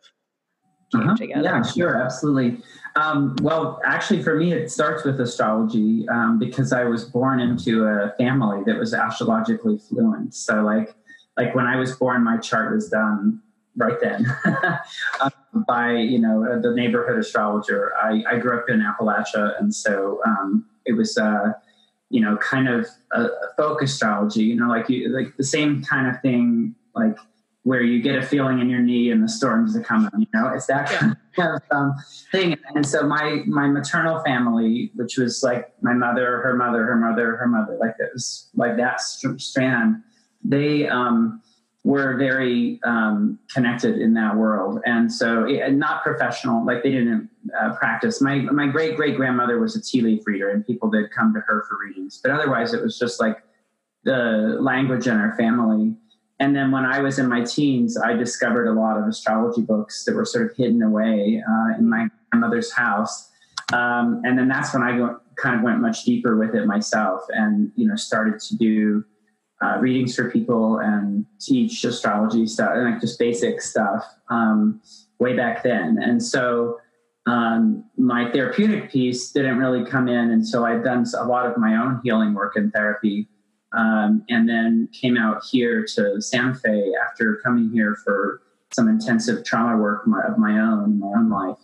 uh-huh. 0.93 1.15
together? 1.15 1.43
Yeah, 1.43 1.61
sure, 1.63 2.01
absolutely. 2.01 2.61
Um, 2.95 3.35
well, 3.41 3.81
actually, 3.83 4.23
for 4.23 4.35
me, 4.35 4.53
it 4.53 4.71
starts 4.71 5.03
with 5.03 5.19
astrology 5.19 6.07
um, 6.09 6.39
because 6.39 6.71
I 6.71 6.83
was 6.83 7.05
born 7.05 7.39
into 7.39 7.85
a 7.85 8.13
family 8.17 8.63
that 8.65 8.77
was 8.77 8.93
astrologically 8.93 9.79
fluent. 9.79 10.35
So, 10.35 10.61
like, 10.61 10.95
like 11.35 11.55
when 11.55 11.65
I 11.65 11.77
was 11.77 11.95
born, 11.95 12.23
my 12.23 12.37
chart 12.37 12.73
was 12.73 12.89
done 12.89 13.41
right 13.77 13.99
then 14.01 14.25
um, 15.21 15.31
by 15.67 15.93
you 15.93 16.19
know 16.19 16.59
the 16.61 16.73
neighborhood 16.73 17.17
astrologer. 17.17 17.93
I, 17.95 18.23
I 18.29 18.37
grew 18.37 18.57
up 18.57 18.69
in 18.69 18.81
Appalachia, 18.81 19.59
and 19.59 19.73
so 19.73 20.21
um, 20.25 20.65
it 20.85 20.93
was. 20.93 21.17
Uh, 21.17 21.53
you 22.09 22.21
know, 22.21 22.37
kind 22.37 22.69
of 22.69 22.87
a, 23.11 23.23
a 23.23 23.53
folk 23.57 23.81
astrology, 23.81 24.43
you 24.43 24.55
know, 24.55 24.69
like 24.69 24.87
you, 24.87 25.09
like 25.09 25.35
the 25.35 25.43
same 25.43 25.83
kind 25.83 26.07
of 26.07 26.21
thing, 26.21 26.73
like 26.95 27.17
where 27.67 27.81
you 27.81 28.01
get 28.01 28.15
a 28.15 28.21
feeling 28.21 28.59
in 28.59 28.69
your 28.69 28.79
knee 28.79 29.11
and 29.11 29.21
the 29.21 29.27
storms 29.27 29.75
are 29.75 29.81
coming. 29.81 30.09
You 30.17 30.27
know, 30.33 30.47
it's 30.53 30.67
that 30.67 30.89
kind 30.89 31.17
of 31.37 31.61
um, 31.69 31.95
thing. 32.31 32.55
And 32.73 32.85
so 32.85 33.05
my 33.05 33.41
my 33.45 33.67
maternal 33.67 34.23
family, 34.23 34.89
which 34.95 35.17
was 35.17 35.43
like 35.43 35.73
my 35.81 35.93
mother, 35.93 36.39
her 36.43 36.55
mother, 36.55 36.85
her 36.85 36.95
mother, 36.95 37.35
her 37.35 37.47
mother, 37.47 37.77
like 37.77 37.95
it 37.99 38.09
was 38.13 38.49
like 38.55 38.77
that 38.77 39.01
strand. 39.01 40.01
They 40.45 40.87
um, 40.87 41.41
were 41.87 42.17
very 42.17 42.79
um, 42.83 43.39
connected 43.53 43.99
in 43.99 44.13
that 44.15 44.35
world, 44.35 44.79
and 44.85 45.11
so 45.11 45.45
it, 45.45 45.71
not 45.73 46.03
professional. 46.03 46.65
Like 46.65 46.83
they 46.83 46.91
didn't 46.91 47.29
uh, 47.59 47.75
practice. 47.75 48.21
My 48.21 48.39
my 48.39 48.67
great 48.67 48.95
great 48.95 49.15
grandmother 49.15 49.59
was 49.59 49.75
a 49.75 49.81
tea 49.81 50.01
leaf 50.01 50.25
reader, 50.25 50.49
and 50.49 50.65
people 50.65 50.89
did 50.89 51.11
come 51.11 51.33
to 51.33 51.39
her 51.41 51.65
for 51.67 51.77
readings. 51.85 52.19
But 52.21 52.31
otherwise, 52.31 52.73
it 52.73 52.81
was 52.81 52.99
just 52.99 53.19
like 53.19 53.37
the 54.03 54.57
language 54.59 55.07
in 55.07 55.17
our 55.17 55.35
family 55.35 55.95
and 56.39 56.55
then 56.55 56.71
when 56.71 56.85
I 56.85 56.99
was 56.99 57.17
in 57.17 57.27
my 57.27 57.43
teens, 57.43 57.97
I 57.97 58.13
discovered 58.13 58.67
a 58.67 58.73
lot 58.73 58.97
of 58.97 59.07
astrology 59.07 59.61
books 59.61 60.05
that 60.05 60.15
were 60.15 60.25
sort 60.25 60.51
of 60.51 60.55
hidden 60.55 60.83
away 60.83 61.41
uh, 61.47 61.77
in 61.77 61.89
my 61.89 62.07
grandmother's 62.29 62.71
house. 62.71 63.31
Um, 63.73 64.21
and 64.23 64.37
then 64.37 64.47
that's 64.47 64.73
when 64.73 64.83
I 64.83 64.97
go, 64.97 65.19
kind 65.35 65.55
of 65.55 65.63
went 65.63 65.79
much 65.79 66.03
deeper 66.03 66.37
with 66.37 66.55
it 66.55 66.65
myself, 66.65 67.21
and 67.29 67.71
you 67.75 67.87
know 67.87 67.95
started 67.95 68.39
to 68.39 68.55
do 68.55 69.03
uh, 69.63 69.77
readings 69.79 70.15
for 70.15 70.29
people 70.29 70.79
and 70.79 71.25
teach 71.39 71.83
astrology 71.83 72.45
stuff 72.45 72.71
and 72.73 72.91
like 72.91 73.01
just 73.01 73.17
basic 73.17 73.61
stuff 73.61 74.05
um, 74.29 74.81
way 75.19 75.35
back 75.35 75.63
then. 75.63 75.97
And 76.01 76.21
so 76.21 76.79
um, 77.25 77.83
my 77.97 78.31
therapeutic 78.31 78.91
piece 78.91 79.31
didn't 79.31 79.57
really 79.57 79.83
come 79.83 80.07
in 80.07 80.31
until 80.31 80.63
I'd 80.63 80.83
done 80.83 81.05
a 81.17 81.25
lot 81.25 81.45
of 81.45 81.57
my 81.57 81.75
own 81.75 81.99
healing 82.03 82.33
work 82.33 82.55
and 82.55 82.71
therapy 82.71 83.27
um, 83.73 84.23
and 84.29 84.47
then 84.47 84.87
came 84.93 85.17
out 85.17 85.43
here 85.51 85.85
to 85.95 86.21
Santa 86.21 86.55
Fe 86.55 86.93
after 87.05 87.39
coming 87.43 87.69
here 87.71 87.97
for 88.03 88.41
some 88.71 88.87
intensive 88.87 89.43
trauma 89.43 89.77
work 89.77 90.05
of 90.27 90.37
my 90.37 90.59
own, 90.59 90.99
my 90.99 91.07
own 91.07 91.29
life. 91.29 91.57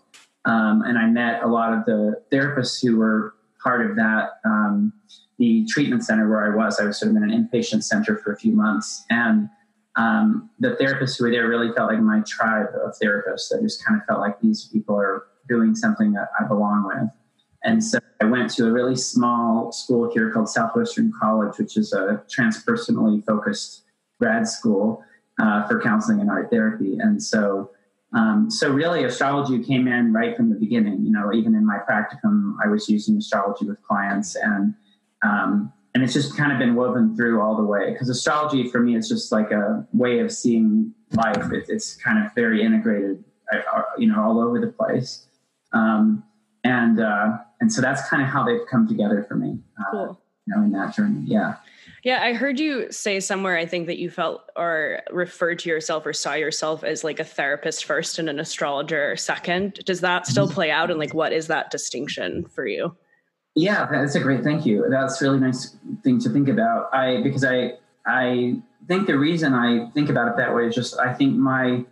Um, 0.46 0.84
and 0.86 0.98
I 0.98 1.08
met 1.08 1.44
a 1.44 1.48
lot 1.48 1.74
of 1.74 1.86
the 1.86 2.22
therapists 2.32 2.82
who 2.82 2.98
were 2.98 3.36
part 3.62 3.90
of 3.90 3.96
that, 3.96 4.40
um, 4.46 4.92
the 5.38 5.66
treatment 5.70 6.04
center 6.04 6.30
where 6.30 6.52
I 6.52 6.56
was. 6.56 6.80
I 6.80 6.86
was 6.86 7.00
sort 7.00 7.12
of 7.12 7.18
in 7.18 7.24
an 7.24 7.32
inpatient 7.32 7.84
center 7.84 8.18
for 8.18 8.34
a 8.34 8.38
few 8.38 8.54
months. 8.54 9.04
And 9.10 9.50
um, 9.96 10.50
the 10.60 10.70
therapists 10.70 11.18
who 11.18 11.26
were 11.26 11.32
there 11.32 11.48
really 11.48 11.72
felt 11.74 11.92
like 11.92 12.00
my 12.00 12.22
tribe 12.22 12.68
of 12.84 12.94
therapists. 13.02 13.56
I 13.56 13.62
just 13.62 13.84
kind 13.86 14.00
of 14.00 14.06
felt 14.08 14.20
like 14.20 14.40
these 14.42 14.70
people 14.72 14.96
are 14.96 15.28
doing 15.48 15.76
something 15.76 16.14
that 16.14 16.30
I 16.40 16.48
belong 16.48 16.88
with. 16.88 17.10
And 17.64 17.84
so 17.84 18.00
I 18.22 18.26
went 18.26 18.50
to 18.56 18.68
a 18.68 18.72
really 18.72 18.96
small 18.96 19.72
school 19.72 20.12
here 20.12 20.32
called 20.32 20.50
Southwestern 20.50 21.12
College, 21.20 21.58
which 21.58 21.78
is 21.78 21.94
a 21.94 22.24
transpersonally 22.28 23.26
focused 23.26 23.84
grad 24.20 24.48
school 24.48 25.04
uh, 25.40 25.68
for 25.68 25.80
counseling 25.82 26.22
and 26.22 26.30
art 26.30 26.50
therapy. 26.50 26.98
And 27.00 27.22
so, 27.22 27.72
um, 28.14 28.50
so 28.50 28.70
really, 28.70 29.06
astrology 29.06 29.64
came 29.64 29.88
in 29.88 30.14
right 30.14 30.36
from 30.36 30.50
the 30.50 30.56
beginning. 30.56 31.04
You 31.04 31.12
know, 31.12 31.34
even 31.34 31.56
in 31.56 31.66
my 31.66 31.78
practicum, 31.90 32.56
I 32.64 32.68
was 32.68 32.88
using 32.88 33.18
astrology 33.18 33.66
with 33.66 33.82
clients, 33.82 34.36
and 34.36 34.76
um, 35.24 35.72
and 35.94 36.04
it's 36.04 36.14
just 36.14 36.36
kind 36.36 36.52
of 36.52 36.60
been 36.60 36.76
woven 36.76 37.16
through 37.16 37.42
all 37.42 37.56
the 37.56 37.64
way. 37.64 37.92
Because 37.92 38.10
astrology 38.10 38.70
for 38.70 38.80
me 38.80 38.96
is 38.96 39.08
just 39.08 39.32
like 39.32 39.52
a 39.52 39.88
way 39.94 40.20
of 40.20 40.32
seeing 40.32 40.94
life. 41.12 41.52
It, 41.52 41.66
it's 41.70 41.96
kind 41.96 42.24
of 42.24 42.34
very 42.34 42.64
integrated, 42.64 43.24
uh, 43.54 43.82
you 43.98 44.08
know, 44.08 44.22
all 44.22 44.40
over 44.40 44.60
the 44.60 44.68
place. 44.68 45.28
Um, 45.72 46.24
and 46.64 47.00
uh, 47.00 47.38
and 47.60 47.72
so 47.72 47.82
that's 47.82 48.08
kind 48.10 48.24
of 48.24 48.30
how 48.30 48.44
they've 48.44 48.66
come 48.70 48.88
together 48.88 49.26
for 49.28 49.36
me. 49.36 49.60
Uh, 49.80 49.92
cool. 49.92 50.22
You 50.46 50.56
know, 50.56 50.64
in 50.64 50.72
that 50.72 50.96
journey, 50.96 51.22
yeah. 51.26 51.56
Yeah, 52.04 52.22
I 52.22 52.34
heard 52.34 52.60
you 52.60 52.92
say 52.92 53.22
somewhere. 53.22 53.58
I 53.58 53.66
think 53.66 53.88
that 53.88 53.98
you 53.98 54.10
felt 54.10 54.42
or 54.58 55.00
referred 55.10 55.60
to 55.60 55.70
yourself 55.70 56.06
or 56.06 56.12
saw 56.12 56.34
yourself 56.34 56.84
as 56.84 57.06
like 57.06 57.20
a 57.20 57.24
therapist 57.24 57.86
first 57.86 58.20
and 58.20 58.28
an 58.30 58.42
astrologer 58.42 59.16
second. 59.16 59.76
Does 59.86 60.02
that 60.02 60.28
still 60.28 60.46
mm-hmm. 60.46 60.54
play 60.54 60.72
out? 60.72 60.92
And 60.92 61.00
like, 61.00 61.14
what 61.14 61.32
is 61.32 61.48
that 61.48 61.72
distinction 61.72 62.46
for 62.46 62.68
you? 62.68 62.94
Yeah, 63.56 63.88
that's 63.92 64.16
a 64.16 64.20
great. 64.20 64.44
Thank 64.44 64.66
you. 64.66 64.86
That's 64.90 65.22
really 65.22 65.40
nice 65.40 65.76
thing 66.04 66.20
to 66.22 66.30
think 66.30 66.50
about. 66.50 66.94
I 66.94 67.22
because 67.22 67.46
I 67.46 67.74
I 68.06 68.56
think 68.88 69.08
the 69.08 69.18
reason 69.18 69.54
I 69.54 69.90
think 69.92 70.10
about 70.10 70.28
it 70.30 70.38
that 70.38 70.56
way 70.56 70.68
is 70.68 70.76
just 70.76 71.00
I 71.00 71.14
think 71.14 71.36
my 71.36 71.86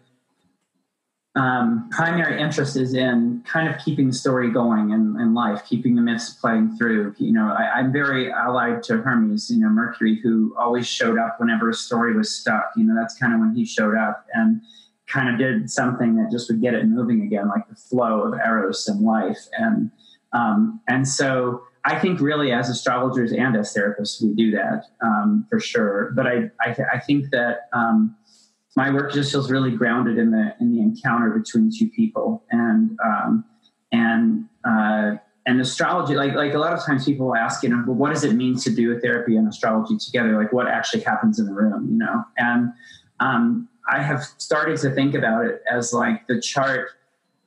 um, 1.35 1.89
primary 1.91 2.41
interest 2.41 2.75
is 2.75 2.93
in 2.93 3.41
kind 3.47 3.69
of 3.69 3.79
keeping 3.83 4.07
the 4.07 4.13
story 4.13 4.51
going 4.51 4.89
in, 4.89 5.17
in 5.19 5.33
life, 5.33 5.63
keeping 5.65 5.95
the 5.95 6.01
myths 6.01 6.31
playing 6.31 6.75
through. 6.77 7.15
You 7.19 7.31
know, 7.31 7.55
I, 7.57 7.79
am 7.79 7.93
very 7.93 8.31
allied 8.31 8.83
to 8.83 8.97
Hermes, 8.97 9.49
you 9.49 9.59
know, 9.59 9.69
Mercury, 9.69 10.19
who 10.21 10.53
always 10.59 10.87
showed 10.87 11.17
up 11.17 11.39
whenever 11.39 11.69
a 11.69 11.73
story 11.73 12.13
was 12.13 12.35
stuck. 12.35 12.71
You 12.75 12.83
know, 12.83 12.95
that's 12.99 13.17
kind 13.17 13.33
of 13.33 13.39
when 13.39 13.55
he 13.55 13.63
showed 13.63 13.95
up 13.95 14.25
and 14.33 14.61
kind 15.07 15.29
of 15.29 15.37
did 15.37 15.71
something 15.71 16.15
that 16.15 16.31
just 16.31 16.49
would 16.49 16.61
get 16.61 16.73
it 16.73 16.85
moving 16.85 17.21
again, 17.21 17.47
like 17.47 17.67
the 17.69 17.75
flow 17.75 18.23
of 18.23 18.33
Eros 18.33 18.89
in 18.89 19.01
life. 19.01 19.47
And 19.57 19.89
um, 20.33 20.81
and 20.87 21.07
so 21.07 21.63
I 21.83 21.97
think 21.97 22.19
really 22.19 22.51
as 22.51 22.69
astrologers 22.69 23.31
and 23.31 23.55
as 23.55 23.73
therapists, 23.73 24.21
we 24.21 24.33
do 24.33 24.51
that 24.51 24.85
um, 25.03 25.45
for 25.49 25.59
sure. 25.59 26.11
But 26.15 26.27
I 26.27 26.51
I, 26.61 26.75
I 26.93 26.99
think 26.99 27.31
that 27.31 27.69
um, 27.73 28.15
my 28.75 28.91
work 28.91 29.11
just 29.11 29.31
feels 29.31 29.51
really 29.51 29.71
grounded 29.71 30.17
in 30.17 30.31
the 30.31 30.55
in 30.59 30.71
the 30.73 30.81
encounter 30.81 31.31
between 31.31 31.71
two 31.75 31.89
people. 31.89 32.43
And 32.51 32.97
um, 33.03 33.45
and 33.91 34.45
uh, 34.63 35.15
and 35.45 35.59
astrology 35.59 36.15
like 36.15 36.33
like 36.35 36.53
a 36.53 36.59
lot 36.59 36.73
of 36.73 36.85
times 36.85 37.05
people 37.05 37.35
ask 37.35 37.63
you 37.63 37.69
know 37.69 37.83
well 37.87 37.95
what 37.95 38.13
does 38.13 38.23
it 38.23 38.33
mean 38.33 38.55
to 38.59 38.69
do 38.69 38.95
a 38.95 38.99
therapy 38.99 39.35
and 39.35 39.47
astrology 39.47 39.97
together? 39.97 40.37
Like 40.37 40.53
what 40.53 40.67
actually 40.67 41.01
happens 41.01 41.39
in 41.39 41.45
the 41.45 41.53
room 41.53 41.87
you 41.89 41.97
know? 41.97 42.23
And 42.37 42.71
um, 43.19 43.67
I 43.91 44.01
have 44.01 44.23
started 44.37 44.77
to 44.79 44.91
think 44.91 45.15
about 45.15 45.45
it 45.45 45.61
as 45.69 45.93
like 45.93 46.27
the 46.27 46.39
chart 46.39 46.91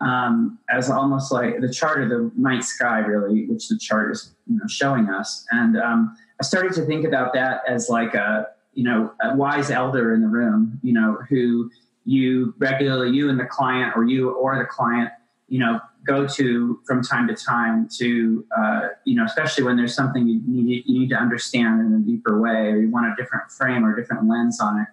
um, 0.04 0.58
as 0.68 0.90
almost 0.90 1.32
like 1.32 1.60
the 1.60 1.72
chart 1.72 2.02
of 2.02 2.10
the 2.10 2.30
night 2.36 2.62
sky 2.62 2.98
really 2.98 3.46
which 3.46 3.68
the 3.68 3.78
chart 3.78 4.12
is 4.12 4.34
you 4.46 4.56
know 4.56 4.66
showing 4.68 5.08
us. 5.08 5.46
And 5.50 5.78
um, 5.78 6.16
I 6.40 6.44
started 6.44 6.74
to 6.74 6.84
think 6.84 7.06
about 7.06 7.32
that 7.34 7.62
as 7.66 7.88
like 7.88 8.14
a 8.14 8.48
you 8.74 8.84
know 8.84 9.12
a 9.22 9.34
wise 9.34 9.70
elder 9.70 10.14
in 10.14 10.20
the 10.20 10.28
room, 10.28 10.78
you 10.82 10.92
know, 10.92 11.18
who 11.28 11.70
you 12.04 12.54
regularly 12.58 13.16
you 13.16 13.30
and 13.30 13.40
the 13.40 13.46
client 13.46 13.94
or 13.96 14.04
you 14.04 14.30
or 14.30 14.58
the 14.58 14.66
client, 14.66 15.10
you 15.48 15.58
know, 15.58 15.80
go 16.06 16.26
to 16.26 16.80
from 16.86 17.02
time 17.02 17.26
to 17.26 17.34
time 17.34 17.88
to 17.96 18.44
uh, 18.56 18.88
you 19.04 19.14
know 19.14 19.24
especially 19.24 19.64
when 19.64 19.76
there's 19.76 19.94
something 19.94 20.28
you 20.28 20.42
need 20.46 20.84
you 20.86 21.00
need 21.00 21.08
to 21.08 21.16
understand 21.16 21.80
in 21.80 21.94
a 21.94 22.04
deeper 22.04 22.40
way 22.42 22.68
or 22.70 22.78
you 22.78 22.90
want 22.90 23.06
a 23.06 23.14
different 23.16 23.50
frame 23.50 23.84
or 23.86 23.98
different 23.98 24.28
lens 24.28 24.60
on 24.60 24.80
it. 24.80 24.88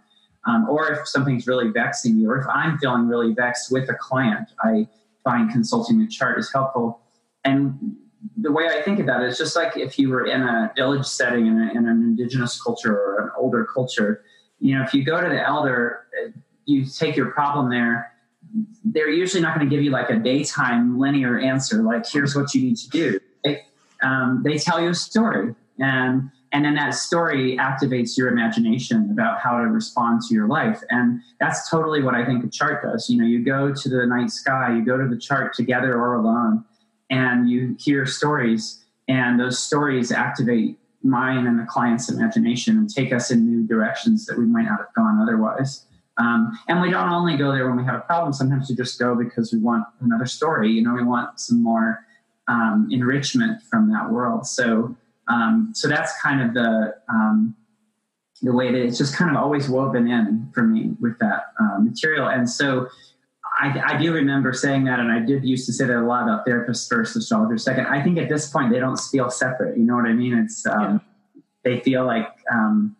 Um, 0.47 0.67
or 0.67 0.91
if 0.91 1.07
something's 1.07 1.45
really 1.45 1.69
vexing 1.69 2.17
you 2.17 2.31
or 2.31 2.39
if 2.39 2.47
i'm 2.47 2.79
feeling 2.79 3.07
really 3.07 3.31
vexed 3.31 3.71
with 3.71 3.87
a 3.91 3.93
client 3.93 4.47
i 4.63 4.87
find 5.23 5.51
consulting 5.51 5.99
the 5.99 6.07
chart 6.07 6.39
is 6.39 6.51
helpful. 6.51 6.99
And 7.43 7.95
the 8.37 8.51
way 8.51 8.67
i 8.67 8.81
think 8.81 8.99
about 8.99 9.23
it 9.23 9.29
is 9.29 9.37
just 9.37 9.55
like 9.55 9.75
if 9.75 9.97
you 9.97 10.09
were 10.09 10.25
in 10.25 10.41
a 10.41 10.71
village 10.75 11.05
setting 11.05 11.47
in, 11.47 11.59
a, 11.59 11.71
in 11.71 11.87
an 11.87 12.01
indigenous 12.01 12.61
culture 12.61 12.95
or 12.95 13.23
an 13.23 13.31
older 13.37 13.65
culture 13.65 14.23
you 14.59 14.77
know 14.77 14.83
if 14.83 14.93
you 14.93 15.03
go 15.03 15.19
to 15.21 15.29
the 15.29 15.41
elder 15.41 16.05
you 16.65 16.85
take 16.85 17.15
your 17.15 17.31
problem 17.31 17.69
there 17.69 18.13
they're 18.85 19.09
usually 19.09 19.41
not 19.41 19.55
going 19.55 19.67
to 19.67 19.75
give 19.75 19.83
you 19.83 19.91
like 19.91 20.09
a 20.09 20.17
daytime 20.17 20.99
linear 20.99 21.39
answer 21.39 21.81
like 21.81 22.07
here's 22.07 22.35
what 22.35 22.53
you 22.53 22.61
need 22.61 22.77
to 22.77 22.89
do 22.89 23.19
they, 23.43 23.63
um, 24.03 24.41
they 24.43 24.57
tell 24.57 24.79
you 24.79 24.89
a 24.89 24.95
story 24.95 25.55
and 25.79 26.29
and 26.53 26.65
then 26.65 26.75
that 26.75 26.93
story 26.93 27.57
activates 27.57 28.17
your 28.17 28.27
imagination 28.27 29.09
about 29.11 29.39
how 29.39 29.57
to 29.57 29.67
respond 29.67 30.21
to 30.27 30.33
your 30.33 30.47
life 30.47 30.81
and 30.89 31.21
that's 31.39 31.69
totally 31.69 32.01
what 32.01 32.15
i 32.15 32.25
think 32.25 32.43
a 32.43 32.49
chart 32.49 32.83
does 32.83 33.09
you 33.09 33.17
know 33.17 33.25
you 33.25 33.43
go 33.43 33.73
to 33.73 33.89
the 33.89 34.05
night 34.05 34.29
sky 34.29 34.73
you 34.73 34.85
go 34.85 34.97
to 34.97 35.07
the 35.07 35.17
chart 35.17 35.53
together 35.53 35.95
or 35.95 36.15
alone 36.15 36.63
and 37.09 37.49
you 37.49 37.75
hear 37.79 38.05
stories 38.05 38.83
and 39.07 39.39
those 39.39 39.57
stories 39.59 40.11
activate 40.11 40.77
mine 41.03 41.47
and 41.47 41.59
the 41.59 41.65
client's 41.65 42.09
imagination 42.09 42.77
and 42.77 42.89
take 42.93 43.11
us 43.11 43.31
in 43.31 43.45
new 43.45 43.67
directions 43.67 44.25
that 44.25 44.37
we 44.37 44.45
might 44.45 44.65
not 44.65 44.79
have 44.79 44.93
gone 44.95 45.19
otherwise 45.19 45.85
um, 46.17 46.57
and 46.67 46.81
we 46.81 46.91
don't 46.91 47.09
only 47.09 47.37
go 47.37 47.51
there 47.51 47.67
when 47.67 47.77
we 47.77 47.83
have 47.85 47.95
a 47.95 48.01
problem. 48.01 48.33
Sometimes 48.33 48.69
we 48.69 48.75
just 48.75 48.99
go 48.99 49.15
because 49.15 49.51
we 49.51 49.59
want 49.59 49.85
another 50.01 50.25
story. 50.25 50.69
You 50.69 50.83
know, 50.83 50.93
we 50.93 51.03
want 51.03 51.39
some 51.39 51.63
more 51.63 52.05
um, 52.47 52.87
enrichment 52.91 53.61
from 53.63 53.89
that 53.91 54.11
world. 54.11 54.45
So, 54.45 54.95
um, 55.31 55.71
so 55.73 55.87
that's 55.87 56.19
kind 56.21 56.41
of 56.41 56.53
the 56.53 56.95
um, 57.09 57.55
the 58.41 58.53
way 58.53 58.71
that 58.71 58.81
it's 58.81 58.97
just 58.97 59.15
kind 59.15 59.31
of 59.31 59.41
always 59.41 59.69
woven 59.69 60.09
in 60.09 60.49
for 60.53 60.63
me 60.63 60.91
with 60.99 61.17
that 61.19 61.53
uh, 61.59 61.79
material. 61.79 62.27
And 62.27 62.49
so, 62.49 62.87
I, 63.59 63.79
I, 63.85 63.97
do 64.01 64.13
remember 64.13 64.51
saying 64.51 64.85
that, 64.85 64.99
and 64.99 65.11
I 65.11 65.19
did 65.19 65.45
used 65.45 65.67
to 65.67 65.73
say 65.73 65.85
that 65.85 65.95
a 65.95 66.01
lot 66.01 66.23
about 66.23 66.45
therapists 66.45 66.89
first, 66.89 67.15
astrologers 67.15 67.63
second. 67.63 67.85
I 67.85 68.01
think 68.01 68.17
at 68.17 68.29
this 68.29 68.49
point 68.49 68.71
they 68.71 68.79
don't 68.79 68.97
feel 68.97 69.29
separate. 69.29 69.77
You 69.77 69.83
know 69.83 69.95
what 69.95 70.05
I 70.05 70.13
mean? 70.13 70.33
It's 70.37 70.65
um, 70.65 71.01
yeah. 71.35 71.41
they 71.63 71.79
feel 71.81 72.05
like 72.05 72.29
um, 72.51 72.95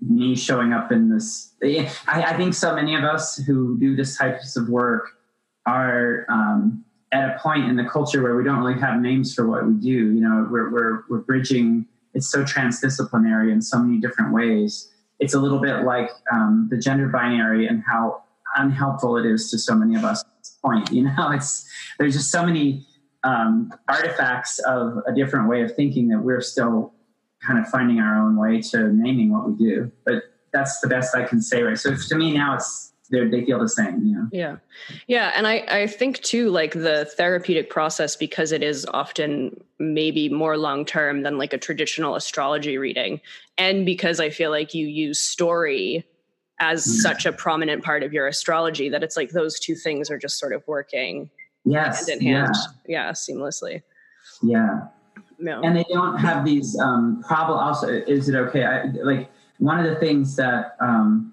me 0.00 0.34
showing 0.34 0.72
up 0.72 0.92
in 0.92 1.10
this. 1.10 1.54
I, 1.62 1.90
I, 2.06 2.36
think 2.36 2.54
so 2.54 2.74
many 2.74 2.94
of 2.94 3.04
us 3.04 3.36
who 3.36 3.78
do 3.78 3.94
this 3.94 4.16
types 4.16 4.56
of 4.56 4.68
work 4.70 5.10
are 5.66 6.24
um, 6.30 6.85
at 7.16 7.34
a 7.34 7.38
point 7.38 7.64
in 7.64 7.76
the 7.76 7.84
culture 7.84 8.22
where 8.22 8.36
we 8.36 8.44
don't 8.44 8.58
really 8.58 8.78
have 8.78 9.00
names 9.00 9.34
for 9.34 9.48
what 9.48 9.66
we 9.66 9.74
do. 9.74 9.88
You 9.88 10.20
know, 10.20 10.46
we're, 10.50 10.70
we're, 10.70 11.04
we're 11.08 11.18
bridging, 11.18 11.86
it's 12.12 12.30
so 12.30 12.44
transdisciplinary 12.44 13.50
in 13.50 13.62
so 13.62 13.78
many 13.78 13.98
different 13.98 14.34
ways. 14.34 14.92
It's 15.18 15.32
a 15.32 15.40
little 15.40 15.58
bit 15.58 15.84
like 15.84 16.10
um, 16.30 16.68
the 16.70 16.76
gender 16.76 17.08
binary 17.08 17.66
and 17.66 17.82
how 17.86 18.22
unhelpful 18.56 19.16
it 19.16 19.24
is 19.24 19.50
to 19.50 19.58
so 19.58 19.74
many 19.74 19.94
of 19.96 20.04
us 20.04 20.22
at 20.22 20.38
this 20.38 20.58
point. 20.62 20.92
You 20.92 21.04
know, 21.16 21.30
it's, 21.30 21.66
there's 21.98 22.14
just 22.14 22.30
so 22.30 22.44
many 22.44 22.86
um, 23.24 23.72
artifacts 23.88 24.58
of 24.60 24.98
a 25.06 25.14
different 25.14 25.48
way 25.48 25.62
of 25.62 25.74
thinking 25.74 26.08
that 26.08 26.20
we're 26.20 26.42
still 26.42 26.92
kind 27.46 27.58
of 27.58 27.66
finding 27.68 27.98
our 27.98 28.20
own 28.22 28.36
way 28.36 28.60
to 28.60 28.92
naming 28.92 29.32
what 29.32 29.48
we 29.48 29.56
do. 29.56 29.90
But 30.04 30.24
that's 30.52 30.80
the 30.80 30.88
best 30.88 31.14
I 31.14 31.24
can 31.24 31.40
say, 31.40 31.62
right? 31.62 31.78
So 31.78 31.94
to 31.94 32.14
me 32.14 32.34
now, 32.34 32.56
it's 32.56 32.92
they 33.10 33.44
feel 33.44 33.60
the 33.60 33.68
same, 33.68 34.04
you 34.04 34.14
know? 34.14 34.28
Yeah, 34.32 34.56
yeah, 35.06 35.32
and 35.34 35.46
I 35.46 35.64
I 35.68 35.86
think 35.86 36.20
too, 36.22 36.50
like 36.50 36.72
the 36.72 37.04
therapeutic 37.16 37.70
process 37.70 38.16
because 38.16 38.52
it 38.52 38.62
is 38.62 38.86
often 38.92 39.62
maybe 39.78 40.28
more 40.28 40.56
long 40.56 40.84
term 40.84 41.22
than 41.22 41.38
like 41.38 41.52
a 41.52 41.58
traditional 41.58 42.14
astrology 42.14 42.78
reading, 42.78 43.20
and 43.58 43.86
because 43.86 44.20
I 44.20 44.30
feel 44.30 44.50
like 44.50 44.74
you 44.74 44.86
use 44.86 45.18
story 45.18 46.04
as 46.58 46.86
mm. 46.86 46.90
such 46.90 47.26
a 47.26 47.32
prominent 47.32 47.84
part 47.84 48.02
of 48.02 48.12
your 48.12 48.26
astrology 48.26 48.88
that 48.88 49.02
it's 49.02 49.16
like 49.16 49.30
those 49.30 49.60
two 49.60 49.74
things 49.74 50.10
are 50.10 50.18
just 50.18 50.38
sort 50.38 50.52
of 50.52 50.66
working 50.66 51.30
yes, 51.64 52.08
hand 52.08 52.22
in 52.22 52.26
hand, 52.26 52.54
yeah, 52.86 53.08
yeah 53.08 53.12
seamlessly. 53.12 53.82
Yeah, 54.42 54.88
no. 55.38 55.60
And 55.62 55.76
they 55.76 55.84
don't 55.90 56.16
have 56.18 56.44
these 56.44 56.78
um, 56.78 57.22
problem. 57.26 57.58
Also, 57.58 57.88
is 57.88 58.28
it 58.28 58.34
okay? 58.34 58.64
I, 58.64 58.84
like 59.02 59.30
one 59.58 59.78
of 59.78 59.86
the 59.86 59.96
things 59.96 60.36
that 60.36 60.76
um, 60.80 61.32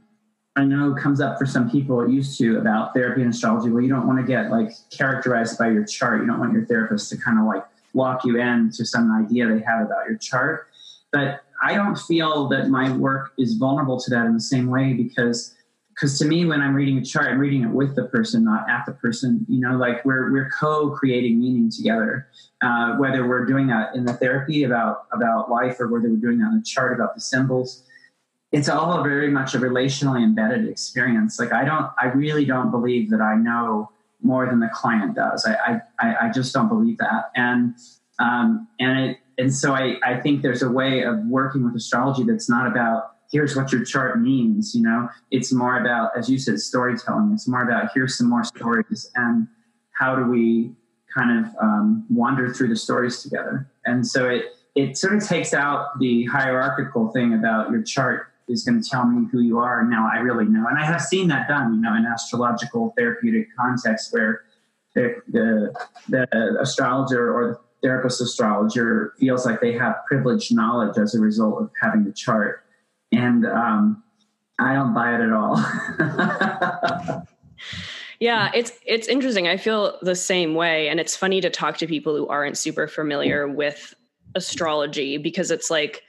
I 0.56 0.64
know 0.64 0.94
comes 0.94 1.20
up 1.20 1.40
for 1.40 1.46
some 1.46 1.70
people 1.70 2.02
it 2.02 2.12
used 2.12 2.38
to 2.38 2.58
about 2.60 2.94
therapy 2.94 3.22
and 3.22 3.34
astrology. 3.34 3.72
Well, 3.72 3.82
you 3.82 3.90
don't 3.90 4.06
want 4.06 4.20
to 4.20 4.26
get 4.26 4.52
like 4.52 4.70
characterized 4.92 5.58
by 5.58 5.70
your 5.70 5.84
chart. 5.84 6.22
You 6.22 6.28
don't 6.28 6.40
want 6.40 6.54
your 6.54 6.66
therapist 6.66 7.10
to 7.10 7.18
kind 7.18 7.40
of 7.40 7.46
like 7.46 7.64
walk 7.94 8.24
you 8.24 8.40
into 8.40 8.86
some 8.86 9.12
idea 9.12 9.48
they 9.48 9.62
have 9.62 9.86
about 9.86 10.08
your 10.08 10.18
chart. 10.18 10.68
But 11.12 11.42
I 11.64 11.74
don't 11.74 11.98
feel 11.98 12.48
that 12.50 12.70
my 12.70 12.96
work 12.96 13.32
is 13.38 13.56
vulnerable 13.56 14.00
to 14.00 14.10
that 14.12 14.26
in 14.26 14.34
the 14.34 14.42
same 14.42 14.68
way 14.68 14.94
because 14.94 15.56
because 15.94 16.18
to 16.18 16.26
me 16.26 16.46
when 16.46 16.60
i'm 16.60 16.74
reading 16.74 16.98
a 16.98 17.06
chart 17.06 17.28
i'm 17.28 17.38
reading 17.38 17.64
it 17.64 17.70
with 17.70 17.96
the 17.96 18.06
person 18.06 18.44
not 18.44 18.68
at 18.70 18.84
the 18.86 18.92
person 18.94 19.46
you 19.48 19.60
know 19.60 19.78
like 19.78 20.04
we're 20.06 20.32
we're 20.32 20.50
co-creating 20.50 21.40
meaning 21.40 21.70
together 21.70 22.28
uh, 22.62 22.96
whether 22.96 23.28
we're 23.28 23.46
doing 23.46 23.68
that 23.68 23.94
in 23.96 24.06
the 24.06 24.14
therapy 24.14 24.64
about 24.64 25.06
about 25.12 25.52
life 25.52 25.80
or 25.80 25.88
whether 25.88 26.10
we're 26.10 26.16
doing 26.16 26.40
that 26.40 26.46
on 26.46 26.58
the 26.58 26.66
chart 26.66 26.94
about 26.94 27.14
the 27.14 27.22
symbols 27.22 27.84
it's 28.54 28.70
all 28.70 29.04
very 29.04 29.32
much 29.32 29.56
a 29.56 29.58
relationally 29.58 30.24
embedded 30.24 30.70
experience. 30.70 31.40
Like 31.40 31.52
i 31.52 31.66
don't 31.66 31.92
i 31.98 32.06
really 32.06 32.46
don't 32.46 32.72
believe 32.72 33.10
that 33.10 33.20
i 33.20 33.36
know 33.36 33.90
more 34.22 34.46
than 34.46 34.62
the 34.62 34.70
client 34.72 35.16
does. 35.16 35.46
I 35.46 35.82
i, 36.00 36.28
I 36.28 36.30
just 36.30 36.54
don't 36.54 36.70
believe 36.70 36.98
that. 37.00 37.32
And 37.36 37.76
um, 38.20 38.68
and 38.80 39.00
it 39.00 39.18
and 39.40 39.54
so 39.54 39.74
I, 39.74 39.98
I 40.04 40.20
think 40.20 40.44
there's 40.44 40.62
a 40.62 40.70
way 40.70 41.02
of 41.02 41.18
working 41.26 41.66
with 41.66 41.76
astrology 41.76 42.24
that's 42.24 42.48
not 42.48 42.68
about 42.68 43.16
here's 43.32 43.56
what 43.56 43.72
your 43.72 43.84
chart 43.84 44.22
means 44.22 44.76
you 44.76 44.84
know? 44.84 45.10
It's 45.32 45.52
more 45.52 45.80
about 45.80 46.12
as 46.16 46.30
you 46.30 46.38
said 46.38 46.60
storytelling. 46.60 47.32
It's 47.34 47.48
more 47.48 47.64
about 47.64 47.90
here's 47.94 48.18
some 48.18 48.30
more 48.30 48.44
stories 48.44 49.10
and 49.16 49.48
how 49.92 50.16
do 50.16 50.26
we 50.26 50.72
kind 51.14 51.46
of 51.46 51.56
um, 51.62 52.06
wander 52.10 52.54
through 52.54 52.68
the 52.70 52.76
stories 52.76 53.24
together? 53.24 53.68
And 53.86 54.06
so 54.06 54.30
it 54.30 54.46
it 54.76 54.98
sort 54.98 55.16
of 55.16 55.28
takes 55.28 55.54
out 55.54 56.00
the 56.00 56.26
hierarchical 56.26 57.10
thing 57.10 57.34
about 57.34 57.72
your 57.72 57.82
chart 57.82 58.33
is 58.48 58.64
going 58.64 58.82
to 58.82 58.88
tell 58.88 59.06
me 59.06 59.28
who 59.32 59.40
you 59.40 59.60
are 59.60 59.80
and 59.80 59.90
now 59.90 60.10
i 60.12 60.18
really 60.18 60.46
know 60.46 60.66
and 60.68 60.78
i 60.78 60.84
have 60.86 61.02
seen 61.02 61.28
that 61.28 61.48
done 61.48 61.74
you 61.74 61.82
know 61.82 61.96
in 61.96 62.06
astrological 62.06 62.94
therapeutic 62.98 63.48
context 63.56 64.12
where 64.14 64.44
the, 64.96 65.16
the, 65.30 65.74
the 66.10 66.58
astrologer 66.62 67.34
or 67.34 67.48
the 67.48 67.88
therapist 67.88 68.22
astrologer 68.22 69.14
feels 69.20 69.46
like 69.46 69.60
they 69.60 69.74
have 69.74 69.96
privileged 70.08 70.54
knowledge 70.54 70.98
as 70.98 71.16
a 71.16 71.20
result 71.20 71.62
of 71.62 71.72
having 71.82 72.04
the 72.04 72.14
chart 72.14 72.64
and 73.12 73.46
um, 73.46 74.04
I 74.60 74.74
don't 74.74 74.94
buy 74.94 75.16
it 75.16 75.22
at 75.22 75.32
all. 75.32 75.58
yeah, 78.20 78.52
it's 78.54 78.72
it's 78.86 79.08
interesting. 79.08 79.48
I 79.48 79.58
feel 79.58 79.98
the 80.02 80.16
same 80.16 80.56
way, 80.56 80.90
and 80.90 81.00
it's 81.00 81.16
funny 81.16 81.42
to 81.42 81.50
talk 81.50 81.78
to 81.78 81.88
people 81.88 82.16
who 82.16 82.28
aren't 82.28 82.58
super 82.58 82.88
familiar 82.88 83.48
with 83.48 83.94
astrology 84.36 85.18
because 85.18 85.52
it's 85.52 85.70
like 85.70 86.04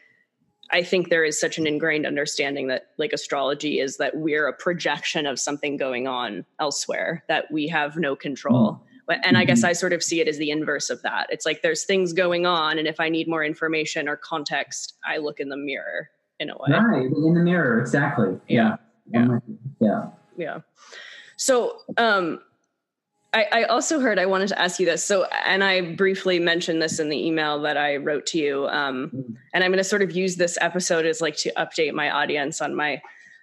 I 0.74 0.82
think 0.82 1.08
there 1.08 1.24
is 1.24 1.38
such 1.38 1.56
an 1.56 1.68
ingrained 1.68 2.04
understanding 2.04 2.66
that 2.66 2.88
like 2.98 3.12
astrology 3.12 3.78
is 3.78 3.96
that 3.98 4.16
we're 4.16 4.48
a 4.48 4.52
projection 4.52 5.24
of 5.24 5.38
something 5.38 5.76
going 5.76 6.08
on 6.08 6.44
elsewhere 6.58 7.22
that 7.28 7.48
we 7.52 7.68
have 7.68 7.96
no 7.96 8.16
control. 8.16 8.72
Mm. 8.72 8.80
But, 9.06 9.18
and 9.24 9.38
I 9.38 9.44
guess 9.44 9.60
mm-hmm. 9.60 9.68
I 9.68 9.72
sort 9.74 9.92
of 9.92 10.02
see 10.02 10.20
it 10.20 10.26
as 10.26 10.36
the 10.38 10.50
inverse 10.50 10.90
of 10.90 11.00
that. 11.02 11.28
It's 11.30 11.46
like 11.46 11.62
there's 11.62 11.84
things 11.84 12.12
going 12.12 12.44
on, 12.44 12.78
and 12.78 12.88
if 12.88 12.98
I 12.98 13.08
need 13.08 13.28
more 13.28 13.44
information 13.44 14.08
or 14.08 14.16
context, 14.16 14.94
I 15.06 15.18
look 15.18 15.38
in 15.38 15.48
the 15.48 15.56
mirror 15.56 16.10
in 16.40 16.50
a 16.50 16.54
way. 16.54 16.70
Right, 16.70 17.06
in 17.06 17.34
the 17.34 17.40
mirror, 17.40 17.80
exactly. 17.80 18.36
Yeah. 18.48 18.76
Yeah. 19.12 19.38
Yeah. 19.80 20.06
Yeah. 20.36 20.58
So, 21.36 21.78
um, 21.98 22.40
I, 23.34 23.46
I, 23.50 23.62
also 23.64 23.98
heard 23.98 24.18
I 24.18 24.26
wanted 24.26 24.48
to 24.48 24.60
ask 24.60 24.78
you 24.78 24.86
this. 24.86 25.04
So, 25.04 25.24
and 25.44 25.64
I 25.64 25.80
briefly 25.94 26.38
mentioned 26.38 26.80
this 26.80 27.00
in 27.00 27.08
the 27.08 27.26
email 27.26 27.60
that 27.62 27.76
I 27.76 27.96
wrote 27.96 28.26
to 28.26 28.38
you. 28.38 28.68
Um, 28.68 29.10
mm. 29.12 29.34
and 29.52 29.64
I'm 29.64 29.70
going 29.70 29.78
to 29.78 29.84
sort 29.84 30.02
of 30.02 30.12
use 30.12 30.36
this 30.36 30.56
episode 30.60 31.04
as 31.04 31.20
like 31.20 31.36
to 31.38 31.52
update 31.56 31.92
my 31.94 32.10
audience 32.10 32.62
on 32.62 32.76
my 32.76 33.02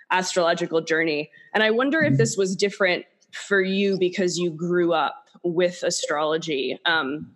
astrological 0.09 0.81
journey. 0.81 1.29
And 1.53 1.61
I 1.61 1.71
wonder 1.71 2.01
if 2.01 2.13
mm. 2.13 2.17
this 2.17 2.37
was 2.37 2.55
different 2.55 3.05
for 3.33 3.61
you 3.61 3.97
because 3.99 4.37
you 4.37 4.49
grew 4.49 4.93
up 4.93 5.25
with 5.43 5.83
astrology. 5.83 6.79
Um, 6.85 7.31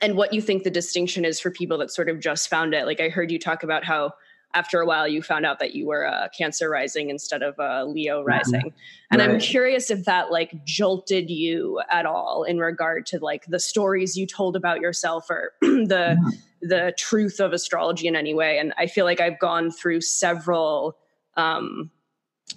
and 0.00 0.16
what 0.16 0.32
you 0.32 0.40
think 0.40 0.62
the 0.62 0.70
distinction 0.70 1.24
is 1.24 1.38
for 1.38 1.50
people 1.50 1.78
that 1.78 1.90
sort 1.90 2.08
of 2.08 2.20
just 2.20 2.48
found 2.48 2.72
it. 2.72 2.86
Like 2.86 3.00
I 3.00 3.10
heard 3.10 3.30
you 3.30 3.38
talk 3.38 3.62
about 3.62 3.84
how 3.84 4.12
after 4.54 4.80
a 4.80 4.86
while 4.86 5.06
you 5.06 5.22
found 5.22 5.44
out 5.44 5.58
that 5.58 5.74
you 5.74 5.86
were 5.86 6.04
a 6.04 6.30
cancer 6.36 6.70
rising 6.70 7.10
instead 7.10 7.42
of 7.42 7.54
a 7.58 7.84
leo 7.84 8.18
mm-hmm. 8.18 8.28
rising 8.28 8.60
mm-hmm. 8.60 9.10
and 9.10 9.20
right. 9.20 9.30
i'm 9.30 9.38
curious 9.38 9.90
if 9.90 10.04
that 10.04 10.30
like 10.30 10.64
jolted 10.64 11.30
you 11.30 11.80
at 11.90 12.06
all 12.06 12.44
in 12.44 12.58
regard 12.58 13.06
to 13.06 13.18
like 13.18 13.44
the 13.46 13.60
stories 13.60 14.16
you 14.16 14.26
told 14.26 14.56
about 14.56 14.80
yourself 14.80 15.28
or 15.30 15.52
the 15.60 16.16
yeah. 16.18 16.30
the 16.62 16.94
truth 16.96 17.40
of 17.40 17.52
astrology 17.52 18.06
in 18.06 18.16
any 18.16 18.34
way 18.34 18.58
and 18.58 18.72
i 18.78 18.86
feel 18.86 19.04
like 19.04 19.20
i've 19.20 19.38
gone 19.38 19.70
through 19.70 20.00
several 20.00 20.96
um, 21.36 21.90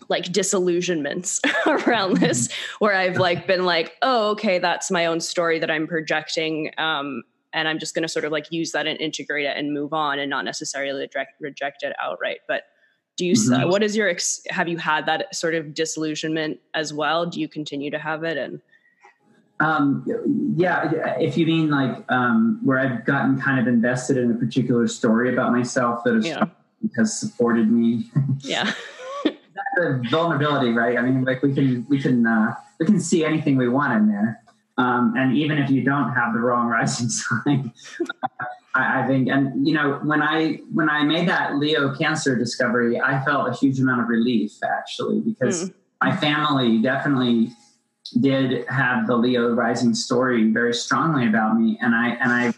like 0.09 0.31
disillusionments 0.31 1.39
around 1.67 2.17
this 2.17 2.49
where 2.79 2.95
I've 2.95 3.17
like 3.17 3.47
been 3.47 3.65
like, 3.65 3.95
oh, 4.01 4.31
okay, 4.31 4.59
that's 4.59 4.91
my 4.91 5.05
own 5.05 5.19
story 5.19 5.59
that 5.59 5.71
I'm 5.71 5.87
projecting. 5.87 6.71
Um, 6.77 7.23
and 7.53 7.67
I'm 7.67 7.79
just 7.79 7.93
going 7.93 8.03
to 8.03 8.07
sort 8.07 8.25
of 8.25 8.31
like 8.31 8.51
use 8.51 8.71
that 8.71 8.87
and 8.87 8.99
integrate 8.99 9.45
it 9.45 9.57
and 9.57 9.73
move 9.73 9.93
on 9.93 10.19
and 10.19 10.29
not 10.29 10.45
necessarily 10.45 11.01
reject, 11.01 11.33
reject 11.39 11.83
it 11.83 11.93
outright. 12.01 12.39
But 12.47 12.63
do 13.17 13.25
you, 13.25 13.33
mm-hmm. 13.33 13.69
what 13.69 13.83
is 13.83 13.95
your, 13.95 14.09
ex- 14.09 14.41
have 14.49 14.67
you 14.67 14.77
had 14.77 15.05
that 15.05 15.35
sort 15.35 15.55
of 15.55 15.73
disillusionment 15.73 16.59
as 16.73 16.93
well? 16.93 17.25
Do 17.25 17.39
you 17.39 17.47
continue 17.47 17.91
to 17.91 17.99
have 17.99 18.23
it? 18.23 18.37
And, 18.37 18.61
um, 19.59 20.05
yeah, 20.55 21.15
if 21.19 21.37
you 21.37 21.45
mean 21.45 21.69
like 21.69 22.03
um, 22.09 22.59
where 22.63 22.79
I've 22.79 23.05
gotten 23.05 23.39
kind 23.39 23.59
of 23.59 23.67
invested 23.67 24.17
in 24.17 24.31
a 24.31 24.35
particular 24.35 24.87
story 24.87 25.31
about 25.31 25.51
myself 25.51 26.03
that 26.05 26.15
has, 26.15 26.25
yeah. 26.25 26.45
has 26.97 27.19
supported 27.19 27.71
me. 27.71 28.09
Yeah. 28.39 28.73
the 29.75 30.03
vulnerability, 30.09 30.71
right? 30.71 30.97
I 30.97 31.01
mean, 31.01 31.23
like 31.23 31.41
we 31.41 31.53
can 31.53 31.85
we 31.89 32.01
can 32.01 32.25
uh, 32.25 32.55
we 32.79 32.85
can 32.85 32.99
see 32.99 33.23
anything 33.23 33.57
we 33.57 33.69
want 33.69 33.93
in 33.93 34.07
there, 34.07 34.40
um, 34.77 35.13
and 35.17 35.37
even 35.37 35.57
if 35.57 35.69
you 35.69 35.83
don't 35.83 36.13
have 36.13 36.33
the 36.33 36.39
wrong 36.39 36.67
rising 36.67 37.09
sign, 37.09 37.73
I, 38.73 39.03
I, 39.03 39.07
think, 39.07 39.29
and 39.29 39.67
you 39.67 39.73
know, 39.73 39.99
when 40.03 40.21
I 40.21 40.59
when 40.71 40.89
I 40.89 41.03
made 41.03 41.27
that 41.27 41.57
Leo 41.57 41.93
Cancer 41.95 42.35
discovery, 42.35 42.99
I 42.99 43.23
felt 43.23 43.49
a 43.49 43.53
huge 43.53 43.79
amount 43.79 44.01
of 44.01 44.07
relief 44.07 44.51
actually 44.63 45.19
because 45.21 45.69
mm. 45.69 45.73
my 46.01 46.15
family 46.15 46.81
definitely 46.81 47.49
did 48.19 48.65
have 48.67 49.07
the 49.07 49.15
Leo 49.15 49.53
rising 49.53 49.93
story 49.93 50.51
very 50.51 50.73
strongly 50.73 51.27
about 51.27 51.57
me, 51.57 51.77
and 51.81 51.95
I 51.95 52.09
and 52.09 52.31
I. 52.31 52.53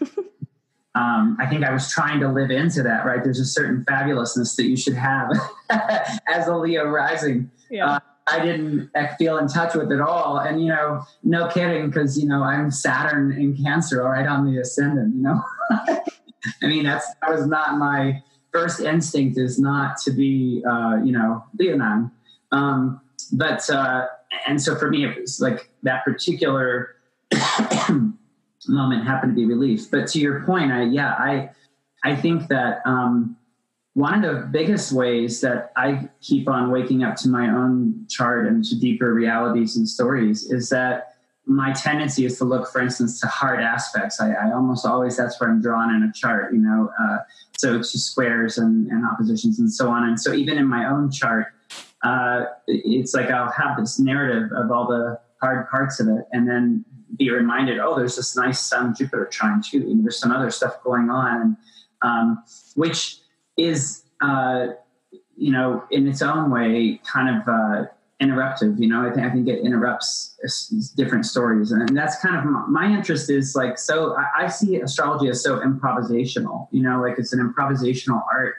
um, 0.96 1.36
I 1.40 1.46
think 1.46 1.64
I 1.64 1.72
was 1.72 1.90
trying 1.90 2.20
to 2.20 2.28
live 2.28 2.52
into 2.52 2.80
that, 2.84 3.04
right? 3.04 3.22
There's 3.22 3.40
a 3.40 3.44
certain 3.44 3.84
fabulousness 3.84 4.54
that 4.54 4.66
you 4.66 4.76
should 4.76 4.94
have 4.94 5.28
as 5.68 6.46
a 6.46 6.56
Leo 6.56 6.88
rising. 6.88 7.50
Yeah. 7.68 7.94
Uh, 7.94 8.00
I 8.26 8.44
didn't 8.44 8.90
feel 9.18 9.38
in 9.38 9.48
touch 9.48 9.74
with 9.74 9.92
it 9.92 10.00
all. 10.00 10.38
And, 10.38 10.62
you 10.62 10.68
know, 10.68 11.04
no 11.22 11.48
kidding, 11.48 11.88
because, 11.88 12.18
you 12.18 12.26
know, 12.26 12.42
I'm 12.42 12.70
Saturn 12.70 13.32
in 13.32 13.56
Cancer, 13.56 14.02
right 14.02 14.26
on 14.26 14.50
the 14.50 14.60
ascendant, 14.60 15.14
you 15.14 15.22
know? 15.22 15.42
I 16.62 16.66
mean, 16.66 16.84
that's, 16.84 17.06
that 17.20 17.30
was 17.30 17.46
not 17.46 17.78
my 17.78 18.22
first 18.52 18.80
instinct 18.80 19.38
is 19.38 19.58
not 19.58 19.98
to 20.04 20.10
be, 20.10 20.62
uh, 20.68 20.96
you 21.04 21.12
know, 21.12 21.44
Leonine. 21.58 22.10
Um, 22.52 23.00
but, 23.32 23.68
uh, 23.68 24.06
and 24.46 24.60
so 24.60 24.76
for 24.76 24.90
me, 24.90 25.04
it 25.04 25.20
was 25.20 25.40
like 25.40 25.70
that 25.82 26.04
particular 26.04 26.96
moment 28.68 29.04
happened 29.06 29.32
to 29.32 29.36
be 29.36 29.46
relief. 29.46 29.90
But 29.90 30.06
to 30.08 30.20
your 30.20 30.44
point, 30.44 30.72
I 30.72 30.84
yeah, 30.84 31.12
I 31.12 31.50
I 32.02 32.16
think 32.16 32.48
that 32.48 32.80
um, 32.84 33.36
one 33.94 34.24
of 34.24 34.34
the 34.34 34.46
biggest 34.46 34.92
ways 34.92 35.40
that 35.40 35.72
I 35.76 36.08
keep 36.20 36.48
on 36.48 36.70
waking 36.70 37.04
up 37.04 37.16
to 37.16 37.28
my 37.28 37.48
own 37.48 38.06
chart 38.08 38.46
and 38.46 38.64
to 38.64 38.78
deeper 38.78 39.14
realities 39.14 39.76
and 39.76 39.88
stories 39.88 40.50
is 40.50 40.68
that 40.70 41.14
my 41.46 41.72
tendency 41.72 42.24
is 42.24 42.38
to 42.38 42.44
look, 42.44 42.70
for 42.72 42.80
instance, 42.80 43.20
to 43.20 43.28
hard 43.28 43.60
aspects. 43.60 44.20
I, 44.20 44.32
I 44.32 44.52
almost 44.52 44.84
always 44.84 45.16
that's 45.16 45.38
where 45.40 45.50
I'm 45.50 45.60
drawn 45.60 45.94
in 45.94 46.02
a 46.02 46.12
chart, 46.12 46.52
you 46.52 46.58
know. 46.58 46.90
Uh, 47.00 47.18
so 47.56 47.78
to 47.78 47.84
squares 47.84 48.58
and, 48.58 48.88
and 48.88 49.04
oppositions 49.06 49.60
and 49.60 49.72
so 49.72 49.88
on. 49.90 50.08
And 50.08 50.20
so 50.20 50.32
even 50.32 50.58
in 50.58 50.66
my 50.66 50.86
own 50.86 51.10
chart, 51.10 51.48
uh, 52.02 52.46
it's 52.66 53.14
like 53.14 53.30
I'll 53.30 53.52
have 53.52 53.76
this 53.78 54.00
narrative 54.00 54.50
of 54.52 54.72
all 54.72 54.86
the 54.88 55.20
hard 55.40 55.68
parts 55.70 56.00
of 56.00 56.08
it, 56.08 56.24
and 56.32 56.48
then 56.48 56.84
be 57.16 57.30
reminded, 57.30 57.78
oh, 57.78 57.96
there's 57.96 58.16
this 58.16 58.34
nice 58.36 58.58
Sun 58.58 58.94
Jupiter 58.96 59.26
trine 59.26 59.62
too. 59.62 59.82
And 59.82 60.02
there's 60.02 60.18
some 60.18 60.32
other 60.32 60.50
stuff 60.50 60.82
going 60.82 61.10
on, 61.10 61.56
um, 62.02 62.42
which 62.74 63.18
is, 63.56 64.04
uh, 64.20 64.68
you 65.36 65.52
know, 65.52 65.84
in 65.90 66.06
its 66.06 66.22
own 66.22 66.50
way, 66.50 67.00
kind 67.04 67.36
of 67.36 67.48
uh, 67.48 67.84
interruptive. 68.22 68.78
You 68.78 68.88
know, 68.88 69.06
I 69.06 69.12
think 69.12 69.26
I 69.26 69.30
think 69.30 69.48
it 69.48 69.60
interrupts 69.64 70.36
different 70.96 71.26
stories, 71.26 71.72
and 71.72 71.96
that's 71.96 72.18
kind 72.20 72.36
of 72.36 72.44
my, 72.44 72.66
my 72.66 72.96
interest 72.96 73.30
is 73.30 73.54
like 73.54 73.78
so. 73.78 74.16
I, 74.16 74.44
I 74.44 74.48
see 74.48 74.80
astrology 74.80 75.28
as 75.28 75.42
so 75.42 75.60
improvisational. 75.60 76.68
You 76.70 76.82
know, 76.82 77.00
like 77.00 77.18
it's 77.18 77.32
an 77.32 77.40
improvisational 77.40 78.22
art 78.32 78.56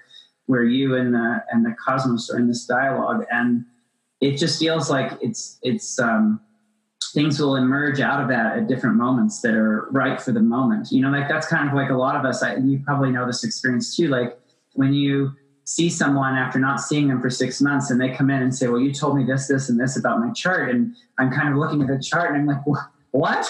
where 0.47 0.63
you 0.63 0.95
and 0.95 1.13
the 1.13 1.43
and 1.51 1.65
the 1.65 1.75
cosmos 1.83 2.29
are 2.29 2.37
in 2.37 2.47
this 2.47 2.65
dialogue, 2.65 3.25
and 3.31 3.65
it 4.21 4.37
just 4.37 4.59
feels 4.59 4.89
like 4.89 5.13
it's 5.21 5.59
it's. 5.61 5.99
Um, 5.99 6.41
things 7.13 7.39
will 7.39 7.55
emerge 7.55 8.01
out 8.01 8.21
of 8.21 8.27
that 8.27 8.57
at 8.57 8.67
different 8.67 8.97
moments 8.97 9.39
that 9.39 9.55
are 9.55 9.87
right 9.91 10.19
for 10.21 10.33
the 10.33 10.41
moment. 10.41 10.91
You 10.91 11.01
know, 11.01 11.09
like 11.09 11.29
that's 11.29 11.47
kind 11.47 11.69
of 11.69 11.73
like 11.73 11.89
a 11.89 11.93
lot 11.93 12.17
of 12.17 12.25
us, 12.25 12.43
I, 12.43 12.57
you 12.57 12.81
probably 12.85 13.09
know 13.09 13.25
this 13.25 13.45
experience 13.45 13.95
too. 13.95 14.09
Like 14.09 14.37
when 14.75 14.93
you 14.93 15.31
see 15.65 15.89
someone 15.89 16.35
after 16.35 16.59
not 16.59 16.79
seeing 16.79 17.07
them 17.07 17.19
for 17.19 17.29
six 17.29 17.59
months 17.59 17.89
and 17.89 17.99
they 17.99 18.09
come 18.09 18.29
in 18.29 18.41
and 18.41 18.55
say, 18.55 18.67
well, 18.67 18.79
you 18.79 18.93
told 18.93 19.17
me 19.17 19.25
this, 19.25 19.47
this, 19.47 19.67
and 19.67 19.79
this 19.79 19.97
about 19.97 20.19
my 20.19 20.31
chart. 20.31 20.69
And 20.69 20.95
I'm 21.17 21.31
kind 21.31 21.49
of 21.49 21.57
looking 21.57 21.81
at 21.81 21.87
the 21.87 21.99
chart 21.99 22.31
and 22.31 22.41
I'm 22.41 22.45
like, 22.45 22.65
what? 22.67 22.85
what? 23.11 23.49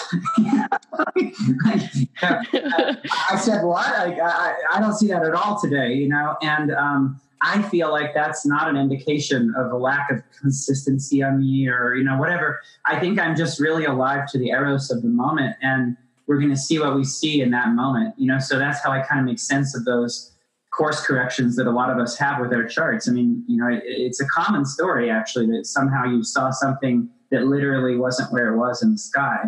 I 2.22 3.38
said, 3.38 3.64
what? 3.64 3.86
I, 3.86 4.18
I, 4.18 4.54
I, 4.74 4.80
don't 4.80 4.94
see 4.94 5.08
that 5.08 5.24
at 5.24 5.34
all 5.34 5.60
today, 5.60 5.92
you 5.92 6.08
know? 6.08 6.36
And, 6.40 6.72
um, 6.72 7.20
I 7.42 7.60
feel 7.62 7.90
like 7.90 8.14
that's 8.14 8.46
not 8.46 8.68
an 8.68 8.76
indication 8.76 9.52
of 9.58 9.70
a 9.70 9.76
lack 9.76 10.10
of 10.10 10.22
consistency 10.40 11.22
on 11.22 11.40
me 11.40 11.68
or, 11.68 11.94
you 11.94 12.04
know, 12.04 12.16
whatever. 12.16 12.60
I 12.86 12.98
think 12.98 13.20
I'm 13.20 13.36
just 13.36 13.60
really 13.60 13.84
alive 13.84 14.26
to 14.32 14.38
the 14.38 14.50
eros 14.50 14.90
of 14.90 15.02
the 15.02 15.08
moment 15.08 15.54
and 15.60 15.98
we're 16.26 16.38
going 16.38 16.50
to 16.50 16.56
see 16.56 16.78
what 16.78 16.96
we 16.96 17.04
see 17.04 17.42
in 17.42 17.50
that 17.50 17.68
moment, 17.68 18.14
you 18.16 18.26
know? 18.26 18.38
So 18.38 18.58
that's 18.58 18.82
how 18.82 18.90
I 18.90 19.00
kind 19.00 19.20
of 19.20 19.26
make 19.26 19.38
sense 19.38 19.76
of 19.76 19.84
those 19.84 20.32
course 20.76 21.04
corrections 21.04 21.56
that 21.56 21.66
a 21.66 21.70
lot 21.70 21.90
of 21.90 21.98
us 21.98 22.16
have 22.18 22.40
with 22.40 22.52
our 22.52 22.64
charts. 22.64 23.08
I 23.08 23.12
mean, 23.12 23.42
you 23.48 23.56
know, 23.56 23.68
it, 23.68 23.82
it's 23.84 24.20
a 24.20 24.26
common 24.26 24.64
story 24.64 25.10
actually 25.10 25.46
that 25.46 25.66
somehow 25.66 26.04
you 26.04 26.22
saw 26.22 26.50
something 26.50 27.08
that 27.30 27.46
literally 27.46 27.96
wasn't 27.96 28.32
where 28.32 28.52
it 28.52 28.58
was 28.58 28.82
in 28.82 28.92
the 28.92 28.98
sky. 28.98 29.46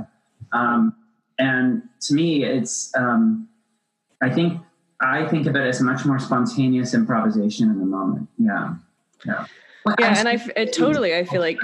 Um, 0.53 0.95
and 1.39 1.83
to 2.03 2.15
me, 2.15 2.45
it's, 2.45 2.93
um, 2.97 3.49
I 4.23 4.31
think 4.31 4.61
I 5.01 5.29
think 5.29 5.47
of 5.47 5.55
it 5.55 5.63
as 5.63 5.81
much 5.81 6.05
more 6.05 6.19
spontaneous 6.19 6.93
improvisation 6.93 7.71
in 7.71 7.79
the 7.79 7.87
moment. 7.87 8.29
Yeah. 8.37 8.75
Yeah. 9.25 9.47
yeah. 9.99 10.19
And 10.19 10.29
I 10.29 10.45
it 10.57 10.73
totally, 10.73 11.15
I 11.15 11.25
feel 11.25 11.41
like 11.41 11.61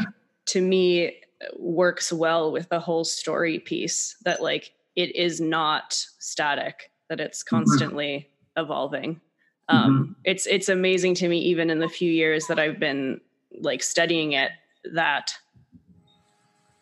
to 0.46 0.60
me 0.60 1.16
works 1.56 2.12
well 2.12 2.52
with 2.52 2.68
the 2.68 2.78
whole 2.78 3.04
story 3.04 3.58
piece 3.58 4.16
that 4.24 4.40
like 4.40 4.72
it 4.94 5.16
is 5.16 5.40
not 5.40 5.94
static, 6.18 6.92
that 7.08 7.18
it's 7.18 7.42
mm-hmm. 7.42 7.56
constantly 7.56 8.28
mm-hmm. 8.56 8.64
evolving. 8.64 9.20
Um, 9.68 9.92
mm-hmm. 9.92 10.12
it's, 10.24 10.46
it's 10.46 10.68
amazing 10.68 11.14
to 11.16 11.28
me, 11.28 11.38
even 11.38 11.70
in 11.70 11.78
the 11.78 11.88
few 11.88 12.10
years 12.10 12.46
that 12.48 12.58
I've 12.58 12.78
been 12.78 13.20
like 13.60 13.82
studying 13.82 14.32
it, 14.32 14.50
that 14.92 15.32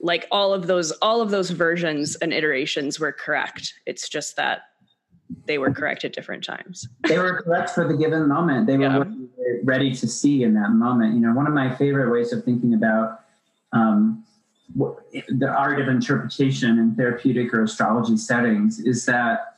like 0.01 0.27
all 0.31 0.53
of 0.53 0.67
those, 0.67 0.91
all 1.03 1.21
of 1.21 1.31
those 1.31 1.51
versions 1.51 2.17
and 2.17 2.33
iterations 2.33 2.99
were 2.99 3.13
correct. 3.13 3.75
It's 3.87 4.09
just 4.09 4.37
that 4.37 4.63
they 5.47 5.59
were 5.59 5.71
correct 5.73 6.05
at 6.05 6.13
different 6.13 6.45
times. 6.45 6.89
they 7.07 7.19
were 7.19 7.43
correct 7.43 7.71
for 7.71 7.87
the 7.87 7.97
given 7.97 8.29
moment. 8.29 8.67
They 8.67 8.77
were 8.77 8.85
yeah. 8.85 9.05
ready 9.63 9.95
to 9.95 10.09
see 10.09 10.43
in 10.43 10.55
that 10.55 10.71
moment. 10.71 11.15
You 11.15 11.21
know, 11.21 11.33
one 11.33 11.47
of 11.47 11.55
my 11.55 11.75
favorite 11.75 12.11
ways 12.11 12.33
of 12.33 12.45
thinking 12.45 12.75
about 12.75 13.21
um, 13.73 14.25
the 14.75 15.49
art 15.49 15.81
of 15.81 15.89
interpretation 15.89 16.79
in 16.79 16.95
therapeutic 16.95 17.53
or 17.53 17.65
astrology 17.65 18.17
settings 18.17 18.81
is 18.81 19.05
that 19.07 19.52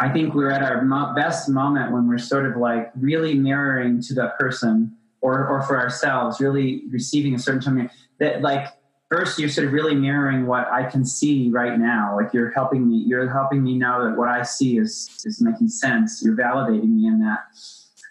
I 0.00 0.08
think 0.08 0.34
we're 0.34 0.50
at 0.50 0.62
our 0.62 0.82
mo- 0.82 1.14
best 1.14 1.48
moment 1.48 1.92
when 1.92 2.08
we're 2.08 2.18
sort 2.18 2.46
of 2.46 2.56
like 2.56 2.90
really 2.98 3.34
mirroring 3.34 4.00
to 4.02 4.14
the 4.14 4.32
person 4.38 4.96
or, 5.20 5.46
or 5.46 5.62
for 5.62 5.78
ourselves, 5.78 6.40
really 6.40 6.82
receiving 6.90 7.34
a 7.34 7.38
certain 7.38 7.60
time 7.60 7.90
that 8.18 8.42
like 8.42 8.66
first 9.10 9.38
you're 9.38 9.48
sort 9.48 9.68
of 9.68 9.72
really 9.72 9.94
mirroring 9.94 10.46
what 10.46 10.66
I 10.68 10.84
can 10.90 11.04
see 11.04 11.48
right 11.50 11.78
now. 11.78 12.16
Like 12.16 12.34
you're 12.34 12.50
helping 12.50 12.88
me, 12.88 13.04
you're 13.06 13.30
helping 13.30 13.62
me 13.62 13.78
know 13.78 14.04
that 14.04 14.16
what 14.18 14.28
I 14.28 14.42
see 14.42 14.78
is 14.78 15.22
is 15.24 15.40
making 15.40 15.68
sense. 15.68 16.22
You're 16.24 16.36
validating 16.36 16.96
me 16.96 17.06
in 17.06 17.20
that. 17.20 17.44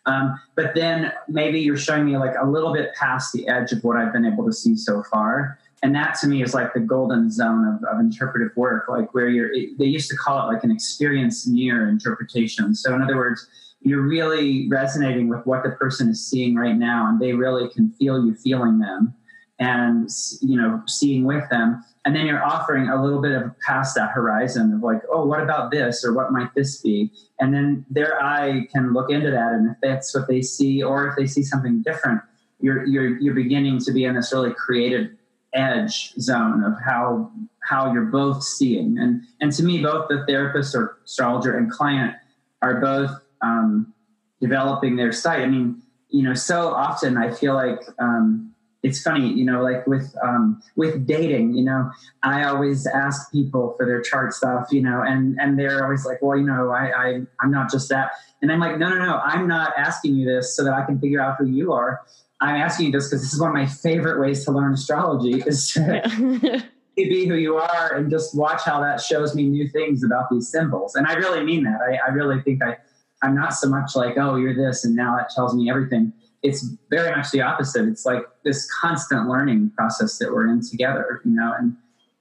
Um, 0.06 0.40
but 0.56 0.76
then 0.76 1.14
maybe 1.28 1.60
you're 1.60 1.78
showing 1.78 2.06
me 2.06 2.18
like 2.18 2.36
a 2.40 2.46
little 2.46 2.74
bit 2.74 2.94
past 2.96 3.32
the 3.34 3.48
edge 3.48 3.72
of 3.72 3.84
what 3.84 3.98
I've 3.98 4.12
been 4.12 4.26
able 4.26 4.46
to 4.46 4.54
see 4.54 4.76
so 4.76 5.04
far. 5.04 5.60
And 5.84 5.94
that 5.96 6.16
to 6.22 6.28
me 6.28 6.42
is 6.42 6.54
like 6.54 6.74
the 6.74 6.80
golden 6.80 7.30
zone 7.30 7.68
of, 7.68 7.84
of 7.84 8.00
interpretive 8.00 8.56
work, 8.56 8.86
like 8.88 9.14
where 9.14 9.28
you're, 9.28 9.52
it, 9.52 9.78
they 9.78 9.86
used 9.86 10.10
to 10.10 10.16
call 10.16 10.50
it 10.50 10.54
like 10.54 10.64
an 10.64 10.72
experience 10.72 11.46
near 11.46 11.90
interpretation. 11.90 12.74
So 12.74 12.96
in 12.96 13.02
other 13.02 13.18
words, 13.18 13.46
you're 13.82 14.02
really 14.02 14.68
resonating 14.70 15.28
with 15.28 15.46
what 15.46 15.64
the 15.64 15.72
person 15.72 16.10
is 16.10 16.26
seeing 16.26 16.56
right 16.56 16.78
now 16.78 17.08
and 17.08 17.20
they 17.20 17.34
really 17.34 17.70
can 17.70 17.92
feel 17.92 18.26
you 18.26 18.34
feeling 18.34 18.80
them 18.80 19.14
and 19.60 20.10
you 20.42 20.60
know 20.60 20.82
seeing 20.88 21.26
with 21.26 21.48
them 21.50 21.84
and 22.06 22.16
then 22.16 22.26
you're 22.26 22.44
offering 22.44 22.90
a 22.90 23.04
little 23.04 23.22
bit 23.22 23.34
of 23.34 23.52
past 23.60 23.96
that 23.96 24.10
horizon 24.12 24.74
of 24.74 24.82
like 24.82 25.02
oh 25.12 25.26
what 25.26 25.42
about 25.42 25.70
this 25.70 26.04
or 26.04 26.14
what 26.14 26.32
might 26.32 26.54
this 26.56 26.82
be 26.82 27.12
and 27.40 27.54
then 27.54 27.86
their 27.90 28.22
eye 28.24 28.66
can 28.72 28.94
look 28.94 29.12
into 29.12 29.30
that 29.30 29.52
and 29.52 29.70
if 29.70 29.78
that's 29.82 30.16
what 30.16 30.28
they 30.28 30.42
see 30.42 30.82
or 30.82 31.08
if 31.08 31.16
they 31.16 31.28
see 31.28 31.44
something 31.44 31.84
different 31.84 32.20
you're 32.62 32.86
you're 32.86 33.20
you're 33.20 33.36
beginning 33.36 33.78
to 33.78 33.92
be 33.92 34.06
in 34.06 34.16
this 34.16 34.34
really 34.34 34.54
creative 34.54 35.12
edge 35.54 36.14
zone 36.20 36.64
of 36.64 36.74
how 36.84 37.32
how 37.64 37.94
you're 37.94 38.06
both 38.06 38.44
seeing. 38.44 38.98
And 38.98 39.24
and 39.42 39.52
to 39.54 39.64
me 39.64 39.82
both 39.82 40.08
the 40.10 40.26
therapist 40.28 40.76
or 40.76 40.98
astrologer 41.06 41.58
and 41.58 41.72
client 41.72 42.16
are 42.62 42.80
both 42.80 43.12
um, 43.42 43.94
developing 44.42 44.96
their 44.96 45.12
sight. 45.12 45.42
I 45.42 45.48
mean 45.48 45.82
you 46.14 46.22
know, 46.22 46.36
so 46.36 46.70
often 46.70 47.18
I 47.18 47.32
feel 47.32 47.56
like 47.56 47.80
um, 48.00 48.54
it's 48.84 49.02
funny, 49.02 49.34
you 49.34 49.44
know, 49.44 49.64
like 49.64 49.88
with 49.88 50.16
um, 50.24 50.62
with 50.76 51.08
dating, 51.08 51.56
you 51.56 51.66
know, 51.66 51.90
I 52.22 52.44
always 52.44 52.86
ask 52.86 53.32
people 53.32 53.74
for 53.76 53.86
their 53.86 54.00
chart 54.02 54.32
stuff, 54.32 54.68
you 54.72 54.82
know, 54.82 55.02
and 55.02 55.38
and 55.42 55.58
they're 55.58 55.84
always 55.84 56.06
like, 56.06 56.22
well, 56.22 56.38
you 56.38 56.46
know, 56.46 56.70
I, 56.70 56.92
I 56.92 57.22
I'm 57.40 57.50
not 57.50 57.72
just 57.72 57.90
that, 57.90 58.12
and 58.42 58.52
I'm 58.52 58.60
like, 58.60 58.78
no, 58.78 58.90
no, 58.90 58.98
no, 59.04 59.22
I'm 59.24 59.48
not 59.48 59.74
asking 59.76 60.16
you 60.16 60.26
this 60.26 60.56
so 60.56 60.64
that 60.64 60.74
I 60.74 60.86
can 60.86 61.00
figure 61.00 61.20
out 61.20 61.38
who 61.40 61.48
you 61.48 61.74
are. 61.74 62.02
I'm 62.44 62.56
asking 62.56 62.88
you 62.88 62.92
this 62.92 63.08
because 63.08 63.22
this 63.22 63.34
is 63.34 63.40
one 63.40 63.50
of 63.50 63.56
my 63.56 63.66
favorite 63.66 64.20
ways 64.20 64.44
to 64.46 64.52
learn 64.52 64.74
astrology 64.74 65.42
is 65.46 65.72
to 65.74 66.64
be 66.96 67.26
who 67.26 67.36
you 67.36 67.56
are 67.56 67.96
and 67.96 68.12
just 68.12 68.36
watch 68.36 68.64
how 68.64 68.82
that 68.82 69.00
shows 69.00 69.34
me 69.34 69.48
new 69.48 69.68
things 69.70 70.04
about 70.04 70.30
these 70.30 70.50
symbols. 70.50 70.96
And 70.96 71.08
I 71.08 71.14
really 71.14 71.44
mean 71.44 71.64
that. 71.64 71.80
I, 71.82 72.10
I 72.10 72.14
really 72.14 72.42
think 72.42 72.62
I 72.62 72.78
I'm 73.22 73.34
not 73.34 73.54
so 73.54 73.70
much 73.70 73.96
like, 73.96 74.18
oh, 74.18 74.36
you're 74.36 74.54
this, 74.54 74.84
and 74.84 74.96
now 74.96 75.16
that 75.16 75.30
tells 75.30 75.56
me 75.56 75.70
everything. 75.70 76.12
It's 76.44 76.68
very 76.90 77.16
much 77.16 77.32
the 77.32 77.42
opposite. 77.42 77.88
It's 77.88 78.06
like 78.06 78.26
this 78.44 78.70
constant 78.70 79.30
learning 79.30 79.72
process 79.78 80.18
that 80.18 80.34
we're 80.34 80.50
in 80.50 80.62
together, 80.62 81.22
you 81.24 81.32
know. 81.32 81.54
And 81.58 81.78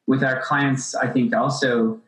with 0.07 0.23
our 0.23 0.41
clients, 0.43 0.95
I 0.95 1.09
think 1.09 1.35
also 1.35 2.01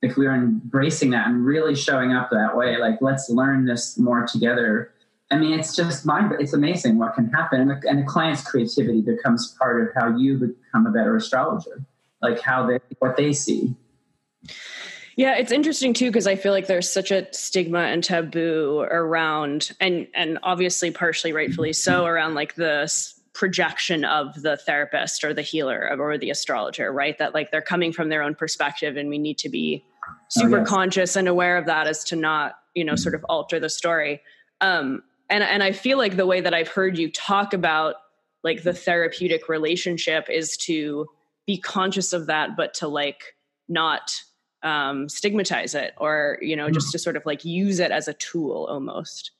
if 0.00 0.16
we're 0.16 0.34
embracing 0.34 1.10
that 1.10 1.26
and 1.26 1.44
really 1.44 1.74
showing 1.74 2.12
up 2.12 2.30
that 2.30 2.56
way, 2.56 2.76
like 2.76 2.98
let's 3.00 3.28
learn 3.28 3.64
this 3.64 3.98
more 3.98 4.24
together. 4.24 4.92
I 5.30 5.38
mean, 5.38 5.58
it's 5.58 5.74
just 5.74 6.06
mind. 6.06 6.32
It's 6.38 6.52
amazing 6.52 6.98
what 6.98 7.14
can 7.14 7.28
happen, 7.30 7.60
and 7.60 7.70
the, 7.70 7.88
and 7.88 7.98
the 7.98 8.04
client's 8.04 8.42
creativity 8.42 9.00
becomes 9.00 9.56
part 9.58 9.82
of 9.82 9.88
how 9.94 10.16
you 10.16 10.38
become 10.38 10.86
a 10.86 10.90
better 10.90 11.16
astrologer, 11.16 11.84
like 12.22 12.40
how 12.40 12.66
they 12.66 12.78
what 13.00 13.16
they 13.16 13.32
see. 13.32 13.74
Yeah, 15.16 15.36
it's 15.36 15.50
interesting 15.50 15.94
too 15.94 16.10
because 16.10 16.26
I 16.26 16.36
feel 16.36 16.52
like 16.52 16.66
there's 16.66 16.88
such 16.88 17.10
a 17.10 17.26
stigma 17.32 17.80
and 17.80 18.04
taboo 18.04 18.86
around, 18.88 19.72
and 19.80 20.06
and 20.14 20.38
obviously 20.44 20.92
partially 20.92 21.32
rightfully 21.32 21.72
so 21.72 22.06
around 22.06 22.34
like 22.34 22.54
the 22.54 22.92
projection 23.32 24.04
of 24.04 24.40
the 24.40 24.56
therapist 24.56 25.24
or 25.24 25.34
the 25.34 25.42
healer 25.42 25.90
or 25.98 26.16
the 26.16 26.30
astrologer, 26.30 26.92
right? 26.92 27.18
That 27.18 27.34
like 27.34 27.50
they're 27.50 27.62
coming 27.62 27.92
from 27.92 28.10
their 28.10 28.22
own 28.22 28.36
perspective, 28.36 28.96
and 28.96 29.08
we 29.08 29.18
need 29.18 29.38
to 29.38 29.48
be 29.48 29.84
super 30.28 30.58
oh, 30.58 30.60
yes. 30.60 30.68
conscious 30.68 31.16
and 31.16 31.26
aware 31.26 31.56
of 31.56 31.66
that 31.66 31.88
as 31.88 32.04
to 32.04 32.16
not 32.16 32.58
you 32.76 32.84
know 32.84 32.94
sort 32.94 33.16
of 33.16 33.24
alter 33.28 33.58
the 33.58 33.70
story. 33.70 34.22
Um, 34.60 35.02
and 35.30 35.42
and 35.42 35.62
I 35.62 35.72
feel 35.72 35.98
like 35.98 36.16
the 36.16 36.26
way 36.26 36.40
that 36.40 36.54
I've 36.54 36.68
heard 36.68 36.98
you 36.98 37.10
talk 37.10 37.52
about 37.52 37.96
like 38.44 38.62
the 38.62 38.72
therapeutic 38.72 39.48
relationship 39.48 40.28
is 40.30 40.56
to 40.58 41.08
be 41.46 41.58
conscious 41.58 42.12
of 42.12 42.26
that, 42.26 42.56
but 42.56 42.74
to 42.74 42.88
like 42.88 43.36
not 43.68 44.14
um, 44.62 45.08
stigmatize 45.08 45.74
it 45.74 45.94
or 45.98 46.38
you 46.40 46.56
know 46.56 46.70
just 46.70 46.92
to 46.92 46.98
sort 46.98 47.16
of 47.16 47.24
like 47.26 47.44
use 47.44 47.78
it 47.78 47.90
as 47.90 48.08
a 48.08 48.14
tool 48.14 48.66
almost. 48.70 49.32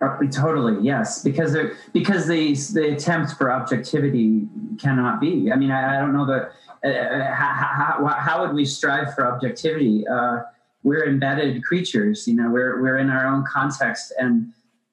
Uh, 0.00 0.16
totally 0.32 0.82
yes 0.82 1.22
because 1.22 1.52
there 1.52 1.76
because 1.92 2.26
the 2.26 2.54
the 2.72 2.94
attempt 2.94 3.32
for 3.32 3.52
objectivity 3.52 4.48
cannot 4.78 5.20
be. 5.20 5.50
I 5.52 5.56
mean 5.56 5.70
i, 5.70 5.96
I 5.96 6.00
don't 6.00 6.12
know 6.12 6.26
that 6.26 6.52
uh, 6.82 7.34
how, 7.34 7.98
how, 7.98 8.16
how, 8.18 8.40
would 8.40 8.54
we 8.54 8.64
strive 8.64 9.14
for 9.14 9.30
objectivity? 9.30 10.06
Uh, 10.08 10.38
we're 10.82 11.06
embedded 11.06 11.62
creatures 11.62 12.26
you 12.26 12.34
know 12.34 12.48
we're 12.48 12.80
we're 12.80 12.96
in 12.96 13.10
our 13.10 13.26
own 13.26 13.44
context 13.46 14.14
and 14.18 14.50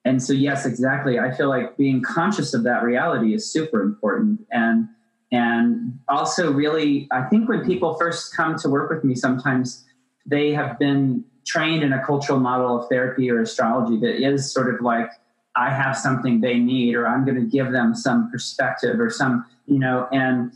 and 0.08 0.22
so 0.22 0.32
yes 0.32 0.64
exactly. 0.64 1.18
I 1.18 1.30
feel 1.30 1.48
like 1.48 1.76
being 1.76 2.02
conscious 2.02 2.54
of 2.54 2.62
that 2.64 2.82
reality 2.82 3.34
is 3.34 3.50
super 3.50 3.82
important. 3.82 4.40
And 4.50 4.88
and 5.30 5.98
also, 6.08 6.50
really, 6.50 7.06
I 7.10 7.22
think 7.24 7.48
when 7.50 7.62
people 7.64 7.94
first 7.94 8.34
come 8.34 8.56
to 8.60 8.68
work 8.70 8.88
with 8.88 9.04
me, 9.04 9.14
sometimes 9.14 9.84
they 10.24 10.52
have 10.52 10.78
been 10.78 11.24
trained 11.46 11.82
in 11.82 11.92
a 11.92 12.02
cultural 12.04 12.40
model 12.40 12.80
of 12.80 12.88
therapy 12.88 13.30
or 13.30 13.42
astrology 13.42 13.98
that 14.00 14.26
is 14.26 14.50
sort 14.50 14.74
of 14.74 14.80
like, 14.80 15.10
I 15.54 15.70
have 15.70 15.96
something 15.96 16.40
they 16.40 16.58
need, 16.58 16.94
or 16.94 17.06
I'm 17.06 17.26
going 17.26 17.36
to 17.36 17.46
give 17.46 17.72
them 17.72 17.94
some 17.94 18.30
perspective 18.30 18.98
or 19.00 19.10
some, 19.10 19.44
you 19.66 19.78
know, 19.78 20.08
and 20.12 20.52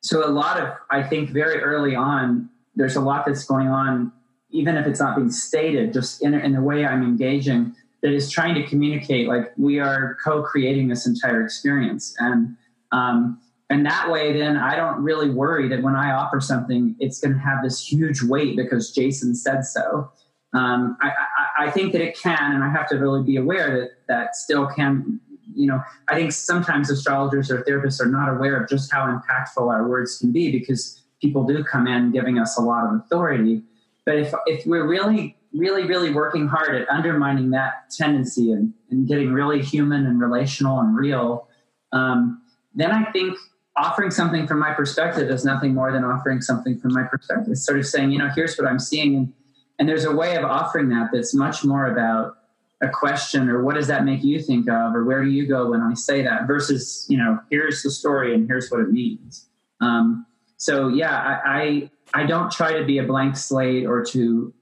so 0.00 0.26
a 0.26 0.30
lot 0.30 0.60
of, 0.60 0.70
I 0.90 1.02
think 1.02 1.30
very 1.30 1.60
early 1.60 1.94
on, 1.94 2.48
there's 2.74 2.96
a 2.96 3.00
lot 3.00 3.26
that's 3.26 3.44
going 3.44 3.68
on, 3.68 4.12
even 4.50 4.76
if 4.76 4.86
it's 4.86 5.00
not 5.00 5.16
being 5.16 5.30
stated, 5.30 5.92
just 5.92 6.22
in, 6.22 6.34
in 6.34 6.54
the 6.54 6.62
way 6.62 6.84
I'm 6.84 7.02
engaging, 7.02 7.74
that 8.02 8.12
is 8.12 8.30
trying 8.30 8.54
to 8.54 8.62
communicate 8.64 9.28
like 9.28 9.52
we 9.56 9.80
are 9.80 10.16
co 10.24 10.42
creating 10.42 10.88
this 10.88 11.06
entire 11.06 11.44
experience. 11.44 12.14
And, 12.18 12.56
um, 12.92 13.40
and 13.70 13.84
that 13.84 14.10
way 14.10 14.32
then 14.32 14.56
i 14.56 14.76
don't 14.76 15.02
really 15.02 15.30
worry 15.30 15.68
that 15.68 15.82
when 15.82 15.94
i 15.94 16.12
offer 16.12 16.40
something 16.40 16.94
it's 16.98 17.20
going 17.20 17.32
to 17.32 17.38
have 17.38 17.62
this 17.62 17.86
huge 17.86 18.22
weight 18.22 18.56
because 18.56 18.90
jason 18.90 19.34
said 19.34 19.64
so 19.64 20.10
um, 20.54 20.96
I, 21.02 21.08
I, 21.08 21.66
I, 21.66 21.70
think 21.70 21.92
that 21.92 22.00
it 22.00 22.18
can 22.18 22.54
and 22.54 22.64
i 22.64 22.70
have 22.70 22.88
to 22.88 22.96
really 22.96 23.22
be 23.22 23.36
aware 23.36 23.80
that 23.80 23.90
that 24.08 24.36
still 24.36 24.66
can 24.66 25.20
you 25.54 25.66
know 25.66 25.82
i 26.08 26.14
think 26.14 26.32
sometimes 26.32 26.90
astrologers 26.90 27.50
or 27.50 27.62
therapists 27.64 28.00
are 28.00 28.08
not 28.08 28.30
aware 28.30 28.62
of 28.62 28.68
just 28.68 28.90
how 28.90 29.06
impactful 29.06 29.70
our 29.70 29.86
words 29.86 30.18
can 30.18 30.32
be 30.32 30.50
because 30.50 31.02
people 31.20 31.44
do 31.44 31.62
come 31.62 31.86
in 31.86 32.12
giving 32.12 32.38
us 32.38 32.56
a 32.56 32.62
lot 32.62 32.86
of 32.86 33.00
authority 33.00 33.62
but 34.06 34.16
if, 34.16 34.32
if 34.46 34.64
we're 34.64 34.86
really 34.86 35.36
really 35.54 35.84
really 35.84 36.12
working 36.12 36.46
hard 36.46 36.74
at 36.74 36.88
undermining 36.88 37.50
that 37.50 37.90
tendency 37.96 38.52
and, 38.52 38.72
and 38.90 39.08
getting 39.08 39.32
really 39.32 39.62
human 39.62 40.06
and 40.06 40.20
relational 40.20 40.80
and 40.80 40.96
real 40.96 41.48
um, 41.92 42.42
then 42.74 42.90
i 42.90 43.10
think 43.12 43.36
offering 43.78 44.10
something 44.10 44.46
from 44.46 44.58
my 44.58 44.72
perspective 44.72 45.30
is 45.30 45.44
nothing 45.44 45.72
more 45.72 45.92
than 45.92 46.04
offering 46.04 46.40
something 46.40 46.78
from 46.78 46.92
my 46.92 47.04
perspective. 47.04 47.46
It's 47.50 47.64
sort 47.64 47.78
of 47.78 47.86
saying, 47.86 48.10
you 48.10 48.18
know, 48.18 48.28
here's 48.34 48.56
what 48.58 48.68
I'm 48.68 48.78
seeing. 48.78 49.16
And, 49.16 49.32
and 49.78 49.88
there's 49.88 50.04
a 50.04 50.14
way 50.14 50.36
of 50.36 50.44
offering 50.44 50.88
that 50.88 51.10
that's 51.12 51.34
much 51.34 51.64
more 51.64 51.86
about 51.86 52.34
a 52.80 52.88
question 52.88 53.48
or 53.48 53.62
what 53.64 53.74
does 53.74 53.86
that 53.88 54.04
make 54.04 54.22
you 54.22 54.40
think 54.40 54.68
of 54.68 54.94
or 54.94 55.04
where 55.04 55.24
do 55.24 55.30
you 55.30 55.46
go 55.46 55.70
when 55.70 55.80
I 55.80 55.94
say 55.94 56.22
that 56.22 56.46
versus, 56.46 57.06
you 57.08 57.16
know, 57.16 57.38
here's 57.50 57.82
the 57.82 57.90
story 57.90 58.34
and 58.34 58.46
here's 58.46 58.70
what 58.70 58.80
it 58.80 58.90
means. 58.90 59.46
Um, 59.80 60.26
so 60.56 60.88
yeah, 60.88 61.40
I, 61.44 61.90
I, 62.14 62.22
I 62.22 62.26
don't 62.26 62.50
try 62.50 62.78
to 62.78 62.84
be 62.84 62.98
a 62.98 63.04
blank 63.04 63.36
slate 63.36 63.86
or 63.86 64.04
to 64.06 64.52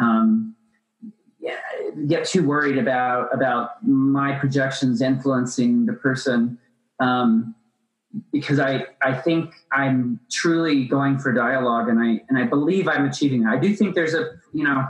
um, 0.00 0.54
yeah, 1.40 1.58
get 2.06 2.24
too 2.24 2.46
worried 2.46 2.78
about 2.78 3.32
about 3.34 3.86
my 3.86 4.32
projections 4.32 5.02
influencing 5.02 5.86
the 5.86 5.92
person. 5.92 6.58
Um, 7.00 7.54
because 8.32 8.60
I, 8.60 8.86
I 9.02 9.12
think 9.12 9.52
I'm 9.72 10.20
truly 10.30 10.84
going 10.84 11.18
for 11.18 11.32
dialogue 11.32 11.88
and 11.88 11.98
I 11.98 12.22
and 12.28 12.38
I 12.38 12.44
believe 12.44 12.88
I'm 12.88 13.04
achieving 13.06 13.42
that. 13.42 13.54
I 13.54 13.58
do 13.58 13.74
think 13.74 13.94
there's 13.94 14.14
a 14.14 14.30
you 14.52 14.64
know, 14.64 14.86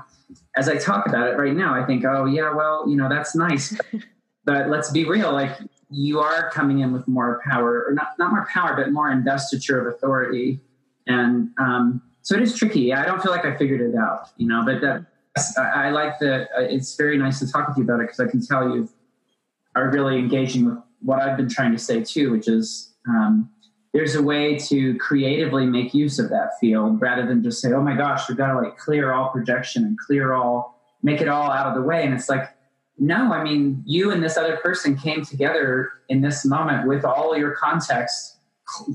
as 0.56 0.68
I 0.68 0.76
talk 0.76 1.06
about 1.06 1.28
it 1.28 1.36
right 1.36 1.54
now, 1.54 1.74
I 1.74 1.84
think, 1.86 2.04
oh 2.04 2.26
yeah, 2.26 2.52
well, 2.54 2.88
you 2.88 2.96
know, 2.96 3.08
that's 3.08 3.34
nice. 3.34 3.76
but 4.44 4.68
let's 4.68 4.90
be 4.90 5.04
real, 5.04 5.32
like 5.32 5.58
you 5.90 6.20
are 6.20 6.50
coming 6.50 6.80
in 6.80 6.92
with 6.92 7.06
more 7.08 7.40
power, 7.48 7.84
or 7.88 7.94
not 7.94 8.18
not 8.18 8.30
more 8.30 8.46
power, 8.52 8.76
but 8.76 8.92
more 8.92 9.10
investiture 9.10 9.80
of 9.80 9.94
authority. 9.94 10.60
And 11.06 11.50
um, 11.58 12.02
so 12.24 12.34
it 12.34 12.42
is 12.42 12.56
tricky. 12.56 12.92
I 12.92 13.04
don't 13.04 13.22
feel 13.22 13.30
like 13.30 13.44
I 13.44 13.54
figured 13.56 13.80
it 13.80 13.96
out, 13.96 14.30
you 14.38 14.48
know, 14.48 14.64
but 14.64 14.80
that 14.80 15.04
I, 15.58 15.90
like 15.90 16.18
that 16.20 16.48
uh, 16.56 16.62
it's 16.62 16.96
very 16.96 17.18
nice 17.18 17.38
to 17.40 17.50
talk 17.50 17.68
with 17.68 17.76
you 17.76 17.84
about 17.84 18.00
it 18.00 18.04
because 18.04 18.20
I 18.20 18.26
can 18.26 18.44
tell 18.44 18.74
you 18.74 18.88
are 19.76 19.90
really 19.90 20.18
engaging 20.18 20.66
with 20.66 20.78
what 21.00 21.20
I've 21.20 21.36
been 21.36 21.50
trying 21.50 21.72
to 21.72 21.78
say 21.78 22.02
too, 22.02 22.30
which 22.30 22.48
is 22.48 22.94
um, 23.08 23.50
there's 23.92 24.14
a 24.14 24.22
way 24.22 24.58
to 24.58 24.96
creatively 24.96 25.66
make 25.66 25.92
use 25.92 26.18
of 26.18 26.30
that 26.30 26.58
field 26.60 27.00
rather 27.00 27.26
than 27.26 27.42
just 27.42 27.60
say, 27.60 27.72
oh 27.72 27.82
my 27.82 27.94
gosh, 27.94 28.28
we've 28.28 28.38
got 28.38 28.52
to 28.52 28.58
like 28.58 28.78
clear 28.78 29.12
all 29.12 29.28
projection 29.28 29.84
and 29.84 29.98
clear 29.98 30.32
all, 30.32 30.80
make 31.02 31.20
it 31.20 31.28
all 31.28 31.50
out 31.50 31.66
of 31.66 31.74
the 31.74 31.82
way. 31.82 32.04
And 32.04 32.14
it's 32.14 32.30
like, 32.30 32.48
no, 32.98 33.32
I 33.34 33.44
mean, 33.44 33.82
you 33.84 34.12
and 34.12 34.22
this 34.22 34.38
other 34.38 34.56
person 34.56 34.96
came 34.96 35.24
together 35.24 35.90
in 36.08 36.22
this 36.22 36.44
moment 36.44 36.88
with 36.88 37.04
all 37.04 37.36
your 37.36 37.50
context, 37.50 38.38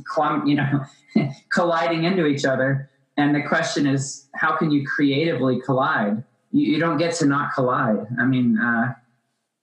clum, 0.05 0.47
you 0.47 0.55
know, 0.55 0.83
colliding 1.51 2.05
into 2.05 2.25
each 2.25 2.45
other. 2.45 2.88
And 3.19 3.35
the 3.35 3.41
question 3.41 3.85
is, 3.85 4.29
how 4.35 4.55
can 4.55 4.71
you 4.71 4.87
creatively 4.87 5.59
collide? 5.59 6.23
You, 6.53 6.73
you 6.73 6.79
don't 6.79 6.97
get 6.97 7.13
to 7.15 7.25
not 7.25 7.53
collide. 7.53 8.07
I 8.17 8.23
mean, 8.23 8.57
uh, 8.57 8.93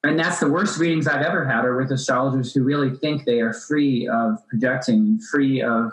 and 0.05 0.19
that's 0.19 0.41
the 0.41 0.51
worst 0.51 0.79
readings 0.79 1.09
I've 1.09 1.25
ever 1.25 1.43
had 1.43 1.65
are 1.65 1.75
with 1.75 1.91
astrologers 1.91 2.53
who 2.53 2.63
really 2.63 2.95
think 2.99 3.25
they 3.25 3.41
are 3.41 3.55
free 3.55 4.07
of 4.09 4.47
projecting, 4.49 5.19
free 5.31 5.63
of 5.63 5.93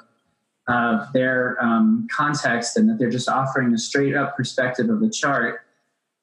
of 0.67 1.07
their 1.13 1.57
um, 1.61 2.05
context, 2.11 2.75
and 2.75 2.89
that 2.89 2.99
they're 2.99 3.09
just 3.09 3.29
offering 3.29 3.73
a 3.73 3.77
straight 3.77 4.13
up 4.13 4.35
perspective 4.35 4.89
of 4.89 4.99
the 4.99 5.09
chart. 5.09 5.61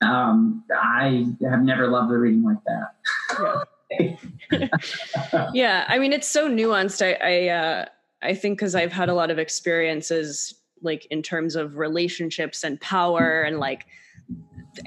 Um, 0.02 0.62
I 0.74 1.24
have 1.42 1.62
never 1.62 1.88
loved 1.88 2.12
a 2.12 2.18
reading 2.18 2.42
like 2.42 2.58
that. 2.66 2.92
yeah, 5.54 5.86
I 5.88 5.98
mean 5.98 6.12
it's 6.12 6.28
so 6.28 6.50
nuanced. 6.50 7.00
I 7.02 7.14
I, 7.14 7.48
uh, 7.48 7.86
I 8.20 8.34
think 8.34 8.58
because 8.58 8.74
I've 8.74 8.92
had 8.92 9.08
a 9.08 9.14
lot 9.14 9.30
of 9.30 9.38
experiences 9.38 10.59
like 10.82 11.06
in 11.10 11.22
terms 11.22 11.56
of 11.56 11.76
relationships 11.76 12.64
and 12.64 12.80
power 12.80 13.42
and 13.42 13.58
like 13.58 13.86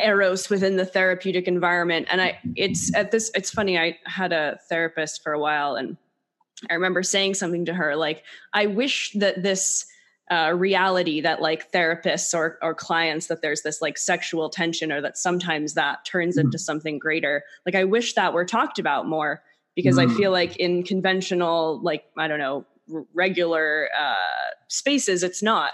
eros 0.01 0.49
within 0.49 0.77
the 0.77 0.85
therapeutic 0.85 1.47
environment 1.47 2.07
and 2.09 2.21
i 2.21 2.37
it's 2.55 2.95
at 2.95 3.11
this 3.11 3.29
it's 3.35 3.51
funny 3.51 3.77
i 3.77 3.97
had 4.05 4.31
a 4.31 4.57
therapist 4.69 5.21
for 5.21 5.33
a 5.33 5.39
while 5.39 5.75
and 5.75 5.97
i 6.69 6.73
remember 6.73 7.03
saying 7.03 7.33
something 7.33 7.65
to 7.65 7.73
her 7.73 7.95
like 7.95 8.23
i 8.53 8.65
wish 8.65 9.11
that 9.13 9.43
this 9.43 9.85
uh, 10.31 10.53
reality 10.55 11.19
that 11.19 11.41
like 11.41 11.69
therapists 11.73 12.33
or, 12.33 12.57
or 12.61 12.73
clients 12.73 13.27
that 13.27 13.41
there's 13.41 13.61
this 13.61 13.81
like 13.81 13.97
sexual 13.97 14.49
tension 14.49 14.89
or 14.89 15.01
that 15.01 15.17
sometimes 15.17 15.73
that 15.73 16.05
turns 16.05 16.37
into 16.37 16.51
mm-hmm. 16.51 16.63
something 16.63 16.97
greater 16.97 17.43
like 17.65 17.75
i 17.75 17.83
wish 17.83 18.13
that 18.13 18.33
were 18.33 18.45
talked 18.45 18.79
about 18.79 19.05
more 19.05 19.43
because 19.75 19.97
mm. 19.97 20.09
I 20.09 20.13
feel 20.15 20.31
like 20.31 20.57
in 20.57 20.83
conventional, 20.83 21.79
like, 21.81 22.05
I 22.17 22.27
don't 22.27 22.39
know, 22.39 22.65
regular 23.13 23.89
uh, 23.97 24.15
spaces, 24.67 25.23
it's 25.23 25.43
not. 25.43 25.71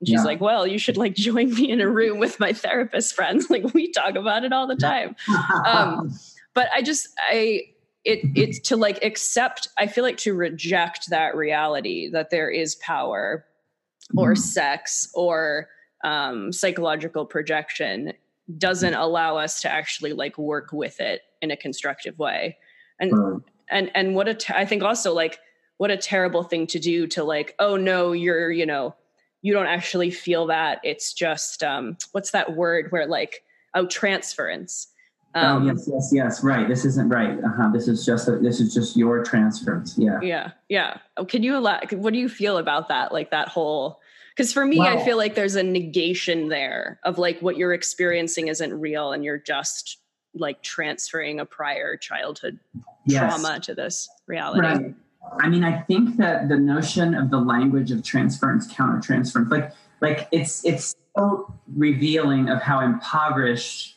And 0.00 0.08
she's 0.08 0.20
yeah. 0.20 0.24
like, 0.24 0.40
well, 0.40 0.66
you 0.66 0.78
should 0.78 0.96
like 0.96 1.14
join 1.16 1.54
me 1.54 1.70
in 1.70 1.80
a 1.80 1.88
room 1.88 2.18
with 2.18 2.40
my 2.40 2.52
therapist 2.52 3.14
friends. 3.14 3.46
Like 3.50 3.74
we 3.74 3.90
talk 3.90 4.14
about 4.14 4.44
it 4.44 4.52
all 4.52 4.66
the 4.66 4.76
time. 4.76 5.16
um, 5.66 6.12
but 6.54 6.68
I 6.74 6.82
just, 6.82 7.08
I, 7.30 7.62
it, 8.04 8.20
it's 8.34 8.58
to 8.68 8.76
like 8.76 9.04
accept, 9.04 9.68
I 9.78 9.86
feel 9.86 10.04
like 10.04 10.16
to 10.18 10.34
reject 10.34 11.10
that 11.10 11.36
reality 11.36 12.08
that 12.10 12.30
there 12.30 12.48
is 12.48 12.76
power 12.76 13.44
or 14.16 14.34
mm. 14.34 14.38
sex 14.38 15.10
or 15.14 15.68
um, 16.02 16.52
psychological 16.52 17.26
projection 17.26 18.12
doesn't 18.58 18.94
allow 18.94 19.36
us 19.36 19.60
to 19.62 19.70
actually 19.70 20.12
like 20.12 20.38
work 20.38 20.72
with 20.72 21.00
it 21.00 21.22
in 21.42 21.50
a 21.50 21.56
constructive 21.56 22.18
way 22.18 22.56
and 23.00 23.12
mm. 23.12 23.42
and 23.68 23.90
and 23.94 24.14
what 24.14 24.28
a 24.28 24.34
te- 24.34 24.54
I 24.54 24.64
think 24.64 24.82
also 24.82 25.12
like 25.12 25.38
what 25.80 25.90
a 25.90 25.96
terrible 25.96 26.42
thing 26.42 26.66
to 26.66 26.78
do 26.78 27.06
to 27.06 27.24
like 27.24 27.54
oh 27.58 27.74
no 27.74 28.12
you're 28.12 28.50
you 28.50 28.66
know 28.66 28.94
you 29.40 29.50
don't 29.50 29.66
actually 29.66 30.10
feel 30.10 30.46
that 30.46 30.78
it's 30.84 31.14
just 31.14 31.62
um 31.62 31.96
what's 32.12 32.32
that 32.32 32.54
word 32.54 32.92
where 32.92 33.06
like 33.06 33.42
oh 33.74 33.86
transference 33.86 34.88
oh, 35.34 35.40
um, 35.40 35.62
oh 35.62 35.66
yes 35.72 35.88
yes 35.90 36.10
yes 36.12 36.44
right 36.44 36.68
this 36.68 36.84
isn't 36.84 37.08
right 37.08 37.42
uh-huh. 37.42 37.70
this 37.72 37.88
is 37.88 38.04
just 38.04 38.28
a, 38.28 38.32
this 38.40 38.60
is 38.60 38.74
just 38.74 38.94
your 38.94 39.24
transference 39.24 39.96
yeah 39.96 40.20
yeah 40.20 40.50
yeah 40.68 40.98
oh, 41.16 41.24
can 41.24 41.42
you 41.42 41.56
allow 41.56 41.80
what 41.92 42.12
do 42.12 42.18
you 42.18 42.28
feel 42.28 42.58
about 42.58 42.88
that 42.88 43.10
like 43.10 43.30
that 43.30 43.48
whole 43.48 44.00
because 44.36 44.52
for 44.52 44.66
me 44.66 44.80
wow. 44.80 44.98
i 44.98 45.02
feel 45.02 45.16
like 45.16 45.34
there's 45.34 45.56
a 45.56 45.62
negation 45.62 46.50
there 46.50 47.00
of 47.04 47.16
like 47.16 47.40
what 47.40 47.56
you're 47.56 47.72
experiencing 47.72 48.48
isn't 48.48 48.78
real 48.78 49.12
and 49.12 49.24
you're 49.24 49.38
just 49.38 49.96
like 50.34 50.62
transferring 50.62 51.40
a 51.40 51.46
prior 51.46 51.96
childhood 51.96 52.58
yes. 53.06 53.18
trauma 53.18 53.58
to 53.60 53.74
this 53.74 54.10
reality 54.26 54.60
right. 54.60 54.94
I 55.40 55.48
mean 55.48 55.64
i 55.64 55.80
think 55.82 56.16
that 56.16 56.48
the 56.48 56.56
notion 56.56 57.14
of 57.14 57.30
the 57.30 57.38
language 57.38 57.90
of 57.90 58.02
transference 58.02 58.72
countertransference 58.72 59.50
like 59.50 59.72
like 60.00 60.28
it's 60.32 60.64
it's 60.64 60.94
so 61.16 61.52
revealing 61.76 62.48
of 62.48 62.62
how 62.62 62.80
impoverished 62.80 63.96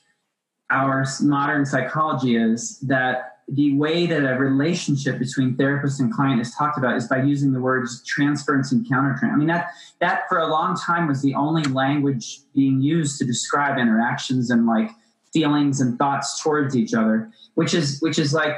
our 0.69 1.05
modern 1.21 1.65
psychology 1.65 2.36
is 2.36 2.80
that 2.80 3.34
the 3.49 3.76
way 3.76 4.05
that 4.05 4.24
a 4.24 4.38
relationship 4.38 5.19
between 5.19 5.55
therapist 5.55 5.99
and 5.99 6.13
client 6.13 6.39
is 6.39 6.55
talked 6.55 6.78
about 6.78 6.95
is 6.95 7.07
by 7.07 7.21
using 7.21 7.51
the 7.51 7.59
words 7.59 8.03
transference 8.05 8.71
and 8.71 8.88
countertransference. 8.89 9.34
I 9.34 9.36
mean 9.36 9.47
that 9.47 9.71
that 9.99 10.24
for 10.30 10.39
a 10.39 10.47
long 10.47 10.78
time 10.78 11.07
was 11.07 11.21
the 11.21 11.36
only 11.36 11.63
language 11.63 12.39
being 12.55 12.82
used 12.82 13.19
to 13.19 13.26
describe 13.26 13.78
interactions 13.78 14.49
and 14.49 14.65
like 14.65 14.89
feelings 15.34 15.82
and 15.82 15.97
thoughts 15.97 16.41
towards 16.41 16.76
each 16.76 16.93
other, 16.93 17.30
which 17.55 17.74
is 17.74 17.99
which 17.99 18.17
is 18.17 18.34
like 18.34 18.57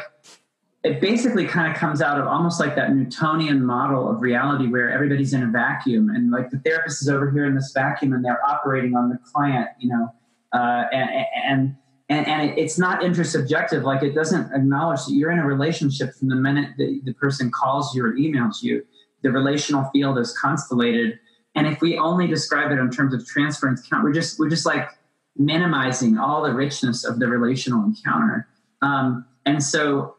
it 0.86 1.02
basically 1.02 1.48
kind 1.48 1.72
of 1.72 1.76
comes 1.76 2.00
out 2.00 2.20
of 2.20 2.28
almost 2.28 2.60
like 2.60 2.76
that 2.76 2.94
Newtonian 2.94 3.66
model 3.66 4.08
of 4.08 4.22
reality 4.22 4.68
where 4.68 4.92
everybody's 4.92 5.34
in 5.34 5.42
a 5.42 5.48
vacuum 5.48 6.12
and 6.12 6.30
like 6.30 6.52
the 6.52 6.60
therapist 6.60 7.02
is 7.02 7.10
over 7.10 7.32
here 7.32 7.46
in 7.46 7.56
this 7.56 7.72
vacuum 7.74 8.14
and 8.14 8.24
they're 8.24 8.40
operating 8.46 8.96
on 8.96 9.10
the 9.10 9.18
client, 9.34 9.68
you 9.80 9.90
know, 9.90 10.14
uh, 10.54 10.84
and, 10.92 11.26
and 11.44 11.76
and, 12.08 12.28
and 12.28 12.56
it's 12.56 12.78
not 12.78 13.02
intersubjective. 13.02 13.82
Like 13.82 14.04
it 14.04 14.14
doesn't 14.14 14.54
acknowledge 14.54 15.06
that 15.06 15.14
you're 15.14 15.32
in 15.32 15.40
a 15.40 15.46
relationship 15.48 16.14
from 16.14 16.30
the 16.30 16.36
minute 16.36 16.74
that 16.78 17.02
the 17.04 17.14
person 17.14 17.50
calls 17.50 17.96
you 17.96 18.06
or 18.06 18.14
emails 18.14 18.62
you. 18.62 18.86
The 19.24 19.32
relational 19.32 19.90
field 19.92 20.20
is 20.20 20.38
constellated. 20.38 21.18
And 21.56 21.66
if 21.66 21.82
we 21.82 21.98
only 21.98 22.28
describe 22.28 22.72
it 22.72 22.78
in 22.78 22.92
terms 22.92 23.16
of 23.16 23.26
transference 23.26 23.82
count 23.90 24.04
we're 24.04 24.14
just 24.14 24.38
we're 24.38 24.50
just 24.50 24.68
like 24.68 24.88
minimizing 25.36 26.20
all 26.20 26.44
the 26.44 26.54
richness 26.54 27.04
of 27.04 27.18
the 27.18 27.28
relational 27.28 27.84
encounter. 27.84 28.48
Um, 28.84 29.26
and 29.48 29.64
so 29.64 30.15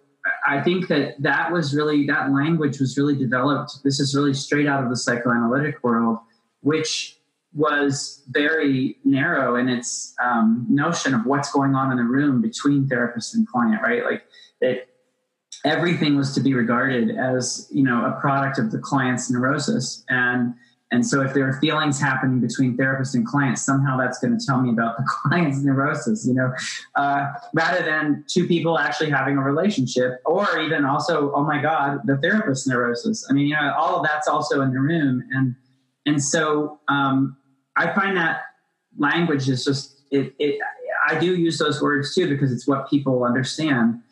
i 0.47 0.61
think 0.61 0.89
that 0.89 1.21
that 1.21 1.53
was 1.53 1.75
really 1.75 2.07
that 2.07 2.33
language 2.33 2.79
was 2.81 2.97
really 2.97 3.17
developed 3.17 3.79
this 3.85 4.01
is 4.01 4.15
really 4.15 4.35
straight 4.35 4.67
out 4.67 4.83
of 4.83 4.91
the 4.91 4.97
psychoanalytic 4.97 5.83
world 5.83 6.19
which 6.61 7.17
was 7.57 8.23
very 8.29 8.99
narrow 9.03 9.57
in 9.57 9.69
its 9.69 10.15
um, 10.23 10.67
notion 10.69 11.15
of 11.15 11.25
what's 11.25 11.51
going 11.51 11.75
on 11.75 11.91
in 11.91 11.97
the 11.97 12.05
room 12.05 12.43
between 12.43 12.87
therapist 12.87 13.35
and 13.35 13.49
client, 13.49 13.81
right? 13.83 14.05
Like 14.05 14.25
that 14.61 14.89
everything 15.65 16.17
was 16.17 16.35
to 16.35 16.41
be 16.41 16.53
regarded 16.53 17.17
as 17.17 17.69
you 17.73 17.83
know 17.83 18.05
a 18.05 18.21
product 18.21 18.59
of 18.59 18.71
the 18.71 18.79
client's 18.79 19.31
neurosis, 19.31 20.05
and 20.11 20.55
and 20.93 21.05
so 21.05 21.21
if 21.21 21.35
there 21.35 21.49
are 21.49 21.61
feelings 21.61 22.01
happening 22.01 22.41
between 22.41 22.77
therapist 22.77 23.17
and 23.17 23.27
client, 23.27 23.59
somehow 23.59 23.99
that's 23.99 24.19
going 24.21 24.39
to 24.39 24.45
tell 24.45 24.61
me 24.61 24.71
about 24.71 24.97
the 24.97 25.05
client's 25.09 25.59
neurosis, 25.59 26.27
you 26.27 26.35
know, 26.35 26.53
uh, 26.95 27.27
rather 27.55 27.85
than 27.85 28.25
two 28.29 28.47
people 28.47 28.79
actually 28.79 29.11
having 29.11 29.37
a 29.37 29.43
relationship, 29.43 30.21
or 30.25 30.61
even 30.61 30.85
also, 30.85 31.33
oh 31.33 31.43
my 31.43 31.61
God, 31.61 32.01
the 32.05 32.17
therapist's 32.19 32.69
neurosis. 32.69 33.27
I 33.29 33.33
mean, 33.33 33.47
you 33.47 33.55
know, 33.55 33.75
all 33.77 33.97
of 33.97 34.05
that's 34.05 34.29
also 34.29 34.61
in 34.61 34.73
the 34.73 34.81
room, 34.81 35.25
and 35.33 35.57
and 36.07 36.23
so 36.23 36.79
um, 36.89 37.37
I 37.77 37.93
find 37.93 38.17
that 38.17 38.43
language 38.97 39.49
is 39.49 39.65
just 39.65 40.03
it, 40.13 40.35
it 40.39 40.61
I 41.09 41.19
do 41.19 41.35
use 41.37 41.59
those 41.59 41.83
words 41.83 42.15
too 42.15 42.29
because 42.29 42.53
it's 42.53 42.67
what 42.67 42.89
people 42.89 43.25
understand. 43.25 44.03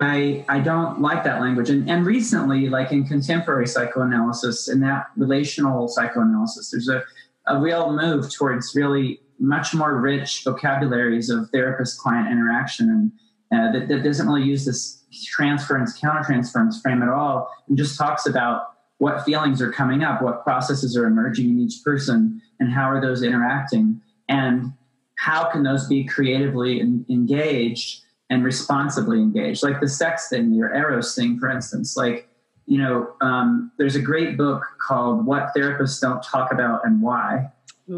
I 0.00 0.44
I 0.48 0.60
don't 0.60 1.00
like 1.00 1.24
that 1.24 1.40
language. 1.40 1.70
And 1.70 1.88
and 1.88 2.06
recently, 2.06 2.68
like 2.68 2.92
in 2.92 3.04
contemporary 3.04 3.66
psychoanalysis 3.66 4.68
and 4.68 4.82
that 4.82 5.06
relational 5.16 5.88
psychoanalysis, 5.88 6.70
there's 6.70 6.88
a, 6.88 7.02
a 7.46 7.58
real 7.58 7.92
move 7.92 8.32
towards 8.32 8.74
really 8.74 9.20
much 9.38 9.74
more 9.74 9.98
rich 10.00 10.42
vocabularies 10.44 11.30
of 11.30 11.48
therapist 11.50 11.98
client 11.98 12.30
interaction 12.30 12.88
and 12.88 13.12
uh, 13.52 13.72
that, 13.72 13.88
that 13.88 14.02
doesn't 14.02 14.26
really 14.26 14.42
use 14.42 14.64
this 14.64 15.04
transference 15.24 15.98
countertransference 16.00 16.82
frame 16.82 17.02
at 17.02 17.08
all 17.08 17.50
and 17.68 17.78
just 17.78 17.98
talks 17.98 18.26
about 18.26 18.72
what 18.98 19.24
feelings 19.24 19.60
are 19.60 19.70
coming 19.70 20.02
up, 20.02 20.22
what 20.22 20.42
processes 20.42 20.96
are 20.96 21.06
emerging 21.06 21.50
in 21.50 21.60
each 21.60 21.82
person, 21.84 22.40
and 22.58 22.72
how 22.72 22.90
are 22.90 23.00
those 23.00 23.22
interacting, 23.22 24.00
and 24.28 24.72
how 25.18 25.44
can 25.50 25.62
those 25.62 25.86
be 25.86 26.04
creatively 26.04 26.80
in, 26.80 27.04
engaged 27.10 28.00
and 28.30 28.44
responsibly 28.44 29.18
engaged. 29.18 29.62
Like 29.62 29.80
the 29.80 29.88
sex 29.88 30.28
thing, 30.28 30.52
your 30.52 30.74
eros 30.74 31.14
thing, 31.14 31.38
for 31.38 31.50
instance. 31.50 31.96
Like, 31.96 32.28
you 32.66 32.78
know, 32.78 33.12
um, 33.20 33.70
there's 33.78 33.94
a 33.94 34.00
great 34.00 34.36
book 34.36 34.64
called 34.86 35.24
"What 35.24 35.52
Therapists 35.56 36.00
Don't 36.00 36.22
Talk 36.22 36.52
About 36.52 36.84
and 36.84 37.00
Why." 37.00 37.52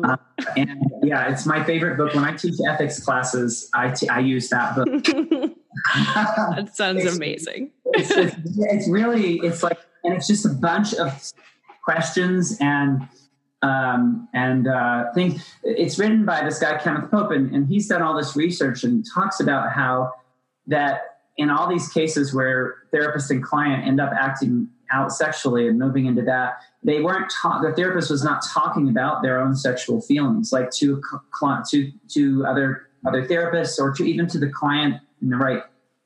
Uh, 0.04 0.16
and 0.54 0.84
yeah, 1.02 1.32
it's 1.32 1.46
my 1.46 1.64
favorite 1.64 1.96
book. 1.96 2.14
When 2.14 2.24
I 2.24 2.36
teach 2.36 2.56
ethics 2.68 3.02
classes, 3.02 3.70
I, 3.72 3.90
t- 3.90 4.08
I 4.08 4.18
use 4.18 4.50
that 4.50 4.76
book. 4.76 4.86
that 5.94 6.70
sounds 6.74 7.04
it's, 7.04 7.16
amazing. 7.16 7.70
it's, 7.86 8.10
it's, 8.10 8.36
it's 8.58 8.88
really, 8.90 9.36
it's 9.38 9.62
like 9.62 9.78
and 10.04 10.14
it's 10.14 10.26
just 10.26 10.46
a 10.46 10.50
bunch 10.50 10.94
of 10.94 11.32
questions 11.84 12.56
and 12.60 13.08
um, 13.62 14.28
and 14.34 14.68
uh, 14.68 15.12
things. 15.14 15.44
It's 15.62 15.98
written 15.98 16.24
by 16.24 16.44
this 16.44 16.58
guy 16.58 16.78
Kenneth 16.78 17.10
Pope, 17.10 17.30
and, 17.30 17.54
and 17.54 17.66
he's 17.66 17.88
done 17.88 18.02
all 18.02 18.16
this 18.16 18.36
research 18.36 18.84
and 18.84 19.04
talks 19.14 19.40
about 19.40 19.72
how 19.72 20.12
that 20.66 21.20
in 21.36 21.50
all 21.50 21.68
these 21.68 21.88
cases 21.88 22.34
where 22.34 22.76
therapist 22.90 23.30
and 23.30 23.42
client 23.42 23.86
end 23.86 24.00
up 24.00 24.12
acting 24.12 24.68
out 24.90 25.12
sexually 25.12 25.68
and 25.68 25.78
moving 25.78 26.06
into 26.06 26.22
that, 26.22 26.54
they 26.82 27.00
weren't 27.00 27.32
the 27.42 27.72
therapist 27.76 28.10
was 28.10 28.24
not 28.24 28.42
talking 28.46 28.88
about 28.88 29.22
their 29.22 29.40
own 29.40 29.54
sexual 29.54 30.00
feelings, 30.00 30.52
like 30.52 30.70
to 30.70 31.02
to 31.70 31.92
to 32.08 32.46
other 32.46 32.88
other 33.06 33.26
therapists 33.26 33.78
or 33.78 33.92
to 33.92 34.04
even 34.04 34.26
to 34.26 34.38
the 34.38 34.48
client 34.48 34.96
in 35.22 35.30
the 35.30 35.36
right 35.36 35.62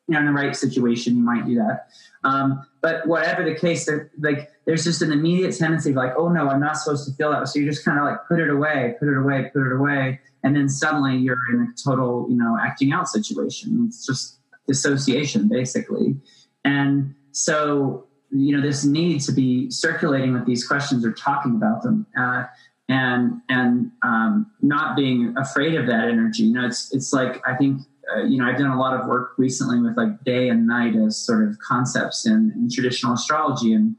you 0.08 0.14
know 0.14 0.20
in 0.20 0.26
the 0.26 0.32
right 0.32 0.54
situation 0.54 1.16
you 1.16 1.22
might 1.22 1.46
do 1.46 1.54
that 1.54 1.86
um, 2.24 2.66
but 2.80 3.06
whatever 3.06 3.44
the 3.44 3.54
case, 3.54 3.88
like 4.20 4.50
there's 4.64 4.84
just 4.84 5.02
an 5.02 5.12
immediate 5.12 5.56
tendency 5.56 5.90
of 5.90 5.96
like, 5.96 6.12
oh 6.16 6.28
no, 6.28 6.48
I'm 6.48 6.60
not 6.60 6.76
supposed 6.76 7.08
to 7.08 7.14
feel 7.14 7.30
that. 7.32 7.48
So 7.48 7.58
you 7.58 7.68
just 7.68 7.84
kind 7.84 7.98
of 7.98 8.04
like 8.04 8.18
put 8.28 8.40
it 8.40 8.48
away, 8.48 8.94
put 8.98 9.08
it 9.08 9.16
away, 9.16 9.50
put 9.52 9.66
it 9.66 9.72
away, 9.72 10.20
and 10.44 10.54
then 10.54 10.68
suddenly 10.68 11.16
you're 11.16 11.38
in 11.52 11.60
a 11.62 11.66
total, 11.82 12.26
you 12.28 12.36
know, 12.36 12.56
acting 12.60 12.92
out 12.92 13.08
situation. 13.08 13.84
It's 13.88 14.06
just 14.06 14.38
dissociation 14.66 15.48
basically, 15.48 16.16
and 16.64 17.14
so 17.32 18.06
you 18.30 18.56
know 18.56 18.62
this 18.62 18.84
need 18.84 19.20
to 19.22 19.32
be 19.32 19.70
circulating 19.70 20.32
with 20.32 20.46
these 20.46 20.66
questions 20.66 21.04
or 21.04 21.12
talking 21.12 21.56
about 21.56 21.82
them. 21.82 22.06
Uh, 22.18 22.44
and 22.88 23.40
and 23.48 23.90
um, 24.02 24.50
not 24.60 24.96
being 24.96 25.34
afraid 25.38 25.74
of 25.74 25.86
that 25.86 26.08
energy. 26.08 26.44
You 26.44 26.52
know, 26.52 26.66
it's 26.66 26.92
it's 26.92 27.12
like 27.12 27.40
I 27.48 27.56
think 27.56 27.82
uh, 28.14 28.24
you 28.24 28.38
know, 28.38 28.46
I've 28.46 28.58
done 28.58 28.70
a 28.70 28.78
lot 28.78 28.98
of 28.98 29.06
work 29.06 29.32
recently 29.38 29.80
with 29.80 29.96
like 29.96 30.24
day 30.24 30.48
and 30.48 30.66
night 30.66 30.94
as 30.96 31.16
sort 31.16 31.48
of 31.48 31.58
concepts 31.60 32.26
in, 32.26 32.52
in 32.54 32.68
traditional 32.70 33.14
astrology. 33.14 33.72
And 33.72 33.96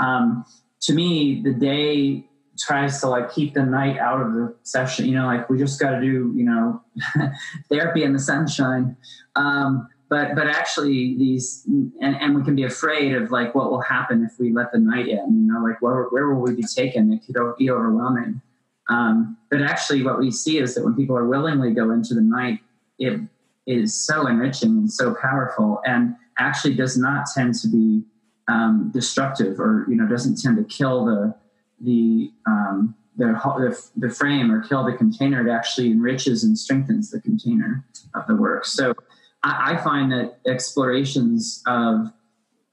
um, 0.00 0.44
to 0.82 0.94
me, 0.94 1.42
the 1.42 1.52
day 1.52 2.26
tries 2.58 3.00
to 3.00 3.08
like 3.08 3.32
keep 3.32 3.54
the 3.54 3.62
night 3.62 3.98
out 3.98 4.20
of 4.20 4.32
the 4.32 4.54
session. 4.62 5.06
You 5.06 5.14
know, 5.14 5.26
like 5.26 5.48
we 5.48 5.58
just 5.58 5.80
got 5.80 5.92
to 5.92 6.00
do, 6.00 6.32
you 6.34 6.44
know, 6.44 6.82
therapy 7.70 8.02
in 8.02 8.12
the 8.12 8.18
sunshine. 8.18 8.96
Um, 9.36 9.88
but 10.08 10.34
but 10.34 10.48
actually 10.48 11.16
these 11.16 11.64
and, 12.00 12.16
and 12.20 12.34
we 12.34 12.42
can 12.42 12.56
be 12.56 12.64
afraid 12.64 13.14
of 13.14 13.30
like 13.30 13.54
what 13.54 13.70
will 13.70 13.80
happen 13.80 14.24
if 14.24 14.38
we 14.40 14.52
let 14.52 14.72
the 14.72 14.78
night 14.78 15.06
in. 15.08 15.18
You 15.18 15.52
know, 15.52 15.62
like 15.62 15.80
where 15.80 16.04
where 16.04 16.34
will 16.34 16.42
we 16.42 16.54
be 16.54 16.64
taken? 16.64 17.12
It 17.12 17.24
could 17.24 17.36
be 17.56 17.70
overwhelming. 17.70 18.40
Um, 18.88 19.36
but 19.50 19.62
actually, 19.62 20.02
what 20.02 20.18
we 20.18 20.32
see 20.32 20.58
is 20.58 20.74
that 20.74 20.84
when 20.84 20.94
people 20.94 21.16
are 21.16 21.26
willingly 21.26 21.72
go 21.72 21.92
into 21.92 22.14
the 22.14 22.22
night, 22.22 22.58
it 22.98 23.20
is 23.66 23.94
so 23.94 24.26
enriching 24.26 24.70
and 24.70 24.92
so 24.92 25.14
powerful. 25.14 25.80
And 25.86 26.16
actually 26.38 26.74
does 26.74 26.96
not 26.96 27.26
tend 27.32 27.54
to 27.54 27.68
be 27.68 28.02
um, 28.50 28.90
destructive 28.92 29.60
or 29.60 29.86
you 29.88 29.94
know 29.94 30.06
doesn't 30.06 30.40
tend 30.40 30.56
to 30.56 30.64
kill 30.64 31.04
the 31.04 31.34
the, 31.82 32.30
um, 32.46 32.94
the 33.16 33.90
the 33.96 34.10
frame 34.10 34.50
or 34.52 34.62
kill 34.62 34.84
the 34.84 34.92
container. 34.92 35.46
It 35.46 35.50
actually 35.50 35.90
enriches 35.90 36.44
and 36.44 36.58
strengthens 36.58 37.10
the 37.10 37.20
container 37.20 37.86
of 38.14 38.26
the 38.26 38.34
work. 38.34 38.66
So 38.66 38.94
I, 39.42 39.74
I 39.74 39.76
find 39.82 40.12
that 40.12 40.38
explorations 40.46 41.62
of 41.66 42.12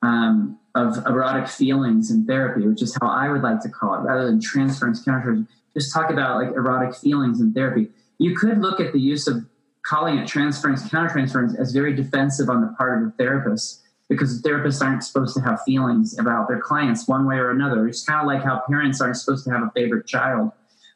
um, 0.01 0.59
of 0.75 0.97
erotic 1.05 1.47
feelings 1.47 2.11
in 2.11 2.25
therapy, 2.25 2.67
which 2.67 2.82
is 2.82 2.97
how 3.01 3.07
I 3.07 3.30
would 3.30 3.41
like 3.41 3.61
to 3.61 3.69
call 3.69 3.95
it, 3.95 3.99
rather 3.99 4.25
than 4.25 4.41
transference, 4.41 5.03
countertransference, 5.05 5.47
just 5.73 5.93
talk 5.93 6.09
about 6.09 6.41
like 6.41 6.55
erotic 6.55 6.95
feelings 6.95 7.39
in 7.39 7.53
therapy. 7.53 7.89
You 8.17 8.36
could 8.36 8.59
look 8.59 8.80
at 8.80 8.93
the 8.93 8.99
use 8.99 9.28
of 9.28 9.45
calling 9.86 10.17
it 10.17 10.28
transference, 10.28 10.84
countertransference 10.89 11.57
as 11.57 11.71
very 11.71 11.95
defensive 11.95 12.49
on 12.49 12.61
the 12.61 12.67
part 12.78 12.97
of 12.97 13.05
the 13.05 13.11
therapist 13.17 13.86
because 14.09 14.41
therapists 14.41 14.81
aren't 14.81 15.03
supposed 15.03 15.35
to 15.35 15.41
have 15.41 15.61
feelings 15.63 16.17
about 16.17 16.47
their 16.47 16.59
clients 16.59 17.07
one 17.07 17.25
way 17.25 17.35
or 17.35 17.51
another. 17.51 17.87
It's 17.87 18.03
kind 18.05 18.21
of 18.21 18.27
like 18.27 18.43
how 18.43 18.61
parents 18.67 19.01
aren't 19.01 19.17
supposed 19.17 19.43
to 19.45 19.51
have 19.51 19.63
a 19.63 19.71
favorite 19.75 20.07
child. 20.07 20.51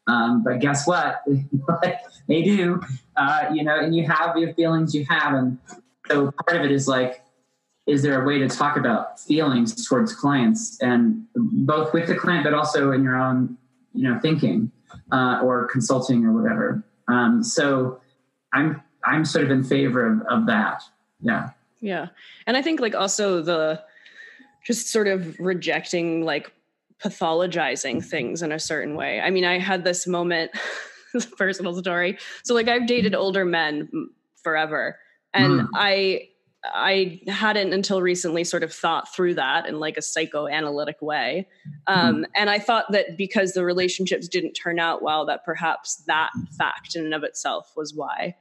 Um, 0.07 0.43
but 0.43 0.59
guess 0.59 0.88
what? 0.88 1.24
they 2.28 2.41
do, 2.41 2.82
uh, 3.18 3.49
you 3.53 3.64
know, 3.64 3.78
and 3.80 3.95
you 3.95 4.07
have 4.07 4.38
your 4.38 4.53
feelings 4.53 4.95
you 4.95 5.05
have. 5.09 5.34
And 5.34 5.57
so 6.07 6.32
part 6.32 6.59
of 6.59 6.66
it 6.66 6.72
is 6.72 6.88
like, 6.88 7.24
is 7.88 8.01
there 8.03 8.22
a 8.22 8.26
way 8.26 8.39
to 8.39 8.47
talk 8.47 8.78
about 8.78 9.20
feelings 9.20 9.88
towards 9.88 10.14
clients 10.14 10.82
and 10.82 11.26
both 11.36 11.93
with 11.93 12.07
the 12.07 12.16
client, 12.16 12.43
but 12.43 12.53
also 12.53 12.91
in 12.91 13.03
your 13.03 13.16
own, 13.16 13.57
you 13.93 14.09
know, 14.09 14.20
thinking 14.20 14.72
uh, 15.12 15.41
or 15.43 15.68
consulting 15.68 16.26
or 16.26 16.32
whatever. 16.32 16.84
Um, 17.07 17.43
so 17.43 17.99
I'm, 18.53 18.82
I'm 19.03 19.26
sort 19.26 19.45
of 19.45 19.51
in 19.51 19.64
favor 19.64 20.05
of, 20.05 20.22
of 20.28 20.45
that. 20.47 20.84
Yeah. 21.22 21.49
Yeah. 21.82 22.08
And 22.48 22.56
I 22.56 22.62
think 22.62 22.80
like 22.80 22.96
also 22.96 23.42
the 23.42 23.84
just 24.66 24.90
sort 24.90 25.08
of 25.08 25.38
rejecting 25.40 26.24
like 26.24 26.52
pathologizing 27.04 28.04
things 28.06 28.44
in 28.44 28.52
a 28.52 28.60
certain 28.60 28.96
way. 28.96 29.20
I 29.20 29.32
mean, 29.32 29.44
I 29.44 29.58
had 29.58 29.84
this 29.84 30.06
moment, 30.06 30.52
personal 31.38 31.76
story. 31.76 32.18
So 32.44 32.54
like 32.54 32.68
I've 32.68 32.86
dated 32.86 33.16
older 33.16 33.44
men 33.44 33.90
forever 34.44 35.00
and 35.34 35.62
mm. 35.62 35.68
I 35.74 36.28
I 36.64 37.20
hadn't 37.28 37.74
until 37.74 38.04
recently 38.04 38.44
sort 38.44 38.62
of 38.62 38.72
thought 38.72 39.14
through 39.14 39.34
that 39.34 39.66
in 39.66 39.80
like 39.80 39.98
a 39.98 40.02
psychoanalytic 40.02 41.02
way. 41.02 41.48
Um, 41.88 42.18
mm. 42.18 42.26
And 42.36 42.52
I 42.52 42.60
thought 42.60 42.92
that 42.92 43.18
because 43.18 43.54
the 43.54 43.66
relationships 43.66 44.28
didn't 44.28 44.54
turn 44.54 44.80
out 44.80 45.02
well, 45.02 45.26
that 45.26 45.44
perhaps 45.44 46.04
that 46.06 46.30
fact 46.58 46.96
in 46.96 47.06
and 47.06 47.16
of 47.16 47.24
itself 47.24 47.74
was 47.76 47.96
why. 47.96 48.36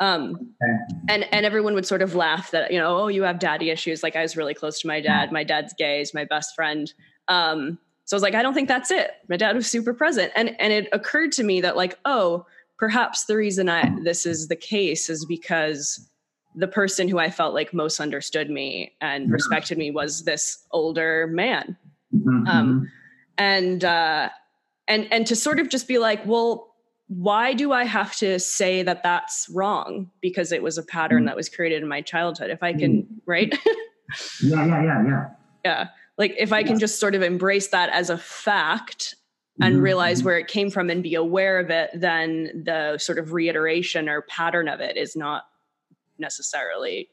Um, 0.00 0.54
and 1.08 1.26
and 1.30 1.44
everyone 1.44 1.74
would 1.74 1.86
sort 1.86 2.00
of 2.00 2.14
laugh 2.14 2.50
that 2.52 2.72
you 2.72 2.78
know 2.78 2.96
oh 2.96 3.08
you 3.08 3.22
have 3.22 3.38
daddy 3.38 3.70
issues. 3.70 4.02
Like 4.02 4.16
I 4.16 4.22
was 4.22 4.36
really 4.36 4.54
close 4.54 4.80
to 4.80 4.86
my 4.86 5.00
dad. 5.00 5.30
My 5.30 5.44
dad's 5.44 5.74
gay. 5.74 5.98
He's 5.98 6.14
my 6.14 6.24
best 6.24 6.54
friend. 6.54 6.92
Um, 7.28 7.78
so 8.06 8.16
I 8.16 8.16
was 8.16 8.22
like 8.22 8.34
I 8.34 8.42
don't 8.42 8.54
think 8.54 8.68
that's 8.68 8.90
it. 8.90 9.10
My 9.28 9.36
dad 9.36 9.54
was 9.54 9.66
super 9.66 9.92
present. 9.92 10.32
And 10.34 10.58
and 10.58 10.72
it 10.72 10.88
occurred 10.92 11.32
to 11.32 11.44
me 11.44 11.60
that 11.60 11.76
like 11.76 11.98
oh 12.04 12.46
perhaps 12.78 13.26
the 13.26 13.36
reason 13.36 13.68
I 13.68 13.94
this 14.02 14.24
is 14.24 14.48
the 14.48 14.56
case 14.56 15.10
is 15.10 15.26
because 15.26 16.08
the 16.56 16.66
person 16.66 17.06
who 17.06 17.18
I 17.18 17.30
felt 17.30 17.54
like 17.54 17.72
most 17.72 18.00
understood 18.00 18.50
me 18.50 18.96
and 19.00 19.30
respected 19.30 19.78
me 19.78 19.90
was 19.90 20.24
this 20.24 20.64
older 20.72 21.28
man. 21.28 21.76
Mm-hmm. 22.12 22.46
um, 22.48 22.90
and 23.38 23.84
uh, 23.84 24.30
and 24.88 25.06
and 25.12 25.26
to 25.28 25.36
sort 25.36 25.60
of 25.60 25.68
just 25.68 25.86
be 25.86 25.98
like 25.98 26.24
well 26.26 26.69
why 27.10 27.54
do 27.54 27.72
I 27.72 27.84
have 27.84 28.14
to 28.16 28.38
say 28.38 28.84
that 28.84 29.02
that's 29.02 29.48
wrong 29.52 30.08
because 30.20 30.52
it 30.52 30.62
was 30.62 30.78
a 30.78 30.82
pattern 30.84 31.24
mm. 31.24 31.26
that 31.26 31.34
was 31.34 31.48
created 31.48 31.82
in 31.82 31.88
my 31.88 32.02
childhood? 32.02 32.50
If 32.50 32.62
I 32.62 32.72
can, 32.72 33.02
mm. 33.02 33.06
right? 33.26 33.52
yeah, 34.42 34.64
yeah, 34.64 34.82
yeah, 34.84 35.04
yeah. 35.04 35.26
Yeah. 35.64 35.88
Like 36.18 36.36
if 36.38 36.52
I 36.52 36.62
can 36.62 36.78
just 36.78 37.00
sort 37.00 37.16
of 37.16 37.22
embrace 37.22 37.68
that 37.68 37.90
as 37.90 38.10
a 38.10 38.16
fact 38.16 39.16
and 39.60 39.74
mm-hmm. 39.74 39.82
realize 39.82 40.18
mm-hmm. 40.18 40.26
where 40.26 40.38
it 40.38 40.46
came 40.46 40.70
from 40.70 40.88
and 40.88 41.02
be 41.02 41.16
aware 41.16 41.58
of 41.58 41.68
it, 41.68 41.90
then 41.94 42.62
the 42.64 42.96
sort 42.98 43.18
of 43.18 43.32
reiteration 43.32 44.08
or 44.08 44.22
pattern 44.22 44.68
of 44.68 44.80
it 44.80 44.96
is 44.96 45.16
not 45.16 45.46
necessarily. 46.16 47.08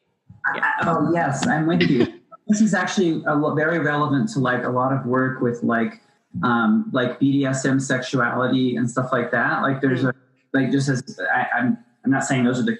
Yeah. 0.53 0.73
oh, 0.83 1.11
yes, 1.11 1.47
I'm 1.47 1.65
with 1.65 1.81
you. 1.89 2.05
this 2.47 2.61
is 2.61 2.75
actually 2.75 3.23
a, 3.25 3.55
very 3.55 3.79
relevant 3.79 4.29
to 4.33 4.39
like 4.39 4.63
a 4.63 4.69
lot 4.69 4.93
of 4.93 5.07
work 5.07 5.41
with 5.41 5.63
like 5.63 6.01
um, 6.43 6.89
like 6.93 7.19
BDSM 7.19 7.81
sexuality 7.81 8.75
and 8.75 8.89
stuff 8.89 9.09
like 9.11 9.31
that. 9.31 9.61
Like 9.61 9.81
there's 9.81 10.03
a 10.03 10.13
like 10.53 10.71
just 10.71 10.89
as 10.89 11.19
I, 11.33 11.47
I'm 11.57 11.77
I'm 12.03 12.11
not 12.11 12.23
saying 12.23 12.43
those 12.43 12.59
are 12.59 12.63
the 12.63 12.77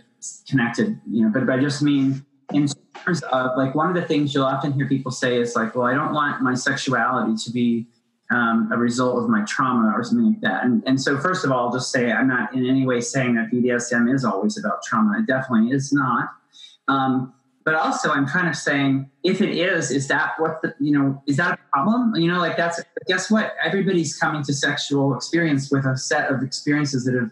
connected, 0.48 1.00
you 1.10 1.24
know, 1.24 1.30
but, 1.30 1.46
but 1.46 1.60
I 1.60 1.62
just 1.62 1.82
mean 1.82 2.26
in 2.54 2.68
terms 3.06 3.22
of 3.24 3.58
like 3.58 3.76
one 3.76 3.90
of 3.90 3.96
the 3.96 4.08
things 4.08 4.34
you'll 4.34 4.46
often 4.46 4.72
hear 4.74 4.88
people 4.88 5.12
say 5.12 5.40
is 5.40 5.56
like, 5.56 5.76
well, 5.76 5.86
I 5.86 5.94
don't 5.94 6.14
want 6.14 6.42
my 6.42 6.54
sexuality 6.54 7.36
to 7.44 7.52
be 7.52 7.88
um, 8.32 8.70
a 8.72 8.78
result 8.78 9.24
of 9.24 9.30
my 9.30 9.44
trauma 9.46 9.94
or 9.96 10.04
something 10.04 10.28
like 10.28 10.42
that. 10.42 10.64
And, 10.64 10.84
and 10.86 11.02
so, 11.02 11.18
first 11.18 11.46
of 11.46 11.52
all, 11.52 11.68
I'll 11.68 11.74
just 11.74 11.92
say 11.92 12.12
I'm 12.12 12.28
not 12.28 12.54
in 12.54 12.66
any 12.66 12.86
way 12.86 13.00
saying 13.02 13.36
that 13.36 13.52
BDSM 13.52 14.14
is 14.14 14.26
always 14.26 14.58
about 14.58 14.84
trauma. 14.84 15.20
It 15.20 15.28
definitely 15.28 15.72
is 15.72 15.94
not. 15.94 16.30
Um, 16.88 17.34
but 17.68 17.76
also 17.76 18.10
i'm 18.12 18.26
kind 18.26 18.48
of 18.48 18.56
saying 18.56 19.10
if 19.26 19.42
it 19.42 19.50
is 19.50 19.92
is 19.92 20.08
that 20.08 20.40
what 20.40 20.62
the 20.62 20.74
you 20.80 20.98
know 20.98 21.22
is 21.28 21.36
that 21.36 21.60
a 21.60 21.60
problem 21.74 22.16
you 22.16 22.32
know 22.32 22.40
like 22.40 22.56
that's 22.56 22.82
guess 23.08 23.30
what 23.30 23.54
everybody's 23.62 24.18
coming 24.18 24.42
to 24.42 24.54
sexual 24.54 25.14
experience 25.14 25.70
with 25.70 25.86
a 25.86 25.98
set 25.98 26.32
of 26.32 26.42
experiences 26.42 27.04
that 27.04 27.14
have 27.14 27.30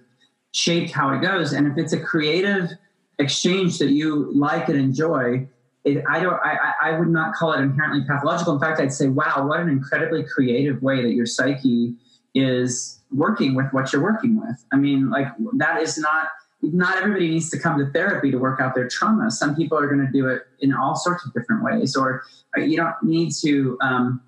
shaped 0.51 0.91
how 0.91 1.09
it 1.13 1.21
goes 1.21 1.53
and 1.53 1.65
if 1.67 1.77
it's 1.77 1.93
a 1.93 1.99
creative 1.99 2.69
exchange 3.17 3.77
that 3.77 3.91
you 3.91 4.29
like 4.35 4.67
and 4.67 4.77
enjoy 4.77 5.47
it, 5.85 6.03
I 6.09 6.19
don't. 6.19 6.39
I, 6.43 6.73
I 6.81 6.99
would 6.99 7.09
not 7.09 7.35
call 7.35 7.53
it 7.53 7.59
inherently 7.61 8.03
pathological. 8.07 8.55
In 8.55 8.59
fact, 8.59 8.81
I'd 8.81 8.91
say, 8.91 9.07
wow, 9.07 9.45
what 9.47 9.59
an 9.59 9.69
incredibly 9.69 10.23
creative 10.23 10.81
way 10.81 11.03
that 11.03 11.13
your 11.13 11.27
psyche 11.27 11.93
is 12.33 13.03
working 13.11 13.53
with 13.53 13.67
what 13.71 13.93
you're 13.93 14.01
working 14.01 14.41
with. 14.41 14.65
I 14.73 14.77
mean, 14.77 15.11
like 15.11 15.27
that 15.57 15.83
is 15.83 15.99
not 15.99 16.29
not 16.61 16.97
everybody 16.97 17.29
needs 17.29 17.49
to 17.51 17.59
come 17.59 17.77
to 17.77 17.91
therapy 17.91 18.31
to 18.31 18.37
work 18.37 18.59
out 18.59 18.75
their 18.75 18.87
trauma. 18.87 19.29
Some 19.29 19.55
people 19.55 19.77
are 19.77 19.87
going 19.87 20.05
to 20.05 20.11
do 20.11 20.27
it 20.27 20.43
in 20.59 20.73
all 20.73 20.95
sorts 20.95 21.25
of 21.25 21.33
different 21.33 21.63
ways, 21.63 21.95
or 21.95 22.23
uh, 22.57 22.61
you 22.61 22.77
don't 22.77 22.95
need 23.03 23.31
to. 23.41 23.77
Um, 23.81 24.21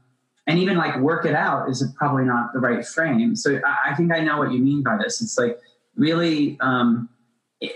and 0.45 0.59
even 0.59 0.77
like 0.77 0.97
work 0.99 1.25
it 1.25 1.35
out 1.35 1.69
is 1.69 1.83
probably 1.97 2.23
not 2.23 2.53
the 2.53 2.59
right 2.59 2.85
frame. 2.85 3.35
So 3.35 3.59
I, 3.65 3.91
I 3.91 3.95
think 3.95 4.13
I 4.13 4.21
know 4.21 4.37
what 4.37 4.53
you 4.53 4.59
mean 4.59 4.81
by 4.81 4.97
this. 4.97 5.21
It's 5.21 5.37
like 5.37 5.59
really, 5.95 6.57
um, 6.61 7.09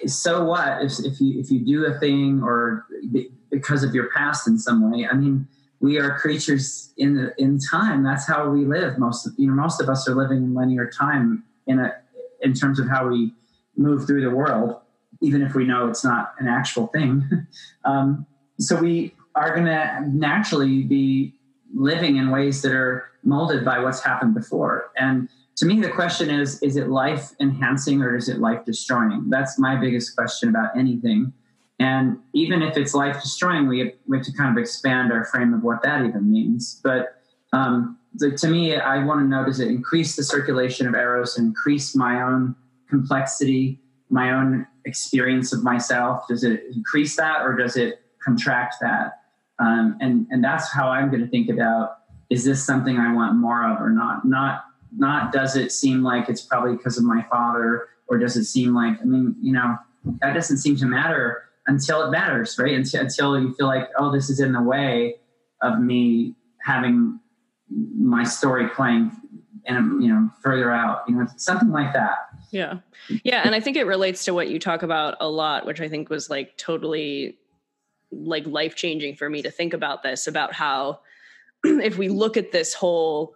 so 0.06 0.46
what 0.46 0.82
if, 0.82 0.94
if 1.00 1.20
you 1.20 1.40
if 1.40 1.52
you 1.52 1.66
do 1.66 1.86
a 1.86 2.00
thing 2.00 2.42
or 2.44 2.86
because 3.50 3.84
of 3.84 3.94
your 3.94 4.10
past 4.12 4.48
in 4.48 4.58
some 4.58 4.90
way? 4.90 5.06
I 5.06 5.16
mean, 5.16 5.48
we 5.82 6.00
are 6.00 6.18
creatures 6.18 6.94
in 6.98 7.16
the, 7.16 7.34
in 7.38 7.60
time. 7.60 8.04
That's 8.04 8.28
how 8.28 8.50
we 8.50 8.64
live. 8.64 8.98
Most 9.00 9.26
of, 9.26 9.34
you 9.38 9.48
know, 9.48 9.54
most 9.54 9.82
of 9.82 9.90
us 9.90 10.08
are 10.08 10.16
living 10.16 10.38
in 10.38 10.54
linear 10.54 10.90
time 10.90 11.44
in 11.68 11.80
a 11.80 11.94
in 12.42 12.54
terms 12.54 12.80
of 12.80 12.88
how 12.88 13.08
we 13.08 13.34
move 13.78 14.06
through 14.06 14.22
the 14.22 14.30
world, 14.30 14.80
even 15.22 15.42
if 15.42 15.56
we 15.56 15.66
know 15.66 15.88
it's 15.88 16.04
not 16.04 16.34
an 16.40 16.48
actual 16.48 16.88
thing. 16.88 17.48
um, 17.86 18.26
so 18.60 18.76
we 18.78 19.16
are 19.36 19.54
going 19.54 19.66
to 19.66 20.04
naturally 20.08 20.84
be 20.84 21.34
living 21.74 22.18
in 22.18 22.32
ways 22.32 22.62
that 22.62 22.74
are 22.74 23.12
molded 23.24 23.64
by 23.64 23.80
what's 23.80 24.02
happened 24.02 24.34
before. 24.34 24.92
And 24.98 25.30
to 25.58 25.66
me, 25.66 25.80
the 25.80 25.90
question 25.90 26.30
is 26.30 26.62
is 26.62 26.76
it 26.76 26.90
life 26.90 27.32
enhancing 27.40 28.02
or 28.02 28.16
is 28.16 28.30
it 28.30 28.40
life 28.40 28.66
destroying? 28.66 29.30
That's 29.30 29.60
my 29.60 29.76
biggest 29.76 30.16
question 30.16 30.50
about 30.50 30.76
anything. 30.78 31.34
And 31.80 32.20
even 32.34 32.62
if 32.62 32.78
it's 32.78 32.94
life 32.94 33.22
destroying, 33.22 33.68
we 33.68 33.80
have, 33.80 33.90
we 34.08 34.18
have 34.18 34.26
to 34.28 34.34
kind 34.34 34.56
of 34.56 34.62
expand 34.62 35.12
our 35.12 35.26
frame 35.26 35.54
of 35.54 35.64
what 35.64 35.82
that 35.82 36.06
even 36.06 36.32
means. 36.32 36.80
But 36.84 37.16
um, 37.54 37.98
the, 38.14 38.32
to 38.32 38.48
me, 38.48 38.76
I 38.76 39.04
want 39.04 39.22
to 39.22 39.26
know 39.26 39.46
does 39.46 39.60
it 39.60 39.68
increase 39.68 40.16
the 40.16 40.24
circulation 40.24 40.88
of 40.88 40.94
eros, 40.94 41.40
increase 41.40 41.96
my 41.96 42.22
own 42.22 42.56
complexity, 42.92 43.80
my 44.12 44.32
own 44.32 44.68
experience 44.86 45.52
of 45.54 45.64
myself? 45.64 46.28
Does 46.28 46.44
it 46.44 46.66
increase 46.76 47.16
that 47.16 47.42
or 47.42 47.56
does 47.56 47.76
it 47.78 48.02
contract 48.24 48.76
that? 48.82 49.22
Um, 49.58 49.98
and 50.00 50.28
and 50.30 50.44
that's 50.44 50.72
how 50.72 50.90
I'm 50.90 51.10
going 51.10 51.22
to 51.22 51.28
think 51.28 51.50
about: 51.50 51.98
is 52.30 52.46
this 52.46 52.64
something 52.64 52.98
I 52.98 53.14
want 53.14 53.36
more 53.36 53.68
of 53.68 53.82
or 53.82 53.90
not? 53.90 54.26
Not 54.26 54.66
not 54.96 55.32
does 55.32 55.56
it 55.56 55.72
seem 55.72 56.04
like 56.04 56.30
it's 56.30 56.42
probably 56.42 56.76
because 56.76 56.98
of 56.98 57.04
my 57.04 57.26
father, 57.32 57.88
or 58.08 58.20
does 58.20 58.36
it 58.36 58.46
seem 58.46 58.76
like 58.76 59.00
I 59.02 59.06
mean, 59.06 59.36
you 59.42 59.54
know, 59.54 59.78
that 60.22 60.34
doesn't 60.34 60.58
seem 60.58 60.76
to 60.78 60.86
matter 60.86 61.46
until 61.68 62.04
it 62.04 62.12
matters, 62.12 62.60
right? 62.60 62.76
Until 62.76 63.02
until 63.02 63.40
you 63.40 63.54
feel 63.54 63.68
like, 63.68 63.90
oh, 63.98 64.12
this 64.12 64.30
is 64.30 64.40
in 64.40 64.52
the 64.52 64.62
way 64.62 65.16
of 65.62 65.80
me 65.80 66.36
having 66.64 67.20
my 67.70 68.24
story 68.24 68.68
playing 68.68 69.12
and 69.66 70.04
you 70.04 70.10
know 70.10 70.30
further 70.42 70.72
out 70.72 71.04
you 71.08 71.16
know 71.16 71.26
something 71.38 71.70
like 71.70 71.94
that 71.94 72.18
yeah 72.52 72.80
yeah 73.24 73.42
and 73.46 73.56
i 73.56 73.60
think 73.60 73.78
it 73.78 73.86
relates 73.86 74.26
to 74.26 74.34
what 74.34 74.50
you 74.50 74.60
talk 74.60 74.84
about 74.84 75.16
a 75.20 75.30
lot 75.30 75.66
which 75.66 75.82
i 75.82 75.90
think 75.90 76.10
was 76.10 76.30
like 76.30 76.56
totally 76.58 77.38
like 78.12 78.46
life 78.46 78.76
changing 78.76 79.16
for 79.16 79.30
me 79.30 79.42
to 79.42 79.50
think 79.50 79.74
about 79.74 80.04
this 80.04 80.28
about 80.28 80.54
how 80.54 81.00
if 81.64 81.98
we 81.98 82.10
look 82.10 82.38
at 82.38 82.52
this 82.52 82.74
whole 82.74 83.34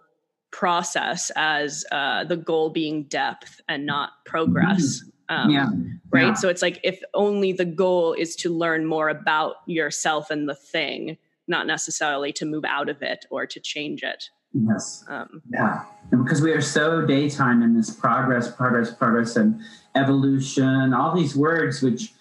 process 0.52 1.30
as 1.36 1.84
uh, 1.92 2.24
the 2.24 2.36
goal 2.36 2.70
being 2.70 3.02
depth 3.04 3.60
and 3.68 3.84
not 3.84 4.12
progress 4.24 5.02
Um, 5.28 5.50
yeah. 5.50 5.68
Right. 6.10 6.26
Yeah. 6.28 6.34
So 6.34 6.48
it's 6.48 6.62
like 6.62 6.80
if 6.84 7.00
only 7.14 7.52
the 7.52 7.64
goal 7.64 8.12
is 8.12 8.36
to 8.36 8.50
learn 8.50 8.86
more 8.86 9.08
about 9.08 9.56
yourself 9.66 10.30
and 10.30 10.48
the 10.48 10.54
thing, 10.54 11.18
not 11.48 11.66
necessarily 11.66 12.32
to 12.34 12.46
move 12.46 12.64
out 12.64 12.88
of 12.88 13.02
it 13.02 13.26
or 13.30 13.46
to 13.46 13.60
change 13.60 14.02
it. 14.02 14.30
Yes. 14.52 15.04
Um, 15.08 15.42
yeah. 15.50 15.84
And 16.12 16.24
because 16.24 16.40
we 16.40 16.52
are 16.52 16.60
so 16.60 17.04
daytime 17.04 17.62
in 17.62 17.76
this 17.76 17.90
progress, 17.90 18.50
progress, 18.50 18.92
progress, 18.92 19.36
and 19.36 19.60
evolution, 19.94 20.94
all 20.94 21.14
these 21.14 21.34
words, 21.36 21.82
which 21.82 22.12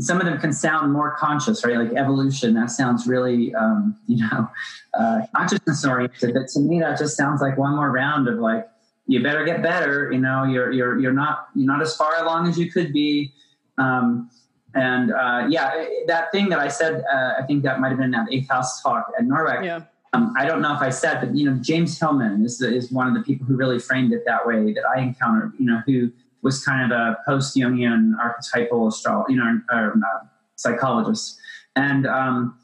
some 0.00 0.20
of 0.20 0.26
them 0.26 0.38
can 0.38 0.52
sound 0.52 0.92
more 0.92 1.16
conscious, 1.16 1.64
right? 1.64 1.78
Like 1.78 1.92
evolution, 1.92 2.54
that 2.54 2.70
sounds 2.70 3.06
really, 3.06 3.54
um, 3.54 3.96
you 4.06 4.26
know, 4.28 4.48
uh, 4.94 5.20
consciousness 5.34 5.84
oriented. 5.84 6.34
But 6.34 6.48
to 6.48 6.60
me, 6.60 6.80
that 6.80 6.98
just 6.98 7.16
sounds 7.16 7.40
like 7.40 7.56
one 7.56 7.76
more 7.76 7.90
round 7.90 8.28
of 8.28 8.38
like, 8.38 8.68
you 9.06 9.22
better 9.22 9.44
get 9.44 9.62
better. 9.62 10.12
You 10.12 10.18
know, 10.18 10.44
you're 10.44 10.70
you're 10.70 10.98
you're 11.00 11.14
not 11.14 11.48
you're 11.54 11.66
not 11.66 11.80
as 11.80 11.96
far 11.96 12.22
along 12.22 12.46
as 12.46 12.58
you 12.58 12.70
could 12.70 12.92
be. 12.92 13.32
Um, 13.78 14.30
and 14.74 15.12
uh, 15.12 15.46
yeah, 15.48 15.86
that 16.06 16.30
thing 16.30 16.50
that 16.50 16.58
I 16.58 16.68
said, 16.68 17.02
uh, 17.10 17.32
I 17.42 17.46
think 17.46 17.62
that 17.62 17.80
might 17.80 17.88
have 17.88 17.98
been 17.98 18.10
that 18.10 18.28
eighth 18.30 18.50
house 18.50 18.82
talk 18.82 19.10
at 19.18 19.24
NORWAC. 19.24 19.64
Yeah. 19.64 19.84
Um, 20.12 20.32
I 20.38 20.46
don't 20.46 20.62
know 20.62 20.74
if 20.74 20.80
I 20.80 20.90
said, 20.90 21.20
but 21.20 21.34
you 21.34 21.50
know, 21.50 21.56
James 21.60 21.98
Hillman 21.98 22.44
is 22.44 22.60
is 22.62 22.90
one 22.90 23.06
of 23.06 23.14
the 23.14 23.22
people 23.22 23.46
who 23.46 23.56
really 23.56 23.78
framed 23.78 24.12
it 24.12 24.22
that 24.26 24.46
way 24.46 24.72
that 24.72 24.84
I 24.96 25.00
encountered. 25.00 25.52
You 25.58 25.66
know, 25.66 25.82
who 25.86 26.10
was 26.42 26.64
kind 26.64 26.90
of 26.90 26.96
a 26.96 27.18
post 27.26 27.56
Jungian 27.56 28.12
archetypal 28.18 28.88
astrologist, 28.88 29.30
you 29.30 29.36
know, 29.36 29.60
or, 29.70 29.92
uh, 29.92 30.26
psychologist, 30.56 31.38
and 31.76 32.06
um, 32.06 32.58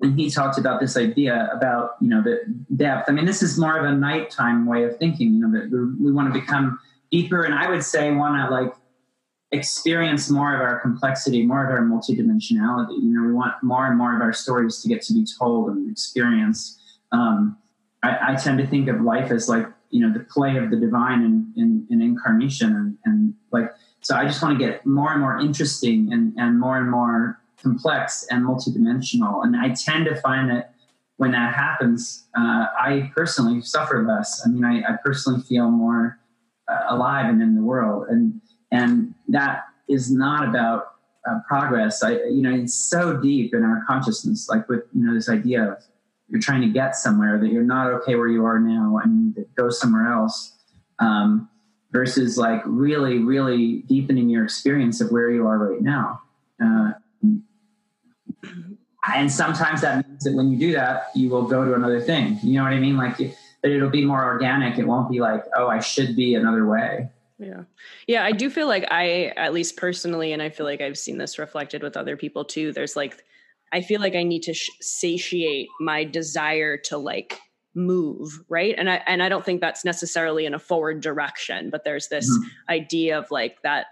and 0.00 0.18
he 0.18 0.30
talked 0.30 0.58
about 0.58 0.80
this 0.80 0.96
idea 0.96 1.48
about 1.52 1.96
you 2.00 2.08
know 2.08 2.22
the 2.22 2.40
depth. 2.76 3.08
I 3.08 3.12
mean, 3.12 3.26
this 3.26 3.42
is 3.42 3.58
more 3.58 3.78
of 3.78 3.84
a 3.84 3.92
nighttime 3.92 4.66
way 4.66 4.84
of 4.84 4.96
thinking. 4.98 5.34
You 5.34 5.48
know, 5.48 5.60
that 5.60 5.70
we 6.00 6.12
want 6.12 6.32
to 6.32 6.40
become 6.40 6.78
deeper, 7.10 7.44
and 7.44 7.54
I 7.54 7.68
would 7.68 7.82
say 7.82 8.10
want 8.12 8.48
to 8.48 8.54
like 8.54 8.72
experience 9.54 10.28
more 10.30 10.54
of 10.54 10.60
our 10.60 10.80
complexity, 10.80 11.44
more 11.46 11.64
of 11.64 11.70
our 11.70 11.82
multidimensionality. 11.82 13.02
You 13.02 13.14
know, 13.14 13.26
we 13.26 13.32
want 13.32 13.54
more 13.62 13.86
and 13.86 13.96
more 13.96 14.14
of 14.14 14.20
our 14.20 14.32
stories 14.32 14.80
to 14.82 14.88
get 14.88 15.02
to 15.02 15.12
be 15.12 15.26
told 15.38 15.70
and 15.70 15.90
experienced. 15.90 16.80
Um, 17.12 17.56
I, 18.02 18.32
I, 18.32 18.34
tend 18.34 18.58
to 18.58 18.66
think 18.66 18.88
of 18.88 19.00
life 19.00 19.30
as 19.30 19.48
like 19.48 19.66
you 19.90 20.00
know 20.00 20.12
the 20.12 20.24
play 20.24 20.56
of 20.56 20.70
the 20.70 20.76
divine 20.76 21.22
in, 21.22 21.52
in, 21.56 21.86
in 21.90 22.02
incarnation, 22.02 22.74
and, 22.74 22.98
and, 23.04 23.34
like 23.52 23.72
so. 24.00 24.16
I 24.16 24.24
just 24.26 24.42
want 24.42 24.58
to 24.58 24.64
get 24.64 24.84
more 24.84 25.12
and 25.12 25.20
more 25.20 25.38
interesting 25.38 26.12
and, 26.12 26.34
and 26.36 26.58
more 26.58 26.76
and 26.76 26.90
more 26.90 27.40
complex 27.62 28.26
and 28.30 28.44
multidimensional. 28.44 29.44
And 29.44 29.56
I 29.56 29.70
tend 29.70 30.06
to 30.06 30.16
find 30.16 30.50
that 30.50 30.74
when 31.16 31.30
that 31.32 31.54
happens, 31.54 32.24
uh, 32.36 32.66
I 32.78 33.10
personally 33.14 33.62
suffer 33.62 34.04
less. 34.04 34.42
I 34.44 34.50
mean, 34.50 34.64
I, 34.64 34.80
I 34.80 34.96
personally 35.02 35.42
feel 35.42 35.70
more 35.70 36.18
uh, 36.68 36.86
alive 36.88 37.26
and 37.26 37.40
in 37.40 37.54
the 37.54 37.62
world, 37.62 38.08
and 38.08 38.40
and 38.74 39.14
that 39.28 39.64
is 39.88 40.10
not 40.10 40.48
about 40.48 40.94
uh, 41.28 41.38
progress. 41.46 42.02
I, 42.02 42.12
you 42.24 42.42
know, 42.42 42.54
it's 42.54 42.74
so 42.74 43.16
deep 43.16 43.54
in 43.54 43.62
our 43.62 43.82
consciousness, 43.86 44.48
like 44.48 44.68
with 44.68 44.82
you 44.94 45.04
know 45.06 45.14
this 45.14 45.28
idea 45.28 45.72
of 45.72 45.78
you're 46.28 46.40
trying 46.40 46.62
to 46.62 46.68
get 46.68 46.96
somewhere 46.96 47.38
that 47.38 47.48
you're 47.48 47.62
not 47.62 47.86
okay 47.92 48.16
where 48.16 48.28
you 48.28 48.44
are 48.44 48.58
now 48.58 48.98
and 49.02 49.36
go 49.56 49.70
somewhere 49.70 50.12
else. 50.12 50.52
Um, 50.98 51.48
versus 51.94 52.36
like 52.36 52.60
really, 52.66 53.18
really 53.18 53.82
deepening 53.82 54.28
your 54.28 54.44
experience 54.44 55.00
of 55.00 55.12
where 55.12 55.30
you 55.30 55.46
are 55.46 55.58
right 55.58 55.80
now. 55.80 56.20
Uh, 56.62 56.90
and 59.14 59.30
sometimes 59.30 59.80
that 59.82 60.06
means 60.06 60.24
that 60.24 60.34
when 60.34 60.50
you 60.50 60.58
do 60.58 60.72
that, 60.72 61.10
you 61.14 61.28
will 61.30 61.44
go 61.44 61.64
to 61.64 61.74
another 61.74 62.00
thing. 62.00 62.38
You 62.42 62.58
know 62.58 62.64
what 62.64 62.72
I 62.72 62.80
mean? 62.80 62.96
Like 62.96 63.18
that 63.18 63.30
it'll 63.62 63.90
be 63.90 64.04
more 64.04 64.24
organic. 64.24 64.76
It 64.76 64.86
won't 64.86 65.08
be 65.08 65.20
like, 65.20 65.44
oh, 65.56 65.68
I 65.68 65.78
should 65.78 66.16
be 66.16 66.34
another 66.34 66.66
way. 66.66 67.10
Yeah. 67.44 67.62
Yeah. 68.06 68.24
I 68.24 68.32
do 68.32 68.48
feel 68.50 68.66
like 68.66 68.86
I, 68.90 69.32
at 69.36 69.52
least 69.52 69.76
personally, 69.76 70.32
and 70.32 70.42
I 70.42 70.50
feel 70.50 70.66
like 70.66 70.80
I've 70.80 70.98
seen 70.98 71.18
this 71.18 71.38
reflected 71.38 71.82
with 71.82 71.96
other 71.96 72.16
people 72.16 72.44
too. 72.44 72.72
There's 72.72 72.96
like, 72.96 73.22
I 73.72 73.80
feel 73.80 74.00
like 74.00 74.14
I 74.14 74.22
need 74.22 74.42
to 74.44 74.54
sh- 74.54 74.70
satiate 74.80 75.68
my 75.80 76.04
desire 76.04 76.76
to 76.84 76.96
like 76.96 77.38
move 77.74 78.40
right 78.48 78.74
and 78.78 78.88
i 78.88 79.02
and 79.06 79.20
i 79.22 79.28
don't 79.28 79.44
think 79.44 79.60
that's 79.60 79.84
necessarily 79.84 80.46
in 80.46 80.54
a 80.54 80.58
forward 80.58 81.00
direction 81.00 81.70
but 81.70 81.82
there's 81.82 82.08
this 82.08 82.30
mm-hmm. 82.30 82.48
idea 82.72 83.18
of 83.18 83.28
like 83.32 83.60
that 83.62 83.86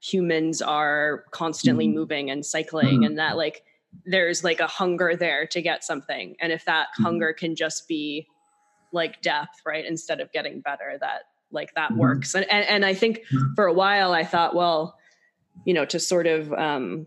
humans 0.00 0.62
are 0.62 1.24
constantly 1.32 1.86
mm-hmm. 1.86 1.96
moving 1.96 2.30
and 2.30 2.46
cycling 2.46 2.86
mm-hmm. 2.86 3.04
and 3.04 3.18
that 3.18 3.36
like 3.36 3.62
there's 4.06 4.42
like 4.42 4.60
a 4.60 4.66
hunger 4.66 5.14
there 5.16 5.46
to 5.46 5.60
get 5.60 5.84
something 5.84 6.34
and 6.40 6.50
if 6.50 6.64
that 6.64 6.88
mm-hmm. 6.94 7.04
hunger 7.04 7.32
can 7.34 7.54
just 7.54 7.86
be 7.86 8.26
like 8.92 9.20
depth 9.20 9.60
right 9.66 9.84
instead 9.84 10.20
of 10.20 10.32
getting 10.32 10.60
better 10.60 10.96
that 10.98 11.24
like 11.50 11.72
that 11.74 11.90
mm-hmm. 11.90 12.00
works 12.00 12.34
and, 12.34 12.50
and 12.50 12.66
and 12.68 12.84
i 12.84 12.94
think 12.94 13.20
for 13.54 13.66
a 13.66 13.72
while 13.72 14.12
i 14.12 14.24
thought 14.24 14.54
well 14.54 14.98
you 15.64 15.74
know 15.74 15.84
to 15.84 15.98
sort 15.98 16.26
of 16.26 16.52
um 16.52 17.06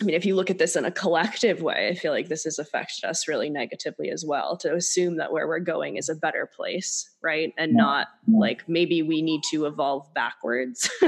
I 0.00 0.04
mean, 0.04 0.14
if 0.14 0.24
you 0.24 0.34
look 0.34 0.48
at 0.48 0.56
this 0.56 0.76
in 0.76 0.86
a 0.86 0.90
collective 0.90 1.60
way, 1.60 1.88
I 1.88 1.94
feel 1.94 2.10
like 2.10 2.28
this 2.28 2.44
has 2.44 2.58
affected 2.58 3.04
us 3.04 3.28
really 3.28 3.50
negatively 3.50 4.08
as 4.08 4.24
well 4.26 4.56
to 4.58 4.74
assume 4.74 5.18
that 5.18 5.30
where 5.30 5.46
we're 5.46 5.58
going 5.58 5.96
is 5.96 6.08
a 6.08 6.14
better 6.14 6.48
place, 6.56 7.10
right? 7.22 7.52
And 7.58 7.72
yeah. 7.72 7.76
not 7.76 8.06
like 8.26 8.66
maybe 8.66 9.02
we 9.02 9.20
need 9.20 9.42
to 9.50 9.66
evolve 9.66 10.12
backwards. 10.14 10.90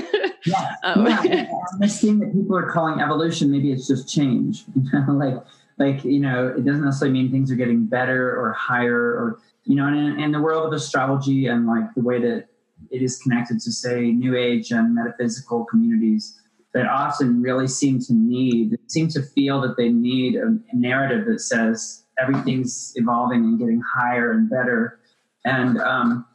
yeah. 0.45 0.75
Um, 0.85 1.07
yeah. 1.07 1.49
this 1.79 2.03
thing 2.03 2.19
that 2.19 2.35
people 2.35 2.55
are 2.55 2.71
calling 2.71 3.01
evolution, 3.01 3.51
maybe 3.51 3.73
it's 3.73 3.87
just 3.87 4.13
change. 4.13 4.65
like, 5.09 5.37
like, 5.79 6.05
you 6.05 6.21
know, 6.21 6.49
it 6.49 6.67
doesn't 6.67 6.85
necessarily 6.85 7.19
mean 7.19 7.33
things 7.33 7.51
are 7.51 7.57
getting 7.57 7.87
better 7.87 8.39
or 8.39 8.53
higher 8.53 8.95
or, 8.95 9.39
you 9.65 9.75
know, 9.75 9.89
in, 9.89 10.21
in 10.21 10.33
the 10.33 10.41
world 10.41 10.67
of 10.67 10.73
astrology 10.75 11.47
and 11.47 11.67
like 11.67 11.85
the 11.95 12.03
way 12.03 12.21
that 12.21 12.49
it 12.91 13.03
is 13.03 13.19
connected 13.19 13.61
to, 13.61 13.73
say, 13.73 14.11
New 14.11 14.37
Age 14.37 14.71
and 14.71 14.95
metaphysical 14.95 15.65
communities 15.65 16.39
that 16.75 16.87
often 16.87 17.41
really 17.41 17.67
seem 17.67 17.99
to 18.01 18.13
need, 18.13 18.77
seem 18.87 19.09
to 19.09 19.23
feel 19.23 19.61
that 19.63 19.77
they 19.77 19.89
need 19.89 20.37
a, 20.37 20.59
narrative 20.75 21.27
that 21.27 21.41
says 21.41 22.05
everything's 22.19 22.93
evolving 22.97 23.45
and 23.45 23.59
getting 23.59 23.81
higher 23.95 24.33
and 24.33 24.51
better. 24.51 25.01
And 25.45 25.79
um, 25.81 26.27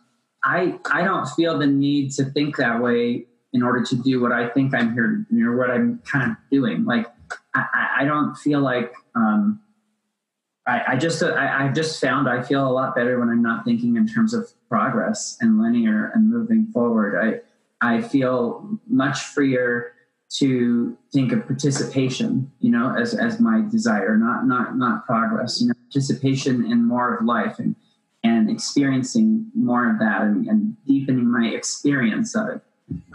I, 0.44 0.80
I 0.92 1.04
don't 1.04 1.28
feel 1.28 1.60
the 1.60 1.68
need 1.68 2.12
to 2.14 2.26
think 2.26 2.58
that 2.58 2.82
way 2.82 3.26
in 3.54 3.62
order 3.62 3.84
to 3.84 3.96
do 3.96 4.22
what 4.22 4.32
I 4.32 4.50
think 4.50 4.74
I'm 4.74 4.94
here 4.94 5.08
to 5.30 5.36
do 5.36 5.48
or 5.48 5.58
what 5.58 5.70
I'm 5.70 6.02
kind 6.12 6.32
of 6.32 6.38
doing. 6.52 6.86
Like, 6.86 7.06
I, 7.54 7.90
I 8.00 8.06
don't 8.06 8.36
feel 8.36 8.62
like, 8.62 8.94
um, 9.16 9.60
I, 10.68 10.82
I, 10.90 10.96
just 10.96 11.24
I, 11.24 11.66
I, 11.66 11.68
just 11.70 12.00
found 12.00 12.30
I 12.30 12.44
feel 12.44 12.68
a 12.68 12.70
lot 12.70 12.96
better 12.96 13.20
when 13.20 13.30
I'm 13.30 13.42
not 13.42 13.66
thinking 13.66 13.96
in 13.96 14.08
terms 14.08 14.34
of 14.34 14.52
progress 14.70 15.38
and 15.42 15.62
linear 15.62 16.12
and 16.14 16.30
moving 16.30 16.68
forward. 16.68 17.18
I 17.20 17.42
I 17.82 18.02
feel 18.02 18.80
much 18.88 19.20
freer 19.20 19.94
to 20.38 20.98
think 21.12 21.34
of 21.34 21.46
participation, 21.46 22.52
you 22.60 22.72
know, 22.72 22.96
as, 22.96 23.14
as 23.14 23.40
my 23.40 23.62
desire, 23.70 24.16
not 24.18 24.46
not 24.46 24.78
not 24.78 25.06
progress, 25.06 25.60
you 25.62 25.68
know, 25.68 25.74
participation 25.92 26.72
in 26.72 26.86
more 26.86 27.16
of 27.16 27.26
life 27.26 27.58
and 27.60 27.76
and 28.24 28.50
experiencing 28.50 29.48
more 29.56 29.90
of 29.90 29.98
that 30.00 30.22
and, 30.22 30.48
and 30.48 30.78
deepening 30.86 31.30
my 31.30 31.48
experience 31.48 32.36
of 32.36 32.50
it 32.50 32.62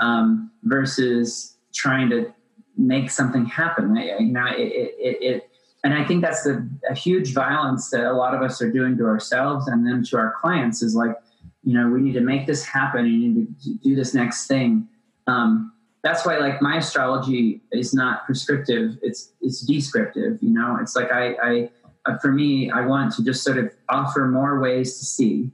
um, 0.01 0.51
versus 0.65 1.57
trying 1.73 2.11
to 2.11 2.33
make 2.77 3.11
something 3.11 3.47
happen. 3.47 3.97
I, 3.97 4.19
know, 4.19 4.47
it, 4.47 4.59
it, 4.59 5.23
it, 5.23 5.51
and 5.87 5.95
I 5.95 6.05
think 6.05 6.21
that's 6.21 6.45
a, 6.47 6.67
a 6.91 6.95
huge 6.95 7.33
violence 7.33 7.91
that 7.91 8.11
a 8.11 8.13
lot 8.13 8.35
of 8.35 8.43
us 8.43 8.61
are 8.61 8.73
doing 8.73 8.97
to 8.99 9.05
ourselves 9.05 9.69
and 9.69 9.87
then 9.87 10.03
to 10.11 10.17
our 10.17 10.35
clients 10.41 10.83
is 10.83 10.97
like, 10.97 11.15
you 11.63 11.75
know, 11.79 11.89
we 11.89 12.01
need 12.01 12.15
to 12.15 12.21
make 12.21 12.45
this 12.45 12.65
happen. 12.65 13.07
You 13.07 13.29
need 13.29 13.63
to 13.63 13.75
do 13.85 13.95
this 13.95 14.13
next 14.13 14.49
thing. 14.49 14.89
Um, 15.29 15.73
that's 16.03 16.27
why 16.27 16.39
like 16.39 16.61
my 16.61 16.79
astrology 16.79 17.63
is 17.73 17.93
not 17.93 18.25
prescriptive 18.27 18.97
it's 19.03 19.33
it's 19.41 19.63
descriptive 19.63 20.39
you 20.41 20.51
know 20.51 20.79
it's 20.81 20.95
like 20.95 21.11
i 21.11 21.35
i 21.43 21.71
uh, 22.07 22.17
for 22.19 22.31
me 22.31 22.71
i 22.71 22.81
want 22.81 23.13
to 23.13 23.25
just 23.25 23.43
sort 23.43 23.59
of 23.59 23.73
offer 23.89 24.29
more 24.29 24.61
ways 24.61 25.01
to 25.01 25.05
see 25.05 25.51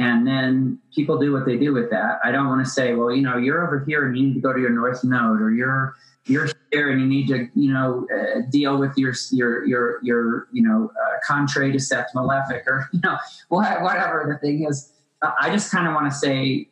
and 0.00 0.26
then 0.26 0.76
people 0.92 1.18
do 1.18 1.32
what 1.32 1.46
they 1.46 1.56
do 1.56 1.72
with 1.72 1.88
that 1.90 2.18
i 2.24 2.32
don't 2.32 2.48
want 2.48 2.64
to 2.64 2.68
say 2.68 2.94
well 2.94 3.12
you 3.12 3.22
know 3.22 3.36
you're 3.36 3.64
over 3.64 3.84
here 3.84 4.08
and 4.08 4.18
you 4.18 4.26
need 4.26 4.34
to 4.34 4.40
go 4.40 4.52
to 4.52 4.60
your 4.60 4.70
north 4.70 5.04
node 5.04 5.40
or 5.40 5.52
you're 5.52 5.94
you're 6.26 6.48
here 6.72 6.90
and 6.90 7.00
you 7.00 7.06
need 7.06 7.28
to 7.28 7.48
you 7.54 7.72
know 7.72 8.06
uh, 8.14 8.40
deal 8.50 8.78
with 8.78 8.96
your 8.96 9.14
your 9.30 9.64
your 9.66 9.98
your 10.02 10.48
you 10.52 10.62
know 10.62 10.90
uh, 11.00 11.16
contrary 11.24 11.70
to 11.70 11.78
sect 11.78 12.14
malefic 12.14 12.64
or 12.66 12.88
you 12.92 13.00
know 13.04 13.16
whatever 13.48 14.26
the 14.28 14.38
thing 14.46 14.66
is 14.68 14.92
i 15.40 15.50
just 15.50 15.70
kind 15.70 15.86
of 15.86 15.94
want 15.94 16.10
to 16.10 16.16
say 16.16 16.68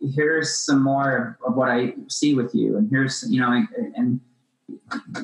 here's 0.00 0.64
some 0.64 0.82
more 0.82 1.38
of 1.46 1.54
what 1.54 1.68
I 1.68 1.94
see 2.08 2.34
with 2.34 2.54
you, 2.54 2.76
and 2.76 2.88
here's 2.90 3.24
you 3.28 3.40
know, 3.40 3.64
and 3.96 4.20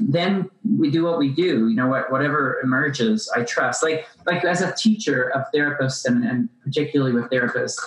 then 0.01 0.51
we 0.79 0.91
do 0.91 1.05
what 1.05 1.19
we 1.19 1.29
do. 1.31 1.69
You 1.69 1.77
know, 1.77 1.89
what 1.89 2.11
whatever 2.11 2.61
emerges, 2.63 3.31
I 3.35 3.43
trust. 3.45 3.83
Like 3.83 4.07
like 4.27 4.45
as 4.45 4.61
a 4.61 4.75
teacher 4.75 5.29
of 5.31 5.45
therapists, 5.55 6.05
and, 6.07 6.25
and 6.25 6.49
particularly 6.63 7.13
with 7.13 7.31
therapists, 7.31 7.81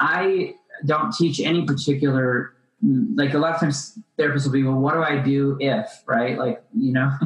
I 0.00 0.54
don't 0.84 1.12
teach 1.12 1.40
any 1.40 1.64
particular. 1.64 2.54
Like 2.82 3.34
a 3.34 3.38
lot 3.38 3.54
of 3.54 3.60
times, 3.60 3.98
therapists 4.18 4.44
will 4.44 4.52
be, 4.52 4.62
well, 4.64 4.74
what 4.74 4.94
do 4.94 5.02
I 5.02 5.18
do 5.18 5.56
if, 5.60 6.02
right? 6.06 6.38
Like 6.38 6.62
you 6.76 6.92
know. 6.92 7.10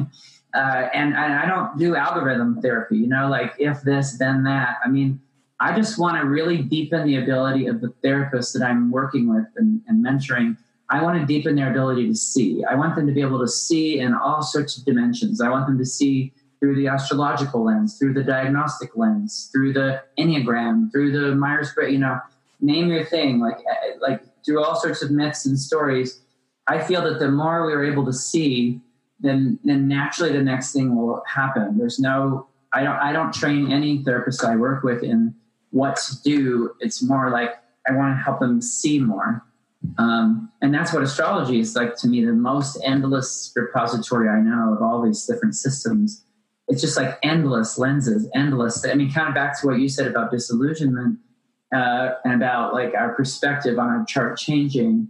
Uh, 0.53 0.89
and, 0.91 1.13
and 1.13 1.33
I 1.33 1.45
don't 1.45 1.77
do 1.77 1.95
algorithm 1.95 2.61
therapy, 2.61 2.97
you 2.97 3.05
know, 3.05 3.29
like 3.29 3.53
if 3.59 3.81
this, 3.81 4.17
then 4.17 4.43
that. 4.45 4.77
I 4.83 4.87
mean, 4.87 5.19
I 5.59 5.75
just 5.75 5.99
want 5.99 6.19
to 6.19 6.25
really 6.25 6.63
deepen 6.63 7.05
the 7.05 7.17
ability 7.17 7.67
of 7.67 7.79
the 7.79 7.93
therapists 8.03 8.53
that 8.53 8.63
I'm 8.63 8.89
working 8.89 9.31
with 9.31 9.45
and, 9.57 9.81
and 9.87 10.03
mentoring 10.03 10.57
I 10.89 11.01
want 11.03 11.19
to 11.19 11.25
deepen 11.25 11.55
their 11.55 11.69
ability 11.69 12.07
to 12.07 12.15
see. 12.15 12.63
I 12.63 12.75
want 12.75 12.95
them 12.95 13.07
to 13.07 13.13
be 13.13 13.21
able 13.21 13.39
to 13.39 13.47
see 13.47 13.99
in 13.99 14.13
all 14.13 14.41
sorts 14.41 14.77
of 14.77 14.85
dimensions. 14.85 15.41
I 15.41 15.49
want 15.49 15.67
them 15.67 15.77
to 15.77 15.85
see 15.85 16.33
through 16.59 16.75
the 16.75 16.87
astrological 16.87 17.65
lens, 17.65 17.97
through 17.97 18.13
the 18.13 18.23
diagnostic 18.23 18.95
lens, 18.95 19.49
through 19.51 19.73
the 19.73 20.01
Enneagram, 20.17 20.91
through 20.91 21.11
the 21.11 21.35
Myers 21.35 21.71
Briggs, 21.73 21.91
you 21.91 21.99
know, 21.99 22.19
name 22.61 22.87
your 22.87 23.05
thing, 23.05 23.39
like, 23.39 23.57
eh, 23.57 23.91
like 23.99 24.21
through 24.47 24.63
all 24.63 24.79
sorts 24.79 25.03
of 25.03 25.11
myths 25.11 25.45
and 25.45 25.59
stories. 25.59 26.21
I 26.67 26.79
feel 26.79 27.03
that 27.03 27.19
the 27.19 27.29
more 27.29 27.67
we 27.67 27.73
are 27.73 27.83
able 27.83 28.05
to 28.05 28.13
see, 28.13 28.81
then, 29.19 29.59
then 29.63 29.87
naturally 29.87 30.31
the 30.31 30.41
next 30.41 30.71
thing 30.71 30.95
will 30.95 31.21
happen. 31.27 31.77
There's 31.77 31.99
no, 31.99 32.47
I 32.73 32.83
don't, 32.83 32.95
I 32.95 33.11
don't 33.11 33.33
train 33.33 33.71
any 33.71 34.03
therapist 34.03 34.43
I 34.43 34.55
work 34.55 34.83
with 34.83 35.03
in 35.03 35.35
what 35.71 35.97
to 35.97 36.21
do. 36.23 36.71
It's 36.79 37.03
more 37.03 37.29
like 37.29 37.51
I 37.87 37.91
want 37.91 38.17
to 38.17 38.23
help 38.23 38.39
them 38.39 38.61
see 38.61 38.99
more. 38.99 39.43
Um, 39.97 40.49
and 40.61 40.73
that's 40.73 40.93
what 40.93 41.03
astrology 41.03 41.59
is 41.59 41.75
like 41.75 41.95
to 41.97 42.07
me 42.07 42.25
the 42.25 42.33
most 42.33 42.79
endless 42.83 43.51
repository 43.55 44.29
I 44.29 44.39
know 44.39 44.73
of 44.73 44.81
all 44.81 45.01
these 45.01 45.25
different 45.25 45.55
systems. 45.55 46.23
It's 46.67 46.81
just 46.81 46.97
like 46.97 47.17
endless 47.23 47.77
lenses, 47.77 48.27
endless. 48.33 48.85
I 48.85 48.93
mean, 48.95 49.11
kind 49.11 49.29
of 49.29 49.35
back 49.35 49.59
to 49.61 49.67
what 49.67 49.79
you 49.79 49.87
said 49.87 50.07
about 50.07 50.31
disillusionment 50.31 51.19
uh, 51.73 52.15
and 52.23 52.33
about 52.33 52.73
like 52.73 52.93
our 52.95 53.13
perspective 53.13 53.77
on 53.79 53.89
our 53.89 54.05
chart 54.05 54.37
changing. 54.37 55.09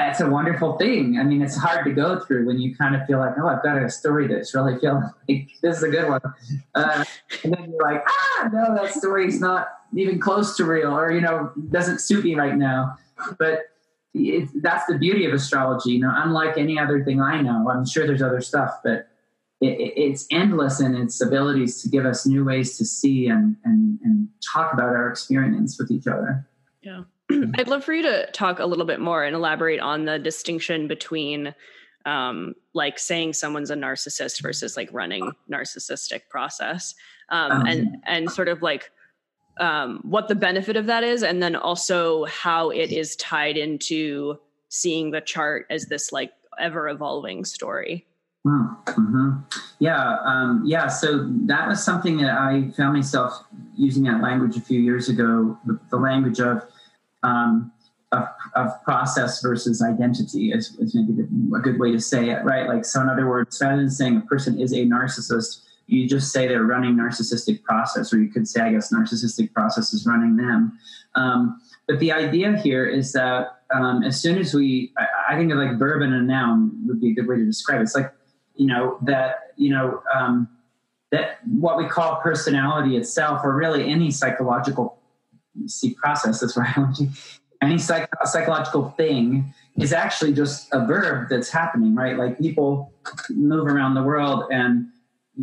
It's 0.00 0.20
a 0.20 0.28
wonderful 0.28 0.76
thing. 0.78 1.18
I 1.20 1.22
mean, 1.22 1.42
it's 1.42 1.56
hard 1.56 1.84
to 1.84 1.92
go 1.92 2.18
through 2.18 2.44
when 2.44 2.58
you 2.58 2.74
kind 2.74 2.96
of 2.96 3.06
feel 3.06 3.18
like, 3.18 3.34
oh, 3.40 3.46
I've 3.46 3.62
got 3.62 3.80
a 3.80 3.88
story 3.88 4.26
that's 4.26 4.52
really 4.52 4.76
feeling 4.80 5.04
like 5.28 5.48
this 5.62 5.76
is 5.76 5.82
a 5.84 5.88
good 5.88 6.08
one. 6.08 6.20
Uh, 6.74 7.04
and 7.44 7.54
then 7.54 7.70
you're 7.70 7.82
like, 7.82 8.02
ah, 8.08 8.48
no, 8.52 8.74
that 8.74 8.92
story's 8.92 9.40
not 9.40 9.68
even 9.94 10.18
close 10.18 10.56
to 10.56 10.64
real 10.64 10.96
or, 10.96 11.12
you 11.12 11.20
know, 11.20 11.52
doesn't 11.70 12.00
suit 12.00 12.24
me 12.24 12.34
right 12.34 12.56
now 12.56 12.96
but 13.38 13.64
that's 14.14 14.86
the 14.86 14.98
beauty 14.98 15.24
of 15.24 15.32
astrology. 15.32 15.92
You 15.92 16.00
know, 16.00 16.12
unlike 16.14 16.58
any 16.58 16.78
other 16.78 17.04
thing 17.04 17.20
I 17.20 17.40
know, 17.40 17.70
I'm 17.70 17.86
sure 17.86 18.06
there's 18.06 18.22
other 18.22 18.40
stuff, 18.40 18.80
but 18.82 19.08
it, 19.60 19.92
it's 19.96 20.26
endless 20.30 20.80
in 20.80 20.94
its 20.94 21.20
abilities 21.20 21.82
to 21.82 21.88
give 21.88 22.06
us 22.06 22.26
new 22.26 22.44
ways 22.44 22.78
to 22.78 22.84
see 22.84 23.28
and, 23.28 23.56
and, 23.64 23.98
and 24.02 24.28
talk 24.52 24.72
about 24.72 24.88
our 24.88 25.08
experience 25.08 25.78
with 25.78 25.90
each 25.90 26.06
other. 26.06 26.48
Yeah. 26.82 27.02
I'd 27.30 27.68
love 27.68 27.84
for 27.84 27.92
you 27.92 28.02
to 28.02 28.30
talk 28.32 28.58
a 28.58 28.66
little 28.66 28.86
bit 28.86 29.00
more 29.00 29.24
and 29.24 29.36
elaborate 29.36 29.80
on 29.80 30.04
the 30.04 30.18
distinction 30.18 30.88
between 30.88 31.54
um, 32.06 32.54
like 32.72 32.98
saying 32.98 33.34
someone's 33.34 33.70
a 33.70 33.74
narcissist 33.74 34.40
versus 34.40 34.76
like 34.76 34.88
running 34.92 35.32
narcissistic 35.52 36.22
process 36.30 36.94
um, 37.28 37.52
um, 37.52 37.66
and 37.66 37.96
and 38.06 38.30
sort 38.30 38.48
of 38.48 38.62
like 38.62 38.90
um, 39.58 40.00
what 40.02 40.28
the 40.28 40.34
benefit 40.34 40.76
of 40.76 40.86
that 40.86 41.04
is, 41.04 41.22
and 41.22 41.42
then 41.42 41.54
also 41.54 42.24
how 42.24 42.70
it 42.70 42.90
is 42.90 43.14
tied 43.16 43.58
into 43.58 44.38
seeing 44.70 45.10
the 45.10 45.20
chart 45.20 45.66
as 45.68 45.86
this 45.86 46.12
like 46.12 46.32
ever 46.58 46.88
evolving 46.88 47.44
story. 47.44 48.06
Mm-hmm. 48.46 49.30
Yeah, 49.80 50.16
um, 50.24 50.62
yeah. 50.64 50.88
So 50.88 51.26
that 51.46 51.68
was 51.68 51.82
something 51.82 52.18
that 52.18 52.30
I 52.30 52.70
found 52.76 52.94
myself 52.94 53.44
using 53.76 54.02
that 54.04 54.22
language 54.22 54.56
a 54.56 54.60
few 54.60 54.80
years 54.80 55.08
ago. 55.08 55.58
The, 55.66 55.78
the 55.90 55.96
language 55.96 56.40
of, 56.40 56.62
um, 57.22 57.72
of, 58.12 58.28
of 58.54 58.82
process 58.82 59.42
versus 59.42 59.82
identity 59.82 60.52
is, 60.52 60.76
is 60.78 60.94
maybe 60.94 61.22
a 61.54 61.60
good 61.60 61.78
way 61.78 61.92
to 61.92 62.00
say 62.00 62.30
it, 62.30 62.44
right? 62.44 62.66
Like, 62.66 62.84
so 62.84 63.00
in 63.00 63.08
other 63.08 63.28
words, 63.28 63.60
rather 63.60 63.76
than 63.76 63.90
saying 63.90 64.16
a 64.16 64.20
person 64.22 64.58
is 64.58 64.72
a 64.72 64.78
narcissist, 64.78 65.64
you 65.86 66.08
just 66.08 66.32
say 66.32 66.46
they're 66.46 66.64
running 66.64 66.94
narcissistic 66.94 67.62
process, 67.62 68.12
or 68.12 68.22
you 68.22 68.30
could 68.30 68.48
say, 68.48 68.60
I 68.60 68.72
guess, 68.72 68.92
narcissistic 68.92 69.52
process 69.52 69.92
is 69.92 70.06
running 70.06 70.36
them. 70.36 70.78
Um, 71.14 71.60
but 71.88 71.98
the 71.98 72.12
idea 72.12 72.56
here 72.56 72.86
is 72.86 73.12
that 73.12 73.62
um, 73.74 74.02
as 74.02 74.20
soon 74.20 74.38
as 74.38 74.54
we, 74.54 74.92
I, 74.96 75.34
I, 75.34 75.36
think 75.36 75.50
of 75.52 75.58
like 75.58 75.78
verb 75.78 76.02
and 76.02 76.14
a 76.14 76.20
noun 76.20 76.70
would 76.86 77.00
be 77.00 77.10
a 77.10 77.14
good 77.14 77.26
way 77.26 77.36
to 77.36 77.44
describe 77.44 77.80
it. 77.80 77.84
It's 77.84 77.94
like, 77.94 78.12
you 78.60 78.66
know, 78.66 78.98
that, 79.00 79.54
you 79.56 79.70
know, 79.70 80.02
um, 80.14 80.46
that 81.12 81.38
what 81.46 81.78
we 81.78 81.86
call 81.86 82.20
personality 82.20 82.94
itself, 82.94 83.40
or 83.42 83.56
really 83.56 83.88
any 83.88 84.10
psychological 84.10 84.98
see 85.66 85.94
process, 85.94 86.40
that's 86.40 86.52
to, 86.52 87.08
any 87.62 87.78
psych- 87.78 88.10
psychological 88.24 88.90
thing 88.98 89.54
is 89.78 89.94
actually 89.94 90.34
just 90.34 90.68
a 90.72 90.86
verb 90.86 91.28
that's 91.30 91.48
happening, 91.48 91.94
right? 91.94 92.18
Like 92.18 92.38
people 92.38 92.92
move 93.30 93.66
around 93.66 93.94
the 93.94 94.02
world 94.02 94.44
and 94.52 94.88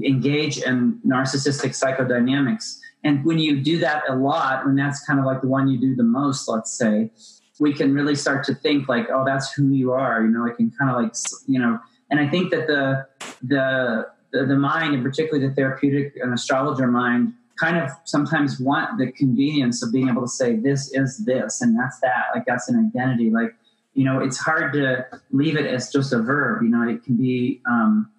engage 0.03 0.59
in 0.59 0.99
narcissistic 1.03 1.71
psychodynamics. 1.71 2.77
And 3.03 3.25
when 3.25 3.39
you 3.39 3.61
do 3.61 3.79
that 3.79 4.03
a 4.07 4.15
lot, 4.15 4.63
when 4.63 4.75
that's 4.75 5.03
kind 5.07 5.19
of 5.19 5.25
like 5.25 5.41
the 5.41 5.47
one 5.47 5.67
you 5.67 5.79
do 5.79 5.95
the 5.95 6.03
most, 6.03 6.47
let's 6.47 6.71
say, 6.71 7.09
we 7.59 7.73
can 7.73 7.95
really 7.95 8.15
start 8.15 8.43
to 8.45 8.53
think 8.53 8.87
like, 8.87 9.07
oh, 9.11 9.25
that's 9.25 9.51
who 9.53 9.69
you 9.69 9.91
are. 9.91 10.21
You 10.21 10.29
know, 10.29 10.45
it 10.45 10.55
can 10.55 10.71
kind 10.77 10.91
of 10.91 11.01
like, 11.01 11.15
you 11.47 11.59
know, 11.59 11.79
and 12.09 12.19
I 12.19 12.27
think 12.27 12.51
that 12.51 12.67
the 12.67 13.07
the 13.43 14.07
the, 14.31 14.45
the 14.45 14.55
mind, 14.55 14.93
and 14.93 15.03
particularly 15.03 15.47
the 15.47 15.53
therapeutic 15.53 16.13
and 16.21 16.33
astrologer 16.33 16.87
mind, 16.87 17.33
kind 17.59 17.77
of 17.77 17.89
sometimes 18.05 18.59
want 18.59 18.97
the 18.97 19.11
convenience 19.13 19.83
of 19.83 19.91
being 19.91 20.09
able 20.09 20.21
to 20.21 20.27
say 20.27 20.55
this 20.55 20.91
is 20.93 21.23
this 21.25 21.61
and 21.61 21.77
that's 21.77 21.99
that. 22.01 22.25
Like 22.33 22.45
that's 22.45 22.69
an 22.69 22.91
identity. 22.93 23.29
Like 23.29 23.55
you 23.93 24.05
know, 24.05 24.19
it's 24.19 24.37
hard 24.37 24.73
to 24.73 25.07
leave 25.31 25.57
it 25.57 25.65
as 25.65 25.91
just 25.91 26.13
a 26.13 26.21
verb. 26.21 26.61
You 26.61 26.69
know, 26.69 26.87
it 26.87 27.03
can 27.03 27.17
be. 27.17 27.61
Um, 27.69 28.11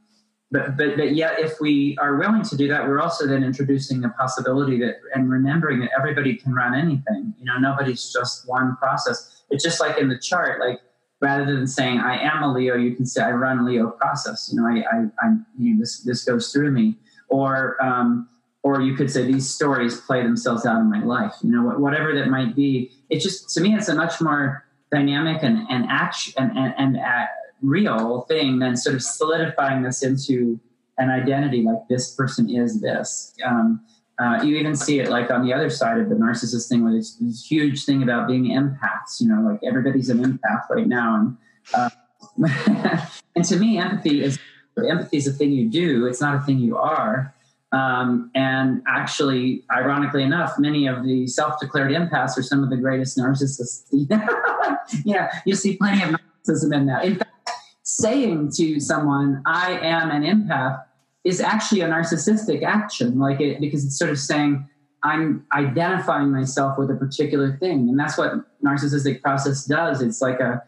but, 0.50 0.78
but 0.78 0.96
but 0.96 1.14
yet 1.14 1.38
if 1.38 1.60
we 1.60 1.96
are 2.00 2.16
willing 2.16 2.42
to 2.42 2.56
do 2.56 2.68
that 2.68 2.88
we're 2.88 3.00
also 3.00 3.26
then 3.26 3.44
introducing 3.44 4.00
the 4.00 4.08
possibility 4.08 4.78
that 4.78 4.94
and 5.14 5.30
remembering 5.30 5.80
that 5.80 5.90
everybody 5.94 6.34
can 6.34 6.54
run 6.54 6.74
anything 6.74 7.34
you 7.38 7.44
know 7.44 7.58
nobody's 7.58 8.10
just 8.10 8.48
one 8.48 8.74
process 8.76 9.42
it's 9.50 9.62
just 9.62 9.78
like 9.78 9.98
in 9.98 10.08
the 10.08 10.18
chart 10.18 10.58
like 10.58 10.80
rather 11.20 11.44
than 11.44 11.66
saying 11.66 11.98
i 11.98 12.16
am 12.18 12.42
a 12.42 12.52
leo 12.52 12.76
you 12.76 12.94
can 12.94 13.06
say 13.06 13.22
i 13.22 13.30
run 13.30 13.64
leo 13.64 13.90
process. 13.90 14.50
You 14.52 14.60
know 14.60 14.68
i 14.68 14.84
i, 14.96 15.26
I 15.26 15.34
you 15.58 15.74
know, 15.74 15.80
this 15.80 16.00
this 16.00 16.24
goes 16.24 16.52
through 16.52 16.70
me. 16.70 16.96
Or 17.28 17.82
um 17.82 18.28
or 18.62 18.80
you 18.80 18.94
could 18.94 19.10
say 19.10 19.24
these 19.24 19.48
stories 19.48 20.00
play 20.00 20.22
themselves 20.22 20.66
out 20.66 20.80
in 20.80 20.90
my 20.90 21.02
life. 21.02 21.34
You 21.42 21.50
know 21.50 21.62
whatever 21.78 22.14
that 22.14 22.28
might 22.28 22.54
be. 22.56 22.90
It 23.10 23.20
just 23.20 23.50
to 23.50 23.60
me 23.60 23.74
it's 23.74 23.88
a 23.88 23.94
much 23.94 24.20
more 24.20 24.64
dynamic 24.90 25.42
and 25.42 25.66
and 25.70 25.86
action 25.88 26.34
and 26.38 26.56
and, 26.56 26.74
and 26.78 26.96
uh, 26.96 27.26
real 27.62 28.22
thing 28.22 28.58
than 28.58 28.76
sort 28.76 28.96
of 28.96 29.02
solidifying 29.02 29.82
this 29.82 30.02
into 30.02 30.60
an 30.98 31.10
identity 31.10 31.62
like 31.62 31.86
this 31.88 32.14
person 32.14 32.50
is 32.50 32.80
this. 32.80 33.34
Um, 33.44 33.80
uh, 34.18 34.40
you 34.42 34.56
even 34.56 34.74
see 34.74 34.98
it 35.00 35.10
like 35.10 35.30
on 35.30 35.44
the 35.44 35.52
other 35.52 35.70
side 35.70 35.98
of 35.98 36.08
the 36.08 36.14
narcissist 36.14 36.68
thing, 36.68 36.84
there's 36.84 37.16
this 37.18 37.46
huge 37.46 37.84
thing 37.84 38.02
about 38.02 38.26
being 38.26 38.46
empaths. 38.46 39.20
You 39.20 39.28
know, 39.28 39.42
like 39.42 39.60
everybody's 39.64 40.10
an 40.10 40.18
empath 40.18 40.68
right 40.70 40.88
now, 40.88 41.14
and 41.14 41.36
uh, 41.74 41.90
and 43.36 43.44
to 43.44 43.56
me, 43.56 43.78
empathy 43.78 44.22
is 44.22 44.38
empathy 44.76 45.16
is 45.16 45.26
a 45.26 45.32
thing 45.32 45.52
you 45.52 45.68
do. 45.68 46.06
It's 46.06 46.20
not 46.20 46.36
a 46.36 46.40
thing 46.40 46.58
you 46.58 46.76
are. 46.76 47.34
Um, 47.70 48.30
and 48.34 48.82
actually, 48.88 49.64
ironically 49.70 50.22
enough, 50.22 50.54
many 50.58 50.86
of 50.86 51.04
the 51.04 51.26
self-declared 51.26 51.92
empaths 51.92 52.38
are 52.38 52.42
some 52.42 52.64
of 52.64 52.70
the 52.70 52.76
greatest 52.76 53.18
narcissists. 53.18 53.84
yeah, 55.04 55.30
you 55.44 55.54
see 55.54 55.76
plenty 55.76 56.02
of 56.02 56.18
narcissism 56.18 56.74
in 56.74 56.86
that. 56.86 57.04
In 57.04 57.16
fact, 57.16 57.50
saying 57.82 58.52
to 58.56 58.80
someone, 58.80 59.42
I 59.44 59.78
am 59.80 60.10
an 60.10 60.22
empath, 60.22 60.82
is 61.24 61.40
actually 61.40 61.80
a 61.82 61.88
narcissistic 61.88 62.62
action, 62.62 63.18
like 63.18 63.40
it, 63.40 63.60
because 63.60 63.84
it's 63.84 63.98
sort 63.98 64.10
of 64.10 64.18
saying, 64.18 64.68
I'm 65.02 65.46
identifying 65.52 66.30
myself 66.30 66.78
with 66.78 66.90
a 66.90 66.96
particular 66.96 67.56
thing. 67.58 67.88
And 67.88 67.98
that's 67.98 68.18
what 68.18 68.32
narcissistic 68.64 69.22
process 69.22 69.64
does. 69.64 70.02
It's 70.02 70.20
like 70.20 70.40
a, 70.40 70.62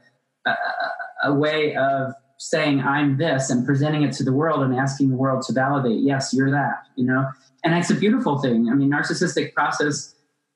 a, 0.47 0.55
a 1.25 1.35
way 1.35 1.75
of 1.77 2.13
saying, 2.39 2.81
I'm 2.81 3.19
this 3.19 3.51
and 3.51 3.67
presenting 3.67 4.03
it 4.03 4.13
to 4.15 4.25
the 4.25 4.33
world 4.33 4.63
and 4.63 4.75
asking 4.75 5.11
the 5.11 5.17
world 5.17 5.43
to 5.47 5.53
validate, 5.53 6.01
yes, 6.03 6.33
you're 6.33 6.51
that, 6.51 6.85
you 6.97 7.05
know? 7.05 7.29
And 7.65 7.75
it's 7.75 7.91
a 7.91 7.95
beautiful 7.95 8.39
thing. 8.39 8.69
I 8.71 8.75
mean, 8.75 8.91
narcissistic 8.91 9.53
process 9.53 10.15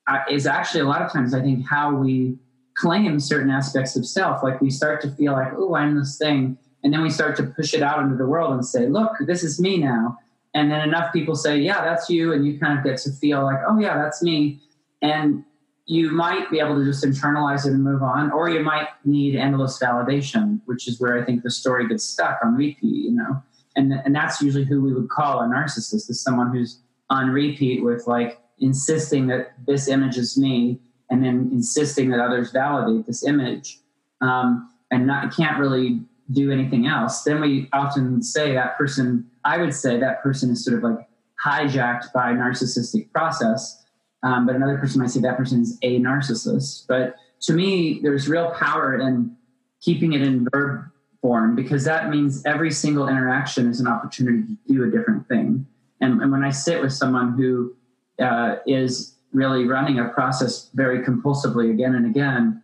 uh, 0.09 0.21
is 0.31 0.47
actually 0.47 0.81
a 0.81 0.87
lot 0.87 1.03
of 1.03 1.13
times, 1.13 1.35
I 1.35 1.41
think, 1.41 1.67
how 1.69 1.95
we 1.95 2.39
claim 2.77 3.21
certain 3.21 3.51
aspects 3.51 3.97
of 3.97 4.07
self. 4.07 4.43
Like 4.43 4.61
we 4.61 4.71
start 4.71 5.01
to 5.03 5.11
feel 5.11 5.33
like, 5.33 5.53
oh, 5.57 5.75
I'm 5.75 5.99
this 5.99 6.17
thing. 6.17 6.59
And 6.85 6.93
then 6.93 7.03
we 7.03 7.11
start 7.11 7.35
to 7.37 7.43
push 7.43 7.73
it 7.75 7.83
out 7.83 8.01
into 8.01 8.15
the 8.15 8.27
world 8.27 8.53
and 8.53 8.65
say, 8.65 8.87
look, 8.87 9.13
this 9.27 9.43
is 9.43 9.59
me 9.59 9.79
now. 9.79 10.19
And 10.55 10.71
then 10.71 10.83
enough 10.83 11.13
people 11.13 11.35
say, 11.35 11.59
yeah, 11.59 11.83
that's 11.83 12.09
you. 12.09 12.33
And 12.33 12.47
you 12.47 12.61
kind 12.61 12.79
of 12.79 12.85
get 12.85 12.99
to 12.99 13.13
feel 13.13 13.43
like, 13.43 13.59
oh, 13.67 13.79
yeah, 13.81 13.97
that's 13.97 14.23
me. 14.23 14.61
And 15.03 15.45
you 15.87 16.13
might 16.13 16.51
be 16.51 16.61
able 16.61 16.77
to 16.77 16.85
just 16.85 17.05
internalize 17.05 17.67
it 17.67 17.73
and 17.73 17.83
move 17.83 18.03
on, 18.03 18.31
or 18.31 18.49
you 18.49 18.61
might 18.61 18.89
need 19.05 19.35
endless 19.35 19.79
validation, 19.79 20.61
which 20.67 20.87
is 20.87 21.01
where 21.01 21.21
I 21.21 21.25
think 21.25 21.43
the 21.43 21.51
story 21.51 21.89
gets 21.89 22.05
stuck 22.05 22.39
on 22.45 22.55
repeat, 22.55 23.05
you 23.05 23.13
know? 23.13 23.43
And, 23.77 23.93
and 23.93 24.15
that's 24.15 24.41
usually 24.41 24.65
who 24.65 24.81
we 24.83 24.95
would 24.95 25.09
call 25.09 25.41
a 25.41 25.45
narcissist 25.45 26.09
is 26.09 26.23
someone 26.23 26.55
who's 26.55 26.81
on 27.11 27.31
repeat 27.31 27.83
with 27.83 28.07
like 28.07 28.39
insisting 28.59 29.27
that 29.27 29.55
this 29.67 29.89
image 29.89 30.17
is 30.17 30.39
me 30.39 30.79
and 31.11 31.25
then 31.25 31.51
insisting 31.53 32.11
that 32.11 32.21
others 32.21 32.51
validate 32.53 33.07
this 33.07 33.25
image 33.25 33.79
um, 34.21 34.71
and 34.91 35.07
not 35.07 35.35
can't 35.35 35.59
really 35.59 36.01
do 36.33 36.51
anything 36.51 36.87
else 36.87 37.23
then 37.23 37.41
we 37.41 37.69
often 37.73 38.23
say 38.23 38.53
that 38.55 38.77
person 38.79 39.29
i 39.45 39.59
would 39.59 39.75
say 39.75 39.99
that 39.99 40.23
person 40.23 40.51
is 40.51 40.65
sort 40.65 40.77
of 40.77 40.83
like 40.83 41.07
hijacked 41.45 42.13
by 42.13 42.33
narcissistic 42.33 43.11
process 43.13 43.83
um, 44.23 44.47
but 44.47 44.57
another 44.57 44.79
person 44.79 45.01
might 45.03 45.11
say 45.11 45.21
that 45.21 45.37
person 45.37 45.61
is 45.61 45.79
a 45.83 45.99
narcissist 46.01 46.87
but 46.89 47.17
to 47.41 47.53
me 47.53 48.01
there's 48.03 48.29
real 48.29 48.51
power 48.53 48.99
in 48.99 49.37
keeping 49.81 50.15
it 50.15 50.23
in 50.23 50.49
verb 50.53 50.87
form 51.25 51.57
because 51.57 51.85
that 51.85 52.11
means 52.11 52.45
every 52.45 52.71
single 52.71 53.09
interaction 53.09 53.67
is 53.67 53.81
an 53.81 53.87
opportunity 53.87 54.43
to 54.43 54.75
do 54.75 54.85
a 54.85 54.91
different 54.91 55.27
thing. 55.27 55.67
And, 56.03 56.21
and 56.21 56.31
when 56.31 56.45
I 56.45 56.51
sit 56.51 56.83
with 56.83 56.93
someone 56.93 57.33
who 57.33 57.75
uh, 58.23 58.57
is 58.67 59.17
really 59.33 59.65
running 59.65 59.99
a 59.99 60.09
process 60.11 60.69
very 60.75 61.03
compulsively 61.03 61.71
again 61.71 61.95
and 61.95 62.05
again, 62.05 62.63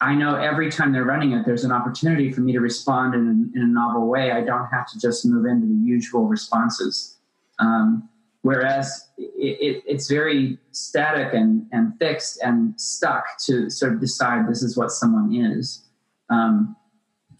I 0.00 0.14
know 0.14 0.36
every 0.36 0.70
time 0.70 0.92
they're 0.92 1.04
running 1.04 1.32
it, 1.32 1.44
there's 1.44 1.64
an 1.64 1.72
opportunity 1.72 2.30
for 2.30 2.40
me 2.40 2.52
to 2.52 2.60
respond 2.60 3.14
in, 3.14 3.52
in 3.54 3.62
a 3.62 3.66
novel 3.66 4.06
way. 4.06 4.30
I 4.30 4.42
don't 4.42 4.66
have 4.68 4.88
to 4.92 4.98
just 4.98 5.26
move 5.26 5.44
into 5.44 5.66
the 5.66 5.74
usual 5.74 6.26
responses. 6.26 7.16
Um, 7.58 8.08
whereas 8.42 9.08
it, 9.18 9.58
it, 9.60 9.82
it's 9.86 10.08
very 10.08 10.58
static 10.70 11.34
and, 11.34 11.66
and 11.72 11.98
fixed 11.98 12.38
and 12.42 12.80
stuck 12.80 13.24
to 13.46 13.68
sort 13.70 13.92
of 13.92 14.00
decide 14.00 14.48
this 14.48 14.62
is 14.62 14.76
what 14.76 14.92
someone 14.92 15.34
is. 15.34 15.84
Um, 16.30 16.76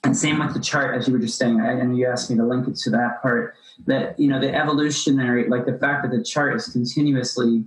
and 0.03 0.17
same 0.17 0.39
with 0.41 0.55
the 0.55 0.61
chart, 0.61 0.97
as 0.97 1.07
you 1.07 1.13
were 1.13 1.21
just 1.21 1.39
saying, 1.39 1.61
and 1.61 1.97
you 1.97 2.07
asked 2.07 2.31
me 2.31 2.37
to 2.37 2.45
link 2.45 2.67
it 2.67 2.77
to 2.77 2.91
that 2.91 3.21
part. 3.23 3.55
That 3.87 4.19
you 4.19 4.29
know, 4.29 4.41
the 4.41 4.53
evolutionary, 4.53 5.49
like 5.49 5.67
the 5.67 5.79
fact 5.79 6.03
that 6.03 6.17
the 6.17 6.23
chart 6.23 6.55
is 6.57 6.69
continuously, 6.69 7.65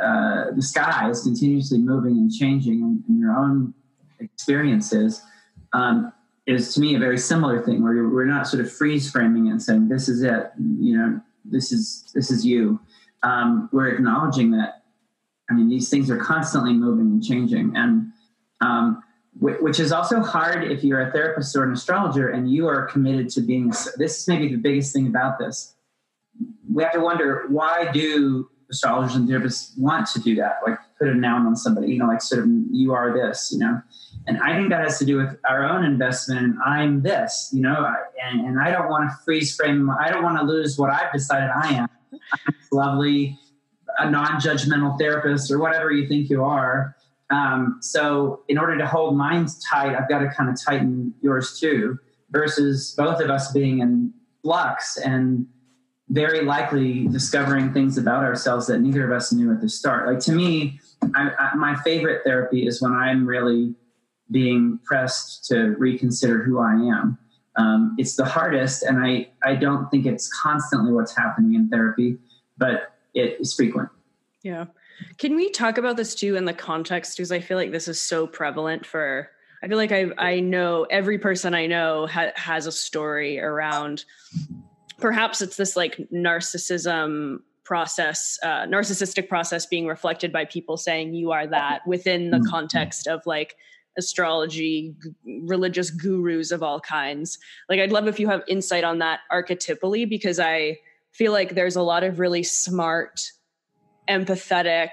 uh, 0.00 0.52
the 0.54 0.62
sky 0.62 1.08
is 1.10 1.22
continuously 1.22 1.78
moving 1.78 2.12
and 2.12 2.30
changing, 2.30 2.82
and, 2.82 3.02
and 3.08 3.18
your 3.18 3.32
own 3.32 3.74
experiences 4.20 5.22
um, 5.72 6.12
is 6.46 6.74
to 6.74 6.80
me 6.80 6.94
a 6.94 6.98
very 6.98 7.18
similar 7.18 7.62
thing 7.62 7.82
where 7.82 8.08
we're 8.08 8.24
not 8.24 8.46
sort 8.46 8.64
of 8.64 8.72
freeze 8.72 9.10
framing 9.10 9.48
and 9.48 9.62
saying 9.62 9.88
this 9.88 10.08
is 10.08 10.22
it 10.22 10.50
you 10.78 10.96
know 10.96 11.20
this 11.44 11.72
is 11.72 12.10
this 12.14 12.30
is 12.30 12.44
you. 12.44 12.80
Um, 13.22 13.68
we're 13.72 13.88
acknowledging 13.88 14.50
that 14.52 14.82
i 15.50 15.54
mean 15.54 15.68
these 15.68 15.88
things 15.88 16.10
are 16.10 16.16
constantly 16.16 16.72
moving 16.72 17.06
and 17.06 17.22
changing. 17.22 17.76
And 17.76 18.12
um, 18.60 19.02
which 19.38 19.78
is 19.78 19.92
also 19.92 20.20
hard 20.20 20.64
if 20.64 20.82
you're 20.82 21.00
a 21.08 21.12
therapist 21.12 21.54
or 21.56 21.62
an 21.62 21.72
astrologer 21.72 22.30
and 22.30 22.50
you 22.50 22.66
are 22.66 22.86
committed 22.86 23.30
to 23.30 23.40
being 23.40 23.68
this 23.96 24.20
is 24.20 24.28
maybe 24.28 24.48
the 24.48 24.56
biggest 24.56 24.92
thing 24.92 25.06
about 25.06 25.38
this. 25.38 25.74
We 26.72 26.82
have 26.82 26.92
to 26.92 27.00
wonder 27.00 27.44
why 27.48 27.90
do 27.92 28.50
astrologers 28.70 29.14
and 29.16 29.28
therapists 29.28 29.78
want 29.78 30.08
to 30.08 30.20
do 30.20 30.34
that? 30.36 30.58
Like 30.66 30.78
put 31.00 31.08
a 31.08 31.14
noun 31.14 31.46
on 31.46 31.56
somebody 31.56 31.88
you 31.88 31.98
know 31.98 32.06
like 32.06 32.22
sort 32.22 32.44
of 32.44 32.50
you 32.70 32.92
are 32.92 33.12
this 33.12 33.50
you 33.52 33.58
know 33.58 33.80
and 34.26 34.38
I 34.38 34.54
think 34.54 34.70
that 34.70 34.80
has 34.82 34.98
to 34.98 35.04
do 35.04 35.16
with 35.16 35.36
our 35.48 35.64
own 35.64 35.84
investment. 35.84 36.56
I'm 36.64 37.02
this, 37.02 37.50
you 37.52 37.62
know, 37.62 37.92
and, 38.22 38.40
and 38.40 38.60
I 38.60 38.70
don't 38.70 38.88
want 38.88 39.10
to 39.10 39.16
freeze 39.24 39.54
frame. 39.54 39.90
I 39.90 40.10
don't 40.10 40.22
want 40.22 40.38
to 40.38 40.44
lose 40.44 40.78
what 40.78 40.90
I've 40.90 41.12
decided 41.12 41.50
I 41.50 41.72
am. 41.74 41.88
I'm 42.12 42.54
lovely, 42.70 43.38
a 43.98 44.10
non-judgmental 44.10 44.98
therapist 44.98 45.50
or 45.50 45.58
whatever 45.58 45.90
you 45.90 46.06
think 46.06 46.28
you 46.28 46.44
are. 46.44 46.96
Um, 47.30 47.78
so 47.80 48.42
in 48.48 48.58
order 48.58 48.76
to 48.76 48.86
hold 48.86 49.16
mine 49.16 49.46
tight, 49.70 49.96
I've 49.96 50.08
got 50.08 50.18
to 50.18 50.28
kind 50.28 50.50
of 50.50 50.60
tighten 50.62 51.14
yours 51.22 51.58
too. 51.58 51.98
Versus 52.30 52.94
both 52.96 53.20
of 53.20 53.28
us 53.28 53.50
being 53.50 53.80
in 53.80 54.12
flux 54.42 54.96
and 54.96 55.46
very 56.10 56.42
likely 56.42 57.06
discovering 57.08 57.72
things 57.72 57.96
about 57.96 58.24
ourselves 58.24 58.66
that 58.66 58.80
neither 58.80 59.04
of 59.04 59.16
us 59.16 59.32
knew 59.32 59.52
at 59.52 59.60
the 59.60 59.68
start. 59.68 60.08
Like 60.08 60.18
to 60.20 60.32
me, 60.32 60.80
I, 61.14 61.30
I, 61.38 61.54
my 61.54 61.76
favorite 61.76 62.22
therapy 62.24 62.66
is 62.66 62.82
when 62.82 62.92
I'm 62.92 63.26
really 63.26 63.74
being 64.30 64.78
pressed 64.84 65.46
to 65.46 65.76
reconsider 65.78 66.42
who 66.42 66.58
I 66.58 66.72
am. 66.72 67.18
Um, 67.56 67.94
it's 67.98 68.16
the 68.16 68.24
hardest, 68.24 68.82
and 68.82 69.04
I, 69.04 69.28
I 69.44 69.54
don't 69.54 69.90
think 69.90 70.06
it's 70.06 70.28
constantly 70.28 70.92
what's 70.92 71.16
happening 71.16 71.54
in 71.54 71.68
therapy, 71.68 72.18
but 72.58 72.94
it 73.14 73.40
is 73.40 73.54
frequent. 73.54 73.88
Yeah. 74.42 74.66
Can 75.18 75.34
we 75.34 75.50
talk 75.50 75.78
about 75.78 75.96
this 75.96 76.14
too 76.14 76.36
in 76.36 76.44
the 76.44 76.52
context? 76.52 77.16
Because 77.16 77.32
I 77.32 77.40
feel 77.40 77.56
like 77.56 77.72
this 77.72 77.88
is 77.88 78.00
so 78.00 78.26
prevalent 78.26 78.84
for. 78.84 79.30
I 79.62 79.68
feel 79.68 79.76
like 79.76 79.92
I 79.92 80.06
I 80.16 80.40
know 80.40 80.86
every 80.90 81.18
person 81.18 81.54
I 81.54 81.66
know 81.66 82.06
ha- 82.06 82.32
has 82.36 82.66
a 82.66 82.72
story 82.72 83.40
around. 83.40 84.04
Perhaps 85.00 85.40
it's 85.42 85.56
this 85.56 85.76
like 85.76 85.96
narcissism 86.12 87.38
process, 87.64 88.38
uh, 88.42 88.66
narcissistic 88.66 89.28
process 89.28 89.66
being 89.66 89.86
reflected 89.86 90.32
by 90.32 90.44
people 90.44 90.76
saying 90.76 91.14
you 91.14 91.30
are 91.30 91.46
that 91.46 91.86
within 91.86 92.30
the 92.30 92.38
mm-hmm. 92.38 92.50
context 92.50 93.06
of 93.06 93.24
like 93.26 93.54
astrology, 93.96 94.94
g- 95.02 95.40
religious 95.46 95.90
gurus 95.90 96.50
of 96.50 96.62
all 96.62 96.80
kinds. 96.80 97.38
Like, 97.68 97.80
I'd 97.80 97.92
love 97.92 98.08
if 98.08 98.18
you 98.18 98.28
have 98.28 98.42
insight 98.48 98.84
on 98.84 98.98
that 98.98 99.20
archetypally, 99.32 100.08
because 100.08 100.38
I 100.38 100.78
feel 101.12 101.32
like 101.32 101.54
there's 101.54 101.76
a 101.76 101.82
lot 101.82 102.02
of 102.04 102.18
really 102.18 102.42
smart, 102.42 103.20
empathetic, 104.08 104.90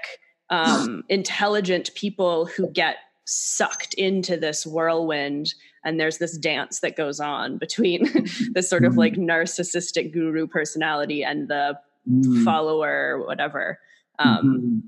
um, 0.50 1.04
intelligent 1.08 1.94
people 1.94 2.46
who 2.46 2.70
get 2.70 2.96
sucked 3.24 3.94
into 3.94 4.36
this 4.36 4.66
whirlwind 4.66 5.52
and 5.84 5.98
there's 5.98 6.18
this 6.18 6.36
dance 6.36 6.80
that 6.80 6.96
goes 6.96 7.20
on 7.20 7.58
between 7.58 8.08
this 8.52 8.68
sort 8.68 8.84
of 8.84 8.96
like 8.96 9.14
narcissistic 9.14 10.12
guru 10.12 10.46
personality 10.46 11.22
and 11.24 11.48
the 11.48 11.78
mm. 12.08 12.44
follower 12.44 13.24
whatever 13.26 13.78
um, 14.18 14.38
mm-hmm. 14.38 14.78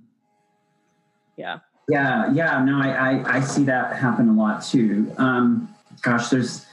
yeah 1.37 1.59
yeah, 1.91 2.33
yeah, 2.33 2.63
no, 2.63 2.81
I, 2.81 2.91
I, 2.91 3.37
I 3.37 3.41
see 3.41 3.65
that 3.65 3.97
happen 3.97 4.29
a 4.29 4.33
lot 4.33 4.63
too. 4.63 5.13
Um, 5.19 5.75
gosh, 6.03 6.29
there's, 6.29 6.65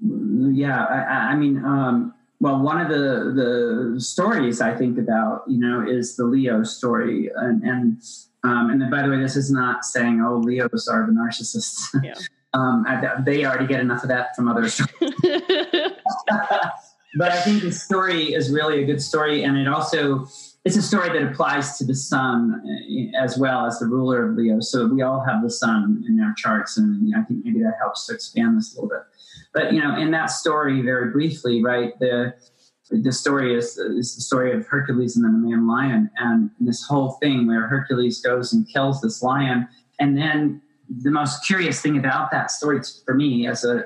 yeah, 0.00 0.84
I, 0.84 1.32
I 1.32 1.36
mean, 1.36 1.64
um, 1.64 2.12
well, 2.40 2.60
one 2.60 2.80
of 2.80 2.88
the 2.88 3.94
the 3.94 4.00
stories 4.00 4.60
I 4.60 4.74
think 4.74 4.98
about, 4.98 5.44
you 5.46 5.58
know, 5.58 5.86
is 5.86 6.16
the 6.16 6.24
Leo 6.24 6.64
story, 6.64 7.30
and 7.36 7.62
and 7.62 8.02
um, 8.42 8.70
and 8.70 8.82
then, 8.82 8.90
by 8.90 9.02
the 9.02 9.08
way, 9.08 9.18
this 9.18 9.36
is 9.36 9.50
not 9.50 9.84
saying, 9.84 10.20
oh, 10.20 10.38
Leos 10.38 10.88
are 10.88 11.06
the 11.06 11.12
narcissists. 11.12 12.02
Yeah. 12.02 12.14
um, 12.54 12.84
I, 12.86 13.20
they 13.24 13.44
already 13.44 13.66
get 13.66 13.80
enough 13.80 14.02
of 14.02 14.08
that 14.08 14.34
from 14.36 14.48
others. 14.48 14.80
but 15.00 15.12
I 17.32 17.40
think 17.42 17.62
the 17.62 17.72
story 17.72 18.32
is 18.32 18.50
really 18.50 18.82
a 18.82 18.86
good 18.86 19.02
story, 19.02 19.42
and 19.42 19.58
it 19.58 19.66
also 19.66 20.26
it's 20.64 20.76
a 20.76 20.82
story 20.82 21.10
that 21.10 21.30
applies 21.30 21.76
to 21.78 21.84
the 21.84 21.94
sun 21.94 22.62
uh, 22.64 23.22
as 23.22 23.36
well 23.36 23.66
as 23.66 23.80
the 23.80 23.86
ruler 23.86 24.30
of 24.30 24.36
Leo. 24.36 24.60
So 24.60 24.86
we 24.86 25.02
all 25.02 25.20
have 25.20 25.42
the 25.42 25.50
sun 25.50 26.04
in 26.08 26.20
our 26.20 26.32
charts, 26.36 26.78
and 26.78 27.12
I 27.16 27.22
think 27.22 27.44
maybe 27.44 27.58
that 27.60 27.74
helps 27.80 28.06
to 28.06 28.14
expand 28.14 28.56
this 28.56 28.72
a 28.72 28.80
little 28.80 28.88
bit. 28.88 29.02
But 29.52 29.72
you 29.72 29.82
know, 29.82 29.96
in 29.96 30.12
that 30.12 30.26
story, 30.26 30.80
very 30.80 31.10
briefly, 31.10 31.62
right? 31.62 31.98
The 31.98 32.34
the 32.90 33.12
story 33.12 33.56
is, 33.56 33.78
is 33.78 34.14
the 34.14 34.20
story 34.20 34.52
of 34.52 34.66
Hercules 34.66 35.16
and 35.16 35.24
then 35.24 35.40
the 35.40 35.48
man 35.48 35.66
lion, 35.66 36.10
and 36.18 36.50
this 36.60 36.86
whole 36.86 37.12
thing 37.12 37.48
where 37.48 37.66
Hercules 37.66 38.20
goes 38.20 38.52
and 38.52 38.68
kills 38.72 39.00
this 39.00 39.22
lion, 39.22 39.66
and 39.98 40.16
then 40.16 40.62
the 40.88 41.10
most 41.10 41.44
curious 41.46 41.80
thing 41.80 41.98
about 41.98 42.30
that 42.30 42.50
story 42.50 42.80
for 43.04 43.14
me 43.14 43.46
as 43.46 43.64
a 43.64 43.84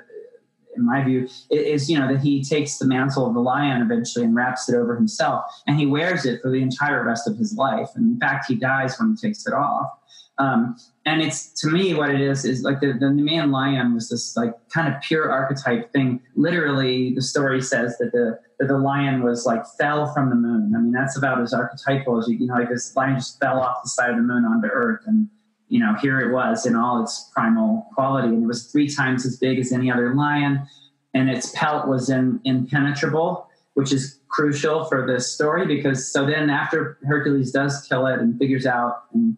in 0.79 0.87
my 0.87 1.03
view, 1.03 1.29
is 1.51 1.91
you 1.91 1.99
know 1.99 2.11
that 2.13 2.21
he 2.21 2.43
takes 2.43 2.79
the 2.79 2.87
mantle 2.87 3.27
of 3.27 3.35
the 3.35 3.41
lion 3.41 3.83
eventually 3.83 4.25
and 4.25 4.35
wraps 4.35 4.69
it 4.69 4.77
over 4.77 4.95
himself, 4.95 5.45
and 5.67 5.79
he 5.79 5.87
wears 5.87 6.25
it 6.25 6.41
for 6.41 6.51
the 6.51 6.63
entire 6.63 7.05
rest 7.05 7.29
of 7.29 7.37
his 7.37 7.55
life. 7.55 7.89
And 7.95 8.15
in 8.15 8.21
fact, 8.21 8.47
he 8.49 8.55
dies 8.55 8.99
when 8.99 9.11
he 9.11 9.29
takes 9.29 9.47
it 9.47 9.53
off. 9.53 9.91
Um, 10.39 10.77
and 11.05 11.21
it's 11.21 11.53
to 11.61 11.69
me 11.69 11.95
what 11.95 12.11
it 12.11 12.21
is 12.21 12.45
is 12.45 12.63
like 12.63 12.81
the, 12.81 12.93
the 12.93 13.11
man 13.11 13.51
lion 13.51 13.93
was 13.93 14.09
this 14.09 14.37
like 14.37 14.55
kind 14.73 14.93
of 14.93 15.01
pure 15.03 15.31
archetype 15.33 15.93
thing. 15.93 16.21
Literally, 16.37 17.13
the 17.13 17.23
story 17.23 17.61
says 17.61 17.99
that 17.99 18.13
the 18.13 18.39
that 18.61 18.69
the 18.69 18.79
lion 18.79 19.23
was 19.23 19.47
like 19.47 19.65
fell 19.79 20.13
from 20.13 20.31
the 20.31 20.37
moon. 20.37 20.73
I 20.77 20.81
mean, 20.81 20.93
that's 20.93 21.17
about 21.17 21.41
as 21.41 21.53
archetypal 21.53 22.19
as 22.19 22.29
you, 22.29 22.39
you 22.39 22.47
know, 22.47 22.55
like 22.55 22.69
this 22.69 22.95
lion 22.95 23.17
just 23.17 23.41
fell 23.41 23.61
off 23.61 23.83
the 23.83 23.89
side 23.89 24.11
of 24.11 24.17
the 24.17 24.23
moon 24.23 24.45
onto 24.45 24.69
Earth 24.69 25.03
and 25.07 25.29
you 25.69 25.81
know, 25.81 25.95
here 26.01 26.21
it 26.21 26.33
was 26.33 26.67
in 26.67 26.75
all 26.75 27.03
its 27.03 27.31
primal 27.33 27.87
quality, 27.95 28.29
and 28.29 28.43
it 28.43 28.47
was 28.47 28.71
three 28.71 28.89
times 28.89 29.27
as 29.27 29.37
big 29.37 29.59
as 29.59 29.73
any 29.73 29.91
other 29.91 30.15
lion, 30.15 30.67
and 31.15 31.29
its 31.31 31.53
pelt 31.55 31.89
was 31.89 32.11
in, 32.11 32.41
impenetrable, 32.45 33.49
which 33.75 33.93
is 33.93 34.21
crucial 34.29 34.85
for 34.85 35.07
this 35.07 35.33
story 35.33 35.67
because 35.67 36.11
so 36.13 36.27
then 36.27 36.51
after 36.51 36.99
Hercules 37.07 37.51
does 37.51 37.87
kill 37.89 38.07
it 38.07 38.19
and 38.21 38.39
figures 38.39 38.67
out, 38.67 39.05
and 39.13 39.37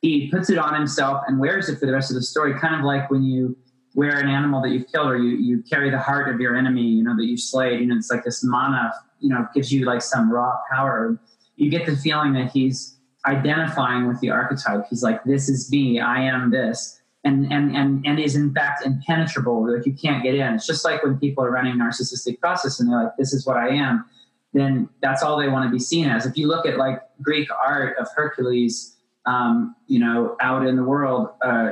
he 0.00 0.30
puts 0.30 0.50
it 0.50 0.58
on 0.58 0.74
himself 0.74 1.22
and 1.26 1.38
wears 1.38 1.68
it 1.68 1.78
for 1.78 1.86
the 1.86 1.92
rest 1.92 2.10
of 2.10 2.14
the 2.14 2.22
story, 2.22 2.58
kind 2.58 2.74
of 2.74 2.82
like 2.82 3.10
when 3.10 3.22
you 3.22 3.56
wear 3.94 4.18
an 4.18 4.28
animal 4.28 4.60
that 4.60 4.70
you've 4.70 4.86
killed 4.92 5.08
or 5.08 5.16
you, 5.16 5.36
you 5.36 5.62
carry 5.62 5.88
the 5.88 5.98
heart 5.98 6.32
of 6.32 6.40
your 6.40 6.56
enemy, 6.56 6.82
you 6.82 7.02
know, 7.02 7.16
that 7.16 7.24
you 7.24 7.36
slayed, 7.36 7.80
you 7.80 7.86
know, 7.86 7.96
it's 7.96 8.10
like 8.10 8.24
this 8.24 8.42
mana, 8.44 8.92
you 9.20 9.28
know, 9.28 9.46
gives 9.54 9.72
you 9.72 9.84
like 9.84 10.02
some 10.02 10.30
raw 10.30 10.52
power. 10.70 11.18
You 11.56 11.70
get 11.70 11.86
the 11.86 11.96
feeling 11.96 12.32
that 12.34 12.50
he's 12.50 12.98
identifying 13.26 14.06
with 14.06 14.20
the 14.20 14.30
archetype. 14.30 14.84
He's 14.90 15.02
like, 15.02 15.24
this 15.24 15.48
is 15.48 15.70
me, 15.70 16.00
I 16.00 16.20
am 16.20 16.50
this. 16.50 17.00
And, 17.26 17.50
and, 17.50 17.74
and, 17.74 18.04
and 18.06 18.20
is 18.20 18.36
in 18.36 18.52
fact 18.52 18.84
impenetrable. 18.84 19.74
Like 19.74 19.86
you 19.86 19.94
can't 19.94 20.22
get 20.22 20.34
in. 20.34 20.54
It's 20.54 20.66
just 20.66 20.84
like 20.84 21.02
when 21.02 21.18
people 21.18 21.42
are 21.42 21.50
running 21.50 21.76
narcissistic 21.76 22.38
process 22.38 22.80
and 22.80 22.90
they're 22.90 23.04
like, 23.04 23.16
this 23.16 23.32
is 23.32 23.46
what 23.46 23.56
I 23.56 23.70
am. 23.70 24.04
Then 24.52 24.90
that's 25.00 25.22
all 25.22 25.38
they 25.38 25.48
want 25.48 25.66
to 25.66 25.72
be 25.72 25.78
seen 25.78 26.06
as. 26.06 26.26
If 26.26 26.36
you 26.36 26.48
look 26.48 26.66
at 26.66 26.76
like 26.76 27.00
Greek 27.22 27.48
art 27.66 27.96
of 27.98 28.08
Hercules, 28.14 28.96
um, 29.24 29.74
you 29.86 29.98
know, 29.98 30.36
out 30.40 30.66
in 30.66 30.76
the 30.76 30.84
world, 30.84 31.30
uh, 31.42 31.70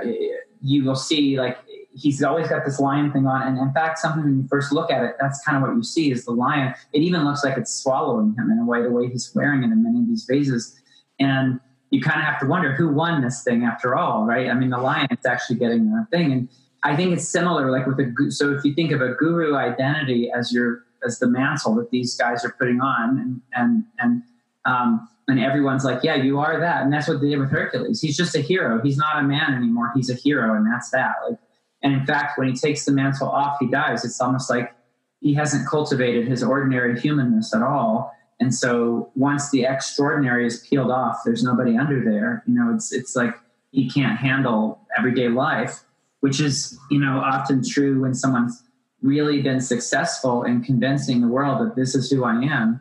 you 0.63 0.85
will 0.85 0.97
see 0.97 1.39
like 1.39 1.59
he's 1.95 2.23
always 2.23 2.49
got 2.49 2.65
this 2.65 2.81
lion 2.81 3.13
thing 3.13 3.27
on. 3.27 3.43
And 3.43 3.59
in 3.59 3.73
fact, 3.73 3.99
something 3.99 4.25
when 4.25 4.39
you 4.39 4.49
first 4.49 4.73
look 4.73 4.91
at 4.91 5.05
it, 5.05 5.17
that's 5.21 5.45
kind 5.45 5.57
of 5.57 5.63
what 5.63 5.77
you 5.77 5.83
see 5.83 6.11
is 6.11 6.25
the 6.25 6.33
lion. 6.33 6.75
It 6.93 7.03
even 7.03 7.25
looks 7.25 7.45
like 7.45 7.57
it's 7.57 7.75
swallowing 7.75 8.35
him 8.35 8.51
in 8.51 8.59
a 8.59 8.65
way, 8.65 8.83
the 8.83 8.91
way 8.91 9.09
he's 9.09 9.31
wearing 9.35 9.63
it 9.63 9.67
in 9.67 9.83
many 9.83 10.01
of 10.01 10.09
these 10.09 10.25
vases. 10.25 10.81
And 11.19 11.61
you 11.91 12.01
kind 12.01 12.21
of 12.21 12.27
have 12.27 12.41
to 12.41 12.47
wonder 12.47 12.75
who 12.75 12.89
won 12.89 13.23
this 13.23 13.43
thing 13.43 13.65
after 13.65 13.97
all, 13.97 14.25
right? 14.25 14.49
I 14.49 14.55
mean, 14.55 14.71
the 14.71 14.79
lion's 14.79 15.27
actually 15.27 15.57
getting 15.57 15.91
the 15.91 16.07
thing. 16.11 16.33
And 16.33 16.49
I 16.85 16.97
think 16.97 17.13
it's 17.13 17.29
similar, 17.29 17.71
like 17.71 17.87
with 17.87 18.01
a 18.01 18.31
so 18.31 18.53
if 18.53 18.65
you 18.65 18.75
think 18.75 18.93
of 18.93 19.01
a 19.01 19.15
guru 19.15 19.55
identity 19.55 20.31
as 20.35 20.53
your 20.53 20.85
as 21.05 21.19
the 21.19 21.29
mantle 21.29 21.75
that 21.77 21.91
these 21.91 22.17
guys 22.17 22.45
are 22.45 22.55
putting 22.59 22.81
on, 22.81 23.19
and 23.19 23.41
and 23.55 23.85
and 23.99 24.23
um, 24.65 25.09
and 25.29 25.39
everyone's 25.39 25.85
like, 25.85 26.03
yeah, 26.03 26.15
you 26.15 26.39
are 26.41 26.59
that, 26.59 26.83
and 26.83 26.93
that's 26.93 27.07
what 27.07 27.21
they 27.21 27.29
did 27.29 27.39
with 27.39 27.51
Hercules. 27.51 28.01
He's 28.01 28.17
just 28.17 28.35
a 28.35 28.41
hero. 28.41 28.81
He's 28.83 28.97
not 28.97 29.19
a 29.19 29.23
man 29.23 29.55
anymore. 29.55 29.93
He's 29.95 30.11
a 30.11 30.15
hero, 30.15 30.57
and 30.57 30.67
that's 30.67 30.91
that. 30.91 31.15
Like, 31.29 31.39
and 31.83 31.93
in 31.93 32.07
fact, 32.07 32.39
when 32.39 32.49
he 32.49 32.55
takes 32.55 32.85
the 32.85 32.93
mantle 32.93 33.29
off, 33.29 33.59
he 33.61 33.67
dies. 33.69 34.05
It's 34.05 34.21
almost 34.21 34.51
like 34.51 34.75
he 35.21 35.35
hasn't 35.35 35.69
cultivated 35.69 36.27
his 36.27 36.43
ordinary 36.43 36.99
humanness 37.01 37.55
at 37.55 37.63
all. 37.63 38.13
And 38.41 38.55
so 38.55 39.11
once 39.15 39.51
the 39.51 39.65
extraordinary 39.65 40.47
is 40.47 40.67
peeled 40.69 40.91
off, 40.91 41.21
there's 41.25 41.43
nobody 41.43 41.77
under 41.77 42.03
there. 42.03 42.43
You 42.47 42.55
know, 42.55 42.75
it's 42.75 42.93
it's 42.93 43.15
like 43.15 43.35
he 43.71 43.89
can't 43.89 44.19
handle 44.19 44.81
everyday 44.99 45.29
life, 45.29 45.85
which 46.21 46.41
is 46.41 46.79
you 46.91 46.99
know 46.99 47.19
often 47.19 47.63
true 47.67 48.01
when 48.01 48.15
someone's 48.15 48.63
really 49.01 49.43
been 49.43 49.61
successful 49.61 50.45
in 50.45 50.63
convincing 50.63 51.21
the 51.21 51.29
world 51.29 51.61
that 51.61 51.77
this 51.77 51.95
is 51.95 52.11
who 52.11 52.25
I 52.25 52.43
am. 52.43 52.81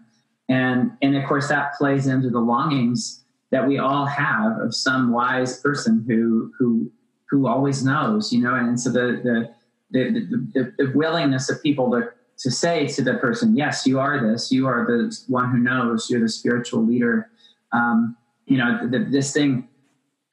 And 0.50 0.92
and 1.02 1.16
of 1.16 1.28
course 1.28 1.50
that 1.50 1.74
plays 1.78 2.08
into 2.08 2.30
the 2.30 2.40
longings 2.40 3.24
that 3.52 3.68
we 3.68 3.78
all 3.78 4.06
have 4.06 4.58
of 4.60 4.74
some 4.74 5.12
wise 5.12 5.60
person 5.60 6.06
who 6.08 6.52
who 6.58 6.92
who 7.30 7.48
always 7.48 7.84
knows, 7.84 8.34
you 8.34 8.42
know, 8.42 8.56
and 8.56 8.80
so 8.80 8.92
the 8.92 9.22
the 9.24 9.54
the, 9.92 10.28
the, 10.54 10.74
the 10.78 10.92
willingness 10.96 11.50
of 11.50 11.62
people 11.62 11.92
to 11.92 12.10
to 12.42 12.52
say 12.52 12.88
to 12.88 13.02
the 13.02 13.16
person, 13.16 13.56
yes, 13.56 13.86
you 13.86 14.00
are 14.00 14.20
this, 14.20 14.52
you 14.52 14.68
are 14.68 14.86
the 14.86 15.16
one 15.28 15.52
who 15.52 15.58
knows, 15.58 16.10
you're 16.10 16.22
the 16.22 16.30
spiritual 16.30 16.86
leader. 16.86 17.30
Um, 17.72 18.18
you 18.46 18.58
know, 18.58 18.88
the, 18.88 19.00
this 19.00 19.32
thing. 19.32 19.70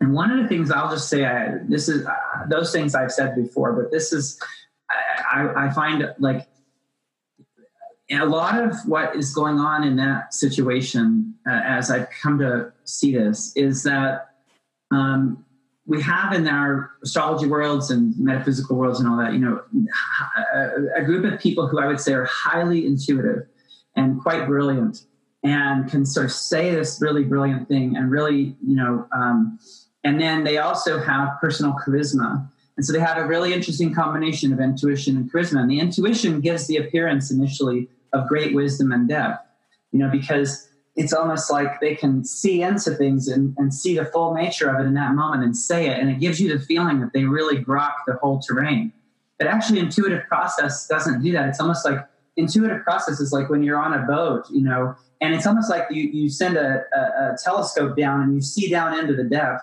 And 0.00 0.12
one 0.12 0.30
of 0.30 0.42
the 0.42 0.48
things 0.48 0.70
I'll 0.70 0.90
just 0.90 1.08
say, 1.08 1.24
I, 1.24 1.58
this 1.68 1.88
is 1.88 2.06
uh, 2.06 2.12
those 2.48 2.72
things 2.72 2.94
I've 2.94 3.12
said 3.12 3.36
before, 3.36 3.72
but 3.72 3.90
this 3.90 4.12
is, 4.12 4.40
I, 4.90 5.66
I 5.66 5.70
find 5.70 6.04
like 6.18 6.48
a 8.10 8.24
lot 8.24 8.62
of 8.62 8.74
what 8.86 9.14
is 9.14 9.34
going 9.34 9.58
on 9.58 9.84
in 9.84 9.96
that 9.96 10.32
situation, 10.32 11.34
uh, 11.46 11.60
as 11.64 11.90
I've 11.90 12.08
come 12.22 12.38
to 12.38 12.72
see 12.84 13.12
this, 13.14 13.52
is 13.54 13.82
that 13.82 14.30
um, 14.90 15.44
we 15.88 16.02
have 16.02 16.34
in 16.34 16.46
our 16.46 16.92
astrology 17.02 17.46
worlds 17.46 17.90
and 17.90 18.16
metaphysical 18.18 18.76
worlds 18.76 19.00
and 19.00 19.08
all 19.08 19.16
that, 19.16 19.32
you 19.32 19.38
know, 19.38 19.62
a, 20.94 21.02
group 21.02 21.24
of 21.24 21.40
people 21.40 21.66
who 21.66 21.80
I 21.80 21.86
would 21.86 21.98
say 21.98 22.12
are 22.12 22.26
highly 22.26 22.86
intuitive 22.86 23.46
and 23.96 24.20
quite 24.20 24.46
brilliant 24.46 25.04
and 25.42 25.90
can 25.90 26.04
sort 26.04 26.26
of 26.26 26.32
say 26.32 26.74
this 26.74 27.00
really 27.00 27.24
brilliant 27.24 27.68
thing 27.68 27.96
and 27.96 28.10
really, 28.10 28.54
you 28.62 28.76
know, 28.76 29.08
um, 29.12 29.58
and 30.04 30.20
then 30.20 30.44
they 30.44 30.58
also 30.58 31.00
have 31.00 31.40
personal 31.40 31.74
charisma. 31.84 32.46
And 32.76 32.84
so 32.84 32.92
they 32.92 33.00
have 33.00 33.16
a 33.16 33.26
really 33.26 33.54
interesting 33.54 33.94
combination 33.94 34.52
of 34.52 34.60
intuition 34.60 35.16
and 35.16 35.32
charisma. 35.32 35.60
And 35.60 35.70
the 35.70 35.80
intuition 35.80 36.42
gives 36.42 36.66
the 36.66 36.76
appearance 36.76 37.30
initially 37.30 37.88
of 38.12 38.28
great 38.28 38.54
wisdom 38.54 38.92
and 38.92 39.08
depth, 39.08 39.42
you 39.92 39.98
know, 39.98 40.10
because 40.10 40.67
it's 40.98 41.12
almost 41.12 41.48
like 41.48 41.80
they 41.80 41.94
can 41.94 42.24
see 42.24 42.60
into 42.60 42.90
things 42.90 43.28
and, 43.28 43.54
and 43.56 43.72
see 43.72 43.96
the 43.96 44.04
full 44.04 44.34
nature 44.34 44.68
of 44.68 44.80
it 44.80 44.88
in 44.88 44.94
that 44.94 45.14
moment 45.14 45.44
and 45.44 45.56
say 45.56 45.86
it. 45.86 45.96
And 45.96 46.10
it 46.10 46.18
gives 46.18 46.40
you 46.40 46.52
the 46.52 46.62
feeling 46.62 46.98
that 47.00 47.12
they 47.12 47.22
really 47.22 47.62
grok 47.62 47.92
the 48.08 48.14
whole 48.14 48.40
terrain. 48.40 48.92
But 49.38 49.46
actually, 49.46 49.78
intuitive 49.78 50.26
process 50.26 50.88
doesn't 50.88 51.22
do 51.22 51.30
that. 51.32 51.48
It's 51.48 51.60
almost 51.60 51.84
like 51.84 52.04
intuitive 52.36 52.82
process 52.82 53.20
is 53.20 53.32
like 53.32 53.48
when 53.48 53.62
you're 53.62 53.78
on 53.78 53.94
a 53.94 54.04
boat, 54.06 54.46
you 54.50 54.60
know, 54.60 54.96
and 55.20 55.34
it's 55.34 55.46
almost 55.46 55.70
like 55.70 55.84
you, 55.88 56.02
you 56.02 56.28
send 56.28 56.56
a, 56.56 56.82
a, 56.92 57.00
a 57.00 57.36
telescope 57.44 57.96
down 57.96 58.22
and 58.22 58.34
you 58.34 58.40
see 58.40 58.68
down 58.68 58.98
into 58.98 59.14
the 59.14 59.22
depth 59.22 59.62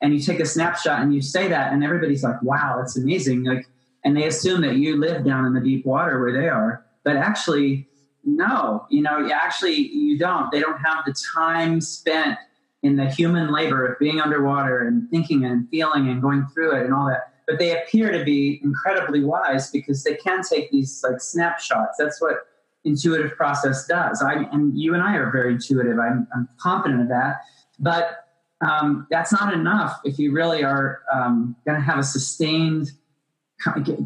and 0.00 0.14
you 0.14 0.20
take 0.20 0.38
a 0.38 0.46
snapshot 0.46 1.02
and 1.02 1.12
you 1.12 1.20
say 1.20 1.48
that 1.48 1.72
and 1.72 1.82
everybody's 1.82 2.22
like, 2.22 2.40
wow, 2.42 2.76
that's 2.78 2.96
amazing. 2.96 3.42
Like, 3.42 3.66
and 4.04 4.16
they 4.16 4.28
assume 4.28 4.60
that 4.60 4.76
you 4.76 5.00
live 5.00 5.24
down 5.24 5.46
in 5.46 5.52
the 5.52 5.60
deep 5.60 5.84
water 5.84 6.20
where 6.20 6.32
they 6.32 6.48
are. 6.48 6.86
But 7.02 7.16
actually, 7.16 7.88
no, 8.26 8.86
you 8.90 9.02
know, 9.02 9.28
actually, 9.32 9.74
you 9.74 10.18
don't. 10.18 10.50
They 10.50 10.60
don't 10.60 10.78
have 10.78 11.04
the 11.06 11.14
time 11.34 11.80
spent 11.80 12.36
in 12.82 12.96
the 12.96 13.08
human 13.08 13.52
labor 13.52 13.86
of 13.86 13.98
being 14.00 14.20
underwater 14.20 14.86
and 14.86 15.08
thinking 15.10 15.44
and 15.44 15.68
feeling 15.70 16.08
and 16.08 16.20
going 16.20 16.46
through 16.52 16.76
it 16.76 16.84
and 16.84 16.92
all 16.92 17.06
that. 17.06 17.32
But 17.46 17.60
they 17.60 17.80
appear 17.80 18.10
to 18.10 18.24
be 18.24 18.60
incredibly 18.64 19.22
wise 19.22 19.70
because 19.70 20.02
they 20.02 20.16
can 20.16 20.42
take 20.42 20.72
these 20.72 21.04
like 21.08 21.20
snapshots. 21.20 21.96
That's 21.98 22.20
what 22.20 22.48
intuitive 22.84 23.36
process 23.36 23.86
does. 23.86 24.20
I 24.20 24.42
and 24.52 24.76
you 24.76 24.94
and 24.94 25.02
I 25.02 25.14
are 25.16 25.30
very 25.30 25.54
intuitive. 25.54 25.98
I'm, 25.98 26.26
I'm 26.34 26.48
confident 26.58 27.02
of 27.02 27.08
that. 27.08 27.36
But 27.78 28.26
um, 28.60 29.06
that's 29.10 29.32
not 29.32 29.54
enough 29.54 30.00
if 30.04 30.18
you 30.18 30.32
really 30.32 30.64
are 30.64 31.02
um, 31.12 31.54
going 31.64 31.78
to 31.78 31.84
have 31.84 31.98
a 31.98 32.02
sustained, 32.02 32.90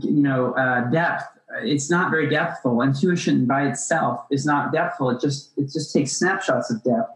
you 0.02 0.22
know, 0.22 0.52
uh, 0.54 0.90
depth 0.90 1.24
it's 1.62 1.90
not 1.90 2.10
very 2.10 2.28
depthful. 2.28 2.84
Intuition 2.84 3.46
by 3.46 3.66
itself 3.66 4.24
is 4.30 4.46
not 4.46 4.72
depthful. 4.72 5.14
It 5.14 5.20
just 5.20 5.52
it 5.56 5.72
just 5.72 5.92
takes 5.92 6.12
snapshots 6.12 6.70
of 6.70 6.82
depth. 6.82 7.10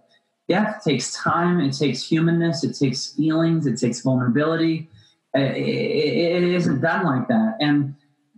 Depth 0.49 0.85
takes 0.85 1.15
time. 1.15 1.61
It 1.61 1.73
takes 1.73 2.07
humanness. 2.07 2.65
It 2.65 2.77
takes 2.77 3.15
feelings. 3.15 3.67
It 3.67 3.79
takes 3.79 4.01
vulnerability. 4.01 4.89
It, 5.35 5.57
it, 5.57 6.43
it 6.43 6.55
isn't 6.55 6.81
done 6.81 7.05
like 7.05 7.29
that. 7.29 7.57
And 7.61 7.95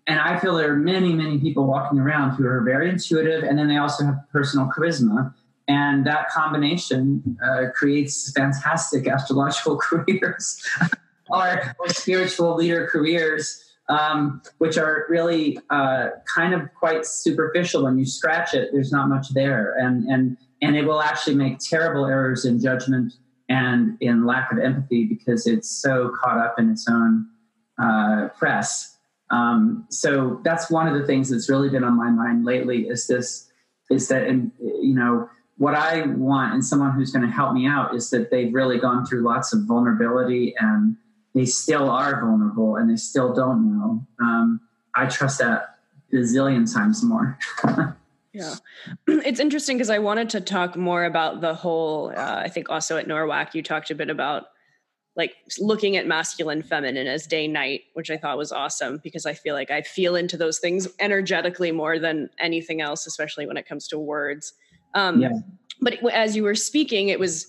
and 0.06 0.20
I 0.20 0.38
feel 0.38 0.54
there 0.54 0.72
are 0.72 0.76
many 0.76 1.12
many 1.12 1.38
people 1.38 1.66
walking 1.66 1.98
around 1.98 2.32
who 2.32 2.46
are 2.46 2.60
very 2.62 2.88
intuitive, 2.88 3.42
and 3.42 3.58
then 3.58 3.68
they 3.68 3.76
also 3.76 4.04
have 4.04 4.18
personal 4.32 4.68
charisma. 4.76 5.34
And 5.68 6.06
that 6.06 6.28
combination 6.30 7.36
uh, 7.44 7.70
creates 7.74 8.30
fantastic 8.32 9.08
astrological 9.08 9.76
careers 9.82 10.64
or, 11.28 11.74
or 11.80 11.88
spiritual 11.88 12.54
leader 12.54 12.86
careers 12.86 13.64
um, 13.88 14.42
which 14.58 14.78
are 14.78 15.06
really 15.08 15.58
uh, 15.70 16.08
kind 16.32 16.54
of 16.54 16.62
quite 16.74 17.06
superficial. 17.06 17.84
When 17.84 17.98
you 17.98 18.04
scratch 18.04 18.54
it, 18.54 18.70
there's 18.72 18.92
not 18.92 19.08
much 19.08 19.28
there, 19.30 19.74
and 19.78 20.04
and 20.04 20.36
and 20.62 20.76
it 20.76 20.84
will 20.84 21.00
actually 21.00 21.36
make 21.36 21.58
terrible 21.58 22.06
errors 22.06 22.44
in 22.44 22.60
judgment 22.60 23.12
and 23.48 23.96
in 24.00 24.26
lack 24.26 24.50
of 24.50 24.58
empathy 24.58 25.04
because 25.04 25.46
it's 25.46 25.70
so 25.70 26.12
caught 26.20 26.38
up 26.38 26.58
in 26.58 26.70
its 26.70 26.86
own 26.88 27.26
uh, 27.80 28.28
press. 28.36 28.96
Um, 29.30 29.86
so 29.90 30.40
that's 30.44 30.70
one 30.70 30.88
of 30.88 30.98
the 30.98 31.06
things 31.06 31.30
that's 31.30 31.48
really 31.48 31.68
been 31.68 31.84
on 31.84 31.96
my 31.96 32.10
mind 32.10 32.44
lately. 32.44 32.88
Is 32.88 33.06
this 33.06 33.50
is 33.90 34.08
that 34.08 34.26
and 34.26 34.50
you 34.60 34.94
know 34.94 35.28
what 35.58 35.74
I 35.74 36.02
want 36.06 36.54
and 36.54 36.64
someone 36.64 36.92
who's 36.92 37.10
going 37.10 37.24
to 37.24 37.32
help 37.32 37.54
me 37.54 37.66
out 37.66 37.94
is 37.94 38.10
that 38.10 38.30
they've 38.30 38.52
really 38.52 38.78
gone 38.78 39.06
through 39.06 39.22
lots 39.22 39.54
of 39.54 39.62
vulnerability 39.62 40.54
and 40.58 40.96
they 41.36 41.44
still 41.44 41.90
are 41.90 42.18
vulnerable 42.18 42.76
and 42.76 42.90
they 42.90 42.96
still 42.96 43.34
don't 43.34 43.78
know. 43.78 44.06
Um, 44.20 44.58
I 44.94 45.04
trust 45.04 45.38
that 45.40 45.76
a 46.10 46.16
zillion 46.16 46.72
times 46.72 47.04
more. 47.04 47.38
yeah. 48.32 48.54
It's 49.06 49.38
interesting 49.38 49.76
because 49.76 49.90
I 49.90 49.98
wanted 49.98 50.30
to 50.30 50.40
talk 50.40 50.76
more 50.76 51.04
about 51.04 51.42
the 51.42 51.52
whole, 51.52 52.10
uh, 52.16 52.40
I 52.42 52.48
think 52.48 52.70
also 52.70 52.96
at 52.96 53.06
NORWAC 53.06 53.54
you 53.54 53.62
talked 53.62 53.90
a 53.90 53.94
bit 53.94 54.08
about 54.08 54.46
like 55.14 55.34
looking 55.58 55.98
at 55.98 56.06
masculine 56.06 56.62
feminine 56.62 57.06
as 57.06 57.26
day 57.26 57.48
night 57.48 57.84
which 57.94 58.10
i 58.10 58.18
thought 58.18 58.36
was 58.36 58.52
awesome 58.52 59.00
because 59.02 59.24
i 59.24 59.32
feel 59.32 59.54
like 59.54 59.70
i 59.70 59.80
feel 59.80 60.14
into 60.14 60.36
those 60.36 60.58
things 60.58 60.86
energetically 61.00 61.72
more 61.72 61.98
than 61.98 62.28
anything 62.38 62.82
else 62.82 63.06
especially 63.06 63.46
when 63.46 63.56
it 63.56 63.66
comes 63.66 63.88
to 63.88 63.98
words 63.98 64.52
um, 64.92 65.22
yeah. 65.22 65.30
but 65.80 65.94
as 66.12 66.36
you 66.36 66.42
were 66.42 66.54
speaking 66.54 67.08
it 67.08 67.18
was 67.18 67.46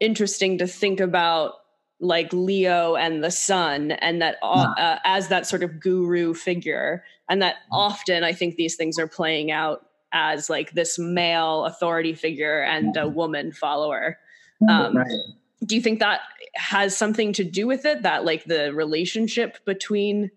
interesting 0.00 0.56
to 0.56 0.66
think 0.66 0.98
about 0.98 1.56
like 2.00 2.32
Leo 2.32 2.96
and 2.96 3.22
the 3.22 3.30
sun, 3.30 3.92
and 3.92 4.20
that 4.22 4.36
uh, 4.42 4.98
as 5.04 5.28
that 5.28 5.46
sort 5.46 5.62
of 5.62 5.80
guru 5.80 6.34
figure, 6.34 7.04
and 7.28 7.42
that 7.42 7.56
mm. 7.56 7.58
often 7.72 8.24
I 8.24 8.32
think 8.32 8.56
these 8.56 8.76
things 8.76 8.98
are 8.98 9.06
playing 9.06 9.50
out 9.50 9.86
as 10.12 10.50
like 10.50 10.72
this 10.72 10.98
male 10.98 11.66
authority 11.66 12.14
figure 12.14 12.62
and 12.62 12.96
a 12.96 13.08
woman 13.08 13.52
follower. 13.52 14.18
Um, 14.68 14.96
right. 14.96 15.06
Do 15.64 15.76
you 15.76 15.82
think 15.82 16.00
that 16.00 16.20
has 16.54 16.96
something 16.96 17.32
to 17.34 17.44
do 17.44 17.66
with 17.66 17.84
it? 17.84 18.02
That 18.02 18.24
like 18.24 18.44
the 18.44 18.74
relationship 18.74 19.64
between 19.64 20.30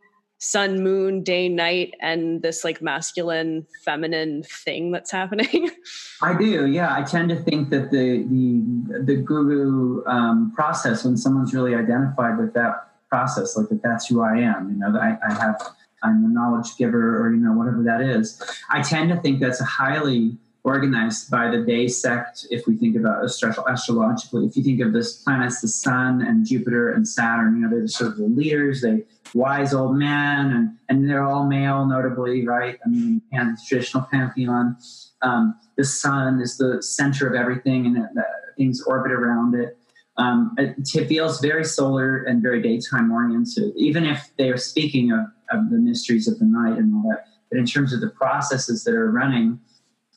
sun 0.44 0.84
moon 0.84 1.24
day 1.24 1.48
night 1.48 1.94
and 2.02 2.42
this 2.42 2.64
like 2.64 2.82
masculine 2.82 3.66
feminine 3.84 4.44
thing 4.44 4.92
that's 4.92 5.12
happening. 5.12 5.72
I 6.22 6.38
do 6.38 6.68
yeah. 6.68 6.94
I 6.94 7.04
tend 7.04 7.30
to 7.30 7.36
think 7.36 7.70
that 7.70 7.92
the 7.92 8.24
the 8.30 9.04
the 9.04 9.16
guru 9.16 10.06
um, 10.06 10.52
process 10.54 11.06
when 11.06 11.18
someone's 11.18 11.54
really 11.54 11.76
identified 11.76 12.38
with 12.38 12.54
that 12.54 12.90
process 13.10 13.56
like 13.56 13.70
that 13.70 13.84
that's 13.84 14.08
who 14.08 14.22
i 14.22 14.36
am 14.40 14.72
you 14.72 14.76
know 14.80 14.92
that 14.92 15.00
I, 15.00 15.16
I 15.30 15.34
have 15.36 15.62
i'm 16.02 16.26
a 16.26 16.28
knowledge 16.28 16.76
giver 16.80 17.24
or 17.24 17.32
you 17.32 17.38
know 17.38 17.54
whatever 17.54 17.84
that 17.84 18.02
is. 18.02 18.42
I 18.72 18.82
tend 18.82 19.12
to 19.12 19.18
think 19.18 19.40
that's 19.40 19.62
a 19.62 19.66
highly 19.66 20.36
organized 20.64 21.30
by 21.30 21.50
the 21.50 21.62
day 21.64 21.88
sect 21.88 22.48
if 22.50 22.66
we 22.68 22.78
think 22.78 22.96
about 22.96 23.26
astrologically. 23.26 24.46
If 24.46 24.56
you 24.56 24.64
think 24.64 24.80
of 24.82 24.94
this 24.94 25.18
planets 25.18 25.62
the 25.62 25.68
sun 25.68 26.22
and 26.22 26.46
jupiter 26.46 26.92
and 26.92 27.08
saturn 27.08 27.56
you 27.56 27.62
know 27.62 27.70
they're 27.70 27.88
sort 27.88 28.12
of 28.12 28.18
the 28.18 28.24
leaders 28.24 28.82
they 28.82 29.04
wise 29.34 29.74
old 29.74 29.98
men 29.98 30.52
and 30.52 30.78
and 30.88 31.10
they're 31.10 31.24
all 31.24 31.46
male 31.46 31.86
notably 31.86 32.48
right? 32.48 32.80
I 32.86 32.90
mean 32.90 33.22
and 33.32 33.58
traditional 33.68 34.08
pantheon. 34.12 34.78
Um, 35.22 35.56
the 35.78 35.86
sun 35.86 36.42
is 36.42 36.58
the 36.58 36.82
center 36.82 37.28
of 37.28 37.34
everything 37.34 37.86
and 37.86 37.98
uh, 37.98 38.24
things 38.58 38.82
orbit 38.84 39.12
around 39.12 39.56
it. 39.56 39.78
Um, 40.18 40.56
it 40.58 41.08
feels 41.08 41.42
very 41.42 41.66
solar 41.66 42.24
and 42.24 42.42
very 42.42 42.62
daytime 42.62 43.12
oriented, 43.12 43.74
even 43.76 44.06
if 44.06 44.30
they 44.38 44.50
are 44.50 44.58
speaking 44.58 45.12
of, 45.12 45.22
of 45.50 45.72
the 45.72 45.78
mysteries 45.78 46.28
of 46.28 46.38
the 46.38 46.46
night 46.46 46.78
and 46.78 46.94
all 46.94 47.10
that. 47.10 47.26
But 47.50 47.58
in 47.58 47.66
terms 47.66 47.94
of 47.94 48.02
the 48.02 48.10
processes 48.10 48.84
that 48.84 48.94
are 48.94 49.10
running, 49.10 49.60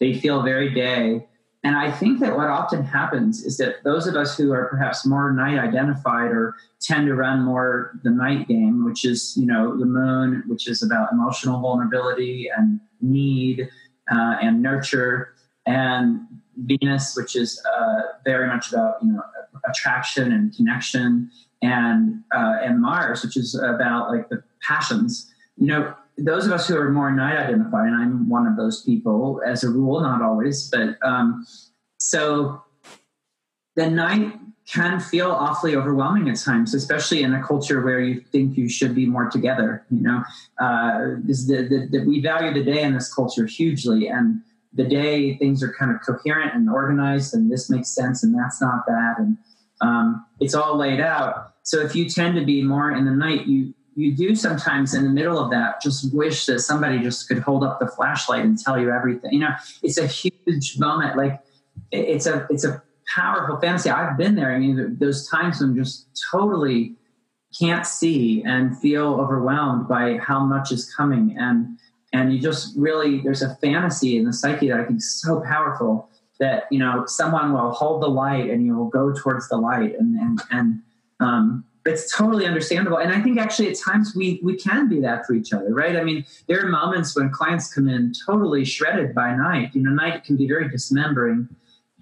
they 0.00 0.14
feel 0.14 0.42
very 0.42 0.72
day. 0.72 1.26
And 1.64 1.76
I 1.76 1.90
think 1.90 2.20
that 2.20 2.36
what 2.36 2.46
often 2.46 2.84
happens 2.84 3.44
is 3.44 3.56
that 3.56 3.82
those 3.82 4.06
of 4.06 4.14
us 4.14 4.38
who 4.38 4.52
are 4.52 4.66
perhaps 4.66 5.04
more 5.04 5.32
night 5.32 5.58
identified 5.58 6.30
or 6.30 6.54
tend 6.80 7.08
to 7.08 7.14
run 7.14 7.42
more 7.42 7.98
the 8.04 8.10
night 8.10 8.46
game, 8.46 8.84
which 8.84 9.04
is, 9.04 9.36
you 9.36 9.46
know, 9.46 9.76
the 9.76 9.84
moon, 9.84 10.44
which 10.46 10.68
is 10.68 10.82
about 10.82 11.12
emotional 11.12 11.60
vulnerability 11.60 12.48
and 12.56 12.78
need 13.00 13.68
uh, 14.12 14.36
and 14.40 14.62
nurture, 14.62 15.34
and 15.66 16.20
Venus, 16.56 17.16
which 17.16 17.34
is 17.34 17.60
uh, 17.76 18.02
very 18.24 18.46
much 18.46 18.72
about, 18.72 18.94
you 19.02 19.12
know, 19.12 19.22
attraction 19.68 20.32
and 20.32 20.54
connection, 20.54 21.28
and 21.62 22.22
uh, 22.32 22.58
and 22.62 22.80
Mars, 22.80 23.24
which 23.24 23.36
is 23.36 23.54
about 23.56 24.10
like 24.10 24.28
the 24.28 24.42
passions. 24.62 25.32
You 25.56 25.66
know, 25.66 25.94
those 26.18 26.46
of 26.46 26.52
us 26.52 26.66
who 26.68 26.76
are 26.76 26.90
more 26.90 27.10
night 27.10 27.36
identified, 27.36 27.88
and 27.88 27.96
I'm 27.96 28.28
one 28.28 28.46
of 28.46 28.56
those 28.56 28.82
people 28.82 29.42
as 29.46 29.64
a 29.64 29.68
rule, 29.68 30.00
not 30.00 30.22
always, 30.22 30.70
but 30.70 30.96
um, 31.02 31.46
so 31.98 32.62
the 33.74 33.90
night 33.90 34.34
can 34.66 34.98
feel 34.98 35.30
awfully 35.30 35.76
overwhelming 35.76 36.28
at 36.28 36.38
times, 36.38 36.74
especially 36.74 37.22
in 37.22 37.32
a 37.34 37.42
culture 37.42 37.82
where 37.82 38.00
you 38.00 38.20
think 38.32 38.56
you 38.56 38.68
should 38.68 38.94
be 38.94 39.06
more 39.06 39.30
together. 39.30 39.84
You 39.90 40.02
know, 40.02 40.24
uh, 40.60 40.98
the, 41.24 41.66
the, 41.70 41.88
the, 41.98 42.04
we 42.04 42.20
value 42.20 42.52
the 42.52 42.64
day 42.64 42.82
in 42.82 42.94
this 42.94 43.12
culture 43.12 43.46
hugely, 43.46 44.08
and 44.08 44.40
the 44.72 44.84
day 44.84 45.36
things 45.36 45.62
are 45.62 45.72
kind 45.72 45.94
of 45.94 46.00
coherent 46.00 46.54
and 46.54 46.68
organized, 46.68 47.34
and 47.34 47.50
this 47.50 47.70
makes 47.70 47.94
sense, 47.94 48.24
and 48.24 48.34
that's 48.34 48.60
not 48.60 48.86
that, 48.86 49.16
and 49.18 49.36
um, 49.82 50.24
it's 50.40 50.54
all 50.54 50.76
laid 50.76 51.00
out. 51.00 51.52
So 51.62 51.80
if 51.80 51.94
you 51.94 52.08
tend 52.08 52.36
to 52.36 52.44
be 52.44 52.62
more 52.62 52.90
in 52.90 53.04
the 53.04 53.12
night, 53.12 53.46
you 53.46 53.74
you 53.96 54.14
do 54.14 54.34
sometimes 54.34 54.94
in 54.94 55.04
the 55.04 55.10
middle 55.10 55.38
of 55.38 55.50
that 55.50 55.80
just 55.80 56.14
wish 56.14 56.44
that 56.46 56.60
somebody 56.60 56.98
just 56.98 57.26
could 57.26 57.38
hold 57.38 57.64
up 57.64 57.80
the 57.80 57.88
flashlight 57.88 58.44
and 58.44 58.58
tell 58.58 58.78
you 58.78 58.90
everything. 58.90 59.32
You 59.32 59.40
know, 59.40 59.54
it's 59.82 59.96
a 59.96 60.06
huge 60.06 60.78
moment. 60.78 61.16
Like 61.16 61.40
it's 61.90 62.26
a 62.26 62.46
it's 62.50 62.64
a 62.64 62.82
powerful 63.14 63.58
fantasy. 63.58 63.88
I've 63.88 64.18
been 64.18 64.34
there. 64.34 64.54
I 64.54 64.58
mean, 64.58 64.96
those 65.00 65.26
times 65.28 65.60
when 65.60 65.74
just 65.74 66.08
totally 66.30 66.94
can't 67.58 67.86
see 67.86 68.42
and 68.44 68.78
feel 68.78 69.14
overwhelmed 69.14 69.88
by 69.88 70.18
how 70.18 70.40
much 70.40 70.72
is 70.72 70.92
coming 70.94 71.34
and 71.38 71.78
and 72.12 72.32
you 72.32 72.38
just 72.38 72.76
really 72.76 73.22
there's 73.22 73.42
a 73.42 73.54
fantasy 73.56 74.18
in 74.18 74.24
the 74.24 74.32
psyche 74.32 74.68
that 74.68 74.78
I 74.78 74.84
think 74.84 74.98
is 74.98 75.20
so 75.22 75.40
powerful 75.40 76.10
that 76.38 76.64
you 76.70 76.78
know 76.78 77.04
someone 77.06 77.54
will 77.54 77.70
hold 77.70 78.02
the 78.02 78.08
light 78.08 78.50
and 78.50 78.66
you'll 78.66 78.90
go 78.90 79.12
towards 79.12 79.48
the 79.48 79.56
light 79.56 79.98
and 79.98 80.18
and 80.18 80.40
and 80.50 80.82
um, 81.20 81.64
it's 81.86 82.14
totally 82.16 82.46
understandable. 82.46 82.98
And 82.98 83.12
i 83.12 83.20
think 83.20 83.38
actually 83.38 83.68
at 83.68 83.78
times 83.78 84.14
we 84.14 84.40
we 84.42 84.56
can 84.56 84.88
be 84.88 85.00
that 85.00 85.26
for 85.26 85.34
each 85.34 85.52
other 85.52 85.72
right? 85.74 85.96
I 85.96 86.04
mean 86.04 86.24
there 86.48 86.64
are 86.64 86.68
moments 86.68 87.16
when 87.16 87.30
clients 87.30 87.72
come 87.72 87.88
in 87.88 88.12
totally 88.26 88.64
shredded 88.64 89.14
by 89.14 89.34
night. 89.34 89.74
You 89.74 89.82
know 89.82 89.90
night 89.90 90.24
can 90.24 90.36
be 90.36 90.46
very 90.48 90.68
dismembering. 90.68 91.48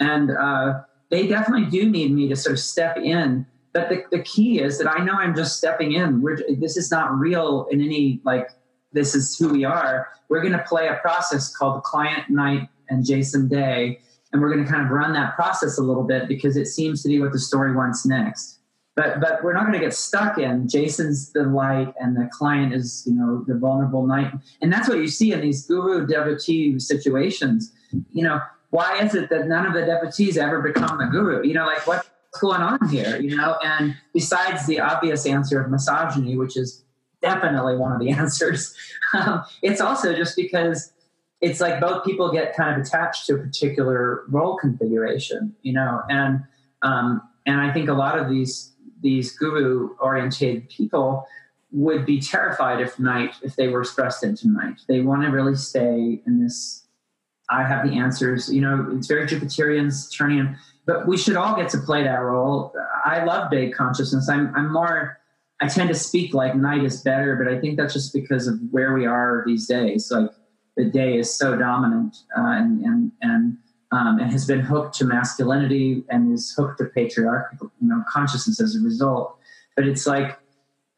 And 0.01 0.31
uh, 0.31 0.81
they 1.11 1.27
definitely 1.27 1.71
do 1.71 1.89
need 1.89 2.13
me 2.13 2.29
to 2.29 2.37
sort 2.37 2.55
of 2.55 2.61
step 2.61 2.97
in. 2.97 3.47
But 3.73 3.89
the, 3.89 4.05
the 4.11 4.23
key 4.23 4.61
is 4.61 4.79
that 4.79 4.89
i 4.89 5.03
know 5.05 5.15
i'm 5.15 5.35
just 5.35 5.57
stepping 5.57 5.93
in. 5.93 6.23
We're 6.23 6.39
this 6.59 6.77
is 6.77 6.91
not 6.91 7.17
real 7.17 7.67
in 7.71 7.81
any 7.81 8.21
like 8.25 8.51
this 8.93 9.15
is 9.15 9.37
who 9.37 9.49
we 9.49 9.65
are. 9.65 10.09
We're 10.29 10.41
going 10.41 10.53
to 10.53 10.65
play 10.65 10.89
a 10.89 10.95
process 10.97 11.55
called 11.55 11.83
client 11.83 12.31
night 12.31 12.69
and 12.89 13.05
jason 13.05 13.49
day. 13.49 14.01
And 14.33 14.43
we're 14.43 14.53
going 14.53 14.65
to 14.65 14.71
kind 14.71 14.85
of 14.85 14.91
run 14.91 15.13
that 15.13 15.37
process 15.37 15.79
a 15.79 15.83
little 15.83 16.03
bit 16.03 16.27
because 16.27 16.57
it 16.57 16.67
seems 16.67 17.03
to 17.03 17.09
be 17.09 17.21
what 17.21 17.31
the 17.31 17.39
story 17.39 17.73
wants 17.73 18.05
next 18.05 18.59
but 18.97 19.21
but 19.21 19.43
we're 19.43 19.53
not 19.53 19.63
going 19.63 19.73
to 19.73 19.85
get 19.85 19.95
stuck 19.95 20.39
in 20.39 20.69
jason's 20.69 21.33
the 21.33 21.43
light 21.43 21.93
and 22.01 22.17
the 22.17 22.29
client 22.33 22.73
is 22.75 23.03
you 23.07 23.15
know 23.15 23.45
the 23.47 23.55
vulnerable 23.55 24.07
night 24.07 24.33
and 24.61 24.73
that's 24.73 24.89
what 24.89 24.99
you 24.99 25.09
see 25.09 25.33
in 25.33 25.41
these 25.41 25.67
guru 25.67 26.07
devotee 26.07 26.79
situations. 26.79 27.73
You 28.13 28.25
know 28.25 28.41
why 28.71 28.99
is 28.99 29.15
it 29.15 29.31
that 29.31 29.47
none 29.47 29.67
of 29.67 29.75
the 29.75 29.85
devotees 29.85 30.37
ever 30.37 30.61
become 30.61 30.99
the 30.99 31.07
guru? 31.07 31.47
You 31.47 31.55
know 31.55 31.67
like 31.67 31.87
what's 31.87 32.09
going 32.41 32.61
on 32.61 32.89
here? 32.89 33.21
You 33.21 33.37
know 33.37 33.57
and 33.63 33.95
besides 34.13 34.67
the 34.67 34.81
obvious 34.81 35.27
answer 35.27 35.61
of 35.61 35.71
misogyny 35.71 36.37
which 36.37 36.57
is 36.57 36.85
definitely 37.23 37.77
one 37.77 37.93
of 37.93 38.01
the 38.01 38.11
answers 38.21 38.75
um, 39.15 39.43
it's 39.63 39.81
also 39.81 40.15
just 40.15 40.37
because 40.37 40.93
it's 41.41 41.61
like 41.61 41.81
both 41.81 42.05
people 42.05 42.31
get 42.33 42.57
kind 42.57 42.79
of 42.79 42.87
attached 42.87 43.27
to 43.27 43.35
a 43.35 43.39
particular 43.39 44.25
role 44.29 44.57
configuration 44.57 45.55
you 45.63 45.73
know 45.73 46.03
and 46.11 46.43
um, 46.83 47.23
and 47.47 47.63
i 47.63 47.73
think 47.73 47.89
a 47.89 47.95
lot 47.95 48.19
of 48.19 48.29
these 48.29 48.74
these 49.05 49.37
guru 49.37 49.91
oriented 50.01 50.69
people 50.69 51.25
would 51.71 52.07
be 52.07 52.21
terrified 52.21 52.81
if 52.81 52.99
night 52.99 53.35
if 53.43 53.55
they 53.55 53.69
were 53.69 53.85
thrust 53.85 54.25
into 54.25 54.49
night. 54.49 54.81
They 54.89 55.01
want 55.03 55.23
to 55.23 55.29
really 55.29 55.55
stay 55.55 56.21
in 56.27 56.43
this 56.43 56.81
i 57.51 57.63
have 57.63 57.87
the 57.87 57.97
answers. 57.97 58.53
You 58.53 58.63
know 58.63 58.89
it's 58.97 59.07
very 59.07 59.27
jupiterian 59.29 59.93
saturnian 59.93 60.57
but 60.87 61.07
we 61.07 61.17
should 61.17 61.37
all 61.37 61.55
get 61.57 61.71
to 61.71 61.79
play 61.79 62.03
that 62.03 62.23
role. 62.23 62.75
I 63.05 63.25
love 63.25 63.51
big 63.51 63.73
consciousness. 63.75 64.29
I'm, 64.29 64.53
I'm 64.57 64.73
more 64.73 65.21
i 65.61 65.69
tend 65.69 65.89
to 65.89 65.95
speak 65.95 66.35
like 66.35 66.57
night 66.57 66.83
is 66.83 67.01
better 67.03 67.37
but 67.37 67.47
i 67.47 67.61
think 67.61 67.77
that's 67.77 67.93
just 67.93 68.13
because 68.13 68.49
of 68.49 68.59
where 68.73 68.95
we 68.95 69.07
are 69.07 69.45
these 69.47 69.67
days. 69.67 70.11
Like 70.11 70.31
the 70.77 70.87
day 70.87 71.19
is 71.19 71.33
so 71.33 71.57
dominant 71.57 72.17
uh, 72.37 72.53
and 72.61 72.81
and 72.81 73.13
and 73.21 73.59
um, 73.95 74.19
and 74.19 74.31
has 74.31 74.47
been 74.47 74.61
hooked 74.61 74.97
to 74.97 75.05
masculinity 75.05 76.03
and 76.09 76.33
is 76.33 76.53
hooked 76.57 76.79
to 76.79 76.87
patriarchal 76.87 77.71
you 77.81 77.89
know 77.89 78.03
consciousness 78.09 78.61
as 78.61 78.77
a 78.77 78.81
result. 78.81 79.39
But 79.77 79.87
it's 79.87 80.07
like 80.07 80.39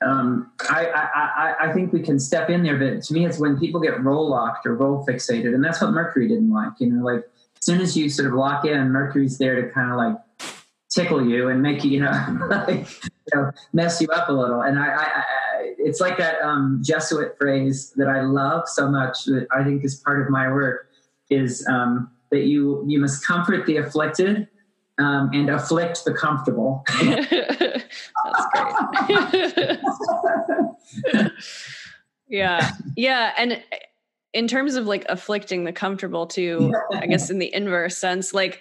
um, 0.04 0.52
I, 0.68 0.86
I, 0.86 1.54
I 1.68 1.72
think 1.72 1.92
we 1.92 2.00
can 2.00 2.18
step 2.18 2.50
in 2.50 2.62
there, 2.62 2.76
but 2.76 3.02
to 3.04 3.14
me, 3.14 3.24
it's 3.24 3.38
when 3.38 3.58
people 3.58 3.80
get 3.80 4.02
role 4.02 4.28
locked 4.28 4.66
or 4.66 4.74
role 4.74 5.06
fixated, 5.06 5.54
and 5.54 5.64
that's 5.64 5.80
what 5.80 5.90
Mercury 5.92 6.28
didn't 6.28 6.52
like. 6.52 6.72
You 6.78 6.92
know, 6.92 7.04
like 7.04 7.20
as 7.58 7.64
soon 7.64 7.80
as 7.80 7.96
you 7.96 8.08
sort 8.08 8.28
of 8.28 8.34
lock 8.34 8.64
in, 8.64 8.90
Mercury's 8.90 9.38
there 9.38 9.60
to 9.62 9.70
kind 9.72 9.90
of 9.90 9.96
like 9.96 10.16
tickle 10.90 11.26
you 11.26 11.48
and 11.48 11.62
make 11.62 11.84
you, 11.84 11.90
you 11.90 12.00
know, 12.00 12.10
like, 12.68 12.86
you 13.02 13.10
know 13.34 13.50
mess 13.72 14.00
you 14.00 14.08
up 14.08 14.28
a 14.28 14.32
little. 14.32 14.62
And 14.62 14.78
I, 14.78 14.88
I, 14.88 15.02
I 15.02 15.22
it's 15.78 16.00
like 16.00 16.18
that 16.18 16.40
um, 16.42 16.80
Jesuit 16.84 17.36
phrase 17.38 17.92
that 17.96 18.08
I 18.08 18.22
love 18.22 18.68
so 18.68 18.90
much 18.90 19.24
that 19.26 19.46
I 19.50 19.64
think 19.64 19.84
is 19.84 19.96
part 19.96 20.20
of 20.20 20.30
my 20.30 20.48
work 20.48 20.88
is 21.30 21.66
um, 21.68 22.10
that 22.36 22.44
you 22.46 22.84
you 22.86 23.00
must 23.00 23.26
comfort 23.26 23.66
the 23.66 23.78
afflicted 23.78 24.46
um, 24.98 25.30
and 25.32 25.48
afflict 25.50 26.04
the 26.04 26.12
comfortable. 26.12 26.84
That's 27.00 27.96
great. 31.12 31.32
yeah, 32.28 32.70
yeah, 32.96 33.32
and 33.38 33.62
in 34.32 34.46
terms 34.48 34.74
of 34.74 34.86
like 34.86 35.06
afflicting 35.08 35.64
the 35.64 35.72
comfortable 35.72 36.26
too, 36.26 36.74
I 36.92 37.06
guess 37.06 37.30
in 37.30 37.38
the 37.38 37.52
inverse 37.54 37.96
sense, 37.96 38.34
like 38.34 38.60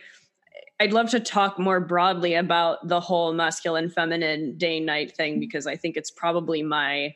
I'd 0.79 0.93
love 0.93 1.09
to 1.11 1.19
talk 1.19 1.59
more 1.59 1.81
broadly 1.81 2.33
about 2.35 2.87
the 2.87 3.01
whole 3.01 3.33
masculine 3.33 3.89
feminine 3.89 4.57
day 4.57 4.79
night 4.79 5.15
thing 5.15 5.39
because 5.39 5.67
I 5.67 5.75
think 5.75 5.97
it's 5.97 6.11
probably 6.11 6.63
my 6.63 7.13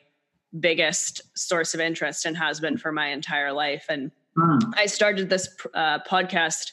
biggest 0.58 1.22
source 1.38 1.74
of 1.74 1.80
interest 1.80 2.26
and 2.26 2.36
has 2.36 2.60
been 2.60 2.76
for 2.76 2.90
my 2.90 3.08
entire 3.08 3.52
life 3.52 3.86
and 3.88 4.10
Mm. 4.40 4.74
I 4.76 4.86
started 4.86 5.30
this 5.30 5.48
uh, 5.74 5.98
podcast 6.00 6.72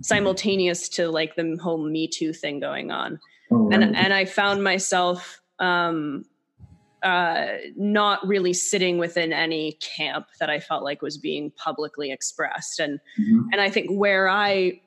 simultaneous 0.00 0.88
to 0.90 1.10
like 1.10 1.34
the 1.36 1.58
whole 1.60 1.78
Me 1.78 2.06
Too 2.06 2.32
thing 2.32 2.60
going 2.60 2.90
on, 2.90 3.18
oh, 3.50 3.70
and 3.70 3.96
and 3.96 4.12
I 4.12 4.24
found 4.24 4.62
myself 4.62 5.40
um, 5.58 6.24
uh, 7.02 7.46
not 7.76 8.26
really 8.26 8.52
sitting 8.52 8.98
within 8.98 9.32
any 9.32 9.72
camp 9.72 10.26
that 10.40 10.50
I 10.50 10.60
felt 10.60 10.84
like 10.84 11.02
was 11.02 11.18
being 11.18 11.50
publicly 11.52 12.10
expressed, 12.10 12.78
and 12.78 13.00
mm-hmm. 13.18 13.48
and 13.52 13.60
I 13.60 13.70
think 13.70 13.90
where 13.90 14.28
I 14.28 14.80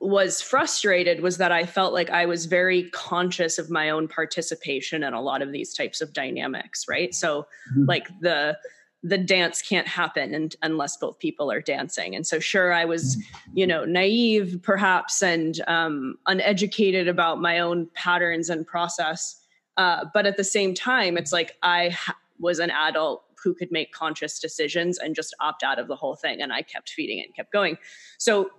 was 0.00 0.40
frustrated 0.40 1.20
was 1.20 1.36
that 1.36 1.52
I 1.52 1.66
felt 1.66 1.92
like 1.92 2.08
I 2.08 2.24
was 2.24 2.46
very 2.46 2.88
conscious 2.90 3.58
of 3.58 3.70
my 3.70 3.90
own 3.90 4.08
participation 4.08 5.02
in 5.02 5.12
a 5.12 5.20
lot 5.20 5.42
of 5.42 5.52
these 5.52 5.74
types 5.74 6.00
of 6.00 6.14
dynamics, 6.14 6.86
right? 6.88 7.14
So, 7.14 7.42
mm-hmm. 7.70 7.84
like 7.86 8.08
the 8.20 8.56
the 9.02 9.18
dance 9.18 9.62
can't 9.62 9.86
happen 9.86 10.34
and, 10.34 10.56
unless 10.62 10.96
both 10.96 11.18
people 11.18 11.50
are 11.50 11.60
dancing. 11.60 12.14
And 12.16 12.26
so, 12.26 12.40
sure, 12.40 12.72
I 12.72 12.84
was, 12.84 13.16
you 13.54 13.66
know, 13.66 13.84
naive 13.84 14.60
perhaps 14.62 15.22
and 15.22 15.60
um, 15.68 16.16
uneducated 16.26 17.06
about 17.06 17.40
my 17.40 17.58
own 17.58 17.88
patterns 17.94 18.48
and 18.48 18.66
process. 18.66 19.40
Uh, 19.76 20.06
but 20.12 20.26
at 20.26 20.36
the 20.36 20.44
same 20.44 20.74
time, 20.74 21.16
it's 21.16 21.32
like 21.32 21.56
I 21.62 21.90
ha- 21.90 22.16
was 22.40 22.58
an 22.58 22.70
adult 22.70 23.22
who 23.42 23.54
could 23.54 23.70
make 23.70 23.92
conscious 23.92 24.38
decisions 24.38 24.98
and 24.98 25.14
just 25.14 25.34
opt 25.40 25.62
out 25.62 25.78
of 25.78 25.88
the 25.88 25.96
whole 25.96 26.16
thing. 26.16 26.40
And 26.40 26.52
I 26.52 26.62
kept 26.62 26.88
feeding 26.88 27.18
it 27.18 27.26
and 27.26 27.34
kept 27.34 27.52
going. 27.52 27.78
So, 28.18 28.50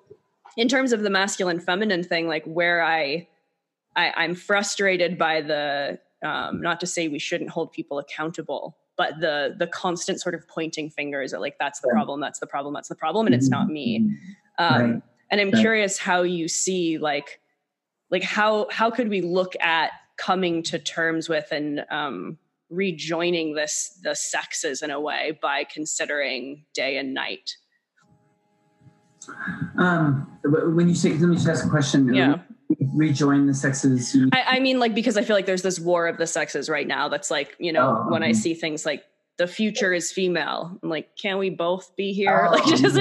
in 0.55 0.67
terms 0.67 0.93
of 0.93 1.01
the 1.01 1.09
masculine 1.09 1.59
feminine 1.59 2.03
thing, 2.03 2.27
like 2.27 2.45
where 2.45 2.81
I, 2.81 3.27
I 3.95 4.13
I'm 4.15 4.33
frustrated 4.33 5.17
by 5.17 5.41
the 5.41 5.99
um, 6.23 6.61
not 6.61 6.79
to 6.79 6.87
say 6.87 7.07
we 7.07 7.19
shouldn't 7.19 7.49
hold 7.49 7.71
people 7.71 7.99
accountable 7.99 8.77
but 8.97 9.19
the 9.19 9.55
the 9.57 9.67
constant 9.67 10.19
sort 10.19 10.35
of 10.35 10.47
pointing 10.47 10.89
fingers 10.89 11.33
at 11.33 11.39
like 11.39 11.55
that's 11.59 11.79
the 11.79 11.87
problem 11.89 12.19
that's 12.19 12.39
the 12.39 12.47
problem 12.47 12.73
that's 12.73 12.89
the 12.89 12.95
problem 12.95 13.25
and 13.25 13.35
it's 13.35 13.49
not 13.49 13.69
me 13.69 13.99
mm-hmm. 13.99 14.75
um, 14.75 14.91
right. 14.91 15.01
and 15.31 15.41
i'm 15.41 15.51
right. 15.51 15.61
curious 15.61 15.97
how 15.97 16.23
you 16.23 16.47
see 16.47 16.97
like 16.97 17.39
like 18.09 18.23
how 18.23 18.67
how 18.71 18.89
could 18.89 19.09
we 19.09 19.21
look 19.21 19.53
at 19.61 19.91
coming 20.17 20.63
to 20.63 20.79
terms 20.79 21.29
with 21.29 21.47
and 21.51 21.85
um, 21.91 22.37
rejoining 22.69 23.53
this 23.53 23.99
the 24.03 24.15
sexes 24.15 24.81
in 24.81 24.91
a 24.91 24.99
way 24.99 25.37
by 25.41 25.63
considering 25.63 26.65
day 26.73 26.97
and 26.97 27.13
night 27.13 27.55
um 29.77 30.27
when 30.43 30.89
you 30.89 30.95
say 30.95 31.11
let 31.13 31.29
me 31.29 31.35
just 31.35 31.47
ask 31.47 31.65
a 31.65 31.69
question 31.69 32.13
yeah 32.13 32.39
rejoin 32.93 33.47
the 33.47 33.53
sexes 33.53 34.15
I, 34.31 34.43
I, 34.43 34.59
mean 34.59 34.79
like 34.79 34.93
because 34.93 35.17
i 35.17 35.23
feel 35.23 35.35
like 35.35 35.45
there's 35.45 35.63
this 35.63 35.79
war 35.79 36.07
of 36.07 36.17
the 36.17 36.27
sexes 36.27 36.69
right 36.69 36.87
now 36.87 37.09
that's 37.09 37.31
like 37.31 37.55
you 37.59 37.73
know 37.73 38.03
oh, 38.05 38.11
when 38.11 38.23
i 38.23 38.31
see 38.31 38.53
things 38.53 38.85
like 38.85 39.03
the 39.37 39.47
future 39.47 39.93
is 39.93 40.11
female 40.11 40.79
I'm 40.83 40.89
like 40.89 41.15
can 41.17 41.37
we 41.37 41.49
both 41.49 41.95
be 41.95 42.13
here 42.13 42.49
oh, 42.49 42.51
like 42.55 42.65
just 42.65 42.97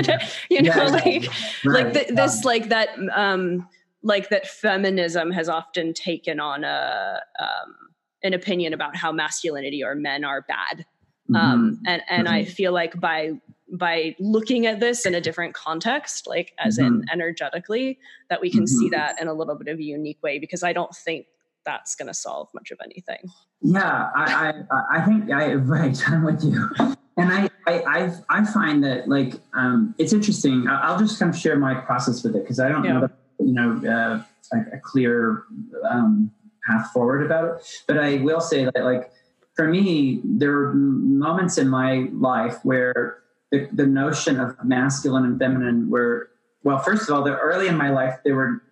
you 0.51 0.63
know 0.63 0.75
yeah, 0.75 0.85
like 0.85 1.29
right, 1.65 1.85
like 1.85 1.93
the, 1.93 2.15
this 2.15 2.45
like 2.45 2.71
that 2.71 2.89
um 3.15 3.69
like 4.07 4.29
that 4.29 4.47
feminism 4.47 5.33
has 5.33 5.49
often 5.49 5.93
taken 5.93 6.39
on 6.39 6.63
a 6.63 7.21
um, 7.41 7.75
an 8.23 8.35
opinion 8.35 8.73
about 8.73 8.97
how 8.97 9.11
masculinity 9.13 9.83
or 9.83 9.95
men 9.95 10.25
are 10.25 10.43
bad. 10.43 10.87
Mm-hmm. 11.29 11.37
Um, 11.37 11.83
and 11.87 12.03
and 12.09 12.27
mm-hmm. 12.27 12.35
I 12.35 12.45
feel 12.45 12.73
like 12.73 12.99
by 12.99 13.33
by 13.73 14.15
looking 14.19 14.67
at 14.67 14.81
this 14.81 15.07
in 15.07 15.15
a 15.15 15.21
different 15.21 15.55
context, 15.55 16.27
like 16.27 16.53
as 16.59 16.79
mm-hmm. 16.79 17.03
in 17.03 17.05
energetically, 17.13 17.99
that 18.31 18.41
we 18.41 18.51
can 18.51 18.61
mm-hmm. 18.61 18.79
see 18.79 18.89
that 18.91 19.21
in 19.21 19.29
a 19.29 19.35
little 19.35 19.57
bit 19.57 19.69
of 19.69 19.79
a 19.79 19.83
unique 19.83 20.23
way 20.23 20.39
because 20.39 20.63
I 20.63 20.73
don't 20.73 20.95
think 20.95 21.27
that's 21.65 21.97
going 21.97 22.07
to 22.07 22.15
solve 22.15 22.49
much 22.55 22.71
of 22.71 22.79
anything. 22.85 23.31
Yeah, 23.61 24.11
I 24.15 24.65
I, 24.71 24.99
I 24.99 25.01
think 25.03 25.31
I 25.31 25.55
right. 25.55 26.01
I'm 26.09 26.25
with 26.25 26.45
you, 26.45 26.71
and 27.17 27.33
I 27.33 27.51
I 27.67 28.13
I, 28.29 28.45
find 28.45 28.85
that 28.85 29.09
like 29.09 29.35
um, 29.55 29.95
it's 29.99 30.13
interesting. 30.13 30.67
I'll 30.69 30.99
just 30.99 31.19
kind 31.19 31.35
of 31.35 31.39
share 31.39 31.59
my 31.59 31.75
process 31.75 32.23
with 32.23 32.37
it 32.37 32.43
because 32.43 32.61
I 32.61 32.69
don't 32.69 32.85
yeah. 32.85 32.93
know. 32.93 33.01
The, 33.01 33.13
you 33.45 33.53
know 33.53 33.81
uh, 33.85 34.23
a, 34.57 34.77
a, 34.77 34.81
clear 34.81 35.43
um, 35.91 36.31
path 36.67 36.91
forward 36.93 37.25
about 37.25 37.45
it. 37.45 37.83
But 37.87 37.99
I 37.99 38.17
will 38.19 38.41
say 38.41 38.65
that 38.65 38.85
like 38.85 39.11
for 39.55 39.67
me, 39.67 40.21
there 40.25 40.53
were 40.53 40.75
moments 40.75 41.59
in 41.59 41.69
my 41.69 42.09
life 42.13 42.59
where 42.63 43.19
the, 43.59 43.69
the 43.73 43.87
notion 43.87 44.39
of 44.41 44.57
masculine 44.65 45.25
and 45.25 45.39
feminine 45.39 45.91
were 45.91 46.31
well. 46.63 46.79
First 46.79 47.09
of 47.09 47.15
all, 47.15 47.23
the 47.23 47.37
early 47.37 47.69
in 47.69 47.77
my 47.77 47.91
life, 47.91 48.19
they 48.25 48.33
were. 48.33 48.63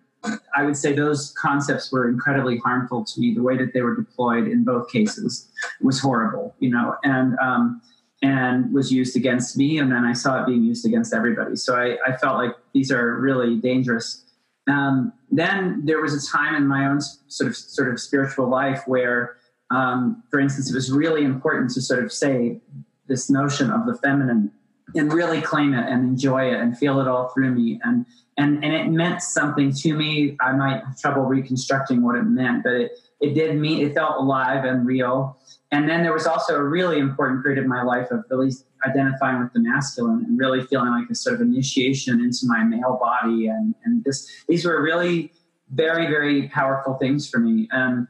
I 0.55 0.63
would 0.63 0.75
say 0.75 0.93
those 0.93 1.35
concepts 1.39 1.91
were 1.91 2.09
incredibly 2.09 2.57
harmful 2.57 3.05
to 3.05 3.19
me. 3.19 3.35
The 3.35 3.43
way 3.43 3.57
that 3.57 3.73
they 3.75 3.81
were 3.81 3.95
deployed 3.95 4.47
in 4.47 4.63
both 4.63 4.91
cases 4.91 5.47
was 5.81 5.99
horrible, 5.99 6.55
you 6.59 6.71
know, 6.71 6.95
and 7.03 7.37
um, 7.39 7.81
and 8.23 8.73
was 8.73 8.91
used 8.91 9.15
against 9.15 9.55
me, 9.55 9.77
and 9.77 9.91
then 9.91 10.03
I 10.03 10.13
saw 10.13 10.41
it 10.41 10.47
being 10.47 10.63
used 10.63 10.83
against 10.83 11.13
everybody. 11.13 11.55
So 11.55 11.75
I, 11.75 11.97
I 12.07 12.17
felt 12.17 12.37
like 12.37 12.55
these 12.73 12.91
are 12.91 13.19
really 13.19 13.57
dangerous 13.57 14.25
um, 14.67 15.13
then 15.31 15.81
there 15.85 16.01
was 16.01 16.13
a 16.13 16.31
time 16.31 16.55
in 16.55 16.67
my 16.67 16.87
own 16.87 16.99
sort 17.01 17.49
of 17.49 17.55
sort 17.55 17.91
of 17.91 17.99
spiritual 17.99 18.49
life 18.49 18.83
where, 18.87 19.37
um, 19.71 20.23
for 20.31 20.39
instance, 20.39 20.71
it 20.71 20.75
was 20.75 20.91
really 20.91 21.23
important 21.23 21.71
to 21.71 21.81
sort 21.81 22.03
of 22.03 22.11
say 22.11 22.61
this 23.07 23.29
notion 23.29 23.69
of 23.69 23.85
the 23.85 23.95
feminine 23.95 24.51
and 24.95 25.13
really 25.13 25.41
claim 25.41 25.73
it 25.73 25.85
and 25.87 26.03
enjoy 26.03 26.51
it 26.51 26.59
and 26.59 26.77
feel 26.77 26.99
it 26.99 27.07
all 27.07 27.29
through 27.29 27.51
me 27.51 27.79
and 27.83 28.05
and 28.37 28.63
and 28.63 28.73
it 28.73 28.87
meant 28.87 29.21
something 29.21 29.71
to 29.71 29.93
me. 29.93 30.35
I 30.41 30.51
might 30.51 30.83
have 30.83 30.99
trouble 30.99 31.23
reconstructing 31.23 32.01
what 32.01 32.15
it 32.15 32.23
meant, 32.23 32.63
but 32.63 32.73
it 32.73 32.91
it 33.21 33.33
did 33.33 33.55
mean 33.55 33.85
it 33.85 33.93
felt 33.93 34.17
alive 34.17 34.65
and 34.65 34.85
real. 34.85 35.37
And 35.71 35.89
then 35.89 36.03
there 36.03 36.13
was 36.13 36.27
also 36.27 36.55
a 36.55 36.63
really 36.63 36.99
important 36.99 37.43
period 37.43 37.61
of 37.61 37.67
my 37.67 37.81
life 37.81 38.11
of 38.11 38.23
really 38.29 38.51
identifying 38.85 39.41
with 39.41 39.53
the 39.53 39.59
masculine 39.59 40.23
and 40.25 40.37
really 40.37 40.61
feeling 40.63 40.91
like 40.91 41.09
a 41.09 41.15
sort 41.15 41.35
of 41.35 41.41
initiation 41.41 42.19
into 42.19 42.41
my 42.43 42.63
male 42.63 42.99
body. 43.01 43.47
And, 43.47 43.73
and 43.83 44.03
this, 44.03 44.29
these 44.47 44.63
were 44.63 44.81
really 44.81 45.33
very, 45.71 46.07
very 46.07 46.49
powerful 46.49 46.95
things 46.95 47.29
for 47.29 47.39
me. 47.39 47.67
Um, 47.71 48.07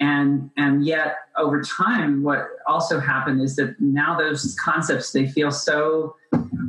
and 0.00 0.50
and 0.56 0.84
yet 0.84 1.16
over 1.38 1.62
time 1.62 2.22
what 2.22 2.48
also 2.66 3.00
happened 3.00 3.40
is 3.40 3.56
that 3.56 3.74
now 3.80 4.16
those 4.18 4.54
concepts 4.62 5.12
they 5.12 5.26
feel 5.26 5.50
so 5.50 6.14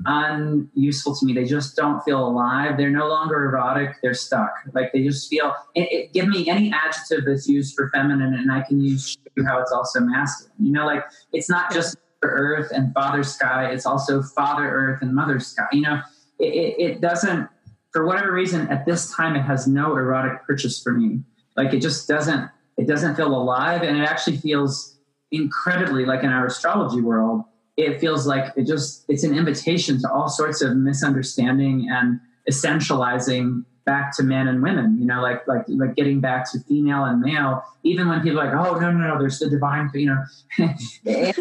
unuseful 0.07 1.15
to 1.15 1.25
me. 1.25 1.33
They 1.33 1.43
just 1.43 1.75
don't 1.75 2.01
feel 2.03 2.25
alive. 2.25 2.77
They're 2.77 2.89
no 2.89 3.07
longer 3.07 3.45
erotic. 3.45 3.97
They're 4.01 4.13
stuck. 4.13 4.53
Like 4.73 4.93
they 4.93 5.03
just 5.03 5.29
feel 5.29 5.53
it, 5.75 5.91
it, 5.91 6.13
give 6.13 6.27
me 6.27 6.49
any 6.49 6.71
adjective 6.73 7.25
that's 7.25 7.47
used 7.47 7.75
for 7.75 7.89
feminine 7.89 8.33
and 8.33 8.51
i 8.51 8.61
can 8.61 8.79
use 8.79 9.17
how 9.45 9.59
it's 9.59 9.71
also 9.71 9.99
masculine. 9.99 10.53
You 10.59 10.71
know 10.71 10.85
like 10.85 11.03
it's 11.33 11.49
not 11.49 11.73
just 11.73 11.97
earth 12.23 12.71
and 12.73 12.93
father 12.93 13.23
sky 13.23 13.69
it's 13.71 13.85
also 13.85 14.23
father 14.23 14.67
earth 14.69 15.01
and 15.01 15.13
mother 15.13 15.39
sky. 15.39 15.65
You 15.71 15.81
know 15.81 16.01
it, 16.39 16.75
it 16.79 17.01
doesn't 17.01 17.49
for 17.91 18.05
whatever 18.05 18.31
reason 18.31 18.67
at 18.69 18.85
this 18.85 19.13
time 19.13 19.35
it 19.35 19.41
has 19.41 19.67
no 19.67 19.95
erotic 19.97 20.45
purchase 20.45 20.81
for 20.81 20.93
me. 20.93 21.19
Like 21.55 21.73
it 21.73 21.81
just 21.81 22.07
doesn't 22.07 22.49
it 22.77 22.87
doesn't 22.87 23.15
feel 23.15 23.35
alive, 23.35 23.81
and 23.81 23.97
it 23.97 24.03
actually 24.03 24.37
feels 24.37 24.97
incredibly 25.31 26.05
like 26.05 26.23
in 26.23 26.29
our 26.29 26.45
astrology 26.45 27.01
world. 27.01 27.43
It 27.75 27.99
feels 27.99 28.25
like 28.25 28.53
it 28.55 28.65
just 28.65 29.05
it's 29.07 29.23
an 29.23 29.37
invitation 29.37 29.99
to 30.01 30.11
all 30.11 30.29
sorts 30.29 30.61
of 30.61 30.75
misunderstanding 30.77 31.87
and 31.89 32.19
essentializing 32.49 33.65
back 33.85 34.15
to 34.17 34.23
men 34.23 34.47
and 34.47 34.61
women. 34.61 34.97
You 34.99 35.05
know, 35.05 35.21
like 35.21 35.47
like 35.47 35.63
like 35.67 35.95
getting 35.95 36.19
back 36.21 36.51
to 36.51 36.59
female 36.61 37.05
and 37.05 37.21
male. 37.21 37.63
Even 37.83 38.07
when 38.07 38.21
people 38.21 38.39
are 38.39 38.45
like, 38.45 38.53
oh 38.53 38.79
no 38.79 38.91
no 38.91 39.07
no, 39.07 39.19
there's 39.19 39.39
the 39.39 39.49
divine, 39.49 39.89
you 39.93 40.07
know, 40.07 40.23
the 41.03 41.33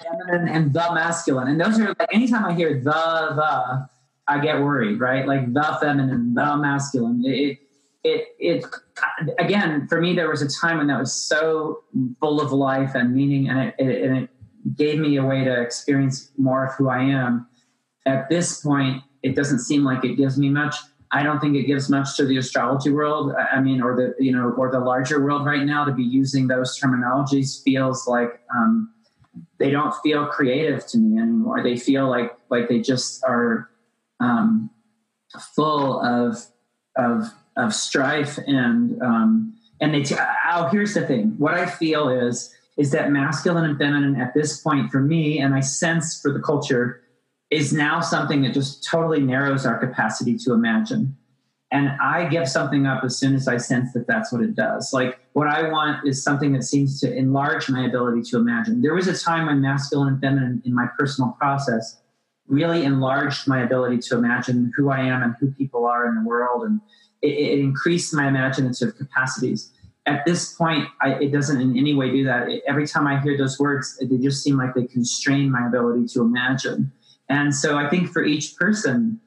feminine 0.00 0.48
and 0.48 0.72
the 0.72 0.94
masculine, 0.94 1.48
and 1.48 1.60
those 1.60 1.78
are 1.78 1.88
like 1.88 2.14
anytime 2.14 2.44
I 2.44 2.54
hear 2.54 2.74
the 2.74 2.80
the, 2.82 3.88
I 4.28 4.38
get 4.38 4.60
worried, 4.60 5.00
right? 5.00 5.26
Like 5.26 5.52
the 5.52 5.78
feminine, 5.80 6.32
the 6.34 6.56
masculine. 6.56 7.22
It, 7.24 7.58
it 8.04 8.28
it 8.38 8.64
again 9.38 9.86
for 9.88 10.00
me 10.00 10.14
there 10.14 10.28
was 10.28 10.42
a 10.42 10.48
time 10.48 10.78
when 10.78 10.88
that 10.88 10.98
was 10.98 11.12
so 11.12 11.82
full 12.20 12.40
of 12.40 12.52
life 12.52 12.94
and 12.94 13.14
meaning 13.14 13.48
and 13.48 13.58
it, 13.60 13.74
it, 13.78 14.02
and 14.02 14.16
it 14.18 14.30
gave 14.76 14.98
me 14.98 15.16
a 15.16 15.24
way 15.24 15.44
to 15.44 15.60
experience 15.60 16.30
more 16.36 16.66
of 16.66 16.74
who 16.74 16.88
i 16.88 17.02
am. 17.02 17.46
At 18.06 18.28
this 18.28 18.60
point 18.60 19.02
it 19.22 19.36
doesn't 19.36 19.60
seem 19.60 19.84
like 19.84 20.04
it 20.04 20.16
gives 20.16 20.36
me 20.36 20.48
much. 20.48 20.74
I 21.12 21.22
don't 21.22 21.40
think 21.40 21.54
it 21.56 21.64
gives 21.64 21.88
much 21.88 22.16
to 22.16 22.26
the 22.26 22.38
astrology 22.38 22.90
world. 22.90 23.32
I 23.52 23.60
mean 23.60 23.80
or 23.80 23.94
the 23.94 24.22
you 24.22 24.32
know 24.32 24.52
or 24.56 24.70
the 24.70 24.80
larger 24.80 25.22
world 25.22 25.46
right 25.46 25.64
now 25.64 25.84
to 25.84 25.92
be 25.92 26.02
using 26.02 26.48
those 26.48 26.78
terminologies 26.78 27.62
feels 27.62 28.08
like 28.08 28.40
um, 28.54 28.92
they 29.58 29.70
don't 29.70 29.94
feel 30.02 30.26
creative 30.26 30.86
to 30.88 30.98
me 30.98 31.20
anymore. 31.20 31.62
They 31.62 31.76
feel 31.76 32.08
like 32.08 32.32
like 32.50 32.68
they 32.68 32.80
just 32.80 33.22
are 33.24 33.70
um, 34.18 34.70
full 35.54 36.00
of 36.00 36.46
of 36.96 37.32
of 37.56 37.74
strife 37.74 38.38
and 38.46 39.00
um, 39.02 39.54
and 39.80 39.94
they. 39.94 40.02
T- 40.02 40.16
oh, 40.52 40.68
here's 40.68 40.94
the 40.94 41.06
thing. 41.06 41.34
What 41.38 41.54
I 41.54 41.66
feel 41.66 42.08
is 42.08 42.54
is 42.76 42.90
that 42.92 43.10
masculine 43.10 43.64
and 43.64 43.78
feminine 43.78 44.20
at 44.20 44.34
this 44.34 44.60
point 44.60 44.90
for 44.90 45.00
me, 45.00 45.38
and 45.38 45.54
I 45.54 45.60
sense 45.60 46.20
for 46.20 46.32
the 46.32 46.40
culture, 46.40 47.02
is 47.50 47.72
now 47.72 48.00
something 48.00 48.42
that 48.42 48.54
just 48.54 48.82
totally 48.82 49.20
narrows 49.20 49.66
our 49.66 49.78
capacity 49.78 50.38
to 50.38 50.52
imagine. 50.52 51.16
And 51.70 51.90
I 52.02 52.26
give 52.26 52.48
something 52.48 52.86
up 52.86 53.02
as 53.04 53.16
soon 53.16 53.34
as 53.34 53.48
I 53.48 53.56
sense 53.56 53.92
that 53.94 54.06
that's 54.06 54.32
what 54.32 54.42
it 54.42 54.54
does. 54.54 54.92
Like 54.92 55.18
what 55.32 55.48
I 55.48 55.70
want 55.70 56.06
is 56.06 56.22
something 56.22 56.52
that 56.52 56.64
seems 56.64 57.00
to 57.00 57.14
enlarge 57.14 57.68
my 57.70 57.86
ability 57.86 58.22
to 58.30 58.36
imagine. 58.36 58.82
There 58.82 58.94
was 58.94 59.06
a 59.06 59.18
time 59.18 59.46
when 59.46 59.60
masculine 59.60 60.08
and 60.08 60.20
feminine 60.20 60.62
in 60.64 60.74
my 60.74 60.86
personal 60.98 61.30
process 61.38 61.98
really 62.46 62.84
enlarged 62.84 63.48
my 63.48 63.62
ability 63.62 63.98
to 63.98 64.18
imagine 64.18 64.70
who 64.76 64.90
I 64.90 65.00
am 65.00 65.22
and 65.22 65.34
who 65.40 65.50
people 65.52 65.86
are 65.86 66.06
in 66.06 66.14
the 66.14 66.28
world 66.28 66.64
and 66.64 66.80
it, 67.22 67.28
it 67.28 67.58
increased 67.58 68.14
my 68.14 68.28
imaginative 68.28 68.96
capacities. 68.96 69.70
At 70.04 70.24
this 70.24 70.52
point, 70.54 70.88
I, 71.00 71.14
it 71.14 71.32
doesn't 71.32 71.60
in 71.60 71.78
any 71.78 71.94
way 71.94 72.10
do 72.10 72.24
that. 72.24 72.48
It, 72.48 72.62
every 72.66 72.86
time 72.86 73.06
I 73.06 73.20
hear 73.20 73.38
those 73.38 73.58
words, 73.58 73.96
they 73.98 74.18
just 74.18 74.42
seem 74.42 74.56
like 74.58 74.74
they 74.74 74.86
constrain 74.86 75.50
my 75.50 75.66
ability 75.66 76.08
to 76.14 76.22
imagine. 76.22 76.92
And 77.28 77.54
so 77.54 77.78
I 77.78 77.88
think 77.88 78.10
for 78.10 78.24
each 78.24 78.56
person 78.56 79.20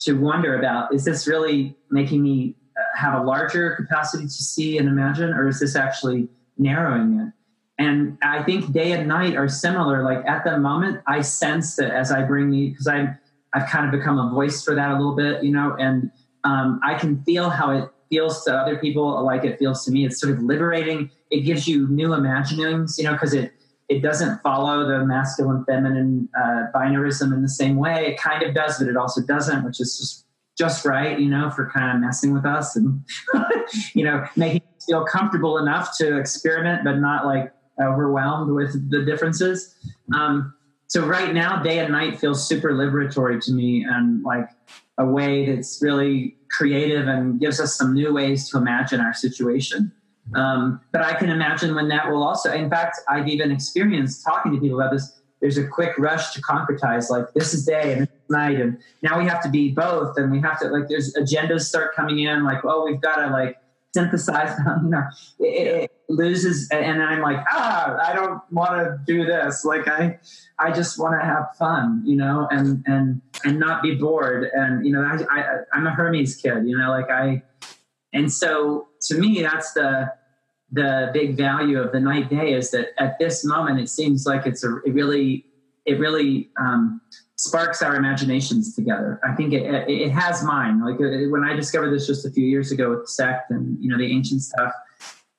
to 0.00 0.12
wonder 0.14 0.58
about 0.58 0.92
is 0.92 1.04
this 1.04 1.26
really 1.26 1.76
making 1.90 2.22
me 2.22 2.54
uh, 2.76 2.82
have 2.98 3.20
a 3.20 3.24
larger 3.24 3.76
capacity 3.76 4.24
to 4.24 4.30
see 4.30 4.78
and 4.78 4.88
imagine, 4.88 5.30
or 5.32 5.48
is 5.48 5.60
this 5.60 5.76
actually 5.76 6.28
narrowing 6.58 7.20
it? 7.20 7.32
And 7.78 8.18
I 8.22 8.42
think 8.42 8.72
day 8.72 8.92
and 8.92 9.06
night 9.06 9.36
are 9.36 9.48
similar. 9.48 10.02
Like 10.02 10.26
at 10.26 10.44
the 10.44 10.58
moment, 10.58 11.02
I 11.06 11.20
sense 11.20 11.76
that 11.76 11.90
as 11.92 12.10
I 12.10 12.22
bring 12.22 12.50
the, 12.50 12.70
because 12.70 12.88
I'm, 12.88 13.18
I've 13.54 13.68
kind 13.68 13.86
of 13.86 13.92
become 13.92 14.18
a 14.18 14.30
voice 14.30 14.64
for 14.64 14.74
that 14.74 14.90
a 14.90 14.94
little 14.94 15.14
bit, 15.14 15.44
you 15.44 15.52
know, 15.52 15.76
and 15.78 16.10
um, 16.46 16.80
I 16.84 16.94
can 16.94 17.22
feel 17.24 17.50
how 17.50 17.72
it 17.72 17.90
feels 18.08 18.44
to 18.44 18.54
other 18.54 18.78
people 18.78 19.24
like 19.24 19.44
it 19.44 19.58
feels 19.58 19.84
to 19.84 19.90
me. 19.90 20.06
It's 20.06 20.20
sort 20.20 20.32
of 20.32 20.42
liberating. 20.42 21.10
It 21.30 21.40
gives 21.40 21.66
you 21.66 21.88
new 21.88 22.14
imaginings, 22.14 22.96
you 22.98 23.04
know, 23.04 23.12
because 23.12 23.34
it 23.34 23.52
it 23.88 24.00
doesn't 24.00 24.40
follow 24.42 24.86
the 24.88 25.04
masculine 25.04 25.64
feminine 25.64 26.28
uh, 26.36 26.66
binarism 26.74 27.32
in 27.32 27.42
the 27.42 27.48
same 27.48 27.76
way. 27.76 28.06
It 28.06 28.18
kind 28.18 28.42
of 28.42 28.54
does, 28.54 28.78
but 28.78 28.88
it 28.88 28.96
also 28.96 29.22
doesn't, 29.22 29.64
which 29.64 29.80
is 29.80 29.98
just 29.98 30.24
just 30.56 30.84
right, 30.84 31.18
you 31.18 31.28
know, 31.28 31.50
for 31.50 31.68
kind 31.70 31.96
of 31.96 32.00
messing 32.00 32.32
with 32.32 32.46
us 32.46 32.76
and 32.76 33.04
you 33.94 34.04
know 34.04 34.24
making 34.36 34.62
us 34.76 34.86
feel 34.86 35.04
comfortable 35.04 35.58
enough 35.58 35.96
to 35.98 36.16
experiment, 36.16 36.84
but 36.84 36.98
not 36.98 37.26
like 37.26 37.52
overwhelmed 37.82 38.52
with 38.52 38.88
the 38.90 39.04
differences. 39.04 39.74
Um, 40.14 40.54
so 40.86 41.04
right 41.04 41.34
now, 41.34 41.60
day 41.60 41.80
and 41.80 41.90
night 41.90 42.20
feels 42.20 42.46
super 42.46 42.70
liberatory 42.70 43.44
to 43.46 43.52
me, 43.52 43.84
and 43.84 44.22
like 44.22 44.48
a 44.98 45.06
way 45.06 45.46
that's 45.46 45.80
really 45.82 46.36
creative 46.50 47.06
and 47.06 47.38
gives 47.38 47.60
us 47.60 47.76
some 47.76 47.92
new 47.94 48.12
ways 48.12 48.48
to 48.50 48.56
imagine 48.56 49.00
our 49.00 49.12
situation. 49.12 49.92
Um, 50.34 50.80
but 50.92 51.02
I 51.02 51.14
can 51.14 51.30
imagine 51.30 51.74
when 51.74 51.88
that 51.88 52.10
will 52.10 52.22
also, 52.22 52.52
in 52.52 52.68
fact, 52.68 52.98
I've 53.08 53.28
even 53.28 53.52
experienced 53.52 54.24
talking 54.24 54.52
to 54.52 54.60
people 54.60 54.80
about 54.80 54.92
this. 54.92 55.20
There's 55.40 55.58
a 55.58 55.66
quick 55.66 55.96
rush 55.98 56.32
to 56.32 56.42
concretize, 56.42 57.10
like 57.10 57.32
this 57.34 57.52
is 57.52 57.66
day 57.66 57.92
and 57.92 58.08
night, 58.30 58.58
and 58.58 58.78
now 59.02 59.18
we 59.18 59.26
have 59.26 59.42
to 59.42 59.50
be 59.50 59.70
both, 59.70 60.16
and 60.16 60.32
we 60.32 60.40
have 60.40 60.58
to 60.60 60.68
like. 60.68 60.88
There's 60.88 61.14
agendas 61.14 61.62
start 61.62 61.94
coming 61.94 62.20
in, 62.20 62.42
like 62.42 62.64
oh, 62.64 62.86
we've 62.86 63.00
got 63.00 63.16
to 63.16 63.30
like 63.30 63.58
synthesize 63.96 64.56
them. 64.58 64.76
You 64.86 64.90
know, 64.90 65.04
it, 65.40 65.66
it 65.84 65.92
loses, 66.08 66.68
and 66.70 67.02
I'm 67.02 67.20
like 67.20 67.42
ah, 67.50 67.96
I 68.08 68.12
don't 68.12 68.40
want 68.50 68.72
to 68.72 68.98
do 69.06 69.24
this. 69.24 69.64
Like 69.64 69.88
I, 69.88 70.18
I 70.58 70.70
just 70.70 70.98
want 70.98 71.20
to 71.20 71.26
have 71.26 71.46
fun, 71.58 72.02
you 72.04 72.16
know, 72.16 72.46
and 72.50 72.84
and 72.86 73.20
and 73.44 73.58
not 73.58 73.82
be 73.82 73.94
bored. 73.94 74.50
And 74.52 74.86
you 74.86 74.92
know, 74.92 75.02
I, 75.02 75.16
I 75.36 75.44
I'm 75.72 75.86
a 75.86 75.90
Hermes 75.90 76.36
kid, 76.36 76.66
you 76.66 76.76
know, 76.78 76.90
like 76.90 77.10
I, 77.10 77.42
and 78.12 78.32
so 78.32 78.88
to 79.08 79.18
me, 79.18 79.42
that's 79.42 79.72
the 79.72 80.12
the 80.70 81.10
big 81.12 81.36
value 81.36 81.80
of 81.80 81.92
the 81.92 82.00
night 82.00 82.28
day 82.28 82.52
is 82.52 82.70
that 82.72 82.88
at 82.98 83.18
this 83.18 83.44
moment 83.44 83.80
it 83.80 83.88
seems 83.88 84.26
like 84.26 84.46
it's 84.46 84.64
a 84.64 84.76
it 84.84 84.92
really 84.92 85.46
it 85.84 85.98
really 85.98 86.50
um, 86.58 87.00
sparks 87.46 87.82
our 87.82 87.96
imaginations 87.96 88.74
together. 88.74 89.20
I 89.24 89.34
think 89.34 89.52
it, 89.52 89.62
it, 89.62 89.88
it 89.88 90.10
has 90.10 90.42
mine. 90.42 90.84
Like 90.84 91.00
it, 91.00 91.30
when 91.30 91.44
I 91.44 91.54
discovered 91.54 91.90
this 91.90 92.06
just 92.06 92.26
a 92.26 92.30
few 92.30 92.44
years 92.44 92.72
ago 92.72 92.90
with 92.90 93.08
sect 93.08 93.50
and 93.50 93.82
you 93.82 93.88
know 93.88 93.98
the 93.98 94.10
ancient 94.10 94.42
stuff, 94.42 94.72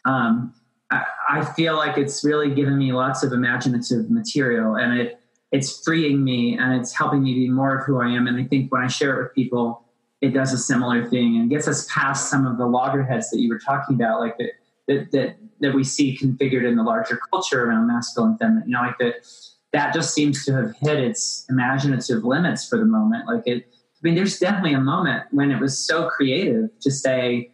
um, 0.05 0.53
I, 0.91 1.03
I, 1.29 1.45
feel 1.45 1.75
like 1.75 1.97
it's 1.97 2.23
really 2.23 2.53
given 2.53 2.77
me 2.77 2.93
lots 2.93 3.23
of 3.23 3.33
imaginative 3.33 4.09
material, 4.09 4.75
and 4.75 4.99
it 4.99 5.19
it's 5.51 5.83
freeing 5.83 6.23
me 6.23 6.57
and 6.57 6.73
it's 6.79 6.95
helping 6.95 7.23
me 7.23 7.33
be 7.33 7.49
more 7.49 7.77
of 7.77 7.85
who 7.85 8.01
I 8.01 8.07
am. 8.09 8.27
And 8.27 8.37
I 8.37 8.43
think 8.43 8.71
when 8.71 8.81
I 8.81 8.87
share 8.87 9.17
it 9.17 9.23
with 9.23 9.33
people, 9.33 9.85
it 10.21 10.33
does 10.33 10.51
a 10.51 10.57
similar 10.57 11.05
thing 11.05 11.37
and 11.37 11.49
gets 11.49 11.67
us 11.67 11.87
past 11.91 12.29
some 12.29 12.45
of 12.45 12.57
the 12.57 12.65
loggerheads 12.65 13.29
that 13.29 13.39
you 13.39 13.49
were 13.49 13.59
talking 13.59 13.95
about, 13.95 14.19
like 14.19 14.37
that 14.37 14.51
that 14.87 15.11
that, 15.11 15.35
that 15.59 15.73
we 15.73 15.83
see 15.83 16.17
configured 16.17 16.67
in 16.67 16.75
the 16.75 16.83
larger 16.83 17.19
culture 17.31 17.65
around 17.65 17.87
masculine 17.87 18.31
and 18.31 18.39
feminine. 18.39 18.63
You 18.65 18.73
know, 18.73 18.81
like 18.81 18.97
that 18.99 19.25
that 19.73 19.93
just 19.93 20.13
seems 20.13 20.45
to 20.45 20.53
have 20.53 20.75
hit 20.77 20.99
its 20.99 21.45
imaginative 21.49 22.23
limits 22.23 22.67
for 22.67 22.77
the 22.77 22.85
moment. 22.85 23.27
Like 23.27 23.43
it, 23.45 23.67
I 23.67 23.99
mean, 24.01 24.15
there's 24.15 24.39
definitely 24.39 24.73
a 24.73 24.79
moment 24.79 25.23
when 25.31 25.51
it 25.51 25.59
was 25.59 25.77
so 25.77 26.09
creative 26.09 26.69
to 26.81 26.91
say 26.91 27.51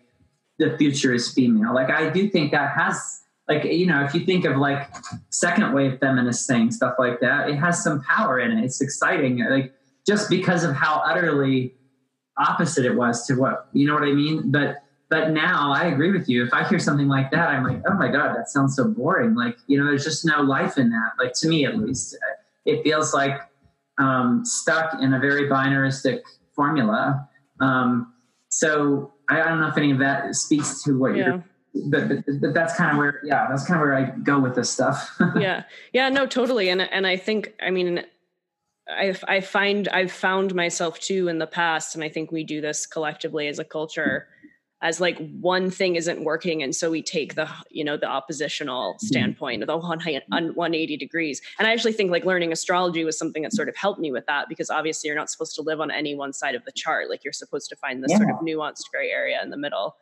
the 0.60 0.78
future 0.78 1.14
is 1.14 1.34
female. 1.34 1.74
Like 1.74 1.90
I 1.90 2.10
do 2.10 2.30
think 2.30 2.52
that 2.52 2.78
has 2.78 3.24
like 3.48 3.66
you 3.66 3.86
know 3.86 4.04
if 4.04 4.14
you 4.14 4.26
think 4.26 4.46
of 4.46 4.58
like 4.58 4.94
second 5.30 5.74
wave 5.74 6.00
feminist 6.00 6.48
things 6.48 6.78
stuff 6.78 6.96
like 6.98 7.20
that 7.20 7.50
it 7.50 7.56
has 7.56 7.84
some 7.84 8.02
power 8.02 8.40
in 8.40 8.58
it 8.58 8.64
it's 8.64 8.82
exciting 8.82 9.44
like 9.50 9.74
just 10.08 10.30
because 10.30 10.64
of 10.64 10.74
how 10.74 11.02
utterly 11.06 11.74
opposite 12.38 12.86
it 12.86 12.96
was 12.96 13.26
to 13.28 13.36
what 13.36 13.68
you 13.74 13.86
know 13.88 13.94
what 13.94 14.04
i 14.04 14.12
mean 14.12 14.52
but 14.52 14.83
but 15.14 15.30
now 15.30 15.72
i 15.72 15.86
agree 15.86 16.12
with 16.12 16.28
you. 16.28 16.44
If 16.44 16.54
i 16.54 16.68
hear 16.68 16.80
something 16.80 17.08
like 17.08 17.30
that 17.32 17.50
i'm 17.50 17.64
like 17.64 17.82
oh 17.88 17.94
my 17.94 18.10
god 18.10 18.36
that 18.36 18.50
sounds 18.50 18.76
so 18.76 18.88
boring. 18.88 19.36
Like 19.36 19.58
you 19.68 19.78
know 19.78 19.86
there's 19.86 20.04
just 20.04 20.26
no 20.26 20.42
life 20.42 20.78
in 20.78 20.90
that. 20.90 21.12
Like 21.20 21.34
to 21.42 21.48
me 21.48 21.66
at 21.66 21.78
least 21.78 22.18
it 22.66 22.84
feels 22.84 23.14
like 23.14 23.40
um, 24.00 24.44
stuck 24.44 25.00
in 25.00 25.14
a 25.14 25.20
very 25.20 25.48
binaristic 25.48 26.22
formula. 26.56 27.30
Um, 27.60 28.12
so 28.50 29.14
I, 29.30 29.42
I, 29.42 29.50
don't 29.50 29.60
know 29.60 29.68
if 29.68 29.78
any 29.78 29.92
of 29.92 30.00
that 30.00 30.34
speaks 30.34 30.82
to 30.84 30.98
what 30.98 31.16
yeah. 31.16 31.26
you're 31.26 31.44
but, 31.90 32.08
but, 32.08 32.24
but 32.42 32.54
that's 32.56 32.76
kind 32.76 32.92
of 32.92 32.98
where 32.98 33.22
yeah 33.24 33.48
that's 33.50 33.66
kind 33.68 33.80
of 33.80 33.82
where 33.82 33.96
i 33.96 34.06
go 34.24 34.40
with 34.40 34.56
this 34.56 34.70
stuff. 34.70 35.16
Yeah. 35.40 35.64
Yeah 35.92 36.10
no 36.10 36.26
totally. 36.26 36.70
And 36.70 36.82
and 36.82 37.06
i 37.06 37.18
think 37.18 37.54
i 37.62 37.70
mean 37.70 38.04
I, 38.90 39.16
I 39.28 39.40
find 39.40 39.88
I've 39.90 40.12
found 40.12 40.54
myself 40.54 41.00
too 41.00 41.30
in 41.30 41.38
the 41.38 41.48
past, 41.48 41.96
and 41.96 42.04
I 42.04 42.10
think 42.10 42.32
we 42.32 42.44
do 42.44 42.60
this 42.60 42.86
collectively 42.86 43.48
as 43.48 43.58
a 43.58 43.64
culture, 43.64 44.28
as 44.84 45.00
like 45.00 45.18
one 45.40 45.72
thing 45.72 45.96
isn't 45.96 46.24
working, 46.24 46.62
and 46.62 46.76
so 46.76 46.92
we 46.92 47.02
take 47.02 47.36
the 47.36 47.50
you 47.72 47.84
know 47.84 47.98
the 47.98 48.06
oppositional 48.06 48.94
mm-hmm. 48.94 49.08
standpoint, 49.08 49.66
the 49.66 49.78
180 49.78 50.98
degrees. 50.98 51.42
And 51.58 51.68
I 51.68 51.72
actually 51.72 51.94
think 51.94 52.12
like 52.12 52.26
learning 52.26 52.52
astrology 52.52 53.04
was 53.06 53.18
something 53.18 53.44
that 53.44 53.54
sort 53.54 53.70
of 53.70 53.76
helped 53.78 54.02
me 54.02 54.12
with 54.12 54.26
that 54.28 54.50
because 54.50 54.70
obviously 54.70 55.08
you're 55.08 55.16
not 55.16 55.30
supposed 55.30 55.56
to 55.56 55.62
live 55.62 55.80
on 55.80 55.90
any 55.90 56.16
one 56.16 56.34
side 56.34 56.54
of 56.54 56.66
the 56.66 56.72
chart, 56.74 57.10
like 57.10 57.24
you're 57.24 57.34
supposed 57.34 57.70
to 57.70 57.78
find 57.78 58.04
this 58.04 58.12
yeah. 58.12 58.18
sort 58.18 58.30
of 58.30 58.36
nuanced 58.42 58.92
gray 58.92 59.10
area 59.10 59.42
in 59.42 59.50
the 59.50 59.58
middle. 59.58 59.96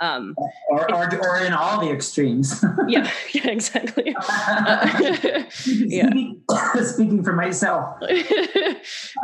Um, 0.00 0.34
or, 0.70 0.92
or, 0.92 1.08
or, 1.24 1.38
in 1.38 1.52
all 1.52 1.80
the 1.80 1.92
extremes. 1.92 2.64
yeah, 2.88 3.08
yeah, 3.32 3.48
exactly. 3.48 4.12
Uh, 4.28 4.88
yeah. 5.66 6.08
Speaking, 6.08 6.42
speaking 6.82 7.22
for 7.22 7.32
myself. 7.32 7.98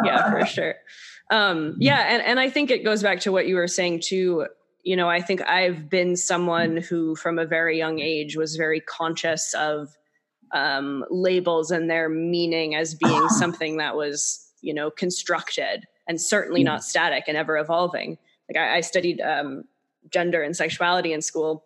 yeah, 0.05 0.31
for 0.31 0.47
sure. 0.47 0.77
Um, 1.33 1.75
yeah, 1.79 2.15
and, 2.15 2.23
and 2.23 2.39
I 2.39 2.51
think 2.51 2.71
it 2.71 2.85
goes 2.85 3.03
back 3.03 3.19
to 3.21 3.33
what 3.33 3.49
you 3.49 3.57
were 3.57 3.67
saying 3.67 4.03
too. 4.05 4.47
You 4.83 4.97
know, 4.97 5.09
I 5.09 5.21
think 5.21 5.43
I've 5.43 5.89
been 5.89 6.17
someone 6.17 6.79
who, 6.79 7.17
from 7.17 7.39
a 7.39 7.47
very 7.47 7.77
young 7.77 8.01
age, 8.01 8.37
was 8.37 8.57
very 8.57 8.81
conscious 8.81 9.55
of 9.55 9.97
um, 10.53 11.05
labels 11.11 11.71
and 11.71 11.89
their 11.89 12.09
meaning 12.09 12.75
as 12.75 12.95
being 12.95 13.29
something 13.29 13.77
that 13.77 13.97
was, 13.97 14.51
you 14.63 14.75
know, 14.75 14.91
constructed 14.91 15.85
and 16.09 16.21
certainly 16.21 16.65
not 16.65 16.83
static 16.83 17.25
and 17.29 17.37
ever 17.37 17.57
evolving. 17.57 18.19
Like 18.49 18.63
I, 18.63 18.79
I 18.79 18.81
studied 18.81 19.21
um, 19.21 19.65
gender 20.11 20.43
and 20.43 20.57
sexuality 20.57 21.13
in 21.13 21.23
school 21.23 21.65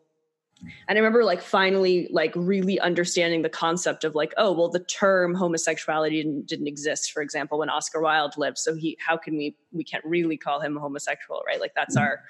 and 0.88 0.98
i 0.98 1.00
remember 1.00 1.24
like 1.24 1.40
finally 1.40 2.08
like 2.10 2.32
really 2.36 2.78
understanding 2.80 3.42
the 3.42 3.48
concept 3.48 4.04
of 4.04 4.14
like 4.14 4.32
oh 4.36 4.52
well 4.52 4.68
the 4.68 4.80
term 4.80 5.34
homosexuality 5.34 6.22
didn't, 6.22 6.46
didn't 6.46 6.66
exist 6.66 7.12
for 7.12 7.22
example 7.22 7.58
when 7.58 7.70
oscar 7.70 8.00
wilde 8.00 8.36
lived. 8.36 8.58
So 8.58 8.74
he 8.74 8.96
how 9.04 9.16
can 9.16 9.36
we 9.36 9.56
we 9.72 9.84
can't 9.84 10.04
really 10.04 10.36
call 10.36 10.60
him 10.60 10.76
a 10.76 10.80
homosexual 10.80 11.42
right? 11.46 11.60
Like 11.60 11.74
that's 11.74 11.96
our 11.96 12.20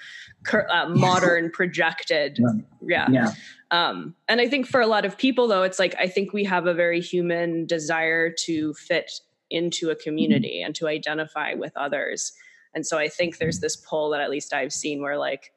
uh, 0.70 0.88
modern 0.88 1.50
projected 1.50 2.38
yeah. 2.86 3.08
Yeah. 3.10 3.32
Um 3.70 4.14
and 4.28 4.40
i 4.40 4.48
think 4.48 4.66
for 4.66 4.80
a 4.80 4.86
lot 4.86 5.04
of 5.04 5.16
people 5.16 5.48
though 5.48 5.62
it's 5.62 5.78
like 5.78 5.94
i 5.98 6.06
think 6.06 6.32
we 6.32 6.44
have 6.44 6.66
a 6.66 6.74
very 6.74 7.00
human 7.00 7.66
desire 7.66 8.30
to 8.44 8.74
fit 8.74 9.10
into 9.50 9.90
a 9.90 9.96
community 9.96 10.58
mm-hmm. 10.58 10.66
and 10.66 10.74
to 10.74 10.88
identify 10.88 11.54
with 11.54 11.76
others. 11.76 12.32
And 12.74 12.84
so 12.86 12.98
i 12.98 13.08
think 13.08 13.38
there's 13.38 13.60
this 13.60 13.76
pull 13.76 14.10
that 14.10 14.20
at 14.20 14.30
least 14.30 14.52
i've 14.52 14.72
seen 14.72 15.00
where 15.00 15.16
like 15.16 15.52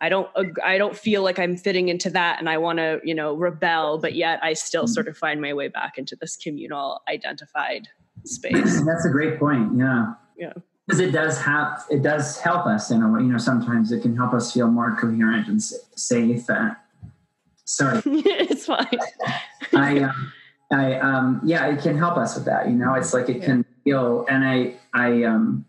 I 0.00 0.08
don't 0.08 0.28
I 0.62 0.76
don't 0.76 0.96
feel 0.96 1.22
like 1.22 1.38
I'm 1.38 1.56
fitting 1.56 1.88
into 1.88 2.10
that 2.10 2.38
and 2.38 2.48
I 2.48 2.58
want 2.58 2.78
to, 2.78 3.00
you 3.04 3.14
know, 3.14 3.34
rebel, 3.34 3.98
but 3.98 4.14
yet 4.14 4.38
I 4.42 4.52
still 4.52 4.86
sort 4.86 5.08
of 5.08 5.16
find 5.16 5.40
my 5.40 5.54
way 5.54 5.68
back 5.68 5.98
into 5.98 6.16
this 6.16 6.36
communal 6.36 7.02
identified 7.08 7.88
space. 8.24 8.82
That's 8.84 9.04
a 9.06 9.10
great 9.10 9.38
point. 9.38 9.76
Yeah. 9.76 10.14
Yeah. 10.36 10.52
Because 10.86 11.00
it 11.00 11.12
does 11.12 11.40
have 11.40 11.84
it 11.90 12.02
does 12.02 12.38
help 12.40 12.66
us 12.66 12.90
in 12.90 13.02
a 13.02 13.10
way, 13.10 13.22
you 13.22 13.28
know, 13.28 13.38
sometimes 13.38 13.92
it 13.92 14.02
can 14.02 14.16
help 14.16 14.34
us 14.34 14.52
feel 14.52 14.68
more 14.68 14.96
coherent 15.00 15.48
and 15.48 15.62
safe. 15.62 16.48
And, 16.50 16.76
sorry. 17.64 18.02
it's 18.06 18.66
fine. 18.66 18.98
I 19.74 20.00
um, 20.00 20.32
I 20.70 20.94
um 20.98 21.40
yeah, 21.44 21.66
it 21.68 21.80
can 21.80 21.96
help 21.96 22.18
us 22.18 22.34
with 22.34 22.44
that, 22.44 22.68
you 22.68 22.74
know. 22.74 22.94
It's 22.94 23.14
like 23.14 23.28
it 23.28 23.38
yeah. 23.38 23.46
can 23.46 23.64
feel 23.84 24.26
and 24.28 24.44
I 24.44 24.76
I 24.92 25.22
um 25.22 25.64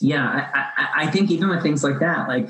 yeah, 0.00 0.26
I, 0.54 0.82
I, 0.82 0.88
I 1.04 1.10
think 1.10 1.30
even 1.30 1.50
with 1.50 1.62
things 1.62 1.84
like 1.84 1.98
that, 1.98 2.26
like 2.26 2.48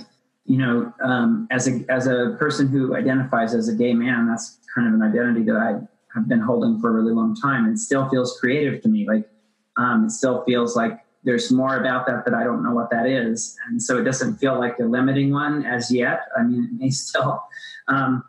you 0.50 0.58
know, 0.58 0.92
um, 1.00 1.46
as 1.52 1.68
a 1.68 1.84
as 1.88 2.08
a 2.08 2.34
person 2.36 2.66
who 2.66 2.96
identifies 2.96 3.54
as 3.54 3.68
a 3.68 3.72
gay 3.72 3.94
man, 3.94 4.26
that's 4.26 4.58
kind 4.74 4.88
of 4.88 4.94
an 4.94 5.00
identity 5.00 5.44
that 5.44 5.54
I 5.54 5.78
have 6.12 6.28
been 6.28 6.40
holding 6.40 6.80
for 6.80 6.90
a 6.90 6.92
really 6.92 7.12
long 7.12 7.36
time, 7.36 7.66
and 7.66 7.78
still 7.78 8.08
feels 8.08 8.36
creative 8.40 8.82
to 8.82 8.88
me. 8.88 9.06
Like 9.06 9.30
um, 9.76 10.06
it 10.06 10.10
still 10.10 10.42
feels 10.42 10.74
like 10.74 10.98
there's 11.22 11.52
more 11.52 11.76
about 11.76 12.04
that 12.08 12.24
that 12.24 12.34
I 12.34 12.42
don't 12.42 12.64
know 12.64 12.74
what 12.74 12.90
that 12.90 13.06
is, 13.06 13.56
and 13.68 13.80
so 13.80 13.98
it 13.98 14.02
doesn't 14.02 14.38
feel 14.38 14.58
like 14.58 14.76
a 14.80 14.82
limiting 14.82 15.32
one 15.32 15.64
as 15.64 15.92
yet. 15.92 16.22
I 16.36 16.42
mean, 16.42 16.64
it 16.64 16.82
may 16.82 16.90
still, 17.06 17.44
um, 17.86 18.24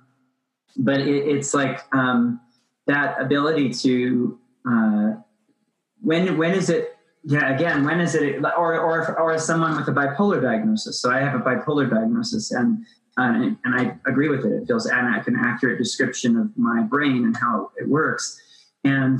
but 0.77 1.01
it, 1.01 1.27
it's 1.27 1.55
like 1.55 1.81
um, 1.91 2.39
that 2.85 3.19
ability 3.19 3.73
to 3.81 4.39
uh, 4.69 5.13
when 6.03 6.37
when 6.37 6.53
is 6.53 6.69
it 6.69 6.95
yeah 7.23 7.53
again 7.53 7.83
when 7.83 7.99
is 7.99 8.15
it 8.15 8.43
or 8.57 8.79
or 8.79 9.19
or 9.19 9.37
someone 9.37 9.75
with 9.75 9.87
a 9.87 9.91
bipolar 9.91 10.41
diagnosis. 10.41 11.01
So 11.01 11.11
i 11.11 11.19
have 11.19 11.39
a 11.39 11.43
bipolar 11.43 11.89
diagnosis 11.89 12.51
and 12.51 12.85
uh, 13.17 13.53
and 13.63 13.75
i 13.75 13.95
agree 14.07 14.29
with 14.29 14.45
it. 14.45 14.51
It 14.53 14.67
feels 14.67 14.85
an, 14.85 15.23
an 15.27 15.35
accurate 15.39 15.77
description 15.77 16.37
of 16.37 16.49
my 16.57 16.81
brain 16.81 17.25
and 17.25 17.35
how 17.35 17.71
it 17.77 17.87
works. 17.87 18.39
And 18.83 19.19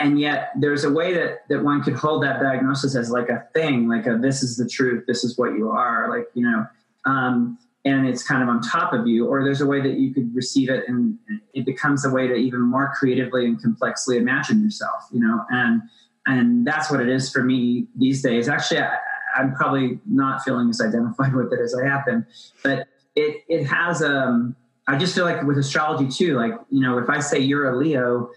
and 0.00 0.18
yet 0.18 0.50
there's 0.58 0.84
a 0.84 0.90
way 0.90 1.14
that 1.14 1.48
that 1.48 1.62
one 1.62 1.82
could 1.82 1.94
hold 1.94 2.22
that 2.24 2.40
diagnosis 2.40 2.96
as 2.96 3.10
like 3.10 3.28
a 3.28 3.46
thing 3.54 3.88
like 3.88 4.06
a 4.06 4.18
this 4.18 4.42
is 4.42 4.56
the 4.56 4.68
truth 4.68 5.04
this 5.06 5.22
is 5.22 5.38
what 5.38 5.52
you 5.52 5.70
are 5.70 6.10
like 6.10 6.26
you 6.34 6.42
know 6.42 6.66
um, 7.06 7.56
and 7.86 8.06
it's 8.06 8.24
kind 8.24 8.42
of 8.42 8.48
on 8.48 8.60
top 8.60 8.92
of 8.92 9.06
you. 9.06 9.28
Or 9.28 9.44
there's 9.44 9.60
a 9.60 9.66
way 9.66 9.80
that 9.80 9.92
you 9.92 10.12
could 10.12 10.34
receive 10.34 10.68
it 10.68 10.88
and 10.88 11.16
it 11.54 11.64
becomes 11.64 12.04
a 12.04 12.10
way 12.10 12.26
to 12.26 12.34
even 12.34 12.60
more 12.60 12.92
creatively 12.98 13.46
and 13.46 13.62
complexly 13.62 14.16
imagine 14.18 14.62
yourself 14.62 15.04
you 15.12 15.20
know 15.20 15.44
and 15.50 15.80
and 16.26 16.66
that's 16.66 16.90
what 16.90 17.00
it 17.00 17.08
is 17.08 17.30
for 17.30 17.42
me 17.42 17.86
these 17.96 18.22
days. 18.22 18.48
Actually, 18.48 18.80
I, 18.80 18.98
am 19.38 19.54
probably 19.54 20.00
not 20.06 20.42
feeling 20.42 20.68
as 20.68 20.80
identified 20.80 21.34
with 21.34 21.52
it 21.52 21.60
as 21.60 21.74
I 21.74 21.86
have 21.86 22.04
been, 22.04 22.26
but 22.62 22.88
it 23.14 23.44
it 23.48 23.64
has 23.66 24.02
um. 24.02 24.56
I 24.88 24.96
just 24.96 25.16
feel 25.16 25.24
like 25.24 25.42
with 25.42 25.58
astrology 25.58 26.08
too, 26.08 26.36
like 26.36 26.52
you 26.70 26.80
know, 26.80 26.98
if 26.98 27.10
I 27.10 27.18
say 27.18 27.40
you're 27.40 27.72
a 27.72 27.76
Leo, 27.76 28.30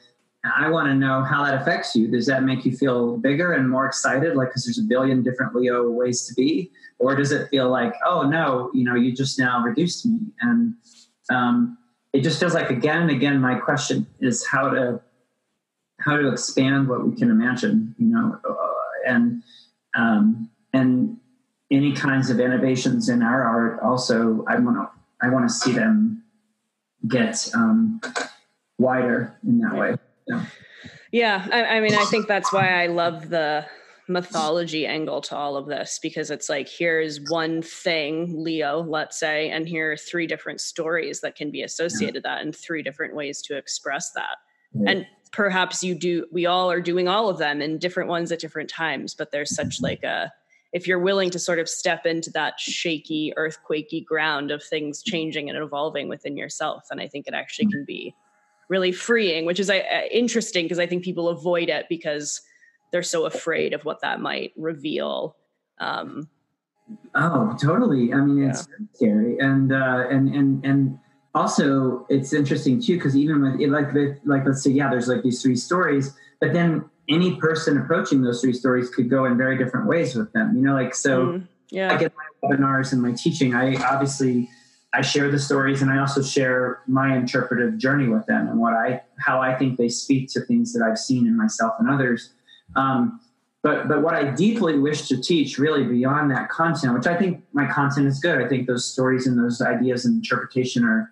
I 0.43 0.69
want 0.69 0.87
to 0.87 0.95
know 0.95 1.23
how 1.23 1.43
that 1.43 1.61
affects 1.61 1.95
you. 1.95 2.07
Does 2.07 2.25
that 2.25 2.43
make 2.43 2.65
you 2.65 2.75
feel 2.75 3.17
bigger 3.17 3.53
and 3.53 3.69
more 3.69 3.85
excited, 3.85 4.35
like 4.35 4.49
because 4.49 4.65
there's 4.65 4.79
a 4.79 4.83
billion 4.83 5.21
different 5.21 5.53
Leo 5.53 5.89
ways 5.89 6.25
to 6.27 6.33
be, 6.33 6.71
or 6.97 7.15
does 7.15 7.31
it 7.31 7.49
feel 7.49 7.69
like, 7.69 7.93
oh 8.05 8.23
no, 8.23 8.71
you 8.73 8.83
know, 8.83 8.95
you 8.95 9.13
just 9.13 9.37
now 9.37 9.61
reduced 9.61 10.05
me, 10.05 10.17
and 10.41 10.73
um, 11.29 11.77
it 12.13 12.21
just 12.21 12.39
feels 12.39 12.53
like 12.53 12.69
again 12.69 13.01
and 13.01 13.11
again. 13.11 13.39
My 13.39 13.55
question 13.55 14.07
is 14.21 14.45
how 14.45 14.69
to 14.69 15.01
how 15.99 16.17
to 16.17 16.31
expand 16.31 16.87
what 16.87 17.07
we 17.07 17.15
can 17.15 17.29
imagine, 17.29 17.95
you 17.97 18.07
know, 18.07 18.37
uh, 18.49 18.55
and 19.07 19.43
um, 19.95 20.49
and 20.73 21.17
any 21.71 21.93
kinds 21.93 22.29
of 22.29 22.39
innovations 22.39 23.09
in 23.09 23.21
our 23.21 23.43
art. 23.43 23.79
Also, 23.83 24.45
I 24.47 24.57
want 24.59 24.77
to 24.77 24.89
I 25.21 25.29
want 25.29 25.47
to 25.47 25.53
see 25.53 25.71
them 25.71 26.23
get 27.07 27.49
um, 27.53 28.01
wider 28.77 29.37
in 29.45 29.59
that 29.59 29.75
way. 29.75 29.95
Yeah, 30.27 30.45
yeah. 31.11 31.47
I, 31.51 31.77
I 31.77 31.79
mean, 31.81 31.95
I 31.95 32.05
think 32.05 32.27
that's 32.27 32.51
why 32.53 32.83
I 32.83 32.87
love 32.87 33.29
the 33.29 33.65
mythology 34.09 34.87
angle 34.87 35.21
to 35.21 35.35
all 35.35 35.55
of 35.55 35.67
this 35.67 35.99
because 36.01 36.31
it's 36.31 36.49
like 36.49 36.67
here's 36.67 37.19
one 37.29 37.61
thing 37.61 38.43
leo 38.43 38.81
let's 38.81 39.19
say 39.19 39.51
and 39.51 39.69
here 39.69 39.91
are 39.91 39.97
three 39.97 40.25
different 40.25 40.59
stories 40.59 41.21
that 41.21 41.35
can 41.35 41.51
be 41.51 41.61
associated 41.61 42.23
yeah. 42.25 42.35
that 42.35 42.41
and 42.41 42.55
three 42.55 42.81
different 42.81 43.13
ways 43.13 43.39
to 43.39 43.55
express 43.55 44.11
that 44.13 44.37
yeah. 44.73 44.91
and 44.91 45.07
perhaps 45.31 45.83
you 45.83 45.95
do 45.95 46.25
we 46.31 46.45
all 46.45 46.71
are 46.71 46.81
doing 46.81 47.07
all 47.07 47.29
of 47.29 47.37
them 47.37 47.61
in 47.61 47.77
different 47.77 48.09
ones 48.09 48.31
at 48.31 48.39
different 48.39 48.69
times 48.69 49.13
but 49.13 49.31
there's 49.31 49.55
such 49.55 49.81
like 49.81 50.03
a 50.03 50.31
if 50.71 50.87
you're 50.87 50.99
willing 50.99 51.29
to 51.31 51.39
sort 51.39 51.59
of 51.59 51.67
step 51.67 52.05
into 52.05 52.29
that 52.31 52.59
shaky 52.59 53.33
earthquakey 53.37 54.03
ground 54.03 54.51
of 54.51 54.63
things 54.63 55.03
changing 55.03 55.49
and 55.49 55.57
evolving 55.57 56.09
within 56.09 56.35
yourself 56.35 56.83
then 56.89 56.99
i 56.99 57.07
think 57.07 57.27
it 57.27 57.33
actually 57.33 57.65
mm-hmm. 57.65 57.77
can 57.79 57.85
be 57.85 58.15
really 58.69 58.91
freeing, 58.91 59.45
which 59.45 59.59
is 59.59 59.69
uh, 59.69 59.81
interesting 60.11 60.65
because 60.65 60.79
I 60.79 60.85
think 60.85 61.03
people 61.03 61.27
avoid 61.27 61.67
it 61.69 61.87
because 61.89 62.41
they're 62.91 63.03
so 63.03 63.25
afraid 63.25 63.73
of 63.73 63.83
what 63.83 64.01
that 64.01 64.21
might 64.21 64.53
reveal. 64.55 65.35
Um, 65.79 66.29
oh, 67.15 67.57
totally. 67.61 68.13
I 68.13 68.17
mean, 68.17 68.49
it's 68.49 68.67
yeah. 68.69 68.85
scary, 68.93 69.37
and 69.39 69.73
uh, 69.73 70.05
and 70.09 70.33
and 70.33 70.65
and 70.65 70.99
also 71.39 72.05
it's 72.09 72.33
interesting 72.33 72.81
too 72.81 72.95
because 72.95 73.15
even 73.15 73.41
with 73.41 73.59
like 73.69 73.93
like 74.25 74.45
let's 74.45 74.63
say 74.63 74.71
yeah, 74.71 74.89
there's 74.89 75.07
like 75.07 75.23
these 75.23 75.41
three 75.41 75.55
stories, 75.55 76.15
but 76.41 76.53
then 76.53 76.83
any 77.07 77.37
person 77.37 77.77
approaching 77.77 78.21
those 78.21 78.41
three 78.41 78.53
stories 78.53 78.89
could 78.89 79.09
go 79.09 79.25
in 79.25 79.37
very 79.37 79.57
different 79.57 79.87
ways 79.87 80.15
with 80.15 80.31
them. 80.33 80.55
You 80.55 80.61
know, 80.61 80.73
like 80.73 80.93
so. 80.93 81.25
Mm, 81.25 81.47
yeah. 81.71 81.93
I 81.93 81.97
get 81.97 82.11
my 82.15 82.49
webinars 82.49 82.93
and 82.93 83.01
my 83.01 83.11
teaching. 83.11 83.53
I 83.53 83.75
obviously 83.75 84.49
I 84.91 85.01
share 85.01 85.29
the 85.29 85.39
stories 85.39 85.81
and 85.81 85.91
I 85.91 85.99
also 85.99 86.23
share 86.23 86.81
my 86.87 87.15
interpretive 87.15 87.77
journey 87.77 88.07
with 88.07 88.25
them 88.25 88.47
and 88.47 88.59
what 88.59 88.73
I 88.73 89.01
how 89.19 89.39
I 89.39 89.55
think 89.55 89.77
they 89.77 89.89
speak 89.89 90.29
to 90.33 90.41
things 90.41 90.73
that 90.73 90.83
I've 90.83 90.97
seen 90.97 91.27
in 91.27 91.37
myself 91.37 91.73
and 91.79 91.89
others. 91.89 92.31
Um, 92.75 93.19
but 93.61 93.87
but 93.87 94.01
what 94.01 94.15
I 94.15 94.31
deeply 94.31 94.79
wish 94.79 95.07
to 95.09 95.21
teach, 95.21 95.59
really 95.59 95.83
beyond 95.83 96.31
that 96.31 96.49
content, 96.49 96.93
which 96.93 97.07
I 97.07 97.15
think 97.15 97.43
my 97.53 97.67
content 97.67 98.07
is 98.07 98.19
good. 98.19 98.41
I 98.41 98.47
think 98.47 98.67
those 98.67 98.91
stories 98.91 99.27
and 99.27 99.37
those 99.37 99.61
ideas 99.61 100.05
and 100.05 100.15
interpretation 100.15 100.83
are 100.83 101.11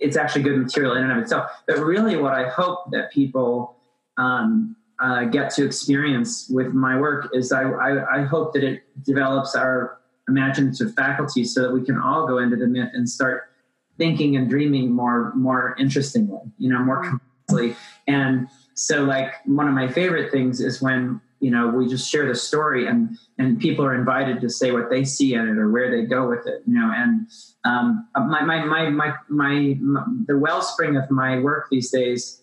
it's 0.00 0.16
actually 0.16 0.42
good 0.42 0.58
material 0.58 0.94
in 0.96 1.04
and 1.04 1.12
of 1.12 1.18
itself. 1.18 1.50
But 1.66 1.78
really, 1.78 2.16
what 2.16 2.32
I 2.32 2.48
hope 2.48 2.90
that 2.90 3.12
people 3.12 3.76
um, 4.16 4.76
uh, 4.98 5.24
get 5.24 5.50
to 5.54 5.64
experience 5.64 6.48
with 6.50 6.72
my 6.72 6.98
work 6.98 7.30
is 7.32 7.52
I, 7.52 7.62
I, 7.62 8.20
I 8.20 8.22
hope 8.24 8.52
that 8.54 8.64
it 8.64 8.82
develops 9.04 9.54
our 9.54 9.98
imaginative 10.28 10.94
faculty 10.94 11.44
so 11.44 11.62
that 11.62 11.72
we 11.72 11.84
can 11.84 11.98
all 11.98 12.26
go 12.26 12.38
into 12.38 12.56
the 12.56 12.66
myth 12.66 12.90
and 12.92 13.08
start 13.08 13.50
thinking 13.98 14.36
and 14.36 14.48
dreaming 14.48 14.90
more 14.90 15.32
more 15.34 15.76
interestingly 15.78 16.38
you 16.56 16.70
know 16.70 16.78
more 16.78 17.02
complexly 17.02 17.76
and 18.06 18.48
so 18.74 19.04
like 19.04 19.34
one 19.44 19.68
of 19.68 19.74
my 19.74 19.88
favorite 19.88 20.30
things 20.30 20.60
is 20.60 20.80
when 20.80 21.20
you 21.40 21.50
know 21.50 21.68
we 21.68 21.88
just 21.88 22.10
share 22.10 22.26
the 22.28 22.34
story 22.34 22.86
and 22.86 23.16
and 23.38 23.58
people 23.58 23.84
are 23.84 23.94
invited 23.94 24.40
to 24.40 24.48
say 24.48 24.70
what 24.70 24.90
they 24.90 25.04
see 25.04 25.34
in 25.34 25.48
it 25.48 25.58
or 25.58 25.70
where 25.70 25.90
they 25.90 26.06
go 26.06 26.28
with 26.28 26.46
it 26.46 26.62
you 26.66 26.74
know 26.74 26.92
and 26.94 27.26
um, 27.64 28.08
my, 28.14 28.42
my, 28.42 28.64
my 28.64 28.88
my 28.88 29.14
my 29.28 29.78
my 29.80 30.14
the 30.26 30.38
wellspring 30.38 30.96
of 30.96 31.10
my 31.10 31.38
work 31.38 31.66
these 31.70 31.90
days 31.90 32.42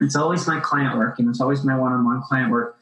it's 0.00 0.16
always 0.16 0.46
my 0.46 0.60
client 0.60 0.96
work 0.96 1.18
and 1.18 1.28
it's 1.28 1.40
always 1.40 1.64
my 1.64 1.76
one-on-one 1.76 2.22
client 2.22 2.50
work 2.50 2.78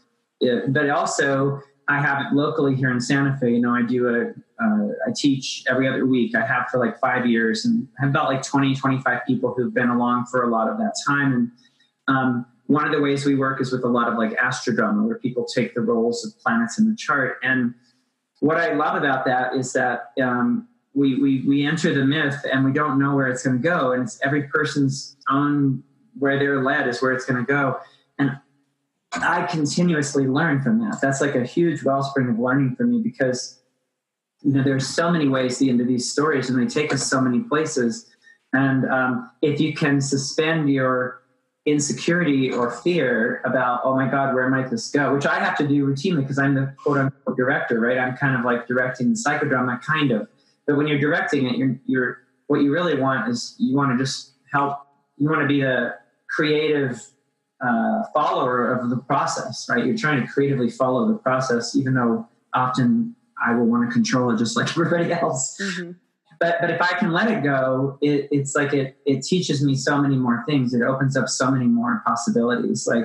but 0.68 0.88
also 0.90 1.60
I 1.88 2.00
have 2.00 2.20
it 2.20 2.34
locally 2.34 2.76
here 2.76 2.90
in 2.90 3.00
Santa 3.00 3.36
Fe. 3.38 3.52
You 3.52 3.60
know, 3.60 3.74
I 3.74 3.82
do 3.82 4.08
a, 4.08 4.28
uh, 4.62 4.88
I 5.06 5.12
teach 5.16 5.64
every 5.68 5.88
other 5.88 6.04
week. 6.04 6.36
I 6.36 6.44
have 6.44 6.68
for 6.70 6.78
like 6.78 7.00
five 7.00 7.26
years 7.26 7.64
and 7.64 7.88
I 7.98 8.02
have 8.02 8.10
about 8.10 8.28
like 8.28 8.42
20, 8.42 8.74
25 8.74 9.20
people 9.26 9.54
who've 9.56 9.72
been 9.72 9.88
along 9.88 10.26
for 10.26 10.42
a 10.42 10.50
lot 10.50 10.68
of 10.68 10.76
that 10.76 10.94
time. 11.06 11.32
And 11.32 11.50
um, 12.14 12.46
one 12.68 12.84
of 12.84 12.92
the 12.92 13.00
ways 13.00 13.24
we 13.24 13.34
work 13.34 13.62
is 13.62 13.72
with 13.72 13.82
a 13.82 13.88
lot 13.88 14.08
of 14.08 14.18
like 14.18 14.36
astrodrama 14.36 15.02
where 15.04 15.18
people 15.18 15.46
take 15.46 15.74
the 15.74 15.80
roles 15.80 16.24
of 16.24 16.38
planets 16.38 16.78
in 16.78 16.88
the 16.88 16.94
chart. 16.94 17.38
And 17.42 17.74
what 18.40 18.58
I 18.58 18.74
love 18.74 18.94
about 18.94 19.24
that 19.24 19.54
is 19.54 19.72
that 19.72 20.12
um, 20.22 20.68
we, 20.92 21.20
we, 21.20 21.42
we 21.48 21.66
enter 21.66 21.94
the 21.94 22.04
myth 22.04 22.44
and 22.52 22.66
we 22.66 22.72
don't 22.72 22.98
know 22.98 23.14
where 23.14 23.26
it's 23.28 23.42
going 23.42 23.56
to 23.56 23.62
go. 23.62 23.92
And 23.92 24.02
it's 24.02 24.20
every 24.22 24.44
person's 24.44 25.16
own, 25.30 25.82
where 26.18 26.38
they're 26.38 26.62
led 26.62 26.86
is 26.88 27.00
where 27.00 27.12
it's 27.12 27.24
going 27.24 27.42
to 27.42 27.50
go. 27.50 27.78
And 28.18 28.38
I 29.12 29.46
continuously 29.46 30.26
learn 30.26 30.60
from 30.60 30.78
that. 30.80 30.98
That's 31.00 31.22
like 31.22 31.36
a 31.36 31.44
huge 31.44 31.82
wellspring 31.82 32.28
of 32.28 32.38
learning 32.38 32.76
for 32.76 32.84
me 32.84 33.00
because 33.00 33.62
you 34.42 34.52
know 34.52 34.62
there's 34.62 34.86
so 34.86 35.10
many 35.10 35.26
ways 35.26 35.58
to 35.58 35.68
into 35.68 35.84
these 35.84 36.12
stories 36.12 36.50
and 36.50 36.60
they 36.60 36.66
take 36.66 36.92
us 36.92 37.06
so 37.06 37.18
many 37.20 37.40
places. 37.40 38.10
And 38.52 38.84
um, 38.90 39.30
if 39.40 39.58
you 39.58 39.72
can 39.72 40.02
suspend 40.02 40.68
your 40.68 41.22
insecurity 41.70 42.50
or 42.52 42.70
fear 42.70 43.40
about, 43.44 43.80
oh 43.84 43.94
my 43.94 44.08
God, 44.08 44.34
where 44.34 44.48
might 44.48 44.70
this 44.70 44.90
go? 44.90 45.14
Which 45.14 45.26
I 45.26 45.38
have 45.38 45.56
to 45.58 45.66
do 45.66 45.86
routinely 45.86 46.22
because 46.22 46.38
I'm 46.38 46.54
the 46.54 46.74
quote 46.82 46.98
unquote 46.98 47.36
director, 47.36 47.80
right? 47.80 47.98
I'm 47.98 48.16
kind 48.16 48.36
of 48.36 48.44
like 48.44 48.66
directing 48.66 49.10
the 49.10 49.16
psychodrama, 49.16 49.82
kind 49.82 50.10
of. 50.10 50.28
But 50.66 50.76
when 50.76 50.86
you're 50.86 51.00
directing 51.00 51.46
it, 51.46 51.56
you're, 51.56 51.76
you're 51.86 52.18
what 52.46 52.62
you 52.62 52.72
really 52.72 52.98
want 52.98 53.28
is 53.28 53.54
you 53.58 53.76
want 53.76 53.96
to 53.96 54.02
just 54.02 54.32
help. 54.52 54.78
You 55.18 55.28
want 55.28 55.42
to 55.42 55.46
be 55.46 55.62
a 55.62 55.96
creative 56.28 57.00
uh, 57.60 58.04
follower 58.14 58.72
of 58.72 58.90
the 58.90 58.96
process, 58.96 59.66
right? 59.68 59.84
You're 59.84 59.96
trying 59.96 60.20
to 60.20 60.26
creatively 60.26 60.70
follow 60.70 61.08
the 61.08 61.18
process, 61.18 61.76
even 61.76 61.94
though 61.94 62.26
often 62.54 63.14
I 63.44 63.54
will 63.54 63.66
want 63.66 63.88
to 63.88 63.92
control 63.92 64.30
it 64.30 64.38
just 64.38 64.56
like 64.56 64.68
everybody 64.70 65.12
else. 65.12 65.58
Mm-hmm. 65.60 65.92
But 66.40 66.56
but 66.60 66.70
if 66.70 66.80
I 66.80 66.98
can 66.98 67.12
let 67.12 67.30
it 67.30 67.42
go, 67.42 67.98
it, 68.00 68.28
it's 68.30 68.54
like 68.54 68.72
it 68.72 68.96
it 69.06 69.22
teaches 69.22 69.62
me 69.64 69.74
so 69.74 70.00
many 70.00 70.16
more 70.16 70.44
things. 70.46 70.74
It 70.74 70.82
opens 70.82 71.16
up 71.16 71.28
so 71.28 71.50
many 71.50 71.66
more 71.66 72.02
possibilities. 72.06 72.86
Like 72.86 73.04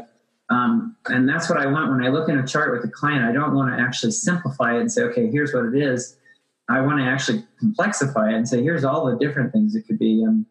um, 0.50 0.96
and 1.08 1.28
that's 1.28 1.50
what 1.50 1.58
I 1.58 1.66
want 1.66 1.90
when 1.90 2.04
I 2.04 2.10
look 2.10 2.30
in 2.30 2.38
a 2.38 2.46
chart 2.46 2.72
with 2.72 2.84
a 2.84 2.92
client. 2.92 3.24
I 3.24 3.32
don't 3.32 3.56
want 3.56 3.76
to 3.76 3.82
actually 3.82 4.12
simplify 4.12 4.76
it 4.76 4.82
and 4.82 4.92
say, 4.92 5.04
okay, 5.04 5.30
here's 5.30 5.54
what 5.54 5.66
it 5.66 5.76
is. 5.76 6.18
I 6.70 6.82
want 6.82 7.00
to 7.00 7.06
actually 7.06 7.44
complexify 7.62 8.32
it 8.32 8.36
and 8.36 8.48
say, 8.48 8.62
here's 8.62 8.84
all 8.84 9.06
the 9.06 9.18
different 9.18 9.52
things 9.52 9.76
it 9.76 9.88
could 9.88 10.00
be. 10.00 10.24
And 10.24 10.46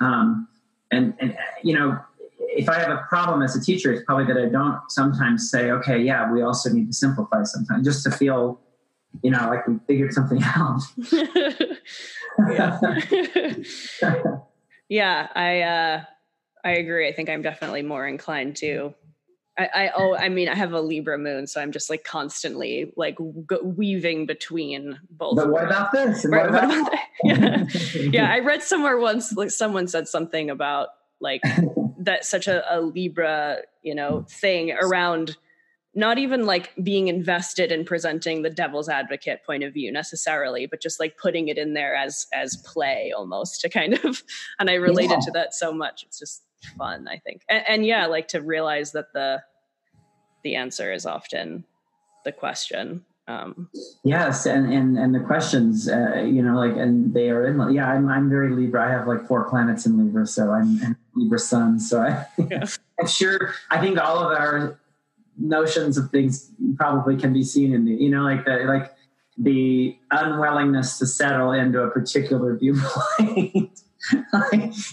um, 0.00 0.48
and 0.90 1.14
and 1.18 1.36
you 1.62 1.74
know, 1.74 1.98
if 2.38 2.68
I 2.68 2.78
have 2.78 2.90
a 2.90 3.04
problem 3.08 3.42
as 3.42 3.56
a 3.56 3.60
teacher, 3.60 3.92
it's 3.92 4.04
probably 4.04 4.26
that 4.26 4.40
I 4.40 4.48
don't 4.48 4.80
sometimes 4.88 5.50
say, 5.50 5.70
okay, 5.72 5.98
yeah, 5.98 6.30
we 6.30 6.42
also 6.42 6.70
need 6.70 6.86
to 6.86 6.92
simplify 6.92 7.42
sometimes 7.42 7.86
just 7.86 8.04
to 8.04 8.10
feel, 8.10 8.60
you 9.22 9.30
know, 9.30 9.48
like 9.48 9.66
we 9.66 9.78
figured 9.86 10.12
something 10.12 10.42
out. 10.56 10.82
yeah. 12.50 12.78
yeah, 14.88 15.28
I, 15.34 15.60
uh, 15.60 16.04
I 16.64 16.70
agree. 16.72 17.08
I 17.08 17.12
think 17.12 17.28
I'm 17.28 17.42
definitely 17.42 17.82
more 17.82 18.06
inclined 18.06 18.56
to 18.56 18.94
I, 19.58 19.68
I, 19.74 19.90
oh 19.96 20.16
I 20.16 20.28
mean 20.28 20.48
I 20.48 20.54
have 20.54 20.72
a 20.72 20.80
Libra 20.80 21.18
moon, 21.18 21.46
so 21.46 21.60
I'm 21.60 21.72
just 21.72 21.90
like 21.90 22.04
constantly 22.04 22.92
like 22.96 23.16
weaving 23.18 24.26
between 24.26 24.98
both. 25.10 25.36
But 25.36 25.50
what 25.50 25.64
about 25.64 25.90
this? 25.90 26.24
Right, 26.24 26.48
what 26.48 26.64
about 26.64 26.92
yeah. 27.24 27.64
yeah, 27.94 28.32
I 28.32 28.38
read 28.38 28.62
somewhere 28.62 28.98
once 28.98 29.32
like 29.32 29.50
someone 29.50 29.88
said 29.88 30.06
something 30.06 30.48
about 30.48 30.90
like 31.20 31.42
that 31.98 32.24
such 32.24 32.46
a, 32.46 32.62
a 32.72 32.80
libra 32.80 33.58
you 33.82 33.94
know 33.94 34.24
thing 34.28 34.70
around 34.80 35.36
not 35.94 36.18
even 36.18 36.46
like 36.46 36.72
being 36.82 37.08
invested 37.08 37.72
in 37.72 37.84
presenting 37.84 38.42
the 38.42 38.50
devil's 38.50 38.88
advocate 38.88 39.40
point 39.44 39.62
of 39.62 39.72
view 39.72 39.90
necessarily 39.90 40.66
but 40.66 40.80
just 40.80 41.00
like 41.00 41.16
putting 41.16 41.48
it 41.48 41.58
in 41.58 41.74
there 41.74 41.94
as 41.94 42.26
as 42.32 42.56
play 42.58 43.12
almost 43.16 43.60
to 43.60 43.68
kind 43.68 43.94
of 44.04 44.22
and 44.58 44.70
i 44.70 44.74
related 44.74 45.12
yeah. 45.12 45.24
to 45.24 45.30
that 45.32 45.54
so 45.54 45.72
much 45.72 46.04
it's 46.04 46.18
just 46.18 46.42
fun 46.76 47.08
i 47.08 47.16
think 47.18 47.42
and, 47.48 47.64
and 47.68 47.86
yeah 47.86 48.06
like 48.06 48.28
to 48.28 48.40
realize 48.40 48.92
that 48.92 49.12
the 49.12 49.42
the 50.44 50.54
answer 50.54 50.92
is 50.92 51.06
often 51.06 51.64
the 52.24 52.32
question 52.32 53.04
um, 53.28 53.68
yes, 54.04 54.46
and 54.46 54.72
and 54.72 54.98
and 54.98 55.14
the 55.14 55.20
questions, 55.20 55.86
uh, 55.86 56.22
you 56.22 56.42
know, 56.42 56.56
like, 56.56 56.74
and 56.78 57.12
they 57.12 57.28
are 57.28 57.46
in. 57.46 57.74
Yeah, 57.74 57.90
I'm 57.90 58.08
I'm 58.08 58.30
very 58.30 58.54
Libra. 58.54 58.88
I 58.88 58.90
have 58.90 59.06
like 59.06 59.28
four 59.28 59.46
planets 59.50 59.84
in 59.84 59.98
Libra, 59.98 60.26
so 60.26 60.50
I'm, 60.50 60.82
I'm 60.82 60.96
Libra 61.14 61.38
Sun. 61.38 61.78
So 61.78 62.00
I, 62.00 62.26
yeah. 62.50 62.64
I'm 62.98 63.06
sure. 63.06 63.52
I 63.70 63.82
think 63.82 63.98
all 63.98 64.18
of 64.18 64.32
our 64.32 64.80
notions 65.38 65.96
of 65.96 66.10
things 66.10 66.50
probably 66.76 67.16
can 67.16 67.32
be 67.32 67.42
seen 67.42 67.72
in 67.72 67.84
the, 67.84 67.92
you 67.92 68.10
know, 68.10 68.22
like 68.22 68.44
the 68.44 68.64
like 68.66 68.92
the 69.38 69.96
unwillingness 70.10 70.98
to 70.98 71.06
settle 71.06 71.52
into 71.52 71.82
a 71.82 71.90
particular 71.90 72.56
viewpoint. 72.56 73.80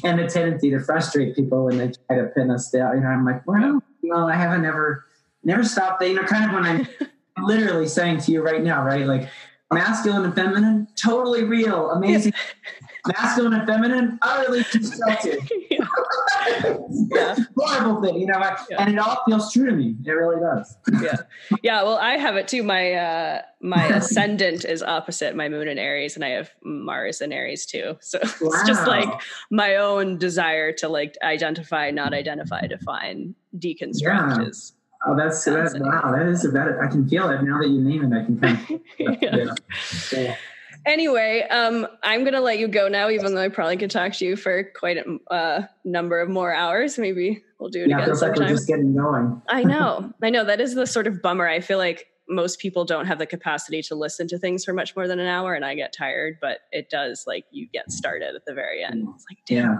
and 0.04 0.20
the 0.20 0.28
tendency 0.32 0.70
to 0.72 0.80
frustrate 0.80 1.36
people 1.36 1.66
when 1.66 1.78
they 1.78 1.92
try 2.08 2.18
to 2.18 2.26
pin 2.36 2.52
us 2.52 2.70
down. 2.72 2.96
You 2.96 3.02
know, 3.02 3.08
I'm 3.08 3.26
like, 3.26 3.46
well, 3.48 3.82
well, 4.04 4.28
I 4.28 4.36
haven't 4.36 4.66
ever, 4.66 5.06
never 5.44 5.64
stopped. 5.64 6.04
You 6.04 6.16
know, 6.16 6.24
kind 6.24 6.46
of 6.46 6.52
when 6.54 6.66
I'm 6.66 6.88
literally 7.46 7.88
saying 7.88 8.20
to 8.22 8.32
you 8.32 8.42
right 8.42 8.64
now, 8.64 8.84
right? 8.84 9.06
Like 9.06 9.30
masculine 9.74 10.26
and 10.26 10.36
feminine, 10.36 10.88
totally 10.96 11.44
real, 11.44 11.92
amazing. 11.92 12.34
masculine 13.08 13.54
and 13.54 13.68
feminine, 13.68 14.20
utterly 14.22 14.64
constructed. 14.66 15.40
yeah. 15.72 15.86
yeah. 17.12 17.36
Horrible 17.58 18.02
thing, 18.02 18.20
you 18.20 18.28
know, 18.28 18.40
yeah. 18.70 18.78
and 18.80 18.94
it 18.94 19.00
all 19.00 19.24
feels 19.26 19.52
true 19.52 19.70
to 19.70 19.76
me. 19.76 19.96
It 20.06 20.12
really 20.12 20.40
does. 20.40 20.78
yeah. 21.02 21.18
Yeah. 21.64 21.84
Well, 21.84 21.98
I 21.98 22.18
have 22.18 22.36
it 22.36 22.48
too. 22.48 22.64
My, 22.64 22.94
uh, 22.94 23.42
my 23.62 23.86
ascendant 23.96 24.66
is 24.66 24.84
opposite 24.84 25.36
my 25.36 25.50
moon 25.50 25.68
in 25.68 25.80
Aries, 25.80 26.16
and 26.16 26.24
I 26.24 26.30
have 26.30 26.52
Mars 26.64 27.22
in 27.22 27.34
Aries 27.34 27.66
too. 27.66 27.98
So 28.02 28.20
wow. 28.22 28.30
it's 28.42 28.68
just 28.68 28.88
like 28.88 29.10
my 29.52 29.76
own 29.76 30.18
desire 30.18 30.72
to 30.74 30.88
like 30.88 31.18
identify, 31.24 31.92
not 31.92 32.14
identify, 32.14 32.68
define, 32.68 33.36
deconstruct 33.58 34.38
yeah. 34.38 34.48
is 34.48 34.74
Oh, 35.08 35.16
that's 35.16 35.44
that, 35.46 35.80
wow. 35.80 36.14
That 36.16 36.28
is 36.28 36.42
that. 36.42 36.80
I 36.82 36.88
can 36.88 37.08
feel 37.08 37.30
it 37.30 37.44
now 37.44 37.60
that 37.62 37.70
you 37.70 37.80
name 37.82 38.12
it. 38.12 38.18
I 38.18 38.26
can 38.26 38.40
kind 38.40 38.58
of, 38.58 38.82
yeah. 39.22 39.54
yeah. 40.12 40.36
Anyway, 40.86 41.42
um, 41.50 41.88
I'm 42.04 42.24
gonna 42.24 42.42
let 42.42 42.60
you 42.60 42.68
go 42.68 42.88
now, 42.88 43.10
even 43.10 43.34
though 43.34 43.42
I 43.42 43.50
probably 43.50 43.78
could 43.78 43.90
talk 43.90 44.14
to 44.14 44.26
you 44.26 44.36
for 44.36 44.64
quite 44.76 44.98
a 44.98 45.34
uh, 45.34 45.62
number 45.84 46.20
of 46.20 46.30
more 46.30 46.54
hours. 46.54 47.00
Maybe 47.00 47.44
we'll 47.60 47.70
do 47.70 47.84
it 47.84 47.90
yeah, 47.90 47.98
again 47.98 48.06
feels 48.08 48.20
sometime. 48.20 48.40
Like 48.40 48.50
we're 48.50 48.56
just 48.56 48.68
getting 48.68 48.96
going. 48.96 49.42
I 49.50 49.64
know, 49.64 50.14
I 50.22 50.30
know. 50.30 50.44
That 50.44 50.62
is 50.62 50.76
the 50.76 50.86
sort 50.86 51.08
of 51.08 51.22
bummer. 51.22 51.48
I 51.48 51.60
feel 51.60 51.80
like 51.80 52.08
most 52.30 52.60
people 52.60 52.86
don't 52.86 53.06
have 53.06 53.20
the 53.20 53.26
capacity 53.26 53.82
to 53.84 53.96
listen 53.96 54.28
to 54.28 54.38
things 54.38 54.64
for 54.64 54.74
much 54.74 54.96
more 54.96 55.08
than 55.08 55.20
an 55.20 55.28
hour, 55.28 55.56
and 55.56 55.66
I 55.66 55.74
get 55.74 55.92
tired. 55.92 56.38
But 56.40 56.60
it 56.72 56.92
does 56.92 57.26
like 57.26 57.46
you 57.50 57.68
get 57.74 57.92
started 57.92 58.36
at 58.36 58.46
the 58.46 58.54
very 58.54 58.84
end. 58.84 59.08
It's 59.16 59.26
like 59.30 59.40
damn. 59.48 59.80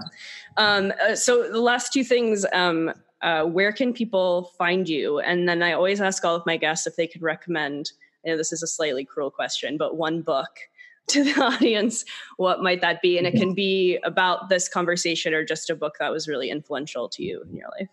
Um, 0.56 0.92
uh, 1.08 1.14
so 1.14 1.50
the 1.50 1.60
last 1.60 1.92
two 1.92 2.04
things. 2.04 2.44
Um, 2.52 2.92
uh, 3.26 3.44
where 3.44 3.72
can 3.72 3.92
people 3.92 4.52
find 4.56 4.88
you? 4.88 5.18
And 5.18 5.48
then 5.48 5.60
I 5.60 5.72
always 5.72 6.00
ask 6.00 6.24
all 6.24 6.36
of 6.36 6.46
my 6.46 6.56
guests 6.56 6.86
if 6.86 6.94
they 6.94 7.08
could 7.08 7.22
recommend. 7.22 7.90
I 8.24 8.28
know 8.28 8.36
this 8.36 8.52
is 8.52 8.62
a 8.62 8.68
slightly 8.68 9.04
cruel 9.04 9.32
question, 9.32 9.76
but 9.76 9.96
one 9.96 10.22
book 10.22 10.60
to 11.08 11.24
the 11.24 11.40
audience. 11.42 12.04
What 12.36 12.62
might 12.62 12.80
that 12.82 13.02
be? 13.02 13.18
And 13.18 13.26
it 13.26 13.34
can 13.34 13.52
be 13.52 13.98
about 14.04 14.48
this 14.48 14.68
conversation 14.68 15.34
or 15.34 15.44
just 15.44 15.70
a 15.70 15.74
book 15.74 15.96
that 15.98 16.10
was 16.10 16.28
really 16.28 16.50
influential 16.50 17.08
to 17.10 17.22
you 17.22 17.42
in 17.48 17.56
your 17.56 17.68
life. 17.78 17.88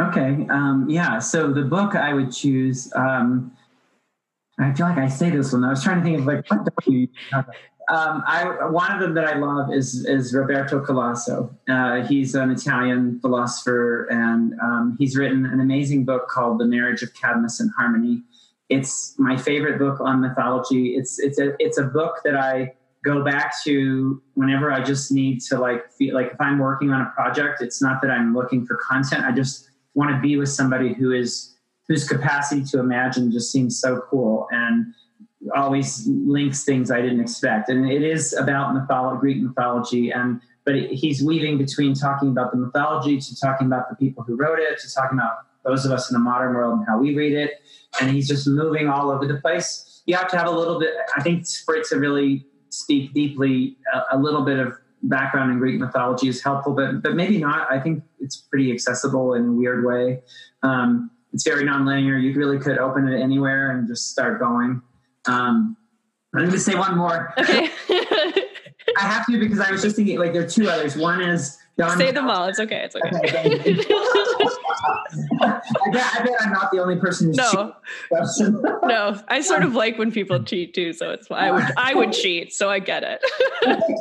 Okay. 0.00 0.46
Um, 0.48 0.86
yeah. 0.88 1.18
So 1.18 1.52
the 1.52 1.62
book 1.62 1.96
I 1.96 2.14
would 2.14 2.32
choose. 2.32 2.92
Um, 2.94 3.52
I 4.58 4.72
feel 4.72 4.86
like 4.86 4.98
I 4.98 5.08
say 5.08 5.30
this 5.30 5.52
one. 5.52 5.64
I 5.64 5.70
was 5.70 5.82
trying 5.82 5.98
to 5.98 6.04
think 6.04 6.18
of 6.20 6.26
like 6.26 6.48
what 6.48 6.84
do 6.84 6.92
you 6.92 7.08
um, 7.90 8.22
I, 8.24 8.68
one 8.68 8.92
of 8.92 9.00
them 9.00 9.14
that 9.14 9.24
I 9.24 9.36
love 9.36 9.72
is 9.74 10.06
is 10.06 10.32
Roberto 10.32 10.80
Calasso. 10.80 11.52
Uh, 11.68 12.06
he's 12.06 12.36
an 12.36 12.50
Italian 12.50 13.18
philosopher, 13.20 14.06
and 14.10 14.54
um, 14.62 14.96
he's 14.98 15.16
written 15.16 15.44
an 15.44 15.58
amazing 15.58 16.04
book 16.04 16.28
called 16.28 16.60
The 16.60 16.66
Marriage 16.66 17.02
of 17.02 17.12
Cadmus 17.14 17.58
and 17.58 17.70
Harmony. 17.76 18.22
It's 18.68 19.16
my 19.18 19.36
favorite 19.36 19.80
book 19.80 20.00
on 20.00 20.20
mythology. 20.20 20.94
It's 20.94 21.18
it's 21.18 21.40
a 21.40 21.54
it's 21.58 21.78
a 21.78 21.84
book 21.84 22.20
that 22.24 22.36
I 22.36 22.74
go 23.04 23.24
back 23.24 23.54
to 23.64 24.22
whenever 24.34 24.70
I 24.70 24.84
just 24.84 25.10
need 25.10 25.40
to 25.42 25.58
like 25.58 25.90
feel 25.90 26.14
like 26.14 26.28
if 26.32 26.40
I'm 26.40 26.60
working 26.60 26.92
on 26.92 27.00
a 27.00 27.10
project. 27.10 27.60
It's 27.60 27.82
not 27.82 28.00
that 28.02 28.10
I'm 28.12 28.34
looking 28.34 28.66
for 28.66 28.76
content. 28.76 29.24
I 29.24 29.32
just 29.32 29.68
want 29.94 30.14
to 30.14 30.20
be 30.20 30.36
with 30.36 30.48
somebody 30.48 30.94
who 30.94 31.10
is 31.10 31.56
whose 31.88 32.06
capacity 32.06 32.62
to 32.66 32.78
imagine 32.78 33.32
just 33.32 33.50
seems 33.50 33.80
so 33.80 34.00
cool 34.08 34.46
and 34.52 34.94
always 35.54 36.06
links 36.06 36.64
things 36.64 36.90
I 36.90 37.00
didn't 37.00 37.20
expect. 37.20 37.68
And 37.68 37.90
it 37.90 38.02
is 38.02 38.32
about 38.34 38.74
mythology, 38.74 39.20
Greek 39.20 39.42
mythology, 39.42 40.10
and 40.10 40.40
but 40.64 40.74
he's 40.74 41.22
weaving 41.22 41.58
between 41.58 41.94
talking 41.94 42.28
about 42.28 42.52
the 42.52 42.58
mythology 42.58 43.18
to 43.18 43.40
talking 43.40 43.66
about 43.66 43.88
the 43.88 43.96
people 43.96 44.22
who 44.22 44.36
wrote 44.36 44.58
it 44.58 44.78
to 44.80 44.94
talking 44.94 45.18
about 45.18 45.38
those 45.64 45.84
of 45.84 45.92
us 45.92 46.10
in 46.10 46.14
the 46.14 46.20
modern 46.20 46.54
world 46.54 46.78
and 46.78 46.86
how 46.86 46.98
we 46.98 47.16
read 47.16 47.32
it. 47.32 47.62
And 48.00 48.10
he's 48.10 48.28
just 48.28 48.46
moving 48.46 48.88
all 48.88 49.10
over 49.10 49.26
the 49.26 49.36
place. 49.40 50.02
You 50.06 50.16
have 50.16 50.28
to 50.28 50.36
have 50.36 50.46
a 50.46 50.50
little 50.50 50.78
bit. 50.78 50.90
I 51.16 51.22
think 51.22 51.46
for 51.64 51.74
it 51.74 51.86
to 51.88 51.96
really 51.96 52.46
speak 52.68 53.14
deeply, 53.14 53.78
a, 53.92 54.16
a 54.16 54.18
little 54.18 54.44
bit 54.44 54.58
of 54.58 54.74
background 55.02 55.50
in 55.50 55.58
Greek 55.58 55.80
mythology 55.80 56.28
is 56.28 56.42
helpful, 56.42 56.74
but 56.74 57.02
but 57.02 57.14
maybe 57.14 57.38
not. 57.38 57.70
I 57.70 57.80
think 57.80 58.02
it's 58.20 58.36
pretty 58.36 58.70
accessible 58.72 59.34
in 59.34 59.48
a 59.48 59.52
weird 59.52 59.84
way. 59.84 60.22
Um, 60.62 61.10
it's 61.32 61.44
very 61.44 61.64
nonlinear. 61.64 62.20
You 62.20 62.34
really 62.34 62.58
could 62.58 62.78
open 62.78 63.08
it 63.08 63.20
anywhere 63.20 63.70
and 63.70 63.88
just 63.88 64.10
start 64.10 64.40
going. 64.40 64.82
Um, 65.26 65.76
I'm 66.34 66.40
going 66.40 66.52
to 66.52 66.58
say 66.58 66.74
one 66.74 66.96
more. 66.96 67.32
Okay. 67.38 67.70
I 68.96 69.02
have 69.02 69.26
to 69.26 69.38
because 69.38 69.60
I 69.60 69.70
was 69.70 69.82
just 69.82 69.96
thinking 69.96 70.18
like 70.18 70.32
there 70.32 70.42
are 70.42 70.48
two 70.48 70.68
others. 70.68 70.96
One 70.96 71.20
is 71.20 71.58
Don. 71.76 71.96
Say 71.96 72.12
them 72.12 72.28
all. 72.28 72.46
It's 72.46 72.60
okay. 72.60 72.82
It's 72.84 72.96
okay. 72.96 73.16
okay 73.16 73.84
I, 75.42 75.90
bet, 75.92 76.06
I 76.14 76.22
bet 76.24 76.32
I'm 76.40 76.52
not 76.52 76.70
the 76.70 76.78
only 76.80 76.96
person 76.96 77.28
who's 77.28 77.36
no. 77.36 77.74
no, 78.84 79.20
I 79.28 79.40
sort 79.40 79.62
of 79.62 79.74
like 79.74 79.98
when 79.98 80.12
people 80.12 80.42
cheat 80.42 80.74
too, 80.74 80.92
so 80.92 81.10
it's 81.10 81.30
I 81.30 81.50
would 81.50 81.64
I 81.76 81.94
would 81.94 82.12
cheat, 82.12 82.52
so 82.52 82.68
I 82.70 82.78
get 82.78 83.02
it. 83.02 83.20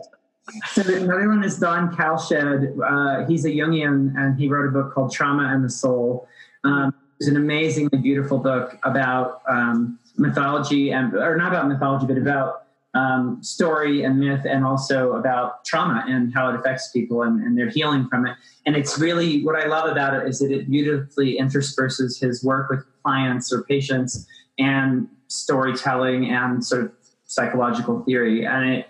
so 0.72 0.82
another 0.82 1.30
one 1.30 1.44
is 1.44 1.58
Don 1.60 1.96
Kalsched. 1.96 2.78
Uh, 2.84 3.28
he's 3.28 3.46
a 3.46 3.50
Jungian, 3.50 4.14
and 4.18 4.40
he 4.40 4.48
wrote 4.48 4.68
a 4.68 4.72
book 4.72 4.94
called 4.94 5.12
Trauma 5.12 5.52
and 5.54 5.64
the 5.64 5.70
Soul. 5.70 6.28
Um, 6.64 6.94
it's 7.20 7.30
an 7.30 7.36
amazingly 7.38 7.98
beautiful 7.98 8.38
book 8.38 8.78
about 8.84 9.42
um, 9.50 10.00
mythology 10.20 10.92
and 10.92 11.14
or 11.14 11.38
not 11.38 11.50
about 11.50 11.68
mythology, 11.68 12.06
but 12.06 12.18
about 12.18 12.64
um, 12.94 13.38
story 13.42 14.04
and 14.04 14.20
myth, 14.20 14.46
and 14.46 14.66
also 14.66 15.14
about 15.14 15.64
trauma 15.64 16.04
and 16.08 16.34
how 16.34 16.50
it 16.50 16.56
affects 16.56 16.92
people 16.92 17.22
and, 17.22 17.42
and 17.42 17.58
their 17.58 17.70
healing 17.70 18.08
from 18.08 18.26
it. 18.26 18.36
And 18.66 18.76
it's 18.76 18.98
really 18.98 19.44
what 19.44 19.56
I 19.56 19.68
love 19.68 19.90
about 19.90 20.14
it 20.14 20.28
is 20.28 20.40
that 20.40 20.52
it 20.52 20.70
beautifully 20.70 21.38
intersperses 21.38 22.20
his 22.20 22.44
work 22.44 22.70
with 22.70 22.84
clients 23.04 23.54
or 23.54 23.64
patients 23.64 24.28
and 24.58 25.08
storytelling 25.28 26.30
and 26.32 26.66
sort 26.66 26.86
of 26.86 26.92
psychological 27.26 28.04
theory. 28.04 28.46
And 28.46 28.70
it 28.70 28.88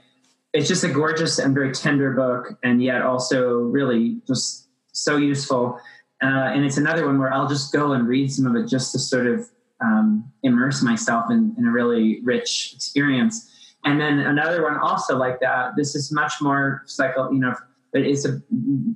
it's 0.53 0.67
just 0.67 0.83
a 0.83 0.89
gorgeous 0.89 1.37
and 1.37 1.53
very 1.53 1.71
tender 1.71 2.11
book, 2.11 2.57
and 2.63 2.81
yet 2.81 3.01
also 3.01 3.59
really 3.59 4.19
just 4.25 4.67
so 4.91 5.17
useful. 5.17 5.79
Uh, 6.21 6.51
and 6.53 6.65
it's 6.65 6.77
another 6.77 7.05
one 7.05 7.19
where 7.19 7.31
I'll 7.31 7.47
just 7.47 7.71
go 7.71 7.93
and 7.93 8.07
read 8.07 8.31
some 8.31 8.45
of 8.45 8.55
it 8.55 8.67
just 8.67 8.91
to 8.93 8.99
sort 8.99 9.27
of 9.27 9.47
um, 9.81 10.31
immerse 10.43 10.81
myself 10.81 11.29
in, 11.29 11.55
in 11.57 11.65
a 11.65 11.71
really 11.71 12.19
rich 12.23 12.73
experience. 12.75 13.49
And 13.85 13.99
then 13.99 14.19
another 14.19 14.63
one 14.63 14.77
also 14.77 15.17
like 15.17 15.39
that. 15.39 15.75
This 15.77 15.95
is 15.95 16.11
much 16.11 16.33
more 16.41 16.83
psycho, 16.85 17.31
you 17.31 17.39
know, 17.39 17.55
but 17.93 18.01
it's 18.01 18.25
a 18.25 18.41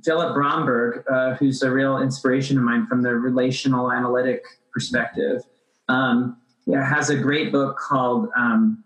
Philip 0.04 0.34
Bromberg, 0.34 1.04
uh, 1.10 1.34
who's 1.34 1.62
a 1.62 1.70
real 1.70 1.98
inspiration 1.98 2.58
of 2.58 2.64
mine 2.64 2.86
from 2.86 3.02
the 3.02 3.14
relational 3.14 3.90
analytic 3.90 4.44
perspective. 4.72 5.42
Um, 5.88 6.36
yeah, 6.66 6.86
has 6.86 7.10
a 7.10 7.16
great 7.16 7.52
book 7.52 7.76
called 7.78 8.28
um, 8.36 8.84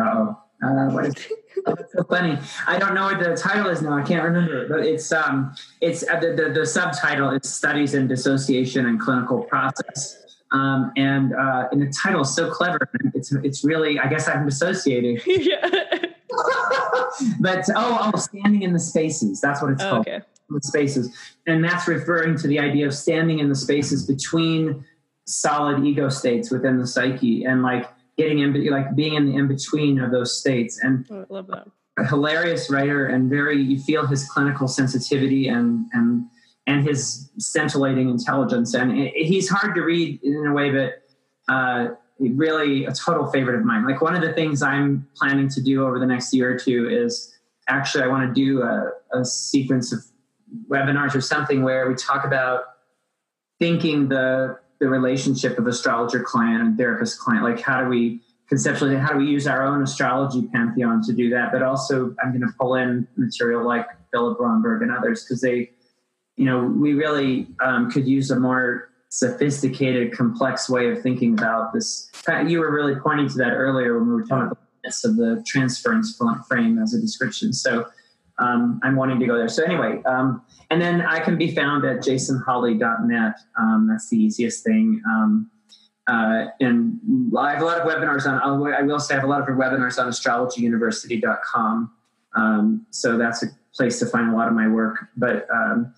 oh, 0.00 0.36
uh, 0.62 0.90
what 0.90 1.06
is 1.06 1.14
oh, 1.66 1.74
so 1.94 2.04
funny. 2.04 2.38
I 2.66 2.78
don't 2.78 2.94
know 2.94 3.04
what 3.04 3.18
the 3.18 3.34
title 3.36 3.68
is 3.68 3.82
now. 3.82 3.94
I 3.94 4.02
can't 4.02 4.22
remember, 4.24 4.68
but 4.68 4.80
it's 4.80 5.10
um, 5.10 5.54
it's 5.80 6.06
uh, 6.08 6.20
the, 6.20 6.34
the, 6.34 6.60
the 6.60 6.66
subtitle 6.66 7.30
is 7.30 7.48
Studies 7.48 7.94
in 7.94 8.08
Dissociation 8.08 8.86
and 8.86 9.00
Clinical 9.00 9.42
Process. 9.44 10.21
Um, 10.52 10.92
and 10.96 11.34
uh, 11.34 11.68
and 11.72 11.80
the 11.80 11.92
title 11.92 12.20
is 12.20 12.34
so 12.34 12.50
clever. 12.50 12.78
It's 13.14 13.32
it's 13.32 13.64
really 13.64 13.98
I 13.98 14.06
guess 14.06 14.28
I'm 14.28 14.44
dissociating. 14.44 15.20
yeah. 15.26 15.68
but 17.40 17.64
oh 17.74 18.12
oh, 18.14 18.18
standing 18.18 18.62
in 18.62 18.72
the 18.72 18.78
spaces. 18.78 19.40
That's 19.40 19.62
what 19.62 19.72
it's 19.72 19.82
oh, 19.82 19.90
called. 19.90 20.08
Okay. 20.08 20.20
The 20.50 20.60
spaces, 20.62 21.16
and 21.46 21.64
that's 21.64 21.88
referring 21.88 22.36
to 22.38 22.46
the 22.46 22.58
idea 22.58 22.86
of 22.86 22.94
standing 22.94 23.38
in 23.38 23.48
the 23.48 23.54
spaces 23.54 24.06
between 24.06 24.84
solid 25.26 25.82
ego 25.82 26.10
states 26.10 26.50
within 26.50 26.78
the 26.78 26.86
psyche, 26.86 27.44
and 27.44 27.62
like 27.62 27.88
getting 28.18 28.40
in, 28.40 28.66
like 28.66 28.94
being 28.94 29.14
in 29.14 29.26
the 29.26 29.34
in 29.34 29.48
between 29.48 29.98
of 29.98 30.10
those 30.10 30.38
states. 30.38 30.78
And 30.82 31.06
oh, 31.10 31.20
I 31.20 31.32
love 31.32 31.46
that. 31.46 31.68
A 31.98 32.06
hilarious 32.06 32.70
writer, 32.70 33.06
and 33.06 33.30
very 33.30 33.62
you 33.62 33.80
feel 33.80 34.06
his 34.06 34.28
clinical 34.28 34.68
sensitivity 34.68 35.48
and 35.48 35.86
and 35.94 36.26
and 36.66 36.86
his 36.86 37.30
scintillating 37.38 38.08
intelligence. 38.08 38.74
And 38.74 38.92
he's 38.92 39.48
hard 39.48 39.74
to 39.74 39.82
read 39.82 40.20
in 40.22 40.46
a 40.46 40.52
way 40.52 40.70
that 40.70 41.02
uh, 41.48 41.88
really 42.18 42.84
a 42.84 42.92
total 42.92 43.26
favorite 43.26 43.58
of 43.58 43.64
mine. 43.64 43.84
Like 43.84 44.00
one 44.00 44.14
of 44.14 44.22
the 44.22 44.32
things 44.32 44.62
I'm 44.62 45.08
planning 45.16 45.48
to 45.50 45.62
do 45.62 45.84
over 45.84 45.98
the 45.98 46.06
next 46.06 46.32
year 46.32 46.54
or 46.54 46.58
two 46.58 46.88
is 46.88 47.34
actually 47.68 48.04
I 48.04 48.08
want 48.08 48.28
to 48.28 48.34
do 48.34 48.62
a, 48.62 48.90
a 49.12 49.24
sequence 49.24 49.92
of 49.92 50.04
webinars 50.68 51.14
or 51.14 51.20
something 51.20 51.62
where 51.62 51.88
we 51.88 51.94
talk 51.94 52.24
about 52.24 52.64
thinking 53.58 54.08
the 54.08 54.58
the 54.80 54.88
relationship 54.88 55.58
of 55.58 55.66
astrologer 55.68 56.20
client 56.20 56.60
and 56.60 56.76
therapist 56.76 57.20
client. 57.20 57.44
Like 57.44 57.60
how 57.60 57.82
do 57.82 57.88
we 57.88 58.20
conceptually 58.48 58.96
how 58.96 59.12
do 59.12 59.18
we 59.18 59.26
use 59.26 59.46
our 59.46 59.64
own 59.64 59.82
astrology 59.82 60.48
pantheon 60.52 61.02
to 61.04 61.12
do 61.12 61.30
that? 61.30 61.52
But 61.52 61.62
also 61.62 62.14
I'm 62.22 62.30
going 62.30 62.42
to 62.42 62.52
pull 62.58 62.74
in 62.74 63.06
material 63.16 63.64
like 63.64 63.86
Philip 64.12 64.38
Bromberg 64.38 64.82
and 64.82 64.92
others 64.92 65.24
because 65.24 65.40
they 65.40 65.70
you 66.42 66.50
know, 66.50 66.64
we 66.64 66.92
really 66.94 67.46
um, 67.60 67.88
could 67.88 68.04
use 68.04 68.32
a 68.32 68.40
more 68.40 68.90
sophisticated, 69.10 70.12
complex 70.12 70.68
way 70.68 70.90
of 70.90 71.00
thinking 71.00 71.38
about 71.38 71.72
this. 71.72 72.10
You 72.48 72.58
were 72.58 72.72
really 72.72 72.96
pointing 72.96 73.28
to 73.28 73.38
that 73.38 73.52
earlier 73.52 73.96
when 73.96 74.08
we 74.08 74.14
were 74.14 74.24
talking 74.24 74.46
about 74.46 74.58
the 74.82 75.08
of 75.08 75.16
the 75.16 75.44
transference 75.46 76.20
frame 76.48 76.80
as 76.80 76.94
a 76.94 77.00
description. 77.00 77.52
So 77.52 77.86
um, 78.40 78.80
I'm 78.82 78.96
wanting 78.96 79.20
to 79.20 79.26
go 79.26 79.38
there. 79.38 79.46
So 79.46 79.62
anyway, 79.62 80.02
um, 80.04 80.42
and 80.68 80.82
then 80.82 81.02
I 81.02 81.20
can 81.20 81.38
be 81.38 81.54
found 81.54 81.84
at 81.84 81.98
jasonholley.net. 81.98 83.34
Um, 83.56 83.86
that's 83.88 84.08
the 84.08 84.16
easiest 84.16 84.64
thing. 84.64 85.00
Um, 85.06 85.48
uh, 86.08 86.46
and 86.58 86.98
I 87.38 87.52
have 87.52 87.62
a 87.62 87.64
lot 87.64 87.78
of 87.78 87.86
webinars 87.86 88.26
on. 88.26 88.40
I 88.74 88.82
will 88.82 88.98
say 88.98 89.14
I 89.14 89.18
have 89.18 89.24
a 89.24 89.30
lot 89.30 89.48
of 89.48 89.56
webinars 89.56 89.96
on 90.02 90.10
astrologyuniversity.com. 90.10 91.92
Um, 92.34 92.86
so 92.90 93.16
that's 93.16 93.44
a 93.44 93.46
place 93.76 94.00
to 94.00 94.06
find 94.06 94.32
a 94.32 94.36
lot 94.36 94.48
of 94.48 94.54
my 94.54 94.66
work. 94.66 95.06
But 95.16 95.46
um, 95.54 95.94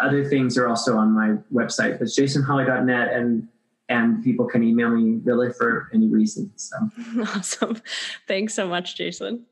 other 0.00 0.24
things 0.24 0.56
are 0.58 0.68
also 0.68 0.96
on 0.96 1.12
my 1.12 1.36
website. 1.52 2.00
It's 2.00 2.18
jasonholley.net, 2.18 3.12
and 3.12 3.48
and 3.88 4.22
people 4.22 4.46
can 4.46 4.62
email 4.62 4.90
me 4.90 5.20
really 5.24 5.52
for 5.52 5.88
any 5.94 6.08
reason. 6.08 6.50
So 6.56 6.76
awesome! 7.20 7.80
Thanks 8.26 8.54
so 8.54 8.66
much, 8.66 8.96
Jason. 8.96 9.44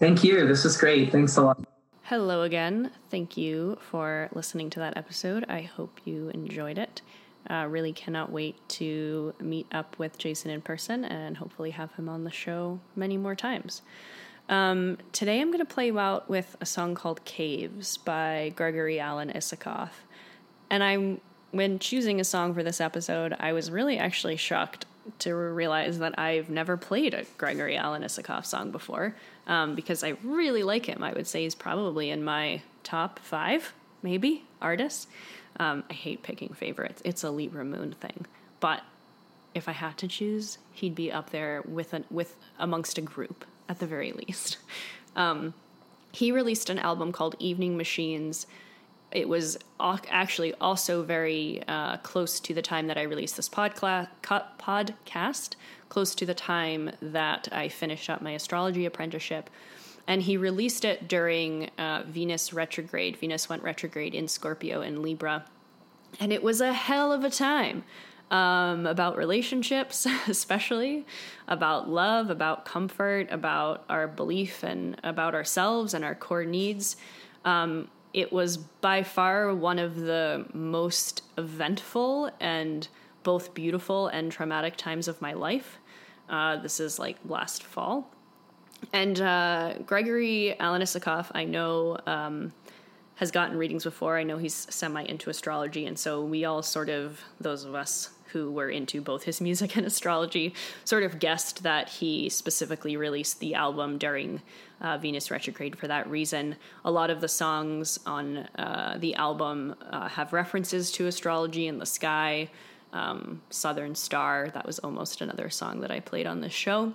Thank 0.00 0.24
you. 0.24 0.46
This 0.46 0.64
was 0.64 0.76
great. 0.76 1.12
Thanks 1.12 1.36
a 1.36 1.42
lot. 1.42 1.64
Hello 2.02 2.42
again. 2.42 2.90
Thank 3.10 3.36
you 3.36 3.78
for 3.90 4.28
listening 4.34 4.68
to 4.70 4.80
that 4.80 4.96
episode. 4.96 5.46
I 5.48 5.62
hope 5.62 6.00
you 6.04 6.28
enjoyed 6.30 6.76
it. 6.76 7.00
Uh, 7.48 7.66
really 7.68 7.92
cannot 7.92 8.32
wait 8.32 8.56
to 8.68 9.34
meet 9.40 9.66
up 9.72 9.98
with 9.98 10.18
Jason 10.18 10.50
in 10.50 10.60
person 10.60 11.04
and 11.04 11.36
hopefully 11.36 11.70
have 11.70 11.92
him 11.92 12.08
on 12.08 12.24
the 12.24 12.30
show 12.30 12.80
many 12.96 13.16
more 13.16 13.34
times. 13.34 13.82
Um, 14.48 14.98
today 15.12 15.40
I'm 15.40 15.48
going 15.48 15.64
to 15.64 15.72
play 15.72 15.86
you 15.86 15.98
out 15.98 16.28
with 16.28 16.56
a 16.60 16.66
song 16.66 16.94
called 16.94 17.24
Caves 17.24 17.96
by 17.96 18.52
Gregory 18.54 19.00
Alan 19.00 19.30
Isakov. 19.30 19.90
And 20.68 20.82
I'm 20.82 21.20
when 21.50 21.78
choosing 21.78 22.20
a 22.20 22.24
song 22.24 22.52
for 22.52 22.62
this 22.62 22.80
episode, 22.80 23.34
I 23.38 23.52
was 23.52 23.70
really 23.70 23.96
actually 23.96 24.36
shocked 24.36 24.86
to 25.20 25.34
realize 25.34 25.98
that 25.98 26.18
I've 26.18 26.50
never 26.50 26.76
played 26.76 27.14
a 27.14 27.24
Gregory 27.38 27.76
Alan 27.76 28.02
Isakov 28.02 28.44
song 28.44 28.70
before 28.70 29.14
um, 29.46 29.74
because 29.74 30.02
I 30.02 30.16
really 30.22 30.62
like 30.62 30.86
him. 30.86 31.02
I 31.02 31.12
would 31.12 31.26
say 31.26 31.44
he's 31.44 31.54
probably 31.54 32.10
in 32.10 32.24
my 32.24 32.62
top 32.82 33.20
five, 33.20 33.72
maybe, 34.02 34.44
artists. 34.60 35.06
Um, 35.60 35.84
I 35.88 35.92
hate 35.92 36.22
picking 36.22 36.50
favorites. 36.50 37.00
It's 37.04 37.22
a 37.22 37.30
Libra 37.30 37.64
Moon 37.64 37.92
thing. 37.92 38.26
But 38.60 38.82
if 39.54 39.68
I 39.68 39.72
had 39.72 39.96
to 39.98 40.08
choose, 40.08 40.58
he'd 40.72 40.94
be 40.94 41.12
up 41.12 41.30
there 41.30 41.62
with 41.66 41.92
an, 41.92 42.04
with 42.10 42.34
amongst 42.58 42.98
a 42.98 43.02
group 43.02 43.44
at 43.68 43.78
the 43.78 43.86
very 43.86 44.12
least. 44.12 44.58
Um, 45.16 45.54
he 46.12 46.32
released 46.32 46.70
an 46.70 46.78
album 46.78 47.12
called 47.12 47.36
Evening 47.38 47.76
Machines 47.76 48.46
it 49.14 49.28
was 49.28 49.56
actually 49.78 50.52
also 50.54 51.04
very 51.04 51.62
uh, 51.68 51.98
close 51.98 52.40
to 52.40 52.52
the 52.52 52.60
time 52.60 52.88
that 52.88 52.98
I 52.98 53.02
released 53.02 53.36
this 53.36 53.48
podcla- 53.48 54.08
podcast, 54.22 55.54
close 55.88 56.14
to 56.16 56.26
the 56.26 56.34
time 56.34 56.90
that 57.00 57.48
I 57.52 57.68
finished 57.68 58.10
up 58.10 58.20
my 58.20 58.32
astrology 58.32 58.84
apprenticeship. 58.84 59.48
And 60.06 60.22
he 60.22 60.36
released 60.36 60.84
it 60.84 61.06
during 61.06 61.70
uh, 61.78 62.02
Venus 62.06 62.52
retrograde. 62.52 63.16
Venus 63.16 63.48
went 63.48 63.62
retrograde 63.62 64.14
in 64.14 64.26
Scorpio 64.26 64.80
and 64.80 65.00
Libra. 65.00 65.44
And 66.18 66.32
it 66.32 66.42
was 66.42 66.60
a 66.60 66.72
hell 66.72 67.12
of 67.12 67.24
a 67.24 67.30
time 67.30 67.84
um, 68.30 68.86
about 68.86 69.16
relationships, 69.16 70.06
especially 70.28 71.06
about 71.46 71.88
love, 71.88 72.30
about 72.30 72.64
comfort, 72.64 73.28
about 73.30 73.84
our 73.88 74.08
belief 74.08 74.62
and 74.62 75.00
about 75.04 75.34
ourselves 75.34 75.94
and 75.94 76.04
our 76.04 76.14
core 76.14 76.44
needs. 76.44 76.96
Um, 77.44 77.88
it 78.12 78.32
was 78.32 78.56
by 78.56 79.02
far 79.02 79.54
one 79.54 79.78
of 79.78 79.96
the 79.96 80.46
most 80.52 81.22
eventful 81.36 82.30
and 82.40 82.86
both 83.24 83.54
beautiful 83.54 84.06
and 84.08 84.30
traumatic 84.30 84.76
times 84.76 85.08
of 85.08 85.20
my 85.20 85.32
life. 85.32 85.78
Uh, 86.28 86.56
this 86.56 86.80
is 86.80 86.98
like 86.98 87.16
last 87.26 87.62
fall. 87.62 88.10
And 88.92 89.20
uh, 89.20 89.74
Gregory 89.86 90.58
Alan 90.60 90.82
Isakov, 90.82 91.30
I 91.34 91.44
know, 91.44 91.98
um, 92.06 92.52
has 93.16 93.30
gotten 93.30 93.56
readings 93.56 93.84
before. 93.84 94.18
I 94.18 94.22
know 94.22 94.38
he's 94.38 94.66
semi 94.70 95.02
into 95.02 95.30
astrology. 95.30 95.86
And 95.86 95.98
so 95.98 96.22
we 96.24 96.44
all 96.44 96.62
sort 96.62 96.88
of, 96.88 97.20
those 97.40 97.64
of 97.64 97.74
us 97.74 98.10
who 98.34 98.50
were 98.50 98.68
into 98.68 99.00
both 99.00 99.22
his 99.22 99.40
music 99.40 99.76
and 99.76 99.86
astrology, 99.86 100.52
sort 100.84 101.04
of 101.04 101.20
guessed 101.20 101.62
that 101.62 101.88
he 101.88 102.28
specifically 102.28 102.96
released 102.96 103.38
the 103.38 103.54
album 103.54 103.96
during 103.96 104.42
uh, 104.80 104.98
Venus 104.98 105.30
retrograde 105.30 105.78
for 105.78 105.86
that 105.86 106.10
reason. 106.10 106.56
A 106.84 106.90
lot 106.90 107.10
of 107.10 107.20
the 107.20 107.28
songs 107.28 108.00
on 108.04 108.38
uh, 108.58 108.96
the 108.98 109.14
album 109.14 109.76
uh, 109.88 110.08
have 110.08 110.32
references 110.32 110.90
to 110.92 111.06
astrology 111.06 111.68
in 111.68 111.78
the 111.78 111.86
sky. 111.86 112.50
Um, 112.92 113.40
Southern 113.50 113.94
Star, 113.94 114.50
that 114.52 114.66
was 114.66 114.80
almost 114.80 115.20
another 115.20 115.48
song 115.48 115.80
that 115.80 115.92
I 115.92 116.00
played 116.00 116.26
on 116.26 116.40
this 116.40 116.52
show. 116.52 116.92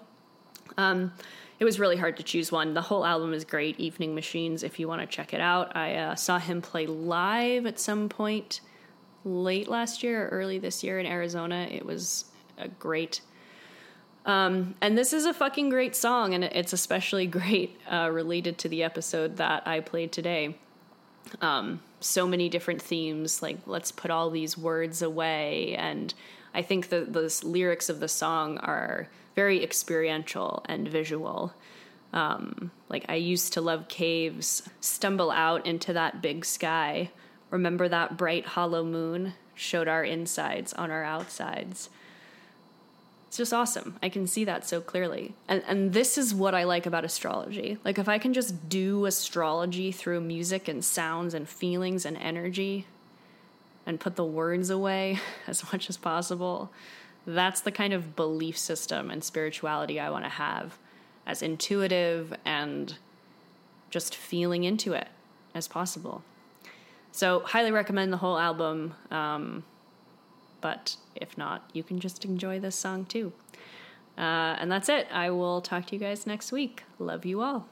Um, 0.78 1.14
it 1.60 1.66
was 1.66 1.80
really 1.80 1.98
hard 1.98 2.18
to 2.18 2.24
choose 2.24 2.52
one. 2.52 2.74
The 2.74 2.82
whole 2.82 3.06
album 3.06 3.34
is 3.34 3.44
great. 3.44 3.80
Evening 3.80 4.16
Machines, 4.16 4.64
if 4.64 4.80
you 4.80 4.88
want 4.88 5.02
to 5.02 5.08
check 5.08 5.34
it 5.34 5.42
out. 5.42 5.76
I 5.76 5.96
uh, 5.96 6.16
saw 6.16 6.40
him 6.40 6.62
play 6.62 6.88
live 6.88 7.66
at 7.66 7.80
some 7.80 8.10
point 8.10 8.62
late 9.26 9.68
last 9.68 10.02
year 10.02 10.26
or 10.26 10.30
early 10.30 10.58
this 10.58 10.84
year 10.84 11.00
in 11.00 11.06
Arizona. 11.06 11.68
It 11.70 11.86
was 11.86 12.26
a 12.58 12.68
great 12.68 13.22
um, 14.26 14.76
and 14.82 14.98
this 14.98 15.14
is 15.14 15.26
a 15.26 15.34
fucking 15.34 15.70
great 15.70 15.96
song, 15.96 16.34
and 16.34 16.44
it's 16.44 16.74
especially 16.74 17.26
great 17.40 17.80
uh, 17.92 18.10
related 18.12 18.58
to 18.60 18.70
the 18.70 18.84
episode 18.84 19.38
that 19.38 19.68
I 19.68 19.80
played 19.80 20.12
today. 20.12 20.56
Um, 21.42 21.82
so 22.00 22.28
many 22.28 22.50
different 22.50 22.82
themes, 22.82 23.42
like 23.42 23.58
let's 23.66 23.92
put 23.92 24.12
all 24.12 24.30
these 24.30 24.58
words 24.58 25.02
away. 25.02 25.76
And 25.76 26.14
I 26.54 26.62
think 26.62 26.90
that 26.90 27.14
the 27.14 27.42
lyrics 27.44 27.90
of 27.90 28.00
the 28.00 28.08
song 28.08 28.58
are 28.60 29.08
very 29.36 29.64
experiential 29.64 30.64
and 30.68 30.88
visual. 30.88 31.54
Um, 32.12 32.72
like, 32.90 33.06
I 33.08 33.16
used 33.16 33.54
to 33.54 33.62
love 33.62 33.88
caves, 33.88 34.64
stumble 34.82 35.32
out 35.32 35.66
into 35.66 35.94
that 35.94 36.22
big 36.22 36.44
sky. 36.46 37.12
Remember 37.52 37.88
that 37.88 38.18
bright 38.18 38.46
hollow 38.46 38.84
moon 38.84 39.34
showed 39.56 39.88
our 39.88 40.04
insides 40.04 40.74
on 40.74 40.90
our 40.90 41.04
outsides. 41.04 41.90
It's 43.28 43.38
just 43.38 43.54
awesome. 43.54 44.00
I 44.02 44.10
can 44.10 44.26
see 44.26 44.44
that 44.46 44.68
so 44.68 44.82
clearly. 44.82 45.36
And 45.48 45.62
and 45.68 45.94
this 45.94 46.18
is 46.18 46.34
what 46.34 46.56
I 46.56 46.64
like 46.64 46.88
about 46.88 47.06
astrology. 47.06 47.78
Like 47.86 48.00
if 48.00 48.10
I 48.10 48.18
can 48.18 48.34
just 48.34 48.70
do 48.70 49.06
astrology 49.06 49.92
through 49.92 50.22
music 50.22 50.68
and 50.68 50.84
sounds 50.84 51.36
and 51.36 51.48
feelings 51.48 52.08
and 52.08 52.18
energy 52.18 52.88
and 53.90 54.00
put 54.00 54.16
the 54.16 54.24
words 54.24 54.70
away 54.70 55.20
as 55.48 55.64
much 55.74 55.90
as 55.90 55.98
possible, 55.98 56.72
that's 57.26 57.60
the 57.60 57.72
kind 57.72 57.92
of 57.92 58.16
belief 58.16 58.56
system 58.56 59.10
and 59.10 59.24
spirituality 59.24 60.00
I 60.00 60.12
want 60.12 60.26
to 60.26 60.30
have 60.30 60.78
as 61.26 61.42
intuitive 61.42 62.32
and 62.46 62.96
just 63.90 64.16
feeling 64.16 64.64
into 64.64 64.94
it 64.94 65.08
as 65.56 65.68
possible. 65.68 66.24
So, 67.12 67.40
highly 67.40 67.72
recommend 67.72 68.14
the 68.14 68.18
whole 68.18 68.38
album. 68.38 68.94
Um, 69.10 69.64
but 70.62 70.96
if 71.16 71.36
not, 71.36 71.68
you 71.74 71.82
can 71.82 72.00
just 72.00 72.24
enjoy 72.24 72.60
this 72.60 72.76
song 72.76 73.06
too. 73.06 73.34
Uh, 74.18 74.56
and 74.60 74.72
that's 74.72 74.88
it. 74.88 75.08
I 75.12 75.32
will 75.32 75.62
talk 75.62 75.88
to 75.88 75.96
you 75.96 76.00
guys 76.00 76.28
next 76.28 76.52
week. 76.52 76.84
Love 77.00 77.26
you 77.26 77.42
all. 77.42 77.68